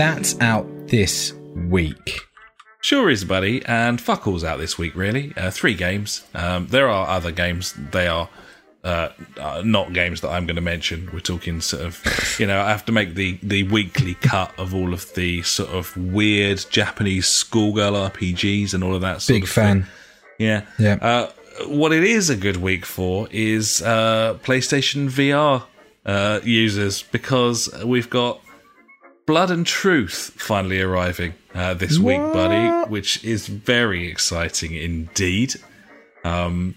That's 0.03 0.37
out 0.41 0.67
this 0.89 1.33
week. 1.55 2.19
Sure 2.81 3.09
is, 3.09 3.25
buddy. 3.25 3.65
And 3.67 4.01
fuck 4.01 4.27
all's 4.27 4.43
out 4.43 4.59
this 4.59 4.77
week, 4.77 4.97
really. 4.97 5.33
Uh, 5.37 5.53
three 5.53 5.75
games. 5.75 6.25
Um, 6.35 6.67
there 6.67 6.89
are 6.89 7.07
other 7.07 7.31
games. 7.31 7.73
They 7.93 8.09
are 8.09 8.29
uh, 8.83 9.11
uh, 9.39 9.63
not 9.65 9.93
games 9.93 10.21
that 10.23 10.31
I'm 10.31 10.45
going 10.45 10.57
to 10.57 10.61
mention. 10.61 11.09
We're 11.13 11.21
talking 11.21 11.61
sort 11.61 11.85
of, 11.85 12.37
you 12.41 12.49
know, 12.49 12.61
I 12.61 12.71
have 12.71 12.85
to 12.87 12.93
make 12.93 13.15
the, 13.15 13.39
the 13.45 13.63
weekly 13.63 14.15
cut 14.15 14.53
of 14.59 14.75
all 14.75 14.93
of 14.93 15.15
the 15.15 15.43
sort 15.43 15.71
of 15.71 15.97
weird 15.97 16.67
Japanese 16.69 17.29
schoolgirl 17.29 17.93
RPGs 17.93 18.75
and 18.75 18.83
all 18.83 18.97
of 18.97 19.03
that 19.03 19.23
sort 19.23 19.37
Big 19.37 19.45
of 19.45 19.51
fan. 19.51 19.83
thing. 19.83 19.91
Yeah. 20.41 20.63
Yeah. 20.81 20.99
Uh, 21.01 21.31
what 21.69 21.93
it 21.93 22.03
is 22.03 22.29
a 22.29 22.37
good 22.37 22.57
week 22.57 22.85
for 22.85 23.29
is 23.31 23.81
uh, 23.83 24.37
PlayStation 24.43 25.09
VR 25.09 25.63
uh, 26.05 26.41
users 26.43 27.05
because 27.05 27.73
we've 27.85 28.11
got 28.11 28.41
Blood 29.27 29.51
and 29.51 29.67
Truth 29.67 30.33
finally 30.37 30.81
arriving 30.81 31.35
uh, 31.55 31.75
this 31.75 31.99
week, 31.99 32.19
buddy, 32.19 32.91
which 32.91 33.25
is 33.25 33.47
very 33.47 34.09
exciting 34.09 34.75
indeed. 34.75 35.55
Um, 36.25 36.75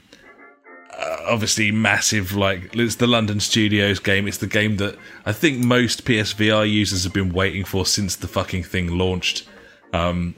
uh, 0.97 1.17
obviously, 1.27 1.71
massive, 1.71 2.35
like, 2.35 2.75
it's 2.75 2.95
the 2.95 3.07
London 3.07 3.39
Studios 3.39 3.99
game. 3.99 4.27
It's 4.27 4.37
the 4.37 4.47
game 4.47 4.77
that 4.77 4.97
I 5.25 5.33
think 5.33 5.63
most 5.63 6.05
PSVR 6.05 6.71
users 6.71 7.03
have 7.03 7.13
been 7.13 7.33
waiting 7.33 7.65
for 7.65 7.85
since 7.85 8.15
the 8.15 8.27
fucking 8.27 8.63
thing 8.63 8.97
launched. 8.97 9.47
Um, 9.91 10.35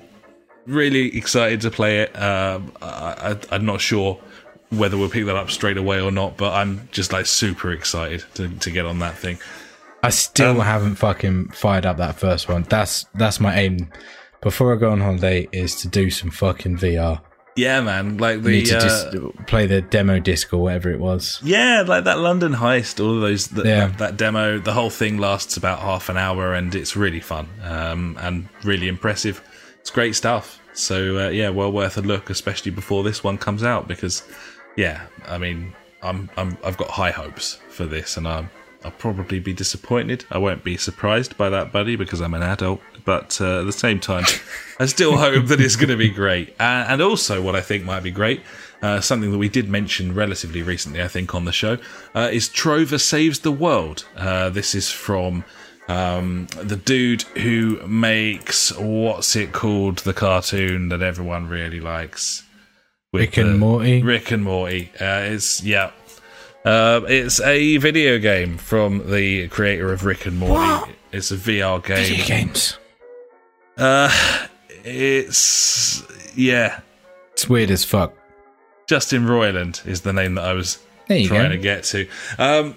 really 0.66 1.16
excited 1.16 1.62
to 1.62 1.72
play 1.72 2.02
it. 2.02 2.16
Um, 2.20 2.72
I, 2.82 3.34
I, 3.52 3.56
I'm 3.56 3.66
not 3.66 3.82
sure 3.82 4.20
whether 4.70 4.98
we'll 4.98 5.10
pick 5.10 5.26
that 5.26 5.36
up 5.36 5.50
straight 5.50 5.78
away 5.78 6.02
or 6.02 6.12
not, 6.12 6.38
but 6.38 6.54
I'm 6.54 6.90
just 6.92 7.14
like 7.14 7.26
super 7.26 7.72
excited 7.72 8.26
to, 8.36 8.50
to 8.50 8.72
get 8.72 8.86
on 8.86 9.00
that 9.00 9.18
thing. 9.18 9.40
I 10.03 10.10
still 10.10 10.52
Um, 10.52 10.60
haven't 10.60 10.95
fucking 10.95 11.49
fired 11.49 11.86
up 11.86 11.98
that 11.98 12.15
first 12.19 12.48
one. 12.49 12.64
That's 12.69 13.06
that's 13.15 13.40
my 13.40 13.57
aim. 13.57 13.90
Before 14.41 14.74
I 14.74 14.78
go 14.78 14.91
on 14.91 15.02
holiday, 15.02 15.48
is 15.52 15.76
to 15.82 15.88
do 15.88 16.10
some 16.11 16.30
fucking 16.30 16.78
VR. 16.78 17.22
Yeah, 17.56 17.82
man. 17.82 18.18
Like 18.18 18.44
the 18.44 18.49
need 18.52 18.65
to 18.68 18.78
uh, 18.78 18.82
just 18.82 19.45
play 19.48 19.65
the 19.65 19.82
demo 19.82 20.19
disc 20.19 20.53
or 20.53 20.60
whatever 20.61 20.91
it 20.91 20.99
was. 20.99 21.40
yeah, 21.44 21.84
like 21.86 22.03
that 22.03 22.19
London 22.19 22.53
heist. 22.53 23.03
All 23.03 23.15
of 23.15 23.22
those. 23.22 23.48
That, 23.48 23.65
Yeah. 23.65 23.88
that, 23.88 23.98
that 23.98 24.18
demo. 24.18 24.60
The 24.60 24.74
whole 24.74 24.91
thing 24.91 25.18
lasts 25.18 25.57
about 25.57 25.80
half 25.80 26.10
an 26.10 26.18
hour, 26.18 26.53
and 26.53 26.76
it's 26.76 26.95
really 26.95 27.19
fun 27.19 27.49
um, 27.64 28.15
and 28.22 28.48
really 28.64 28.88
impressive. 28.88 29.41
It's 29.82 29.90
great 29.90 30.15
stuff. 30.15 30.60
So 30.74 31.18
uh, 31.26 31.30
yeah, 31.30 31.49
well 31.49 31.72
worth 31.72 31.98
a 31.98 32.02
look, 32.02 32.30
especially 32.30 32.69
before 32.72 33.03
this 33.03 33.24
one 33.24 33.40
comes 33.40 33.64
out, 33.64 33.88
because 33.88 34.22
yeah, 34.76 35.07
I 35.28 35.40
mean, 35.40 35.74
I'm, 36.03 36.30
I'm 36.38 36.56
I've 36.64 36.78
got 36.78 36.91
high 36.91 37.10
hopes 37.11 37.57
for 37.69 37.88
this, 37.88 38.18
and 38.18 38.28
I'm. 38.28 38.52
I'll 38.84 38.91
probably 38.91 39.40
be 39.40 39.54
disappointed. 39.54 40.26
I 40.30 40.38
won't 40.38 40.64
be 40.64 40.78
surprised 40.78 41.36
by 41.38 41.49
that, 41.49 41.72
buddy, 41.72 41.95
because 41.95 42.22
I'm 42.22 42.34
an 42.34 42.44
adult. 42.44 42.80
But 43.06 43.40
uh, 43.41 43.62
at 43.62 43.66
the 43.66 43.72
same 43.72 43.99
time, 43.99 44.26
I 44.80 44.86
still 44.86 45.18
hope 45.18 45.45
that 45.48 45.60
it's 45.60 45.76
going 45.76 45.90
to 45.90 45.98
be 45.98 46.10
great. 46.10 46.49
Uh, 46.60 46.86
and 46.88 47.02
also, 47.02 47.41
what 47.41 47.56
I 47.56 47.62
think 47.62 47.84
might 47.84 48.04
be 48.04 48.12
great, 48.12 48.41
uh, 48.82 49.02
something 49.02 49.32
that 49.32 49.38
we 49.38 49.49
did 49.49 49.68
mention 49.70 50.14
relatively 50.14 50.62
recently, 50.62 51.02
I 51.02 51.08
think, 51.08 51.34
on 51.34 51.45
the 51.45 51.52
show, 51.52 51.78
uh, 52.14 52.30
is 52.32 52.49
Trover 52.49 52.98
Saves 52.98 53.40
the 53.40 53.52
World. 53.52 54.06
Uh, 54.16 54.49
this 54.49 54.76
is 54.76 54.91
from 54.91 55.44
um, 55.88 56.48
the 56.62 56.76
dude 56.76 57.24
who 57.24 57.86
makes 57.88 58.72
what's 58.78 59.36
it 59.36 59.54
called, 59.54 59.99
the 59.99 60.14
cartoon 60.14 60.90
that 60.90 61.02
everyone 61.02 61.48
really 61.48 61.80
likes. 61.80 62.44
Rick 63.14 63.38
and 63.38 63.56
the- 63.56 63.58
Morty? 63.58 64.04
Rick 64.04 64.32
and 64.32 64.44
Morty. 64.44 64.91
Uh, 64.99 65.22
it's 65.22 65.64
yeah. 65.64 65.91
Uh, 66.66 67.02
it's 67.08 67.40
a 67.42 67.78
video 67.78 68.20
game 68.20 68.58
from 68.58 69.10
the 69.12 69.48
creator 69.50 69.94
of 69.94 70.04
Rick 70.04 70.26
and 70.26 70.38
Morty. 70.38 70.92
It's 71.12 71.32
a 71.32 71.38
VR 71.38 71.84
game. 71.84 71.98
Video 71.98 72.26
games. 72.26 72.78
Uh, 73.78 74.10
it's 74.84 76.04
yeah. 76.36 76.82
It's 77.34 77.48
weird 77.48 77.72
as 77.72 77.86
fuck. 77.86 78.14
Justin 78.88 79.26
Roiland 79.26 79.86
is 79.86 80.02
the 80.02 80.14
name 80.14 80.36
that 80.36 80.46
I 80.46 80.54
was 80.54 80.80
trying 81.08 81.28
go. 81.28 81.50
to 81.50 81.58
get 81.58 81.84
to. 81.86 82.08
Um, 82.38 82.76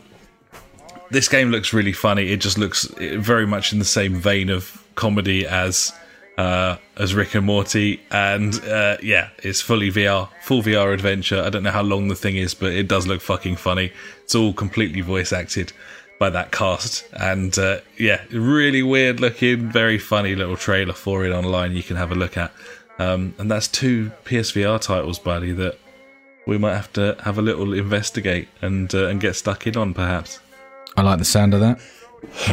this 1.10 1.28
game 1.28 1.50
looks 1.50 1.72
really 1.72 1.92
funny. 1.92 2.30
It 2.30 2.40
just 2.40 2.58
looks 2.58 2.84
very 2.98 3.46
much 3.46 3.72
in 3.72 3.78
the 3.78 3.84
same 3.84 4.16
vein 4.16 4.50
of 4.50 4.84
comedy 4.94 5.46
as 5.46 5.92
uh, 6.40 6.78
as 6.96 7.14
Rick 7.14 7.34
and 7.34 7.44
Morty, 7.44 8.00
and 8.10 8.54
uh, 8.64 8.96
yeah, 9.02 9.28
it's 9.42 9.60
fully 9.60 9.92
VR, 9.92 10.30
full 10.40 10.62
VR 10.62 10.94
adventure. 10.94 11.42
I 11.42 11.50
don't 11.50 11.62
know 11.62 11.70
how 11.70 11.82
long 11.82 12.08
the 12.08 12.14
thing 12.14 12.36
is, 12.36 12.54
but 12.54 12.72
it 12.72 12.88
does 12.88 13.06
look 13.06 13.20
fucking 13.20 13.56
funny. 13.56 13.92
It's 14.24 14.34
all 14.34 14.54
completely 14.54 15.02
voice 15.02 15.34
acted 15.34 15.74
by 16.18 16.30
that 16.30 16.50
cast, 16.50 17.06
and 17.12 17.58
uh, 17.58 17.80
yeah, 17.98 18.22
really 18.30 18.82
weird 18.82 19.20
looking, 19.20 19.70
very 19.70 19.98
funny 19.98 20.34
little 20.34 20.56
trailer 20.56 20.94
for 20.94 21.26
it 21.26 21.32
online. 21.32 21.72
You 21.72 21.82
can 21.82 21.96
have 21.96 22.10
a 22.10 22.14
look 22.14 22.38
at, 22.38 22.50
um, 22.98 23.34
and 23.36 23.50
that's 23.50 23.68
two 23.68 24.10
PSVR 24.24 24.80
titles, 24.80 25.18
buddy. 25.18 25.52
That 25.52 25.78
we 26.46 26.56
might 26.56 26.74
have 26.74 26.90
to 26.94 27.18
have 27.22 27.36
a 27.36 27.42
little 27.42 27.74
investigate 27.74 28.48
and 28.62 28.94
uh, 28.94 29.08
and 29.08 29.20
get 29.20 29.36
stuck 29.36 29.66
in 29.66 29.76
on, 29.76 29.92
perhaps. 29.92 30.40
I 30.96 31.02
like 31.02 31.18
the 31.18 31.26
sound 31.26 31.52
of 31.52 31.60
that. 31.60 31.80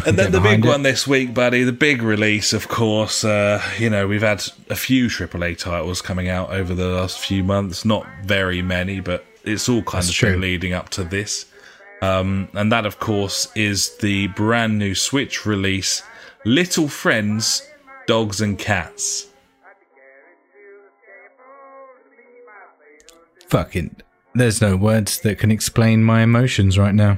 And 0.05 0.17
then 0.17 0.31
the 0.31 0.39
big 0.39 0.63
it. 0.63 0.67
one 0.67 0.83
this 0.83 1.05
week, 1.05 1.33
buddy, 1.33 1.63
the 1.63 1.71
big 1.71 2.01
release, 2.01 2.53
of 2.53 2.67
course. 2.67 3.23
Uh, 3.23 3.61
you 3.77 3.89
know, 3.89 4.07
we've 4.07 4.21
had 4.21 4.43
a 4.69 4.75
few 4.75 5.07
AAA 5.07 5.57
titles 5.57 6.01
coming 6.01 6.29
out 6.29 6.51
over 6.51 6.73
the 6.73 6.87
last 6.87 7.19
few 7.19 7.43
months. 7.43 7.83
Not 7.83 8.07
very 8.23 8.61
many, 8.61 8.99
but 8.99 9.25
it's 9.43 9.67
all 9.67 9.81
kind 9.81 10.03
That's 10.03 10.09
of 10.09 10.15
true. 10.15 10.31
been 10.31 10.41
leading 10.41 10.73
up 10.73 10.89
to 10.89 11.03
this. 11.03 11.45
Um, 12.01 12.49
and 12.53 12.71
that, 12.71 12.85
of 12.85 12.99
course, 12.99 13.47
is 13.55 13.97
the 13.97 14.27
brand 14.27 14.77
new 14.77 14.93
Switch 14.95 15.45
release, 15.45 16.03
Little 16.45 16.87
Friends, 16.87 17.67
Dogs 18.05 18.39
and 18.41 18.57
Cats. 18.57 19.27
Fucking. 23.47 23.95
There's 24.33 24.61
no 24.61 24.75
words 24.75 25.21
that 25.21 25.39
can 25.39 25.51
explain 25.51 26.03
my 26.03 26.21
emotions 26.21 26.77
right 26.77 26.93
now. 26.93 27.17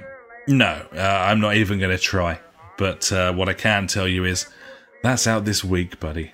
No, 0.50 0.84
uh, 0.96 1.00
I'm 1.00 1.40
not 1.40 1.56
even 1.58 1.78
going 1.78 1.92
to 1.92 2.00
try. 2.00 2.40
But 2.80 3.12
uh, 3.12 3.32
what 3.34 3.48
I 3.48 3.54
can 3.54 3.86
tell 3.86 4.08
you 4.08 4.26
is 4.26 4.48
that's 5.04 5.28
out 5.28 5.46
this 5.46 5.64
week, 5.64 6.00
buddy. 6.00 6.32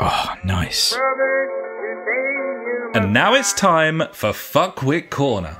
Oh, 0.00 0.34
nice. 0.42 0.94
And 2.94 3.12
now 3.12 3.34
it's 3.34 3.52
time 3.52 4.02
for 4.12 4.30
Fuckwit 4.30 5.10
Corner. 5.10 5.58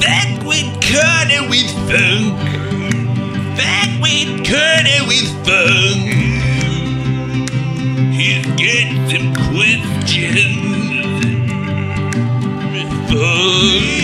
Back 0.00 0.42
with 0.46 0.72
Corner 0.80 1.50
with 1.50 1.70
Funk. 1.90 2.40
Back 3.58 4.00
with 4.00 4.42
Corner 4.48 5.04
with 5.06 5.28
Funk. 5.44 6.14
He's 8.14 8.46
got 8.46 9.10
some 9.10 9.34
questions. 9.52 10.70
For 13.10 14.01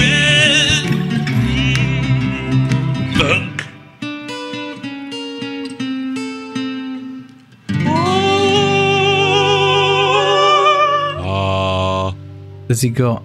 Has 12.68 12.82
he 12.82 12.90
got 12.90 13.22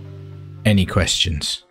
any 0.66 0.86
questions? 0.86 1.64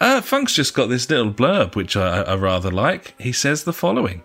Uh, 0.00 0.20
Funk's 0.20 0.54
just 0.54 0.74
got 0.74 0.88
this 0.88 1.10
little 1.10 1.32
blurb, 1.32 1.74
which 1.74 1.96
I, 1.96 2.22
I 2.22 2.36
rather 2.36 2.70
like. 2.70 3.14
He 3.20 3.32
says 3.32 3.64
the 3.64 3.72
following 3.72 4.22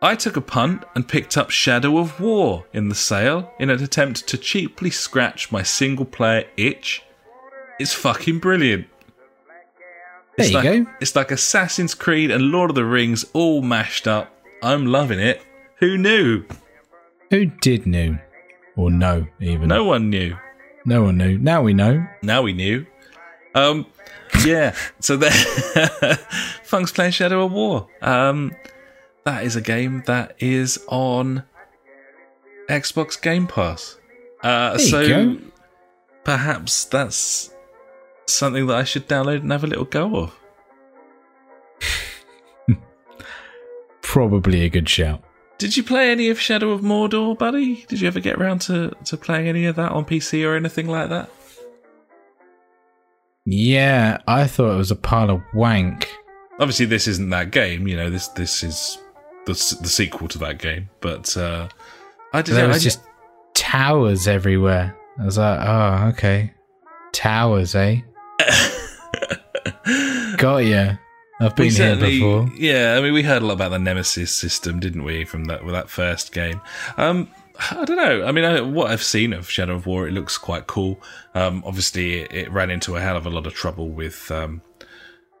I 0.00 0.16
took 0.16 0.36
a 0.36 0.40
punt 0.40 0.84
and 0.94 1.06
picked 1.06 1.36
up 1.36 1.50
Shadow 1.50 1.98
of 1.98 2.20
War 2.20 2.66
in 2.72 2.88
the 2.88 2.94
sale 2.94 3.52
in 3.60 3.70
an 3.70 3.82
attempt 3.82 4.26
to 4.28 4.36
cheaply 4.36 4.90
scratch 4.90 5.52
my 5.52 5.62
single 5.62 6.04
player 6.04 6.44
itch. 6.56 7.02
It's 7.78 7.94
fucking 7.94 8.40
brilliant. 8.40 8.86
There 10.36 10.46
it's 10.46 10.50
you 10.50 10.54
like, 10.56 10.64
go. 10.64 10.90
It's 11.00 11.14
like 11.14 11.30
Assassin's 11.30 11.94
Creed 11.94 12.30
and 12.30 12.50
Lord 12.50 12.70
of 12.70 12.74
the 12.74 12.84
Rings 12.84 13.24
all 13.32 13.62
mashed 13.62 14.08
up. 14.08 14.34
I'm 14.62 14.86
loving 14.86 15.20
it. 15.20 15.42
Who 15.78 15.96
knew? 15.96 16.44
Who 17.30 17.46
did 17.46 17.86
know? 17.86 18.18
Or 18.76 18.90
know, 18.90 19.26
even? 19.40 19.68
No 19.68 19.84
one 19.84 20.10
knew. 20.10 20.36
No 20.84 21.02
one 21.04 21.16
knew. 21.18 21.38
Now 21.38 21.62
we 21.62 21.74
know. 21.74 22.06
Now 22.22 22.42
we 22.42 22.52
knew. 22.52 22.86
Um, 23.54 23.86
yeah. 24.44 24.74
So 25.00 25.16
there, 25.16 25.30
Funk's 26.64 26.90
playing 26.92 27.12
Shadow 27.12 27.44
of 27.44 27.52
War. 27.52 27.86
Um, 28.00 28.54
that 29.24 29.44
is 29.44 29.54
a 29.56 29.60
game 29.60 30.02
that 30.06 30.34
is 30.40 30.82
on 30.88 31.44
Xbox 32.68 33.20
Game 33.20 33.46
Pass. 33.46 33.98
Uh, 34.42 34.76
There 34.76 34.80
you 34.80 34.86
so 34.88 35.08
go. 35.08 35.38
perhaps 36.24 36.84
that's 36.86 37.54
something 38.26 38.66
that 38.66 38.76
I 38.76 38.84
should 38.84 39.06
download 39.08 39.40
and 39.42 39.52
have 39.52 39.62
a 39.64 39.68
little 39.68 39.84
go 39.84 40.16
of. 40.16 40.38
Probably 44.02 44.62
a 44.62 44.68
good 44.68 44.88
shout. 44.88 45.22
Did 45.62 45.76
you 45.76 45.84
play 45.84 46.10
any 46.10 46.28
of 46.28 46.40
Shadow 46.40 46.72
of 46.72 46.80
Mordor, 46.80 47.38
buddy? 47.38 47.84
Did 47.86 48.00
you 48.00 48.08
ever 48.08 48.18
get 48.18 48.36
around 48.36 48.62
to, 48.62 48.90
to 49.04 49.16
playing 49.16 49.46
any 49.46 49.64
of 49.66 49.76
that 49.76 49.92
on 49.92 50.04
PC 50.04 50.44
or 50.44 50.56
anything 50.56 50.88
like 50.88 51.08
that? 51.10 51.30
Yeah, 53.46 54.18
I 54.26 54.48
thought 54.48 54.74
it 54.74 54.76
was 54.76 54.90
a 54.90 54.96
pile 54.96 55.30
of 55.30 55.40
wank. 55.54 56.08
obviously 56.58 56.86
this 56.86 57.06
isn't 57.06 57.30
that 57.30 57.52
game 57.52 57.86
you 57.86 57.96
know 57.96 58.10
this 58.10 58.26
this 58.28 58.64
is 58.64 58.98
the, 59.46 59.52
the 59.52 59.88
sequel 59.88 60.28
to 60.28 60.38
that 60.38 60.58
game 60.58 60.88
but 61.00 61.36
uh 61.36 61.66
i 62.32 62.42
did 62.42 62.54
There 62.54 62.66
I, 62.66 62.68
was 62.68 62.82
just 62.82 63.00
towers 63.54 64.26
everywhere. 64.28 64.96
I 65.18 65.24
was 65.24 65.38
like, 65.38 65.60
oh, 65.60 66.08
okay. 66.08 66.52
Towers, 67.12 67.74
eh? 67.74 68.00
Got 70.36 70.58
ya. 70.58 70.96
I've 71.42 71.56
been 71.56 71.70
here 71.70 71.96
before. 71.96 72.50
yeah 72.56 72.96
i 72.96 73.00
mean 73.00 73.12
we 73.12 73.22
heard 73.22 73.42
a 73.42 73.46
lot 73.46 73.54
about 73.54 73.70
the 73.70 73.78
nemesis 73.78 74.34
system 74.34 74.80
didn't 74.80 75.04
we 75.04 75.24
from 75.24 75.44
that 75.44 75.64
with 75.64 75.74
that 75.74 75.90
first 75.90 76.32
game 76.32 76.60
um 76.96 77.28
I 77.70 77.84
don't 77.84 77.96
know. 77.96 78.24
I 78.24 78.32
mean, 78.32 78.44
I, 78.44 78.60
what 78.60 78.90
I've 78.90 79.02
seen 79.02 79.32
of 79.32 79.48
Shadow 79.48 79.74
of 79.74 79.86
War, 79.86 80.08
it 80.08 80.12
looks 80.12 80.38
quite 80.38 80.66
cool. 80.66 81.00
Um, 81.34 81.62
obviously, 81.66 82.20
it, 82.20 82.32
it 82.32 82.50
ran 82.50 82.70
into 82.70 82.96
a 82.96 83.00
hell 83.00 83.16
of 83.16 83.26
a 83.26 83.30
lot 83.30 83.46
of 83.46 83.54
trouble 83.54 83.90
with 83.90 84.30
um, 84.30 84.62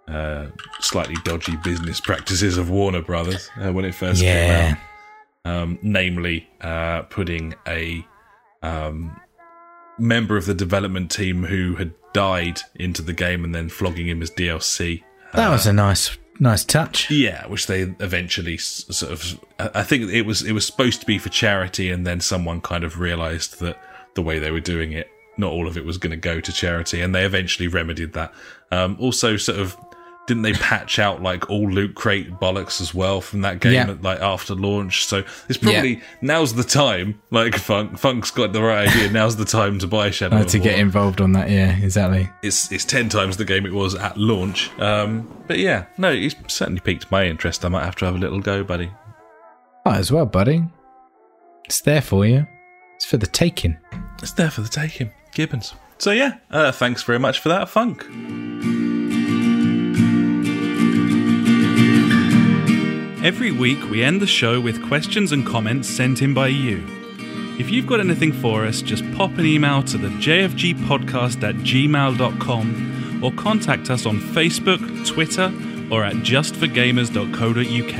uh, 0.08 0.46
slightly 0.80 1.16
dodgy 1.24 1.56
business 1.64 2.00
practices 2.00 2.58
of 2.58 2.70
Warner 2.70 3.02
Brothers 3.02 3.50
uh, 3.58 3.72
when 3.72 3.84
it 3.84 3.94
first 3.94 4.20
came 4.20 4.72
out. 4.72 4.78
Um, 5.44 5.78
namely, 5.82 6.48
uh, 6.60 7.02
putting 7.02 7.54
a 7.66 8.06
um, 8.62 9.18
member 9.98 10.36
of 10.36 10.46
the 10.46 10.54
development 10.54 11.10
team 11.10 11.44
who 11.44 11.76
had 11.76 11.92
died 12.12 12.60
into 12.74 13.02
the 13.02 13.12
game 13.12 13.44
and 13.44 13.54
then 13.54 13.68
flogging 13.68 14.06
him 14.06 14.22
as 14.22 14.30
DLC. 14.30 15.02
That 15.34 15.50
was 15.50 15.66
a 15.66 15.72
nice, 15.72 16.16
nice 16.40 16.64
touch. 16.64 17.10
Yeah, 17.10 17.46
which 17.46 17.66
they 17.66 17.82
eventually 18.00 18.58
sort 18.58 19.12
of. 19.12 19.40
I 19.58 19.82
think 19.82 20.10
it 20.10 20.22
was 20.22 20.42
it 20.42 20.52
was 20.52 20.66
supposed 20.66 21.00
to 21.00 21.06
be 21.06 21.18
for 21.18 21.28
charity, 21.28 21.90
and 21.90 22.06
then 22.06 22.20
someone 22.20 22.60
kind 22.60 22.84
of 22.84 23.00
realised 23.00 23.60
that 23.60 23.78
the 24.14 24.22
way 24.22 24.38
they 24.38 24.50
were 24.50 24.60
doing 24.60 24.92
it, 24.92 25.08
not 25.36 25.52
all 25.52 25.66
of 25.66 25.76
it 25.76 25.84
was 25.84 25.98
going 25.98 26.10
to 26.10 26.16
go 26.16 26.40
to 26.40 26.52
charity, 26.52 27.00
and 27.00 27.14
they 27.14 27.24
eventually 27.24 27.68
remedied 27.68 28.12
that. 28.12 28.32
Um, 28.70 28.96
also, 29.00 29.36
sort 29.36 29.58
of, 29.58 29.76
didn't 30.28 30.42
they 30.42 30.52
patch 30.52 30.98
out 31.00 31.20
like 31.20 31.50
all 31.50 31.68
loot 31.68 31.94
crate 31.96 32.30
bollocks 32.38 32.80
as 32.80 32.94
well 32.94 33.20
from 33.20 33.40
that 33.40 33.58
game, 33.60 33.72
Yeah. 33.72 33.96
like 34.02 34.20
after 34.20 34.54
launch? 34.54 35.04
So 35.06 35.24
it's 35.48 35.58
probably 35.58 36.00
now's 36.20 36.54
the 36.54 36.62
time. 36.64 37.20
Like 37.30 37.56
Funk, 37.56 37.98
Funk's 37.98 38.30
got 38.30 38.52
the 38.52 38.62
right 38.62 38.88
idea. 38.88 39.10
Now's 39.10 39.34
the 39.36 39.44
time 39.44 39.78
to 39.80 39.86
buy 39.88 40.10
Shadow 40.10 40.36
of 40.40 40.46
to 40.48 40.58
get 40.60 40.78
involved 40.78 41.20
on 41.20 41.32
that. 41.32 41.50
Yeah, 41.50 41.76
exactly. 41.76 42.28
it's 42.42 42.70
it's 42.70 42.84
ten 42.84 43.08
times 43.08 43.36
the 43.36 43.44
game 43.44 43.66
it 43.66 43.72
was 43.72 43.94
at 43.96 44.16
launch. 44.16 44.70
Um, 44.78 45.28
but 45.48 45.58
yeah, 45.58 45.86
no, 45.98 46.10
it's 46.12 46.36
certainly 46.46 46.80
piqued 46.80 47.10
my 47.10 47.26
interest. 47.26 47.64
I 47.64 47.68
might 47.68 47.84
have 47.84 47.96
to 47.96 48.04
have 48.04 48.14
a 48.14 48.18
little 48.18 48.40
go, 48.40 48.62
buddy. 48.62 48.90
Might 49.84 49.98
as 49.98 50.12
well, 50.12 50.26
buddy. 50.26 50.62
It's 51.64 51.80
there 51.80 52.00
for 52.02 52.24
you. 52.24 52.46
It's 52.94 53.04
for 53.04 53.16
the 53.16 53.26
taking. 53.26 53.76
It's 54.22 54.32
there 54.32 54.50
for 54.50 54.60
the 54.60 54.68
taking, 54.68 55.10
Gibbons. 55.34 55.74
So 55.98 56.12
yeah, 56.12 56.38
uh, 56.50 56.70
thanks 56.70 57.02
very 57.02 57.18
much 57.18 57.40
for 57.40 57.48
that, 57.48 57.68
Funk. 57.68 58.04
Every 63.22 63.52
week, 63.52 63.88
we 63.88 64.02
end 64.02 64.20
the 64.20 64.26
show 64.26 64.60
with 64.60 64.84
questions 64.88 65.30
and 65.30 65.46
comments 65.46 65.88
sent 65.88 66.22
in 66.22 66.34
by 66.34 66.48
you. 66.48 66.84
If 67.56 67.70
you've 67.70 67.86
got 67.86 68.00
anything 68.00 68.32
for 68.32 68.64
us, 68.64 68.82
just 68.82 69.04
pop 69.12 69.38
an 69.38 69.46
email 69.46 69.80
to 69.84 69.96
the 69.96 70.08
jfgpodcast 70.08 71.40
at 71.48 71.54
gmail.com 71.54 73.20
or 73.22 73.32
contact 73.34 73.90
us 73.90 74.06
on 74.06 74.18
Facebook, 74.18 75.06
Twitter, 75.06 75.52
or 75.88 76.02
at 76.02 76.14
justforgamers.co.uk. 76.14 77.98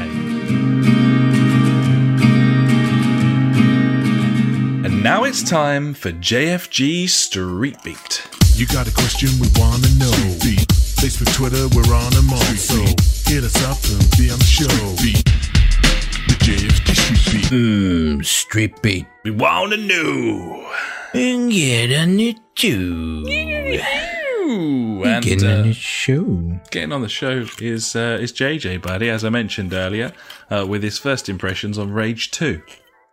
And 4.84 5.02
now 5.04 5.22
it's 5.22 5.48
time 5.48 5.94
for 5.94 6.10
JFG 6.10 7.08
Street 7.08 7.76
Beat. 7.84 8.28
You 8.54 8.66
got 8.66 8.88
a 8.88 8.92
question 8.92 9.28
we 9.38 9.46
wanna 9.54 9.88
know. 10.00 10.81
Beat. 11.02 11.10
Facebook, 11.10 11.34
Twitter, 11.34 11.68
we're 11.74 11.94
on 11.94 12.12
them 12.12 12.30
all. 12.30 12.38
So 12.56 12.76
hit 13.30 13.44
us 13.44 13.56
up 13.64 13.78
and 13.90 14.10
be 14.16 14.30
on 14.30 14.38
the 14.38 14.44
show. 14.44 14.68
Beat. 15.02 15.24
The 16.28 16.36
JFG 16.44 16.94
Street 17.16 17.42
Beat. 17.42 17.50
Mmm, 17.50 18.24
street 18.24 18.82
beat. 18.82 19.06
We 19.24 19.30
wanna 19.32 19.76
know. 19.76 20.70
And 21.14 21.50
get 21.50 21.92
on 21.98 22.16
the 22.16 22.36
show. 22.54 22.68
Ooh, 24.44 25.02
and 25.04 25.24
Get 25.24 25.42
on 25.44 25.50
uh, 25.50 25.62
the 25.62 25.72
show. 25.72 26.60
getting 26.70 26.92
on 26.92 27.00
the 27.02 27.08
show 27.08 27.46
is 27.60 27.94
uh, 27.96 28.18
is 28.20 28.32
JJ, 28.32 28.82
buddy, 28.82 29.08
as 29.08 29.24
I 29.24 29.28
mentioned 29.30 29.72
earlier, 29.72 30.12
uh, 30.50 30.66
with 30.68 30.82
his 30.82 30.98
first 30.98 31.28
impressions 31.28 31.78
on 31.78 31.92
Rage 31.92 32.30
Two. 32.30 32.60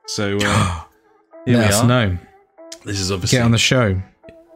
So 0.07 0.37
uh, 0.41 0.83
here 1.45 1.57
Let 1.57 1.69
we 1.69 1.73
us 1.73 1.81
are. 1.81 1.87
know. 1.87 2.17
This 2.85 2.99
is 2.99 3.11
obviously 3.11 3.37
Get 3.37 3.45
on 3.45 3.51
the 3.51 3.57
show. 3.57 4.01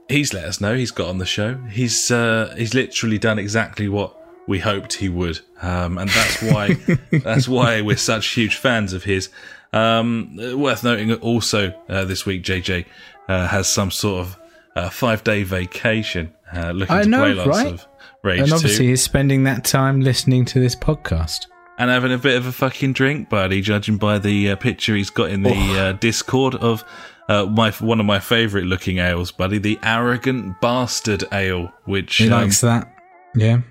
He's 0.09 0.33
let 0.33 0.45
us 0.45 0.61
know 0.61 0.75
he's 0.75 0.91
got 0.91 1.09
on 1.09 1.17
the 1.17 1.25
show. 1.25 1.55
He's 1.69 2.11
uh, 2.11 2.53
he's 2.57 2.73
literally 2.73 3.17
done 3.17 3.39
exactly 3.39 3.87
what 3.87 4.15
we 4.47 4.59
hoped 4.59 4.93
he 4.93 5.09
would, 5.09 5.39
um, 5.61 5.97
and 5.97 6.09
that's 6.09 6.41
why 6.41 6.73
that's 7.23 7.47
why 7.47 7.81
we're 7.81 7.97
such 7.97 8.27
huge 8.27 8.55
fans 8.55 8.93
of 8.93 9.03
his. 9.03 9.29
Um, 9.71 10.35
worth 10.55 10.83
noting 10.83 11.11
also 11.15 11.73
uh, 11.89 12.05
this 12.05 12.25
week 12.25 12.43
JJ 12.43 12.85
uh, 13.27 13.47
has 13.47 13.67
some 13.67 13.89
sort 13.89 14.21
of 14.21 14.39
uh, 14.75 14.89
five 14.89 15.23
day 15.23 15.43
vacation, 15.43 16.33
uh, 16.53 16.71
looking 16.71 16.95
I 16.95 17.03
to 17.03 17.09
know, 17.09 17.23
play 17.23 17.33
lots 17.33 17.47
right? 17.47 17.73
of 17.73 17.87
Rage 18.23 18.41
And 18.41 18.53
obviously, 18.53 18.87
he's 18.87 19.01
spending 19.01 19.43
that 19.43 19.65
time 19.65 20.01
listening 20.01 20.45
to 20.45 20.59
this 20.59 20.75
podcast. 20.75 21.47
and 21.77 21.89
having 21.89 22.13
a 22.13 22.17
bit 22.17 22.37
of 22.37 22.45
a 22.45 22.51
fucking 22.51 22.93
drink, 22.93 23.29
buddy. 23.29 23.61
Judging 23.61 23.97
by 23.97 24.19
the 24.19 24.51
uh, 24.51 24.55
picture 24.55 24.95
he's 24.95 25.09
got 25.09 25.29
in 25.29 25.43
the 25.43 25.79
uh, 25.79 25.91
Discord 25.93 26.55
of 26.55 26.83
uh, 27.29 27.45
my 27.45 27.71
one 27.71 27.99
of 27.99 28.05
my 28.05 28.19
favourite 28.19 28.65
looking 28.65 28.97
ales, 28.99 29.31
buddy, 29.31 29.57
the 29.57 29.79
Arrogant 29.83 30.59
Bastard 30.61 31.23
Ale, 31.31 31.71
which 31.85 32.17
He 32.17 32.25
um, 32.29 32.41
likes 32.43 32.61
that. 32.61 32.93
Yeah. 33.35 33.61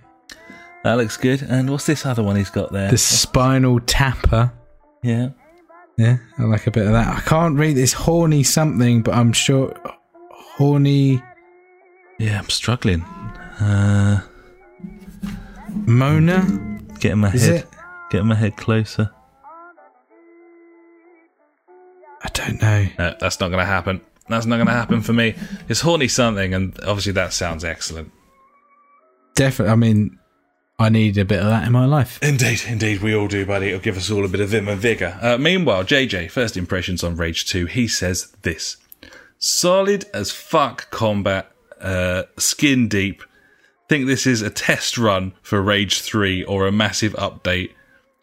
that 0.85 0.95
looks 0.95 1.17
good. 1.17 1.43
And 1.43 1.71
what's 1.71 1.87
this 1.87 2.05
other 2.07 2.23
one 2.23 2.37
he's 2.37 2.51
got 2.51 2.73
there? 2.73 2.91
The 2.91 2.99
spinal 2.99 3.79
tapper. 3.81 4.53
yeah, 5.03 5.31
Yeah, 5.99 6.17
I 6.39 6.43
like 6.45 6.67
a 6.67 6.71
bit 6.71 6.87
of 6.87 6.93
that. 6.93 7.09
I 7.17 7.21
can't 7.21 7.57
read 7.59 7.77
this 7.77 7.93
horny 7.93 8.43
something, 8.43 9.03
but 9.03 9.15
I'm 9.15 9.33
sure 9.33 9.75
horny 10.31 11.23
yeah, 12.19 12.39
I'm 12.39 12.49
struggling. 12.51 13.03
Uh, 13.61 14.21
Mona. 15.71 16.81
getting 17.01 17.19
my 17.19 17.33
Is 17.33 17.47
head, 17.47 17.55
it? 17.57 17.67
getting 18.11 18.29
my 18.29 18.35
head 18.35 18.57
closer. 18.57 19.11
I 22.23 22.29
don't 22.33 22.61
know. 22.61 22.87
No, 22.99 23.15
that's 23.19 23.41
not 23.41 23.49
going 23.49 23.61
to 23.61 23.67
happen. 23.67 24.01
That's 24.29 24.47
not 24.47 24.57
going 24.57 24.69
to 24.69 24.73
happen 24.73 25.03
for 25.03 25.13
me. 25.13 25.35
It's 25.69 25.81
horny 25.81 26.09
something, 26.09 26.55
and 26.55 26.79
obviously 26.85 27.13
that 27.13 27.33
sounds 27.33 27.65
excellent. 27.65 28.13
Definitely. 29.35 29.73
I 29.73 29.77
mean, 29.77 30.19
I 30.79 30.89
need 30.89 31.19
a 31.19 31.25
bit 31.25 31.41
of 31.41 31.47
that 31.47 31.67
in 31.67 31.73
my 31.73 31.85
life. 31.85 32.19
Indeed, 32.23 32.63
indeed, 32.67 33.03
we 33.03 33.15
all 33.15 33.29
do, 33.29 33.45
buddy. 33.45 33.69
It'll 33.69 33.81
give 33.81 33.97
us 33.97 34.11
all 34.11 34.25
a 34.25 34.29
bit 34.29 34.41
of 34.41 34.51
vim 34.51 34.69
and 34.69 34.81
vigour. 34.81 35.19
Uh, 35.21 35.39
meanwhile, 35.39 35.85
JJ, 35.85 36.31
first 36.31 36.57
impressions 36.57 37.03
on 37.05 37.17
Rage 37.17 37.47
2, 37.47 37.67
he 37.67 37.89
says 37.89 38.33
this 38.43 38.77
Solid 39.39 40.07
as 40.15 40.31
fuck 40.31 40.91
combat, 40.91 41.51
uh, 41.81 42.25
skin 42.39 42.89
deep. 42.89 43.23
Think 43.89 44.07
this 44.07 44.27
is 44.27 44.41
a 44.41 44.51
test 44.51 44.97
run 44.97 45.35
for 45.43 45.61
Rage 45.61 46.01
3 46.01 46.45
or 46.45 46.67
a 46.67 46.73
massive 46.73 47.13
update 47.15 47.73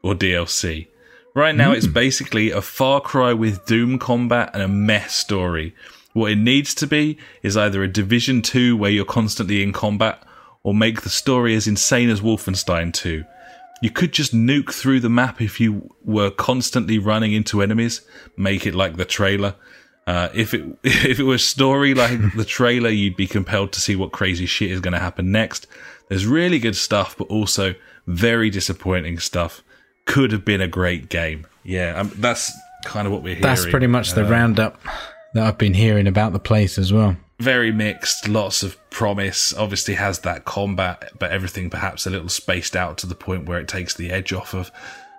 or 0.02 0.14
DLC. 0.16 0.88
Right 1.36 1.56
now, 1.56 1.72
it's 1.72 1.88
basically 1.88 2.52
a 2.52 2.62
Far 2.62 3.02
Cry 3.02 3.34
with 3.34 3.66
Doom 3.66 4.00
combat 4.00 4.50
and 4.54 4.64
a 4.64 4.68
mess 4.68 5.16
story. 5.16 5.76
What 6.14 6.32
it 6.32 6.38
needs 6.38 6.74
to 6.76 6.88
be 6.88 7.18
is 7.44 7.56
either 7.56 7.84
a 7.84 7.88
Division 7.88 8.42
2 8.42 8.76
where 8.76 8.90
you're 8.90 9.06
constantly 9.06 9.62
in 9.62 9.72
combat, 9.72 10.24
or 10.64 10.74
make 10.74 11.02
the 11.02 11.10
story 11.10 11.56
as 11.56 11.68
insane 11.68 12.10
as 12.10 12.22
Wolfenstein 12.22 12.94
2. 12.94 13.24
You 13.82 13.92
could 13.92 14.12
just 14.12 14.34
nuke 14.34 14.74
through 14.74 15.00
the 15.00 15.10
map 15.10 15.40
if 15.42 15.60
you 15.60 15.96
were 16.04 16.32
constantly 16.32 16.98
running 16.98 17.32
into 17.34 17.62
enemies. 17.62 18.02
Make 18.36 18.66
it 18.66 18.76
like 18.76 18.98
the 18.98 19.06
trailer. 19.06 19.56
Uh, 20.06 20.30
if 20.34 20.54
it 20.54 20.66
if 20.84 21.20
it 21.20 21.24
was 21.24 21.46
story 21.46 21.94
like 21.94 22.20
the 22.36 22.44
trailer, 22.46 22.90
you'd 22.90 23.16
be 23.16 23.28
compelled 23.28 23.72
to 23.74 23.82
see 23.82 23.96
what 23.96 24.12
crazy 24.12 24.46
shit 24.46 24.72
is 24.72 24.82
going 24.82 24.94
to 24.94 25.00
happen 25.00 25.32
next. 25.32 25.68
There's 26.10 26.26
really 26.26 26.60
good 26.60 26.76
stuff, 26.76 27.16
but 27.18 27.28
also 27.28 27.76
very 28.08 28.50
disappointing 28.50 29.20
stuff. 29.20 29.64
Could 30.10 30.32
have 30.32 30.44
been 30.44 30.62
a 30.62 30.68
great 30.68 31.10
game. 31.10 31.46
Yeah, 31.64 32.00
um, 32.00 32.12
that's 32.16 32.52
kind 32.86 33.06
of 33.06 33.14
what 33.14 33.22
we're 33.22 33.36
hearing. 33.36 33.44
That's 33.44 33.66
pretty 33.66 33.88
much 33.88 34.14
the 34.14 34.26
Uh, 34.26 34.30
roundup 34.30 34.80
that 35.34 35.46
I've 35.46 35.58
been 35.58 35.76
hearing 35.76 36.08
about 36.08 36.34
the 36.34 36.40
place 36.40 36.78
as 36.78 36.92
well. 36.92 37.16
very 37.40 37.72
mixed, 37.72 38.28
lots 38.28 38.64
of 38.64 38.76
promise. 38.90 39.54
Obviously, 39.54 39.94
has 39.94 40.20
that 40.20 40.44
combat, 40.46 41.10
but 41.20 41.32
everything 41.32 41.70
perhaps 41.70 42.06
a 42.06 42.10
little 42.10 42.28
spaced 42.28 42.76
out 42.76 42.98
to 42.98 43.08
the 43.08 43.16
point 43.16 43.46
where 43.48 43.60
it 43.60 43.68
takes 43.68 43.94
the 43.96 44.12
edge 44.12 44.34
off 44.34 44.54
of. 44.54 44.72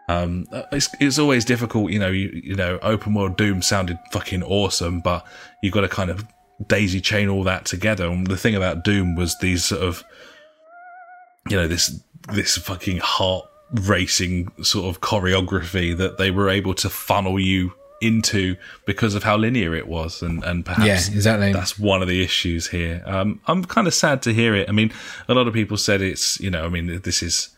Um, 0.09 0.47
it's, 0.73 0.89
it's 1.01 1.19
always 1.19 1.45
difficult, 1.45 1.93
you 1.93 1.99
know. 2.01 2.11
You, 2.11 2.29
you 2.45 2.57
know, 2.57 2.79
open 2.83 3.15
world 3.15 3.37
Doom 3.39 3.63
sounded 3.63 3.97
fucking 4.13 4.43
awesome, 4.43 5.01
but 5.01 5.25
you've 5.63 5.73
got 5.73 5.83
to 5.83 5.89
kind 5.89 6.11
of 6.11 6.27
daisy 6.67 7.01
chain 7.01 7.29
all 7.29 7.45
that 7.45 7.65
together. 7.65 8.07
And 8.07 8.27
the 8.27 8.37
thing 8.37 8.55
about 8.57 8.85
Doom 8.85 9.15
was 9.15 9.39
these 9.39 9.65
sort 9.65 9.83
of, 9.83 10.03
you 11.49 11.57
know, 11.57 11.69
this 11.69 12.03
this 12.35 12.59
fucking 12.59 12.99
heart 12.99 13.47
racing 13.73 14.51
sort 14.63 14.87
of 14.95 15.01
choreography 15.01 15.97
that 15.97 16.19
they 16.19 16.31
were 16.31 16.49
able 16.49 16.75
to 16.75 16.89
funnel 16.91 17.39
you 17.39 17.73
into 18.01 18.57
because 18.87 19.15
of 19.15 19.23
how 19.23 19.37
linear 19.37 19.75
it 19.75 19.87
was, 19.87 20.23
and 20.23 20.43
and 20.45 20.65
perhaps 20.65 20.87
Yeah, 20.87 21.15
exactly. 21.15 21.53
that's 21.53 21.79
one 21.79 22.01
of 22.03 22.09
the 22.09 22.23
issues 22.23 22.69
here. 22.69 23.03
Um, 23.07 23.41
I'm 23.47 23.65
kind 23.65 23.87
of 23.87 23.93
sad 23.95 24.23
to 24.23 24.33
hear 24.33 24.55
it. 24.55 24.69
I 24.69 24.73
mean, 24.73 24.91
a 25.29 25.35
lot 25.35 25.47
of 25.47 25.53
people 25.55 25.77
said 25.77 26.01
it's, 26.01 26.41
you 26.41 26.51
know, 26.51 26.65
I 26.65 26.69
mean, 26.71 27.01
this 27.03 27.23
is 27.23 27.51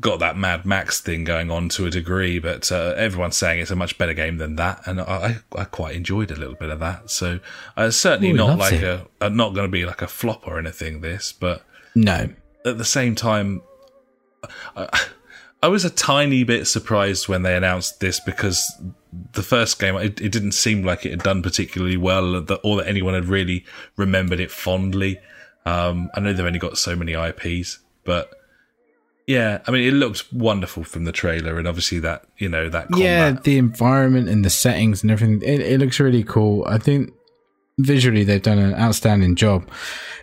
got 0.00 0.20
that 0.20 0.36
Mad 0.36 0.64
Max 0.64 1.00
thing 1.00 1.24
going 1.24 1.50
on 1.50 1.68
to 1.70 1.84
a 1.86 1.90
degree, 1.90 2.38
but 2.38 2.70
uh, 2.72 2.94
everyone's 2.96 3.36
saying 3.36 3.60
it's 3.60 3.72
a 3.72 3.76
much 3.76 3.98
better 3.98 4.14
game 4.14 4.38
than 4.38 4.56
that, 4.56 4.80
and 4.86 5.00
I, 5.00 5.38
I 5.56 5.64
quite 5.64 5.96
enjoyed 5.96 6.30
a 6.30 6.36
little 6.36 6.54
bit 6.54 6.70
of 6.70 6.78
that. 6.78 7.10
So 7.10 7.40
uh, 7.76 7.90
certainly 7.90 8.30
Ooh, 8.30 8.36
not 8.36 8.58
like 8.58 8.74
it. 8.74 8.84
a, 8.84 9.06
a 9.20 9.30
not 9.30 9.52
going 9.52 9.66
to 9.66 9.72
be 9.72 9.84
like 9.84 10.00
a 10.00 10.06
flop 10.06 10.46
or 10.46 10.58
anything. 10.58 11.00
This, 11.00 11.32
but 11.32 11.64
No. 11.94 12.30
at 12.64 12.78
the 12.78 12.84
same 12.84 13.14
time, 13.14 13.62
I, 14.76 15.06
I 15.62 15.68
was 15.68 15.84
a 15.84 15.90
tiny 15.90 16.44
bit 16.44 16.66
surprised 16.66 17.26
when 17.26 17.42
they 17.42 17.56
announced 17.56 18.00
this 18.00 18.20
because 18.20 18.70
the 19.32 19.42
first 19.42 19.78
game 19.78 19.96
it, 19.96 20.20
it 20.20 20.30
didn't 20.32 20.52
seem 20.52 20.84
like 20.84 21.06
it 21.06 21.10
had 21.10 21.22
done 21.22 21.42
particularly 21.42 21.96
well, 21.96 22.42
that, 22.42 22.60
or 22.62 22.76
that 22.76 22.86
anyone 22.86 23.14
had 23.14 23.26
really 23.26 23.64
remembered 23.96 24.40
it 24.40 24.50
fondly. 24.50 25.18
Um, 25.64 26.10
I 26.14 26.20
know 26.20 26.32
they've 26.32 26.44
only 26.44 26.58
got 26.58 26.76
so 26.76 26.94
many 26.94 27.14
IPs, 27.14 27.78
but 28.04 28.30
Yeah, 29.26 29.62
I 29.66 29.70
mean, 29.70 29.88
it 29.88 29.92
looked 29.92 30.30
wonderful 30.32 30.84
from 30.84 31.04
the 31.04 31.12
trailer, 31.12 31.58
and 31.58 31.66
obviously 31.66 31.98
that 32.00 32.26
you 32.36 32.48
know 32.48 32.68
that 32.68 32.90
combat. 32.90 33.00
Yeah, 33.00 33.30
the 33.42 33.56
environment 33.56 34.28
and 34.28 34.44
the 34.44 34.50
settings 34.50 35.02
and 35.02 35.10
everything. 35.10 35.40
It, 35.42 35.60
it 35.60 35.80
looks 35.80 35.98
really 35.98 36.24
cool. 36.24 36.64
I 36.66 36.76
think 36.76 37.10
visually 37.78 38.24
they've 38.24 38.42
done 38.42 38.58
an 38.58 38.74
outstanding 38.74 39.34
job. 39.34 39.68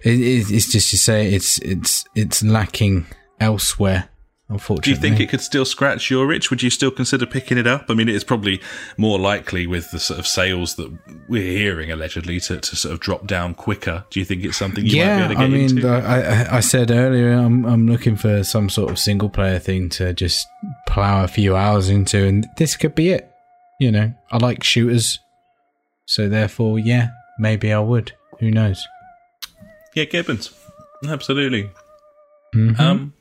It, 0.03 0.19
it, 0.19 0.52
it's 0.52 0.72
just 0.72 0.91
you 0.91 0.99
say 0.99 1.34
it's 1.34 1.57
it's 1.60 2.06
it's 2.14 2.43
lacking 2.43 3.07
elsewhere. 3.39 4.10
Unfortunately, 4.52 4.82
Do 4.82 4.90
you 4.91 5.02
think 5.02 5.19
it 5.22 5.30
could 5.30 5.40
still 5.40 5.64
scratch 5.64 6.11
your 6.11 6.32
itch? 6.34 6.49
Would 6.49 6.61
you 6.61 6.69
still 6.69 6.91
consider 6.91 7.26
picking 7.26 7.57
it 7.57 7.65
up? 7.65 7.86
I 7.90 7.94
mean, 7.94 8.10
it's 8.10 8.26
probably 8.26 8.60
more 8.98 9.18
likely 9.18 9.65
with 9.65 9.91
the 9.91 9.99
sort 9.99 10.19
of 10.19 10.28
sales 10.28 10.76
that 10.76 10.91
we're 11.30 11.57
hearing 11.57 11.90
allegedly 11.90 12.40
to, 12.41 12.57
to 12.60 12.76
sort 12.76 12.94
of 12.94 12.99
drop 12.99 13.26
down 13.28 13.53
quicker. 13.53 14.03
Do 14.10 14.19
you 14.19 14.26
think 14.26 14.44
it's 14.44 14.57
something 14.57 14.86
you 14.86 14.98
yeah, 14.98 15.19
might 15.19 15.28
be 15.30 15.34
able 15.34 15.34
to 15.36 15.40
I 15.40 15.48
get 15.48 15.53
mean, 15.53 15.78
into? 15.78 15.88
I, 15.88 16.19
I- 16.19 16.57
I 16.57 16.60
said 16.60 16.91
earlier, 16.91 17.32
I'm 17.32 17.65
I'm 17.65 17.88
looking 17.88 18.18
for 18.18 18.44
some 18.44 18.69
sort 18.69 18.91
of 18.91 18.99
single 18.99 19.30
player 19.30 19.57
thing 19.57 19.88
to 19.91 20.14
just 20.14 20.45
plow 20.86 21.23
a 21.23 21.28
few 21.30 21.56
hours 21.56 21.88
into, 21.90 22.26
and 22.26 22.45
this 22.57 22.76
could 22.76 22.94
be 22.94 23.10
it. 23.11 23.32
You 23.80 23.91
know, 23.91 24.14
I 24.32 24.38
like 24.38 24.64
shooters, 24.64 25.18
so 26.06 26.28
therefore, 26.28 26.78
yeah, 26.78 27.10
maybe 27.40 27.72
I 27.72 27.80
would. 27.80 28.11
Who 28.41 28.52
knows? 28.52 28.86
yeah, 29.95 30.03
Gibbons, 30.06 30.52
absolutely. 31.07 31.69
Mhm. 32.53 32.80
Um, 32.80 33.14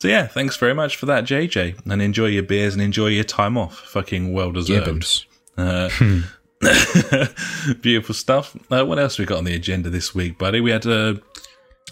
so 0.00 0.08
yeah, 0.08 0.26
thanks 0.26 0.56
very 0.56 0.74
much 0.74 0.96
for 0.96 1.06
that, 1.06 1.24
JJ, 1.24 1.86
and 1.86 2.02
enjoy 2.02 2.26
your 2.26 2.42
beers 2.42 2.74
and 2.74 2.82
enjoy 2.82 3.08
your 3.08 3.24
time 3.24 3.56
off. 3.56 3.78
Fucking 3.78 4.32
well 4.32 4.52
deserved. 4.52 5.24
Uh, 5.56 5.88
beautiful 7.80 8.14
stuff. 8.14 8.56
Uh, 8.70 8.84
what 8.84 8.98
else 8.98 9.18
we 9.18 9.24
got 9.24 9.38
on 9.38 9.44
the 9.44 9.54
agenda 9.54 9.90
this 9.90 10.14
week, 10.14 10.38
buddy? 10.38 10.60
We 10.60 10.70
had 10.70 10.86
uh, 10.86 11.14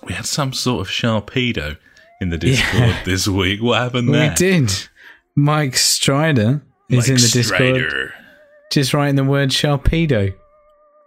we 0.02 0.12
had 0.12 0.26
some 0.26 0.52
sort 0.52 0.86
of 0.86 0.92
sharpedo 0.92 1.76
in 2.20 2.30
the 2.30 2.38
Discord 2.38 2.96
this 3.04 3.26
week. 3.26 3.62
What 3.62 3.80
happened 3.80 4.12
there? 4.12 4.30
We 4.30 4.34
did. 4.34 4.72
Mike 5.36 5.76
Strider 5.76 6.62
is 6.90 6.98
Mike 6.98 7.08
in 7.08 7.14
the 7.14 7.30
Discord, 7.32 7.44
Strider. 7.44 8.14
just 8.70 8.94
writing 8.94 9.16
the 9.16 9.24
word 9.24 9.50
Sharpedo. 9.50 10.34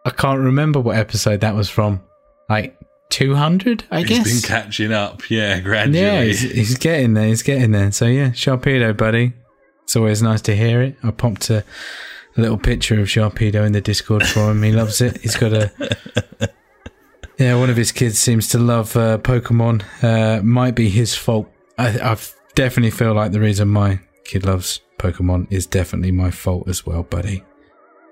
I 0.05 0.09
can't 0.09 0.39
remember 0.39 0.79
what 0.79 0.97
episode 0.97 1.41
that 1.41 1.55
was 1.55 1.69
from. 1.69 2.01
Like 2.49 2.76
two 3.09 3.35
hundred, 3.35 3.83
I 3.91 3.99
He's 3.99 4.09
guess. 4.09 4.25
He's 4.27 4.41
been 4.41 4.49
catching 4.49 4.93
up, 4.93 5.29
yeah, 5.29 5.59
gradually. 5.59 5.99
Yeah, 5.99 6.23
he's, 6.23 6.41
he's 6.41 6.77
getting 6.77 7.13
there. 7.13 7.27
He's 7.27 7.43
getting 7.43 7.71
there. 7.71 7.91
So 7.91 8.05
yeah, 8.05 8.29
Sharpedo, 8.29 8.95
buddy. 8.95 9.33
It's 9.83 9.95
always 9.95 10.21
nice 10.21 10.41
to 10.43 10.55
hear 10.55 10.81
it. 10.81 10.97
I 11.01 11.11
popped 11.11 11.49
a, 11.49 11.63
a 12.35 12.41
little 12.41 12.57
picture 12.57 12.99
of 12.99 13.07
Sharpedo 13.07 13.65
in 13.65 13.71
the 13.71 13.81
Discord 13.81 14.27
for 14.27 14.51
him. 14.51 14.61
He 14.63 14.71
loves 14.71 14.99
it. 15.01 15.21
He's 15.21 15.35
got 15.35 15.53
a. 15.53 15.97
Yeah, 17.37 17.59
one 17.59 17.69
of 17.69 17.77
his 17.77 17.91
kids 17.91 18.17
seems 18.17 18.49
to 18.49 18.57
love 18.57 18.97
uh, 18.97 19.19
Pokemon. 19.19 19.83
Uh, 20.03 20.41
might 20.41 20.73
be 20.73 20.89
his 20.89 21.13
fault. 21.13 21.47
I, 21.77 21.89
I 21.89 22.17
definitely 22.55 22.89
feel 22.89 23.13
like 23.13 23.31
the 23.31 23.39
reason 23.39 23.67
my 23.67 23.99
kid 24.23 24.43
loves 24.43 24.81
Pokemon 24.97 25.51
is 25.51 25.67
definitely 25.67 26.11
my 26.11 26.31
fault 26.31 26.67
as 26.67 26.83
well, 26.85 27.03
buddy. 27.03 27.43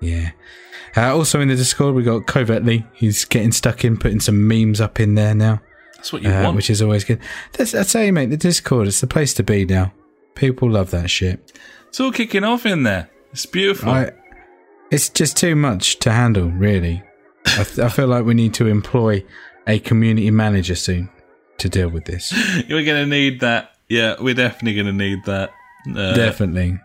Yeah. 0.00 0.30
Uh, 0.96 1.14
also 1.14 1.40
in 1.40 1.48
the 1.48 1.56
Discord, 1.56 1.94
we 1.94 2.02
got 2.02 2.26
covertly. 2.26 2.86
He's 2.94 3.24
getting 3.24 3.52
stuck 3.52 3.84
in, 3.84 3.96
putting 3.96 4.20
some 4.20 4.46
memes 4.48 4.80
up 4.80 4.98
in 4.98 5.14
there 5.14 5.34
now 5.34 5.60
That's 5.96 6.12
what 6.12 6.22
you 6.22 6.30
uh, 6.30 6.44
want. 6.44 6.56
which 6.56 6.70
is 6.70 6.80
always 6.80 7.04
good. 7.04 7.20
That's, 7.52 7.74
I 7.74 7.82
tell 7.82 8.04
you, 8.04 8.12
mate, 8.12 8.30
the 8.30 8.36
Discord 8.36 8.86
It's 8.88 9.00
the 9.00 9.06
place 9.06 9.34
to 9.34 9.42
be 9.42 9.64
now. 9.64 9.92
People 10.34 10.70
love 10.70 10.90
that 10.90 11.10
shit. 11.10 11.52
it's 11.88 12.00
all 12.00 12.12
kicking 12.12 12.44
off 12.44 12.66
in 12.66 12.82
there. 12.82 13.10
It's 13.32 13.46
beautiful. 13.46 13.90
I, 13.90 14.12
it's 14.90 15.08
just 15.08 15.36
too 15.36 15.56
much 15.56 15.98
to 16.00 16.10
handle, 16.12 16.48
really. 16.50 17.02
I, 17.46 17.64
th- 17.64 17.78
I 17.78 17.88
feel 17.88 18.06
like 18.06 18.24
we 18.24 18.34
need 18.34 18.54
to 18.54 18.66
employ 18.66 19.24
a 19.66 19.78
community 19.78 20.30
manager 20.30 20.74
soon 20.74 21.10
to 21.58 21.68
deal 21.68 21.88
with 21.88 22.04
this. 22.04 22.32
We're 22.68 22.84
going 22.84 23.02
to 23.02 23.06
need 23.06 23.40
that. 23.40 23.72
Yeah, 23.88 24.16
we're 24.20 24.34
definitely 24.34 24.74
going 24.74 24.86
to 24.86 24.92
need 24.92 25.24
that. 25.26 25.50
Uh, 25.88 26.14
Definitely. 26.14 26.78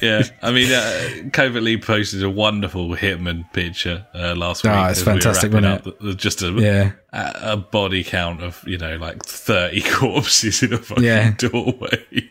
Yeah, 0.00 0.22
I 0.42 0.50
mean, 0.50 0.72
uh, 0.72 1.28
Covertly 1.32 1.76
posted 1.78 2.22
a 2.24 2.30
wonderful 2.30 2.90
Hitman 2.96 3.50
picture 3.52 4.06
uh, 4.14 4.34
last 4.34 4.64
week. 4.64 4.72
Ah, 4.72 4.88
it's 4.90 5.00
as 5.00 5.06
we 5.06 5.12
fantastic, 5.12 5.52
wrapping 5.52 5.70
wasn't 5.70 6.02
up. 6.10 6.16
Just 6.18 6.42
a, 6.42 6.50
Yeah. 6.52 6.92
a 7.12 7.52
a 7.52 7.56
body 7.56 8.02
count 8.02 8.42
of 8.42 8.62
you 8.66 8.78
know 8.78 8.96
like 8.96 9.24
thirty 9.24 9.80
corpses 9.86 10.62
in 10.62 10.72
a 10.72 10.78
fucking 10.78 11.04
Yeah. 11.04 11.32
doorway. 11.38 12.30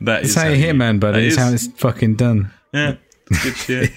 that 0.00 0.20
It's 0.22 0.30
is 0.30 0.34
how 0.36 0.48
you 0.48 0.56
hit, 0.56 0.74
man, 0.74 0.98
buddy. 0.98 1.26
It's 1.26 1.36
is- 1.36 1.42
how 1.42 1.50
it's 1.52 1.66
fucking 1.66 2.14
done. 2.16 2.50
yeah, 2.72 2.94
it's 3.30 3.42
good 3.44 3.56
shit. 3.58 3.92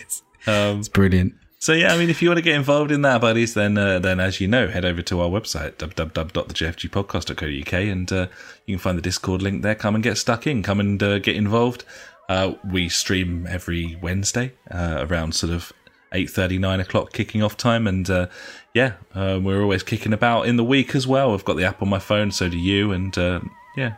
Um, 0.47 0.79
It's 0.79 0.89
brilliant. 0.89 1.35
so 1.59 1.73
yeah, 1.73 1.93
I 1.93 1.97
mean, 1.97 2.09
if 2.09 2.21
you 2.21 2.29
want 2.29 2.37
to 2.39 2.43
get 2.43 2.55
involved 2.55 2.91
in 2.91 3.01
that, 3.03 3.21
buddies, 3.21 3.53
then 3.53 3.77
uh, 3.77 3.99
then 3.99 4.19
as 4.19 4.41
you 4.41 4.47
know, 4.47 4.67
head 4.67 4.83
over 4.83 5.01
to 5.03 5.21
our 5.21 5.29
website 5.29 5.73
www.thejfgpodcast.co.uk 5.75 7.73
and 7.73 8.11
uh, 8.11 8.27
you 8.65 8.75
can 8.75 8.79
find 8.79 8.97
the 8.97 9.01
Discord 9.01 9.41
link 9.41 9.61
there. 9.63 9.75
Come 9.75 9.95
and 9.95 10.03
get 10.03 10.17
stuck 10.17 10.47
in. 10.47 10.63
Come 10.63 10.79
and 10.79 11.01
uh, 11.03 11.19
get 11.19 11.35
involved. 11.35 11.83
Uh, 12.29 12.53
we 12.71 12.87
stream 12.87 13.45
every 13.49 13.97
Wednesday 14.01 14.53
uh, 14.71 15.05
around 15.09 15.33
sort 15.33 15.51
of 15.51 15.73
eight 16.13 16.29
thirty, 16.29 16.59
nine 16.59 16.79
o'clock 16.79 17.11
kicking 17.11 17.41
off 17.41 17.57
time, 17.57 17.87
and 17.87 18.09
uh, 18.09 18.27
yeah, 18.73 18.93
uh, 19.15 19.39
we're 19.41 19.61
always 19.61 19.83
kicking 19.83 20.13
about 20.13 20.43
in 20.47 20.55
the 20.55 20.63
week 20.63 20.95
as 20.95 21.07
well. 21.07 21.33
I've 21.33 21.43
got 21.43 21.57
the 21.57 21.65
app 21.65 21.81
on 21.81 21.89
my 21.89 21.99
phone, 21.99 22.31
so 22.31 22.47
do 22.47 22.57
you, 22.57 22.91
and 22.91 23.17
uh, 23.17 23.41
yeah, 23.75 23.95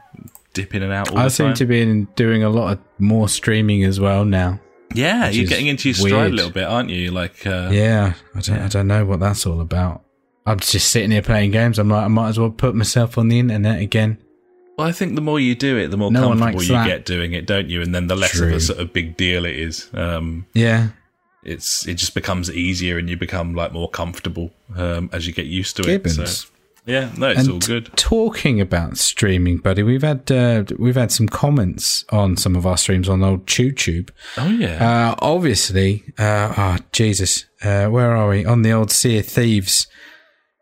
dip 0.53 0.73
in 0.73 0.81
and 0.81 0.93
out 0.93 1.11
all 1.11 1.19
I 1.19 1.27
seem 1.27 1.47
time. 1.47 1.55
to 1.55 1.65
be 1.65 1.81
in, 1.81 2.05
doing 2.15 2.41
a 2.41 2.49
lot 2.49 2.71
of 2.71 2.79
more 2.99 3.27
streaming 3.27 3.83
as 3.83 3.99
well 3.99 4.23
now. 4.23 4.59
yeah, 4.95 5.29
you're 5.29 5.45
getting 5.45 5.67
into 5.67 5.89
your 5.89 5.95
stride 5.95 6.11
weird. 6.11 6.31
a 6.31 6.35
little 6.35 6.51
bit, 6.51 6.63
aren't 6.63 6.89
you? 6.89 7.11
Like, 7.11 7.45
uh, 7.45 7.69
Yeah, 7.71 8.13
I 8.33 8.39
don't, 8.39 8.59
I 8.59 8.67
don't 8.69 8.87
know 8.87 9.05
what 9.05 9.19
that's 9.19 9.45
all 9.45 9.59
about. 9.61 10.03
I'm 10.45 10.59
just 10.59 10.89
sitting 10.89 11.11
here 11.11 11.21
playing 11.21 11.51
games. 11.51 11.77
I'm 11.77 11.89
like, 11.89 12.03
I 12.03 12.07
might 12.07 12.29
as 12.29 12.39
well 12.39 12.49
put 12.49 12.75
myself 12.75 13.17
on 13.17 13.27
the 13.27 13.39
internet 13.39 13.79
again. 13.79 14.17
Well, 14.77 14.87
I 14.87 14.91
think 14.93 15.15
the 15.15 15.21
more 15.21 15.39
you 15.39 15.53
do 15.55 15.77
it, 15.77 15.89
the 15.89 15.97
more 15.97 16.11
No 16.11 16.29
one 16.29 16.39
comfortable 16.39 16.59
likes 16.59 16.69
you 16.69 16.75
that. 16.75 16.87
get 16.87 17.05
doing 17.05 17.33
it, 17.33 17.45
don't 17.45 17.69
you? 17.69 17.81
And 17.81 17.93
then 17.93 18.07
the 18.07 18.15
less 18.15 18.33
of 18.33 18.39
True. 18.47 18.55
a 18.55 18.59
sort 18.59 18.79
of 18.79 18.93
big 18.93 19.17
deal 19.17 19.45
it 19.45 19.55
is. 19.55 19.89
Um, 19.93 20.45
Yeah, 20.53 20.89
it's 21.43 21.85
it 21.87 21.95
just 21.95 22.13
becomes 22.13 22.49
easier, 22.49 22.97
and 22.97 23.09
you 23.09 23.17
become 23.17 23.53
like 23.53 23.73
more 23.73 23.89
comfortable 23.89 24.51
um, 24.75 25.09
as 25.11 25.27
you 25.27 25.33
get 25.33 25.45
used 25.45 25.75
to 25.77 25.83
it. 25.89 26.09
So, 26.09 26.47
yeah, 26.85 27.11
no, 27.15 27.29
it's 27.29 27.47
all 27.47 27.59
good. 27.59 27.91
talking 27.95 28.59
about 28.59 28.97
streaming, 28.97 29.57
buddy, 29.57 29.83
we've 29.83 30.01
had 30.01 30.31
uh, 30.31 30.63
we've 30.79 30.95
had 30.95 31.11
some 31.11 31.27
comments 31.27 32.05
on 32.09 32.37
some 32.37 32.55
of 32.55 32.65
our 32.65 32.77
streams 32.77 33.07
on 33.09 33.23
old 33.23 33.45
TubeTube. 33.45 34.09
Oh 34.37 34.49
yeah, 34.49 35.09
Uh, 35.11 35.15
obviously, 35.19 36.03
uh, 36.17 36.53
oh 36.57 36.77
Jesus, 36.91 37.45
uh, 37.61 37.85
where 37.87 38.15
are 38.15 38.29
we 38.29 38.45
on 38.45 38.61
the 38.63 38.71
old 38.71 38.89
Sea 38.91 39.19
of 39.19 39.25
Thieves 39.27 39.85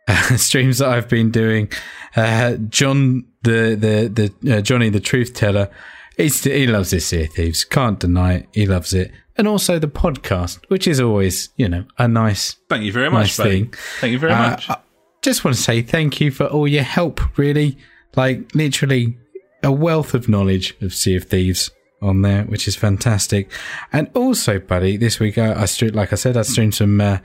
uh, 0.10 0.22
streams 0.38 0.80
that 0.80 0.90
I've 0.90 1.08
been 1.08 1.32
doing? 1.32 1.72
Uh, 2.16 2.56
John, 2.68 3.26
the 3.44 3.76
the 4.14 4.32
the 4.44 4.58
uh, 4.58 4.62
Johnny, 4.62 4.90
the 4.90 5.00
truth 5.00 5.34
teller, 5.34 5.70
he's, 6.18 6.44
he 6.44 6.68
loves 6.68 6.92
this 6.92 7.06
Sea 7.06 7.24
of 7.26 7.30
Thieves. 7.34 7.64
Can't 7.64 8.00
deny 8.00 8.34
it. 8.34 8.50
He 8.52 8.66
loves 8.66 8.94
it, 8.94 9.12
and 9.38 9.48
also 9.48 9.80
the 9.80 9.88
podcast, 9.88 10.60
which 10.70 10.88
is 10.88 11.00
always 11.00 11.50
you 11.56 11.70
know 11.70 11.86
a 11.98 12.08
nice 12.08 12.56
thank 12.68 12.84
you 12.84 12.92
very 12.92 13.10
much, 13.10 13.38
nice 13.38 13.38
thing. 13.38 13.74
Thank 14.02 14.12
you 14.14 14.20
very 14.20 14.34
Uh, 14.34 14.50
much. 14.52 14.70
I 14.70 14.78
just 15.22 15.44
want 15.46 15.56
to 15.56 15.62
say 15.62 15.82
thank 15.82 16.20
you 16.20 16.32
for 16.32 16.46
all 16.48 16.68
your 16.68 16.84
help, 16.84 17.38
really. 17.38 17.78
Like, 18.16 18.56
literally, 18.56 19.18
a 19.62 19.72
wealth 19.72 20.14
of 20.16 20.28
knowledge 20.28 20.76
of 20.82 20.94
Sea 20.94 21.16
of 21.18 21.26
Thieves 21.26 21.70
on 22.02 22.22
there, 22.24 22.44
which 22.46 22.68
is 22.68 22.76
fantastic. 22.76 23.52
And 23.94 24.10
also, 24.16 24.58
buddy, 24.60 24.98
this 24.98 25.20
week 25.20 25.38
I, 25.38 25.62
I 25.62 25.66
streamed, 25.66 25.94
like 25.96 26.12
I 26.14 26.16
said, 26.16 26.38
I 26.38 26.42
streamed 26.44 26.74
some, 26.74 27.00
uh, 27.02 27.18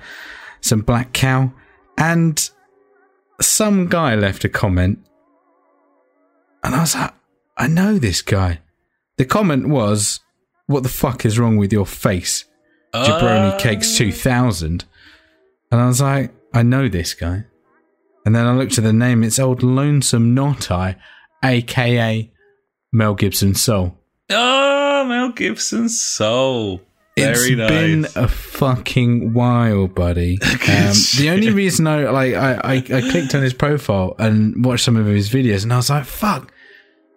some 0.61 0.81
Black 0.83 1.13
Cow, 1.15 1.53
and 1.97 2.51
some 3.41 3.89
guy 3.89 4.15
left 4.15 4.45
a 4.45 4.49
comment, 4.49 4.99
and 6.63 6.75
I 6.75 6.81
was 6.81 6.95
like, 6.95 7.13
I 7.57 7.67
know 7.67 7.99
this 7.99 8.23
guy. 8.23 8.61
The 9.17 9.25
comment 9.25 9.69
was, 9.69 10.21
What 10.67 10.83
the 10.83 10.89
fuck 10.89 11.25
is 11.27 11.39
wrong 11.39 11.57
with 11.57 11.73
your 11.73 11.87
face? 11.87 12.45
Jabroni 12.95 13.53
Uh, 13.53 13.59
Cakes 13.59 13.97
2000. 13.97 14.85
And 15.71 15.81
I 15.81 15.87
was 15.87 16.01
like, 16.01 16.33
I 16.53 16.63
know 16.63 16.89
this 16.89 17.13
guy. 17.15 17.45
And 18.25 18.35
then 18.35 18.47
I 18.47 18.55
looked 18.55 18.79
at 18.79 18.85
the 18.85 18.93
name, 18.93 19.23
it's 19.23 19.39
old 19.39 19.63
Lonesome 19.63 20.33
Not 20.35 20.71
I, 20.71 20.97
aka 21.45 22.31
Mel 22.93 23.15
Gibson 23.15 23.55
soul. 23.55 23.99
Oh, 24.31 25.05
Mel 25.07 25.33
Gibson 25.33 25.89
soul. 25.91 26.81
Very 27.17 27.33
It's 27.33 27.51
nice. 27.57 27.71
been 27.71 28.07
a 28.17 28.27
fucking 28.29 29.33
while, 29.33 29.87
buddy. 29.87 30.39
Um, 30.67 30.93
the 31.19 31.29
only 31.31 31.51
reason 31.51 31.87
I 31.87 32.09
like 32.11 32.35
I, 32.35 32.55
I, 32.55 32.75
I 32.77 33.01
clicked 33.11 33.35
on 33.35 33.43
his 33.43 33.53
profile 33.55 34.15
and 34.19 34.65
watched 34.65 34.85
some 34.85 34.97
of 34.97 35.05
his 35.07 35.29
videos, 35.31 35.63
and 35.63 35.73
I 35.73 35.77
was 35.77 35.91
like, 35.91 36.05
"Fuck, 36.05 36.51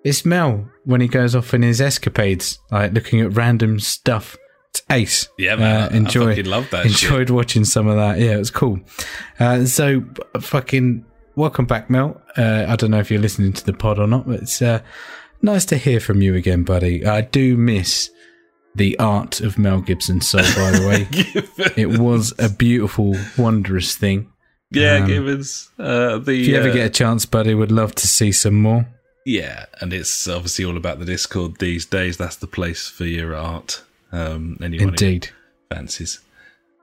it's 0.03 0.26
Mel." 0.26 0.69
When 0.84 0.99
he 1.02 1.07
goes 1.07 1.34
off 1.36 1.53
in 1.53 1.61
his 1.64 1.80
escapades, 1.82 2.60
like 2.72 2.91
looking 2.94 3.22
at 3.22 3.34
random 3.36 3.80
stuff. 3.80 4.38
It's 4.72 4.82
ace. 4.91 5.30
Yeah, 5.40 5.56
man, 5.56 5.76
Uh, 5.76 5.88
I- 5.90 5.94
I 5.94 5.98
enjoy. 5.98 6.26
fucking 6.36 6.45
love 6.45 6.69
that 6.72 6.86
Enjoyed 6.86 7.30
watching 7.30 7.64
some 7.65 7.88
of 7.88 7.95
that. 7.95 8.19
Yeah, 8.19 8.36
it 8.36 8.38
was 8.38 8.52
cool. 8.52 8.80
Uh, 9.40 9.65
so, 9.65 10.03
fucking 10.40 11.06
welcome 11.36 11.65
back, 11.65 11.90
Mel. 11.90 12.22
Uh, 12.38 12.65
I 12.68 12.76
don't 12.76 12.91
know 12.91 12.99
if 12.99 13.10
you're 13.10 13.22
listening 13.22 13.53
to 13.53 13.65
the 13.65 13.74
pod 13.74 13.98
or 13.98 14.07
not, 14.07 14.28
but 14.28 14.41
it's 14.41 14.61
uh, 14.61 14.82
nice 15.41 15.64
to 15.65 15.78
hear 15.78 15.99
from 16.02 16.22
you 16.22 16.36
again, 16.36 16.64
buddy. 16.64 17.06
I 17.06 17.22
do 17.22 17.56
miss 17.57 18.10
the 18.78 18.98
art 18.99 19.41
of 19.41 19.58
Mel 19.58 19.82
Gibson's 19.82 20.28
soul, 20.28 20.41
by 20.41 20.72
the 20.72 20.88
way. 20.88 21.08
it 21.82 21.99
was 21.99 22.34
a 22.40 22.49
beautiful, 22.49 23.16
wondrous 23.38 23.95
thing. 23.95 24.32
yeah, 24.72 24.95
um, 24.98 25.08
Gibbons. 25.08 25.70
Uh, 25.78 26.18
the 26.20 26.41
If 26.41 26.48
you 26.48 26.56
ever 26.56 26.70
uh, 26.70 26.74
get 26.74 26.86
a 26.86 26.90
chance, 26.90 27.26
buddy, 27.26 27.54
would 27.54 27.72
love 27.72 27.94
to 27.95 28.08
see 28.08 28.32
some 28.32 28.56
more. 28.62 28.88
yeah, 29.26 29.66
and 29.82 29.94
it's 29.94 30.28
obviously 30.28 30.66
all 30.66 30.78
about 30.78 30.99
the 30.99 31.06
Discord 31.06 31.58
these 31.60 31.86
days. 31.86 32.18
That's 32.18 32.38
the 32.38 32.48
place 32.48 32.88
for 32.88 33.06
your 33.06 33.36
art. 33.36 33.84
Um, 34.12 34.58
anyone 34.62 34.90
Indeed. 34.90 35.30
fancies 35.70 36.22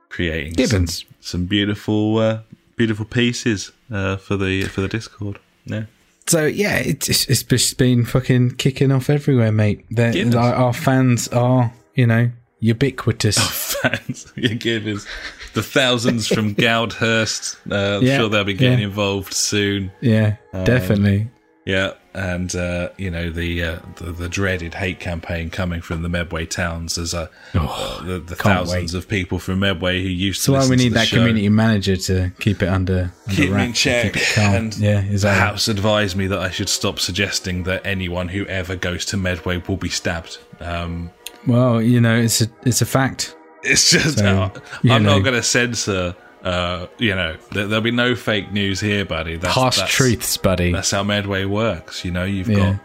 creating 0.09 0.53
Gibbons. 0.53 0.99
some, 0.99 1.07
some 1.19 1.45
beautiful, 1.45 2.17
uh, 2.19 2.39
beautiful 2.75 3.05
pieces 3.05 3.71
uh, 3.91 4.17
for 4.17 4.37
the 4.37 4.63
for 4.65 4.81
the 4.81 4.87
Discord. 4.87 5.39
Yeah, 5.65 5.85
So 6.27 6.45
yeah, 6.45 6.77
it's 6.77 7.09
it's 7.27 7.43
just 7.43 7.77
been 7.77 8.05
fucking 8.05 8.51
kicking 8.57 8.91
off 8.91 9.09
everywhere, 9.09 9.51
mate. 9.51 9.83
Our, 9.97 10.53
our 10.53 10.73
fans 10.73 11.27
are, 11.29 11.73
you 11.95 12.05
know, 12.07 12.31
ubiquitous. 12.59 13.37
Oh, 13.39 13.41
fans, 13.89 14.31
your 14.35 14.55
givers, 14.55 15.05
the 15.53 15.63
thousands 15.63 16.27
from 16.27 16.55
Goudhurst. 16.55 17.57
Uh, 17.71 17.97
I'm 17.97 18.03
Yeah, 18.03 18.17
sure 18.17 18.29
they'll 18.29 18.43
be 18.43 18.53
getting 18.53 18.79
yeah. 18.79 18.85
involved 18.85 19.33
soon. 19.33 19.91
yeah, 20.01 20.35
definitely. 20.65 21.29
Yeah, 21.65 21.93
and 22.13 22.55
uh, 22.55 22.89
you 22.95 23.09
know 23.09 23.31
the, 23.31 23.63
uh, 23.63 23.79
the 23.95 24.11
the 24.11 24.29
dreaded 24.29 24.75
hate 24.75 24.99
campaign 24.99 25.49
coming 25.49 25.81
from 25.81 26.03
the 26.03 26.09
Medway 26.09 26.45
towns 26.45 26.95
as 26.99 27.15
uh, 27.15 27.27
uh, 27.55 28.03
the, 28.03 28.19
the 28.19 28.33
Oh, 28.33 28.35
thousands 28.35 28.93
wait. 28.93 28.97
of 28.99 29.07
people 29.09 29.39
from 29.39 29.61
Medway 29.61 30.03
who 30.03 30.09
used 30.09 30.41
So 30.43 30.53
to. 30.53 30.59
why 30.59 30.67
we 30.69 30.75
need 30.75 30.93
that 30.93 31.07
show. 31.07 31.17
community 31.17 31.49
manager 31.49 31.95
to 31.97 32.31
keep 32.39 32.61
it 32.61 32.67
under, 32.69 33.11
under 33.27 33.35
Keep 33.41 33.49
in 33.51 33.73
check. 33.73 34.13
keep 34.13 34.21
it. 34.21 34.37
And 34.37 34.77
yeah, 34.77 35.01
is 35.01 35.23
that 35.23 35.33
perhaps 35.33 35.67
advise 35.67 36.15
me 36.15 36.27
that 36.27 36.37
I 36.37 36.51
should 36.51 36.69
stop 36.69 36.99
suggesting 36.99 37.63
that 37.63 37.83
anyone 37.83 38.27
who 38.27 38.45
ever 38.45 38.75
goes 38.75 39.03
to 39.05 39.17
Medway 39.17 39.57
will 39.67 39.77
be 39.77 39.89
stabbed. 39.89 40.37
Um, 40.59 41.09
well, 41.47 41.81
you 41.81 42.01
know, 42.01 42.15
it's 42.17 42.41
a 42.41 42.47
it's 42.65 42.81
a 42.81 42.85
fact. 42.85 43.35
it's 43.63 43.89
just 43.91 44.19
So, 44.19 44.25
uh, 44.25 44.59
I'm 44.89 45.03
know. 45.03 45.15
not 45.17 45.23
going 45.23 45.35
to 45.35 45.43
censor. 45.43 46.15
Uh, 46.43 46.85
you 46.99 47.15
know, 47.15 47.35
there, 47.53 47.65
there'll 47.67 47.81
be 47.81 47.89
no 47.89 48.13
fake 48.15 48.51
news 48.51 48.79
here, 48.79 49.03
buddy. 49.03 49.35
That's, 49.35 49.53
Harsh 49.55 49.77
that's, 49.77 49.91
truths, 49.91 50.37
buddy. 50.37 50.71
That's 50.71 50.91
how 50.91 51.01
Medway 51.03 51.45
works. 51.45 52.05
You 52.05 52.11
know, 52.11 52.23
you've 52.23 52.47
Yeah. 52.49 52.73
got 52.73 52.79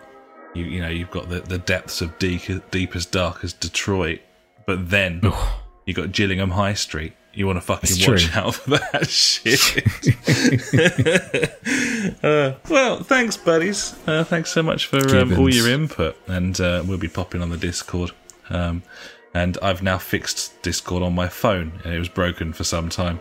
you, 0.54 0.64
you 0.64 0.80
know 0.80 0.88
you've 0.88 1.10
got 1.10 1.28
the, 1.28 1.40
the 1.40 1.58
depths 1.58 2.00
of 2.00 2.18
deep, 2.18 2.42
deep 2.70 2.96
as 2.96 3.04
dark 3.06 3.44
as 3.44 3.52
Detroit, 3.52 4.20
but 4.66 4.88
then 4.90 5.20
you 5.86 5.92
got 5.94 6.12
Gillingham 6.12 6.50
High 6.52 6.72
Street. 6.74 7.12
You 7.34 7.46
want 7.46 7.58
to 7.58 7.60
fucking 7.60 7.88
It's 7.90 8.08
watch 8.08 8.24
true. 8.24 8.40
out 8.40 8.54
for 8.56 8.70
that 8.70 9.08
shit. 9.08 9.60
uh, 12.24 12.54
well, 12.68 13.02
thanks, 13.04 13.36
buddies. 13.36 13.94
Uh, 14.06 14.24
thanks 14.24 14.50
so 14.50 14.62
much 14.62 14.86
for 14.86 14.98
um, 15.16 15.38
all 15.38 15.52
your 15.52 15.68
input, 15.68 16.16
and 16.26 16.58
uh, 16.60 16.82
we'll 16.86 16.98
be 16.98 17.08
popping 17.08 17.42
on 17.42 17.50
the 17.50 17.56
Discord. 17.56 18.10
Um, 18.50 18.82
and 19.32 19.56
I've 19.62 19.82
now 19.82 19.98
fixed 19.98 20.60
Discord 20.62 21.02
on 21.02 21.14
my 21.14 21.28
phone, 21.28 21.80
and 21.84 21.94
it 21.94 21.98
was 21.98 22.08
broken 22.08 22.52
for 22.52 22.64
some 22.64 22.88
time. 22.88 23.20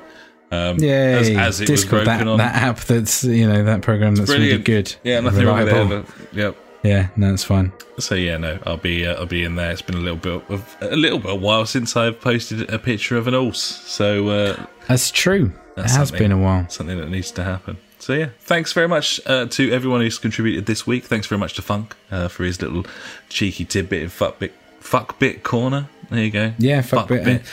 Um, 0.51 0.79
Yay, 0.79 1.13
as, 1.13 1.29
as 1.29 1.61
it 1.61 1.69
was 1.69 1.81
Discord, 1.81 2.05
broken 2.05 2.25
that, 2.25 2.31
on. 2.31 2.37
that 2.39 2.55
app 2.55 2.79
that's 2.79 3.23
you 3.23 3.47
know 3.47 3.63
that 3.63 3.83
program 3.83 4.15
that's 4.15 4.29
really 4.29 4.57
Brilliant. 4.57 4.65
good. 4.65 4.95
Yeah, 5.03 5.19
nothing 5.19 5.45
wrong 5.45 5.63
with 5.63 5.91
it. 5.91 6.05
Yep. 6.33 6.57
Yeah, 6.81 7.09
no, 7.17 7.33
it's 7.33 7.43
fine. 7.43 7.73
So 7.99 8.15
yeah, 8.15 8.37
no, 8.37 8.57
I'll 8.65 8.77
be 8.77 9.05
uh, 9.05 9.15
I'll 9.15 9.25
be 9.25 9.43
in 9.43 9.55
there. 9.55 9.71
It's 9.71 9.81
been 9.81 9.97
a 9.97 9.99
little 9.99 10.17
bit 10.17 10.49
of 10.49 10.77
a 10.81 10.95
little 10.95 11.19
bit 11.19 11.31
of 11.31 11.37
a 11.37 11.39
while 11.39 11.65
since 11.65 11.95
I've 11.95 12.19
posted 12.19 12.69
a 12.71 12.79
picture 12.79 13.17
of 13.17 13.27
an 13.27 13.33
ulce, 13.33 13.57
so 13.57 14.29
uh, 14.29 14.65
That's 14.87 15.11
true. 15.11 15.51
That's 15.75 15.93
it 15.93 15.97
has 15.97 16.11
been 16.11 16.31
a 16.31 16.37
while. 16.37 16.67
something 16.69 16.97
that 16.97 17.09
needs 17.09 17.31
to 17.31 17.43
happen. 17.43 17.77
So 17.99 18.13
yeah, 18.13 18.29
thanks 18.39 18.71
very 18.73 18.87
much 18.87 19.19
uh, 19.25 19.45
to 19.47 19.71
everyone 19.71 20.01
who's 20.01 20.17
contributed 20.17 20.65
this 20.65 20.87
week. 20.87 21.03
Thanks 21.03 21.27
very 21.27 21.37
much 21.37 21.53
to 21.55 21.61
Funk 21.61 21.95
uh, 22.11 22.29
for 22.29 22.43
his 22.45 22.61
little 22.61 22.85
cheeky 23.27 23.65
tidbit 23.65 24.01
in 24.01 24.09
fuck 24.09 24.39
bit 24.39 24.53
fuck 24.89 25.19
bit 25.19 25.43
corner. 25.43 25.87
There 26.09 26.23
you 26.23 26.31
go. 26.31 26.53
Yeah, 26.57 26.81
fuck 26.81 27.09
bit. 27.09 27.23
bit. 27.23 27.43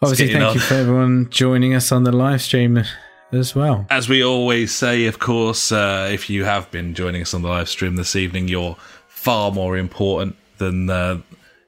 Obviously, 0.00 0.32
thank 0.32 0.44
on. 0.44 0.54
you 0.54 0.60
for 0.60 0.74
everyone 0.74 1.28
joining 1.28 1.74
us 1.74 1.90
on 1.90 2.04
the 2.04 2.12
live 2.12 2.40
stream 2.40 2.84
as 3.32 3.54
well. 3.54 3.86
As 3.90 4.08
we 4.08 4.22
always 4.22 4.72
say, 4.72 5.06
of 5.06 5.18
course, 5.18 5.72
uh, 5.72 6.08
if 6.12 6.30
you 6.30 6.44
have 6.44 6.70
been 6.70 6.94
joining 6.94 7.22
us 7.22 7.34
on 7.34 7.42
the 7.42 7.48
live 7.48 7.68
stream 7.68 7.96
this 7.96 8.14
evening, 8.14 8.46
you're 8.46 8.76
far 9.08 9.50
more 9.50 9.76
important 9.76 10.36
than 10.58 10.88
uh, 10.88 11.20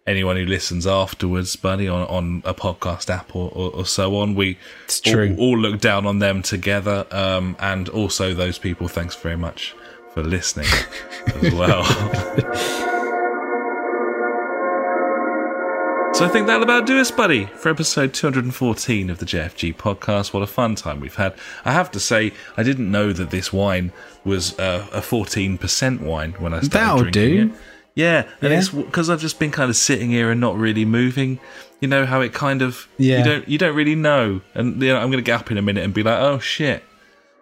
anyone 0.07 0.37
who 0.37 0.47
listens 0.47 0.87
afterwards, 0.87 1.57
buddy, 1.57 1.89
on, 1.89 2.07
on 2.07 2.43
a 2.45 2.55
podcast 2.55 3.11
app 3.11 3.35
or, 3.35 3.51
or, 3.53 3.71
or 3.71 3.87
so 3.87 4.17
on. 4.19 4.37
We 4.37 4.59
It's 4.85 5.01
true. 5.01 5.35
All, 5.37 5.49
all 5.49 5.59
look 5.59 5.81
down 5.81 6.07
on 6.07 6.21
them 6.21 6.43
together, 6.43 7.05
um, 7.11 7.57
and 7.59 7.89
also 7.89 8.33
those 8.33 8.59
people. 8.59 8.87
Thanks 8.87 9.17
very 9.17 9.37
much 9.37 9.75
for 10.13 10.23
listening 10.23 10.69
as 11.43 11.53
well. 11.53 12.91
So 16.15 16.25
I 16.25 16.29
think 16.29 16.47
that'll 16.47 16.63
about 16.63 16.87
do 16.87 17.01
us, 17.01 17.11
buddy, 17.11 17.47
for 17.47 17.71
episode 17.71 18.15
214 18.15 19.11
of 19.11 19.19
the 19.19 19.25
JFG 19.27 19.75
podcast. 19.75 20.33
What 20.33 20.45
a 20.45 20.47
fun 20.47 20.77
time 20.77 21.01
we've 21.01 21.17
had. 21.17 21.35
I 21.65 21.73
have 21.73 21.91
to 21.91 21.99
say, 21.99 22.33
I 22.57 22.63
didn't 22.63 22.89
know 22.89 23.13
that 23.13 23.31
this 23.31 23.53
wine 23.53 23.91
was 24.25 24.57
uh, 24.61 24.87
a 24.93 25.01
14% 25.01 26.01
wine 26.03 26.33
when 26.39 26.55
I 26.55 26.61
started 26.61 26.71
That'll 26.71 26.99
drinking 27.11 27.49
do. 27.49 27.53
it. 27.55 27.61
Yeah, 27.97 28.27
and 28.41 28.53
Yeah. 28.53 28.59
it's 28.61 28.69
because 28.69 29.11
I've 29.11 29.21
just 29.21 29.41
been 29.41 29.51
kind 29.51 29.69
of 29.71 29.75
sitting 29.77 30.11
here 30.11 30.31
and 30.31 30.41
not 30.41 30.57
really 30.57 30.85
moving. 30.85 31.41
You 31.81 31.89
know 31.89 32.07
how 32.07 32.21
it 32.21 32.33
kind 32.33 32.63
of 32.63 32.87
Yeah. 32.97 33.19
you 33.19 33.25
don't 33.25 33.49
you 33.49 33.59
don't 33.59 33.75
really 33.75 33.97
know, 33.97 34.41
and 34.55 34.81
you 34.81 34.89
know, 34.91 34.97
I'm 34.99 35.11
going 35.11 35.23
to 35.23 35.27
get 35.27 35.41
up 35.41 35.51
in 35.51 35.59
a 35.59 35.63
minute 35.63 35.83
and 35.85 35.93
be 35.93 36.05
like, 36.05 36.19
oh 36.21 36.39
shit, 36.39 36.85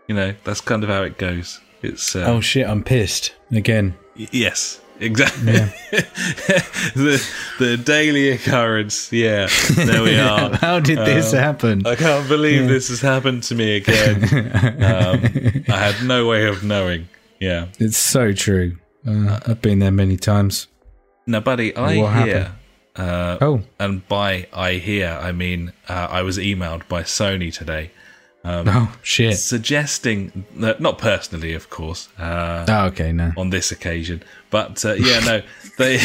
you 0.08 0.14
know 0.14 0.34
that's 0.44 0.62
kind 0.62 0.82
of 0.82 0.88
how 0.88 1.02
it 1.02 1.18
goes. 1.18 1.60
It's 1.82 2.16
uh, 2.16 2.24
Oh 2.26 2.40
shit, 2.40 2.66
I'm 2.66 2.82
pissed 2.82 3.34
again. 3.50 3.96
Y- 4.18 4.28
Yes, 4.32 4.80
exactly. 5.02 5.52
the 6.94 7.28
the 7.58 7.76
daily 7.76 8.30
occurrence. 8.30 9.12
Yeah, 9.12 9.48
there 9.76 10.02
we 10.02 10.18
are. 10.18 10.54
How 10.56 10.80
did 10.80 10.98
this 10.98 11.32
happen? 11.32 11.86
I 11.86 11.94
can't 11.96 12.28
believe 12.28 12.68
this 12.68 12.88
has 12.88 13.00
happened 13.00 13.42
to 13.44 13.54
me 13.54 13.76
again. 13.76 14.24
um, 14.82 15.64
I 15.68 15.76
had 15.78 16.06
no 16.06 16.26
way 16.26 16.46
of 16.46 16.62
knowing. 16.64 17.08
Yeah. 17.40 17.66
It's 17.78 17.96
so 17.96 18.32
true. 18.32 18.76
Uh, 19.06 19.40
I've 19.46 19.60
been 19.60 19.80
there 19.80 19.90
many 19.90 20.16
times. 20.16 20.68
Now, 21.26 21.40
buddy, 21.40 21.74
I 21.76 21.96
What 21.98 22.24
hear, 22.24 22.38
happened? 22.44 22.54
uh, 22.96 23.38
Oh, 23.40 23.62
and 23.80 24.06
by 24.08 24.46
I 24.52 24.74
hear, 24.74 25.18
I 25.20 25.32
mean 25.32 25.72
uh, 25.88 26.08
I 26.10 26.22
was 26.22 26.38
emailed 26.38 26.86
by 26.88 27.02
Sony 27.02 27.52
today 27.52 27.90
oh 28.44 28.96
shit. 29.02 29.36
suggesting 29.38 30.44
that, 30.56 30.80
not 30.80 30.98
personally, 30.98 31.54
of 31.54 31.70
course, 31.70 32.08
uh, 32.18 32.64
Oh, 32.68 32.84
okay, 32.86 33.12
no. 33.12 33.32
on 33.36 33.50
this 33.50 33.70
occasion. 33.72 34.22
But 34.50 34.84
uh, 34.84 34.94
yeah, 34.94 35.20
no, 35.20 35.42
they. 35.78 35.98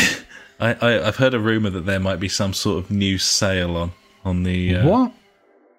I, 0.59 0.73
I, 0.73 1.07
I've 1.07 1.18
heard 1.18 1.34
a 1.35 1.39
rumor 1.39 1.69
that 1.69 1.85
there 1.85 1.99
might 1.99 2.19
be 2.19 2.30
some 2.30 2.53
sort 2.53 2.84
of 2.84 2.89
new 2.91 3.18
sale 3.18 3.77
on 3.77 3.91
on 4.26 4.43
the. 4.43 4.76
Uh, 4.77 4.88
What? 4.88 5.11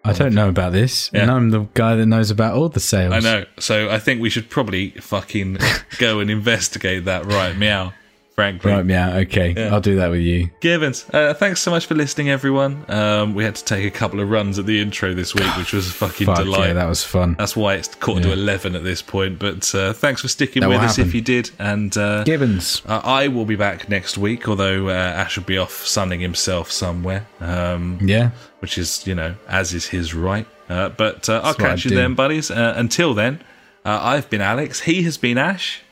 I 0.05 0.12
don't 0.12 0.32
know 0.32 0.48
about 0.48 0.72
this, 0.72 1.10
and 1.12 1.30
I'm 1.30 1.51
the 1.51 1.66
guy 1.74 1.94
that 1.97 2.06
knows 2.06 2.30
about 2.30 2.55
all 2.55 2.68
the 2.70 2.80
sales. 2.80 3.12
I 3.12 3.18
know. 3.18 3.44
So 3.59 3.90
I 3.90 3.98
think 3.98 4.22
we 4.22 4.30
should 4.30 4.48
probably 4.48 4.90
fucking 4.93 5.59
go 5.98 6.20
and 6.20 6.30
investigate 6.30 7.05
that 7.05 7.26
right 7.26 7.55
meow. 7.56 7.93
Frankly, 8.39 8.70
Right, 8.70 8.86
yeah, 8.86 9.16
okay. 9.16 9.52
Yeah. 9.56 9.74
I'll 9.74 9.81
do 9.81 9.97
that 9.97 10.10
with 10.12 10.20
you. 10.20 10.48
Givens, 10.60 11.05
uh, 11.12 11.35
thanks 11.35 11.60
so 11.60 11.73
much 11.73 11.86
for 11.86 11.97
listening, 11.97 12.31
everyone. 12.31 12.85
Um, 12.89 13.35
we 13.35 13.43
had 13.43 13.56
to 13.56 13.65
take 13.65 13.85
a 13.85 13.90
couple 13.90 14.20
of 14.20 14.31
runs 14.31 14.60
at 14.60 14.66
the 14.66 14.81
intro 14.81 15.12
this 15.12 15.35
week, 15.35 15.56
which 15.56 15.73
was 15.73 15.89
a 15.89 15.93
fucking 16.05 16.27
Fuck 16.28 16.36
delight. 16.39 16.69
yeah, 16.69 16.73
that 16.74 16.89
was 16.89 17.02
fun. 17.02 17.35
That's 17.36 17.56
why 17.56 17.74
it's 17.74 17.93
quarter 17.97 18.23
to 18.23 18.32
11 18.32 18.77
at 18.77 18.85
this 18.85 19.02
point. 19.02 19.40
But 19.40 19.74
uh, 19.74 19.93
thanks 19.93 20.20
for 20.23 20.28
sticking 20.28 20.60
That 20.60 20.69
with 20.69 20.78
us 20.78 20.94
happen. 20.94 21.09
if 21.09 21.16
you 21.16 21.20
did. 21.20 21.51
And 21.59 21.97
uh, 21.98 22.23
Gibbons. 22.23 22.81
uh, 22.86 23.01
I 23.02 23.27
will 23.27 23.44
be 23.44 23.56
back 23.56 23.89
next 23.89 24.16
week, 24.16 24.47
although 24.48 24.89
uh, 24.89 24.93
Ash 24.93 25.36
will 25.36 25.43
be 25.43 25.59
off 25.59 25.85
sunning 25.85 26.20
himself 26.20 26.70
somewhere, 26.70 27.27
um, 27.40 27.98
Yeah. 28.01 28.31
which 28.60 28.78
is, 28.78 29.05
you 29.05 29.16
know, 29.16 29.35
as 29.48 29.74
is 29.74 29.86
his 29.89 30.15
right. 30.15 30.47
Uh, 30.69 30.90
but 30.90 31.28
uh, 31.28 31.40
I'll 31.43 31.55
catch 31.55 31.85
you 31.86 31.90
then, 31.90 32.15
buddies. 32.15 32.52
Uh, 32.52 32.74
until 32.77 33.15
then, 33.15 33.40
uh, 33.85 33.98
I've 34.01 34.31
been 34.31 34.43
Alex. 34.43 34.82
He 34.82 35.02
has 35.02 35.16
been 35.16 35.39
Ash. 35.39 35.82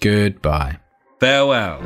Goodbye. 0.00 0.78
Farewell. 1.20 1.80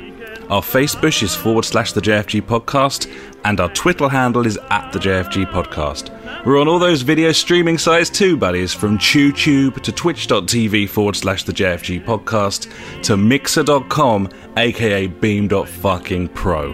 Our 0.51 0.61
Facebook 0.61 1.23
is 1.23 1.33
forward 1.33 1.63
slash 1.63 1.93
the 1.93 2.01
JFG 2.01 2.41
podcast, 2.41 3.09
and 3.45 3.61
our 3.61 3.69
Twitter 3.69 4.09
handle 4.09 4.45
is 4.45 4.59
at 4.69 4.91
the 4.91 4.99
JFG 4.99 5.49
podcast. 5.49 6.11
We're 6.45 6.59
on 6.59 6.67
all 6.67 6.77
those 6.77 7.03
video 7.03 7.31
streaming 7.31 7.77
sites 7.77 8.09
too, 8.09 8.35
buddies, 8.35 8.73
from 8.73 8.97
TubeTube 8.97 9.81
to 9.81 9.91
twitch.tv 9.93 10.89
forward 10.89 11.15
slash 11.15 11.45
the 11.45 11.53
JFG 11.53 12.03
podcast 12.03 12.69
to 13.03 13.15
mixer.com, 13.15 14.27
aka 14.57 15.07
beam.fucking-pro. 15.07 16.71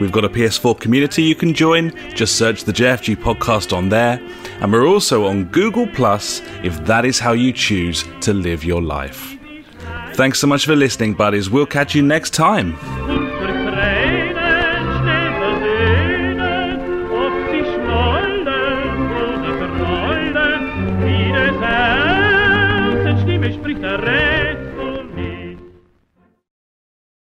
We've 0.00 0.12
got 0.12 0.24
a 0.24 0.28
PS4 0.28 0.80
community 0.80 1.22
you 1.22 1.36
can 1.36 1.54
join, 1.54 1.94
just 2.16 2.34
search 2.34 2.64
the 2.64 2.72
JFG 2.72 3.14
podcast 3.14 3.72
on 3.72 3.90
there, 3.90 4.20
and 4.60 4.72
we're 4.72 4.88
also 4.88 5.24
on 5.24 5.44
Google 5.44 5.86
Plus 5.86 6.42
if 6.64 6.84
that 6.86 7.04
is 7.04 7.20
how 7.20 7.30
you 7.30 7.52
choose 7.52 8.04
to 8.22 8.32
live 8.34 8.64
your 8.64 8.82
life. 8.82 9.37
Thanks 10.18 10.40
so 10.40 10.48
much 10.48 10.66
for 10.66 10.74
listening, 10.74 11.14
buddies. 11.14 11.48
We'll 11.48 11.64
catch 11.64 11.94
you 11.94 12.02
next 12.02 12.30
time. 12.30 12.74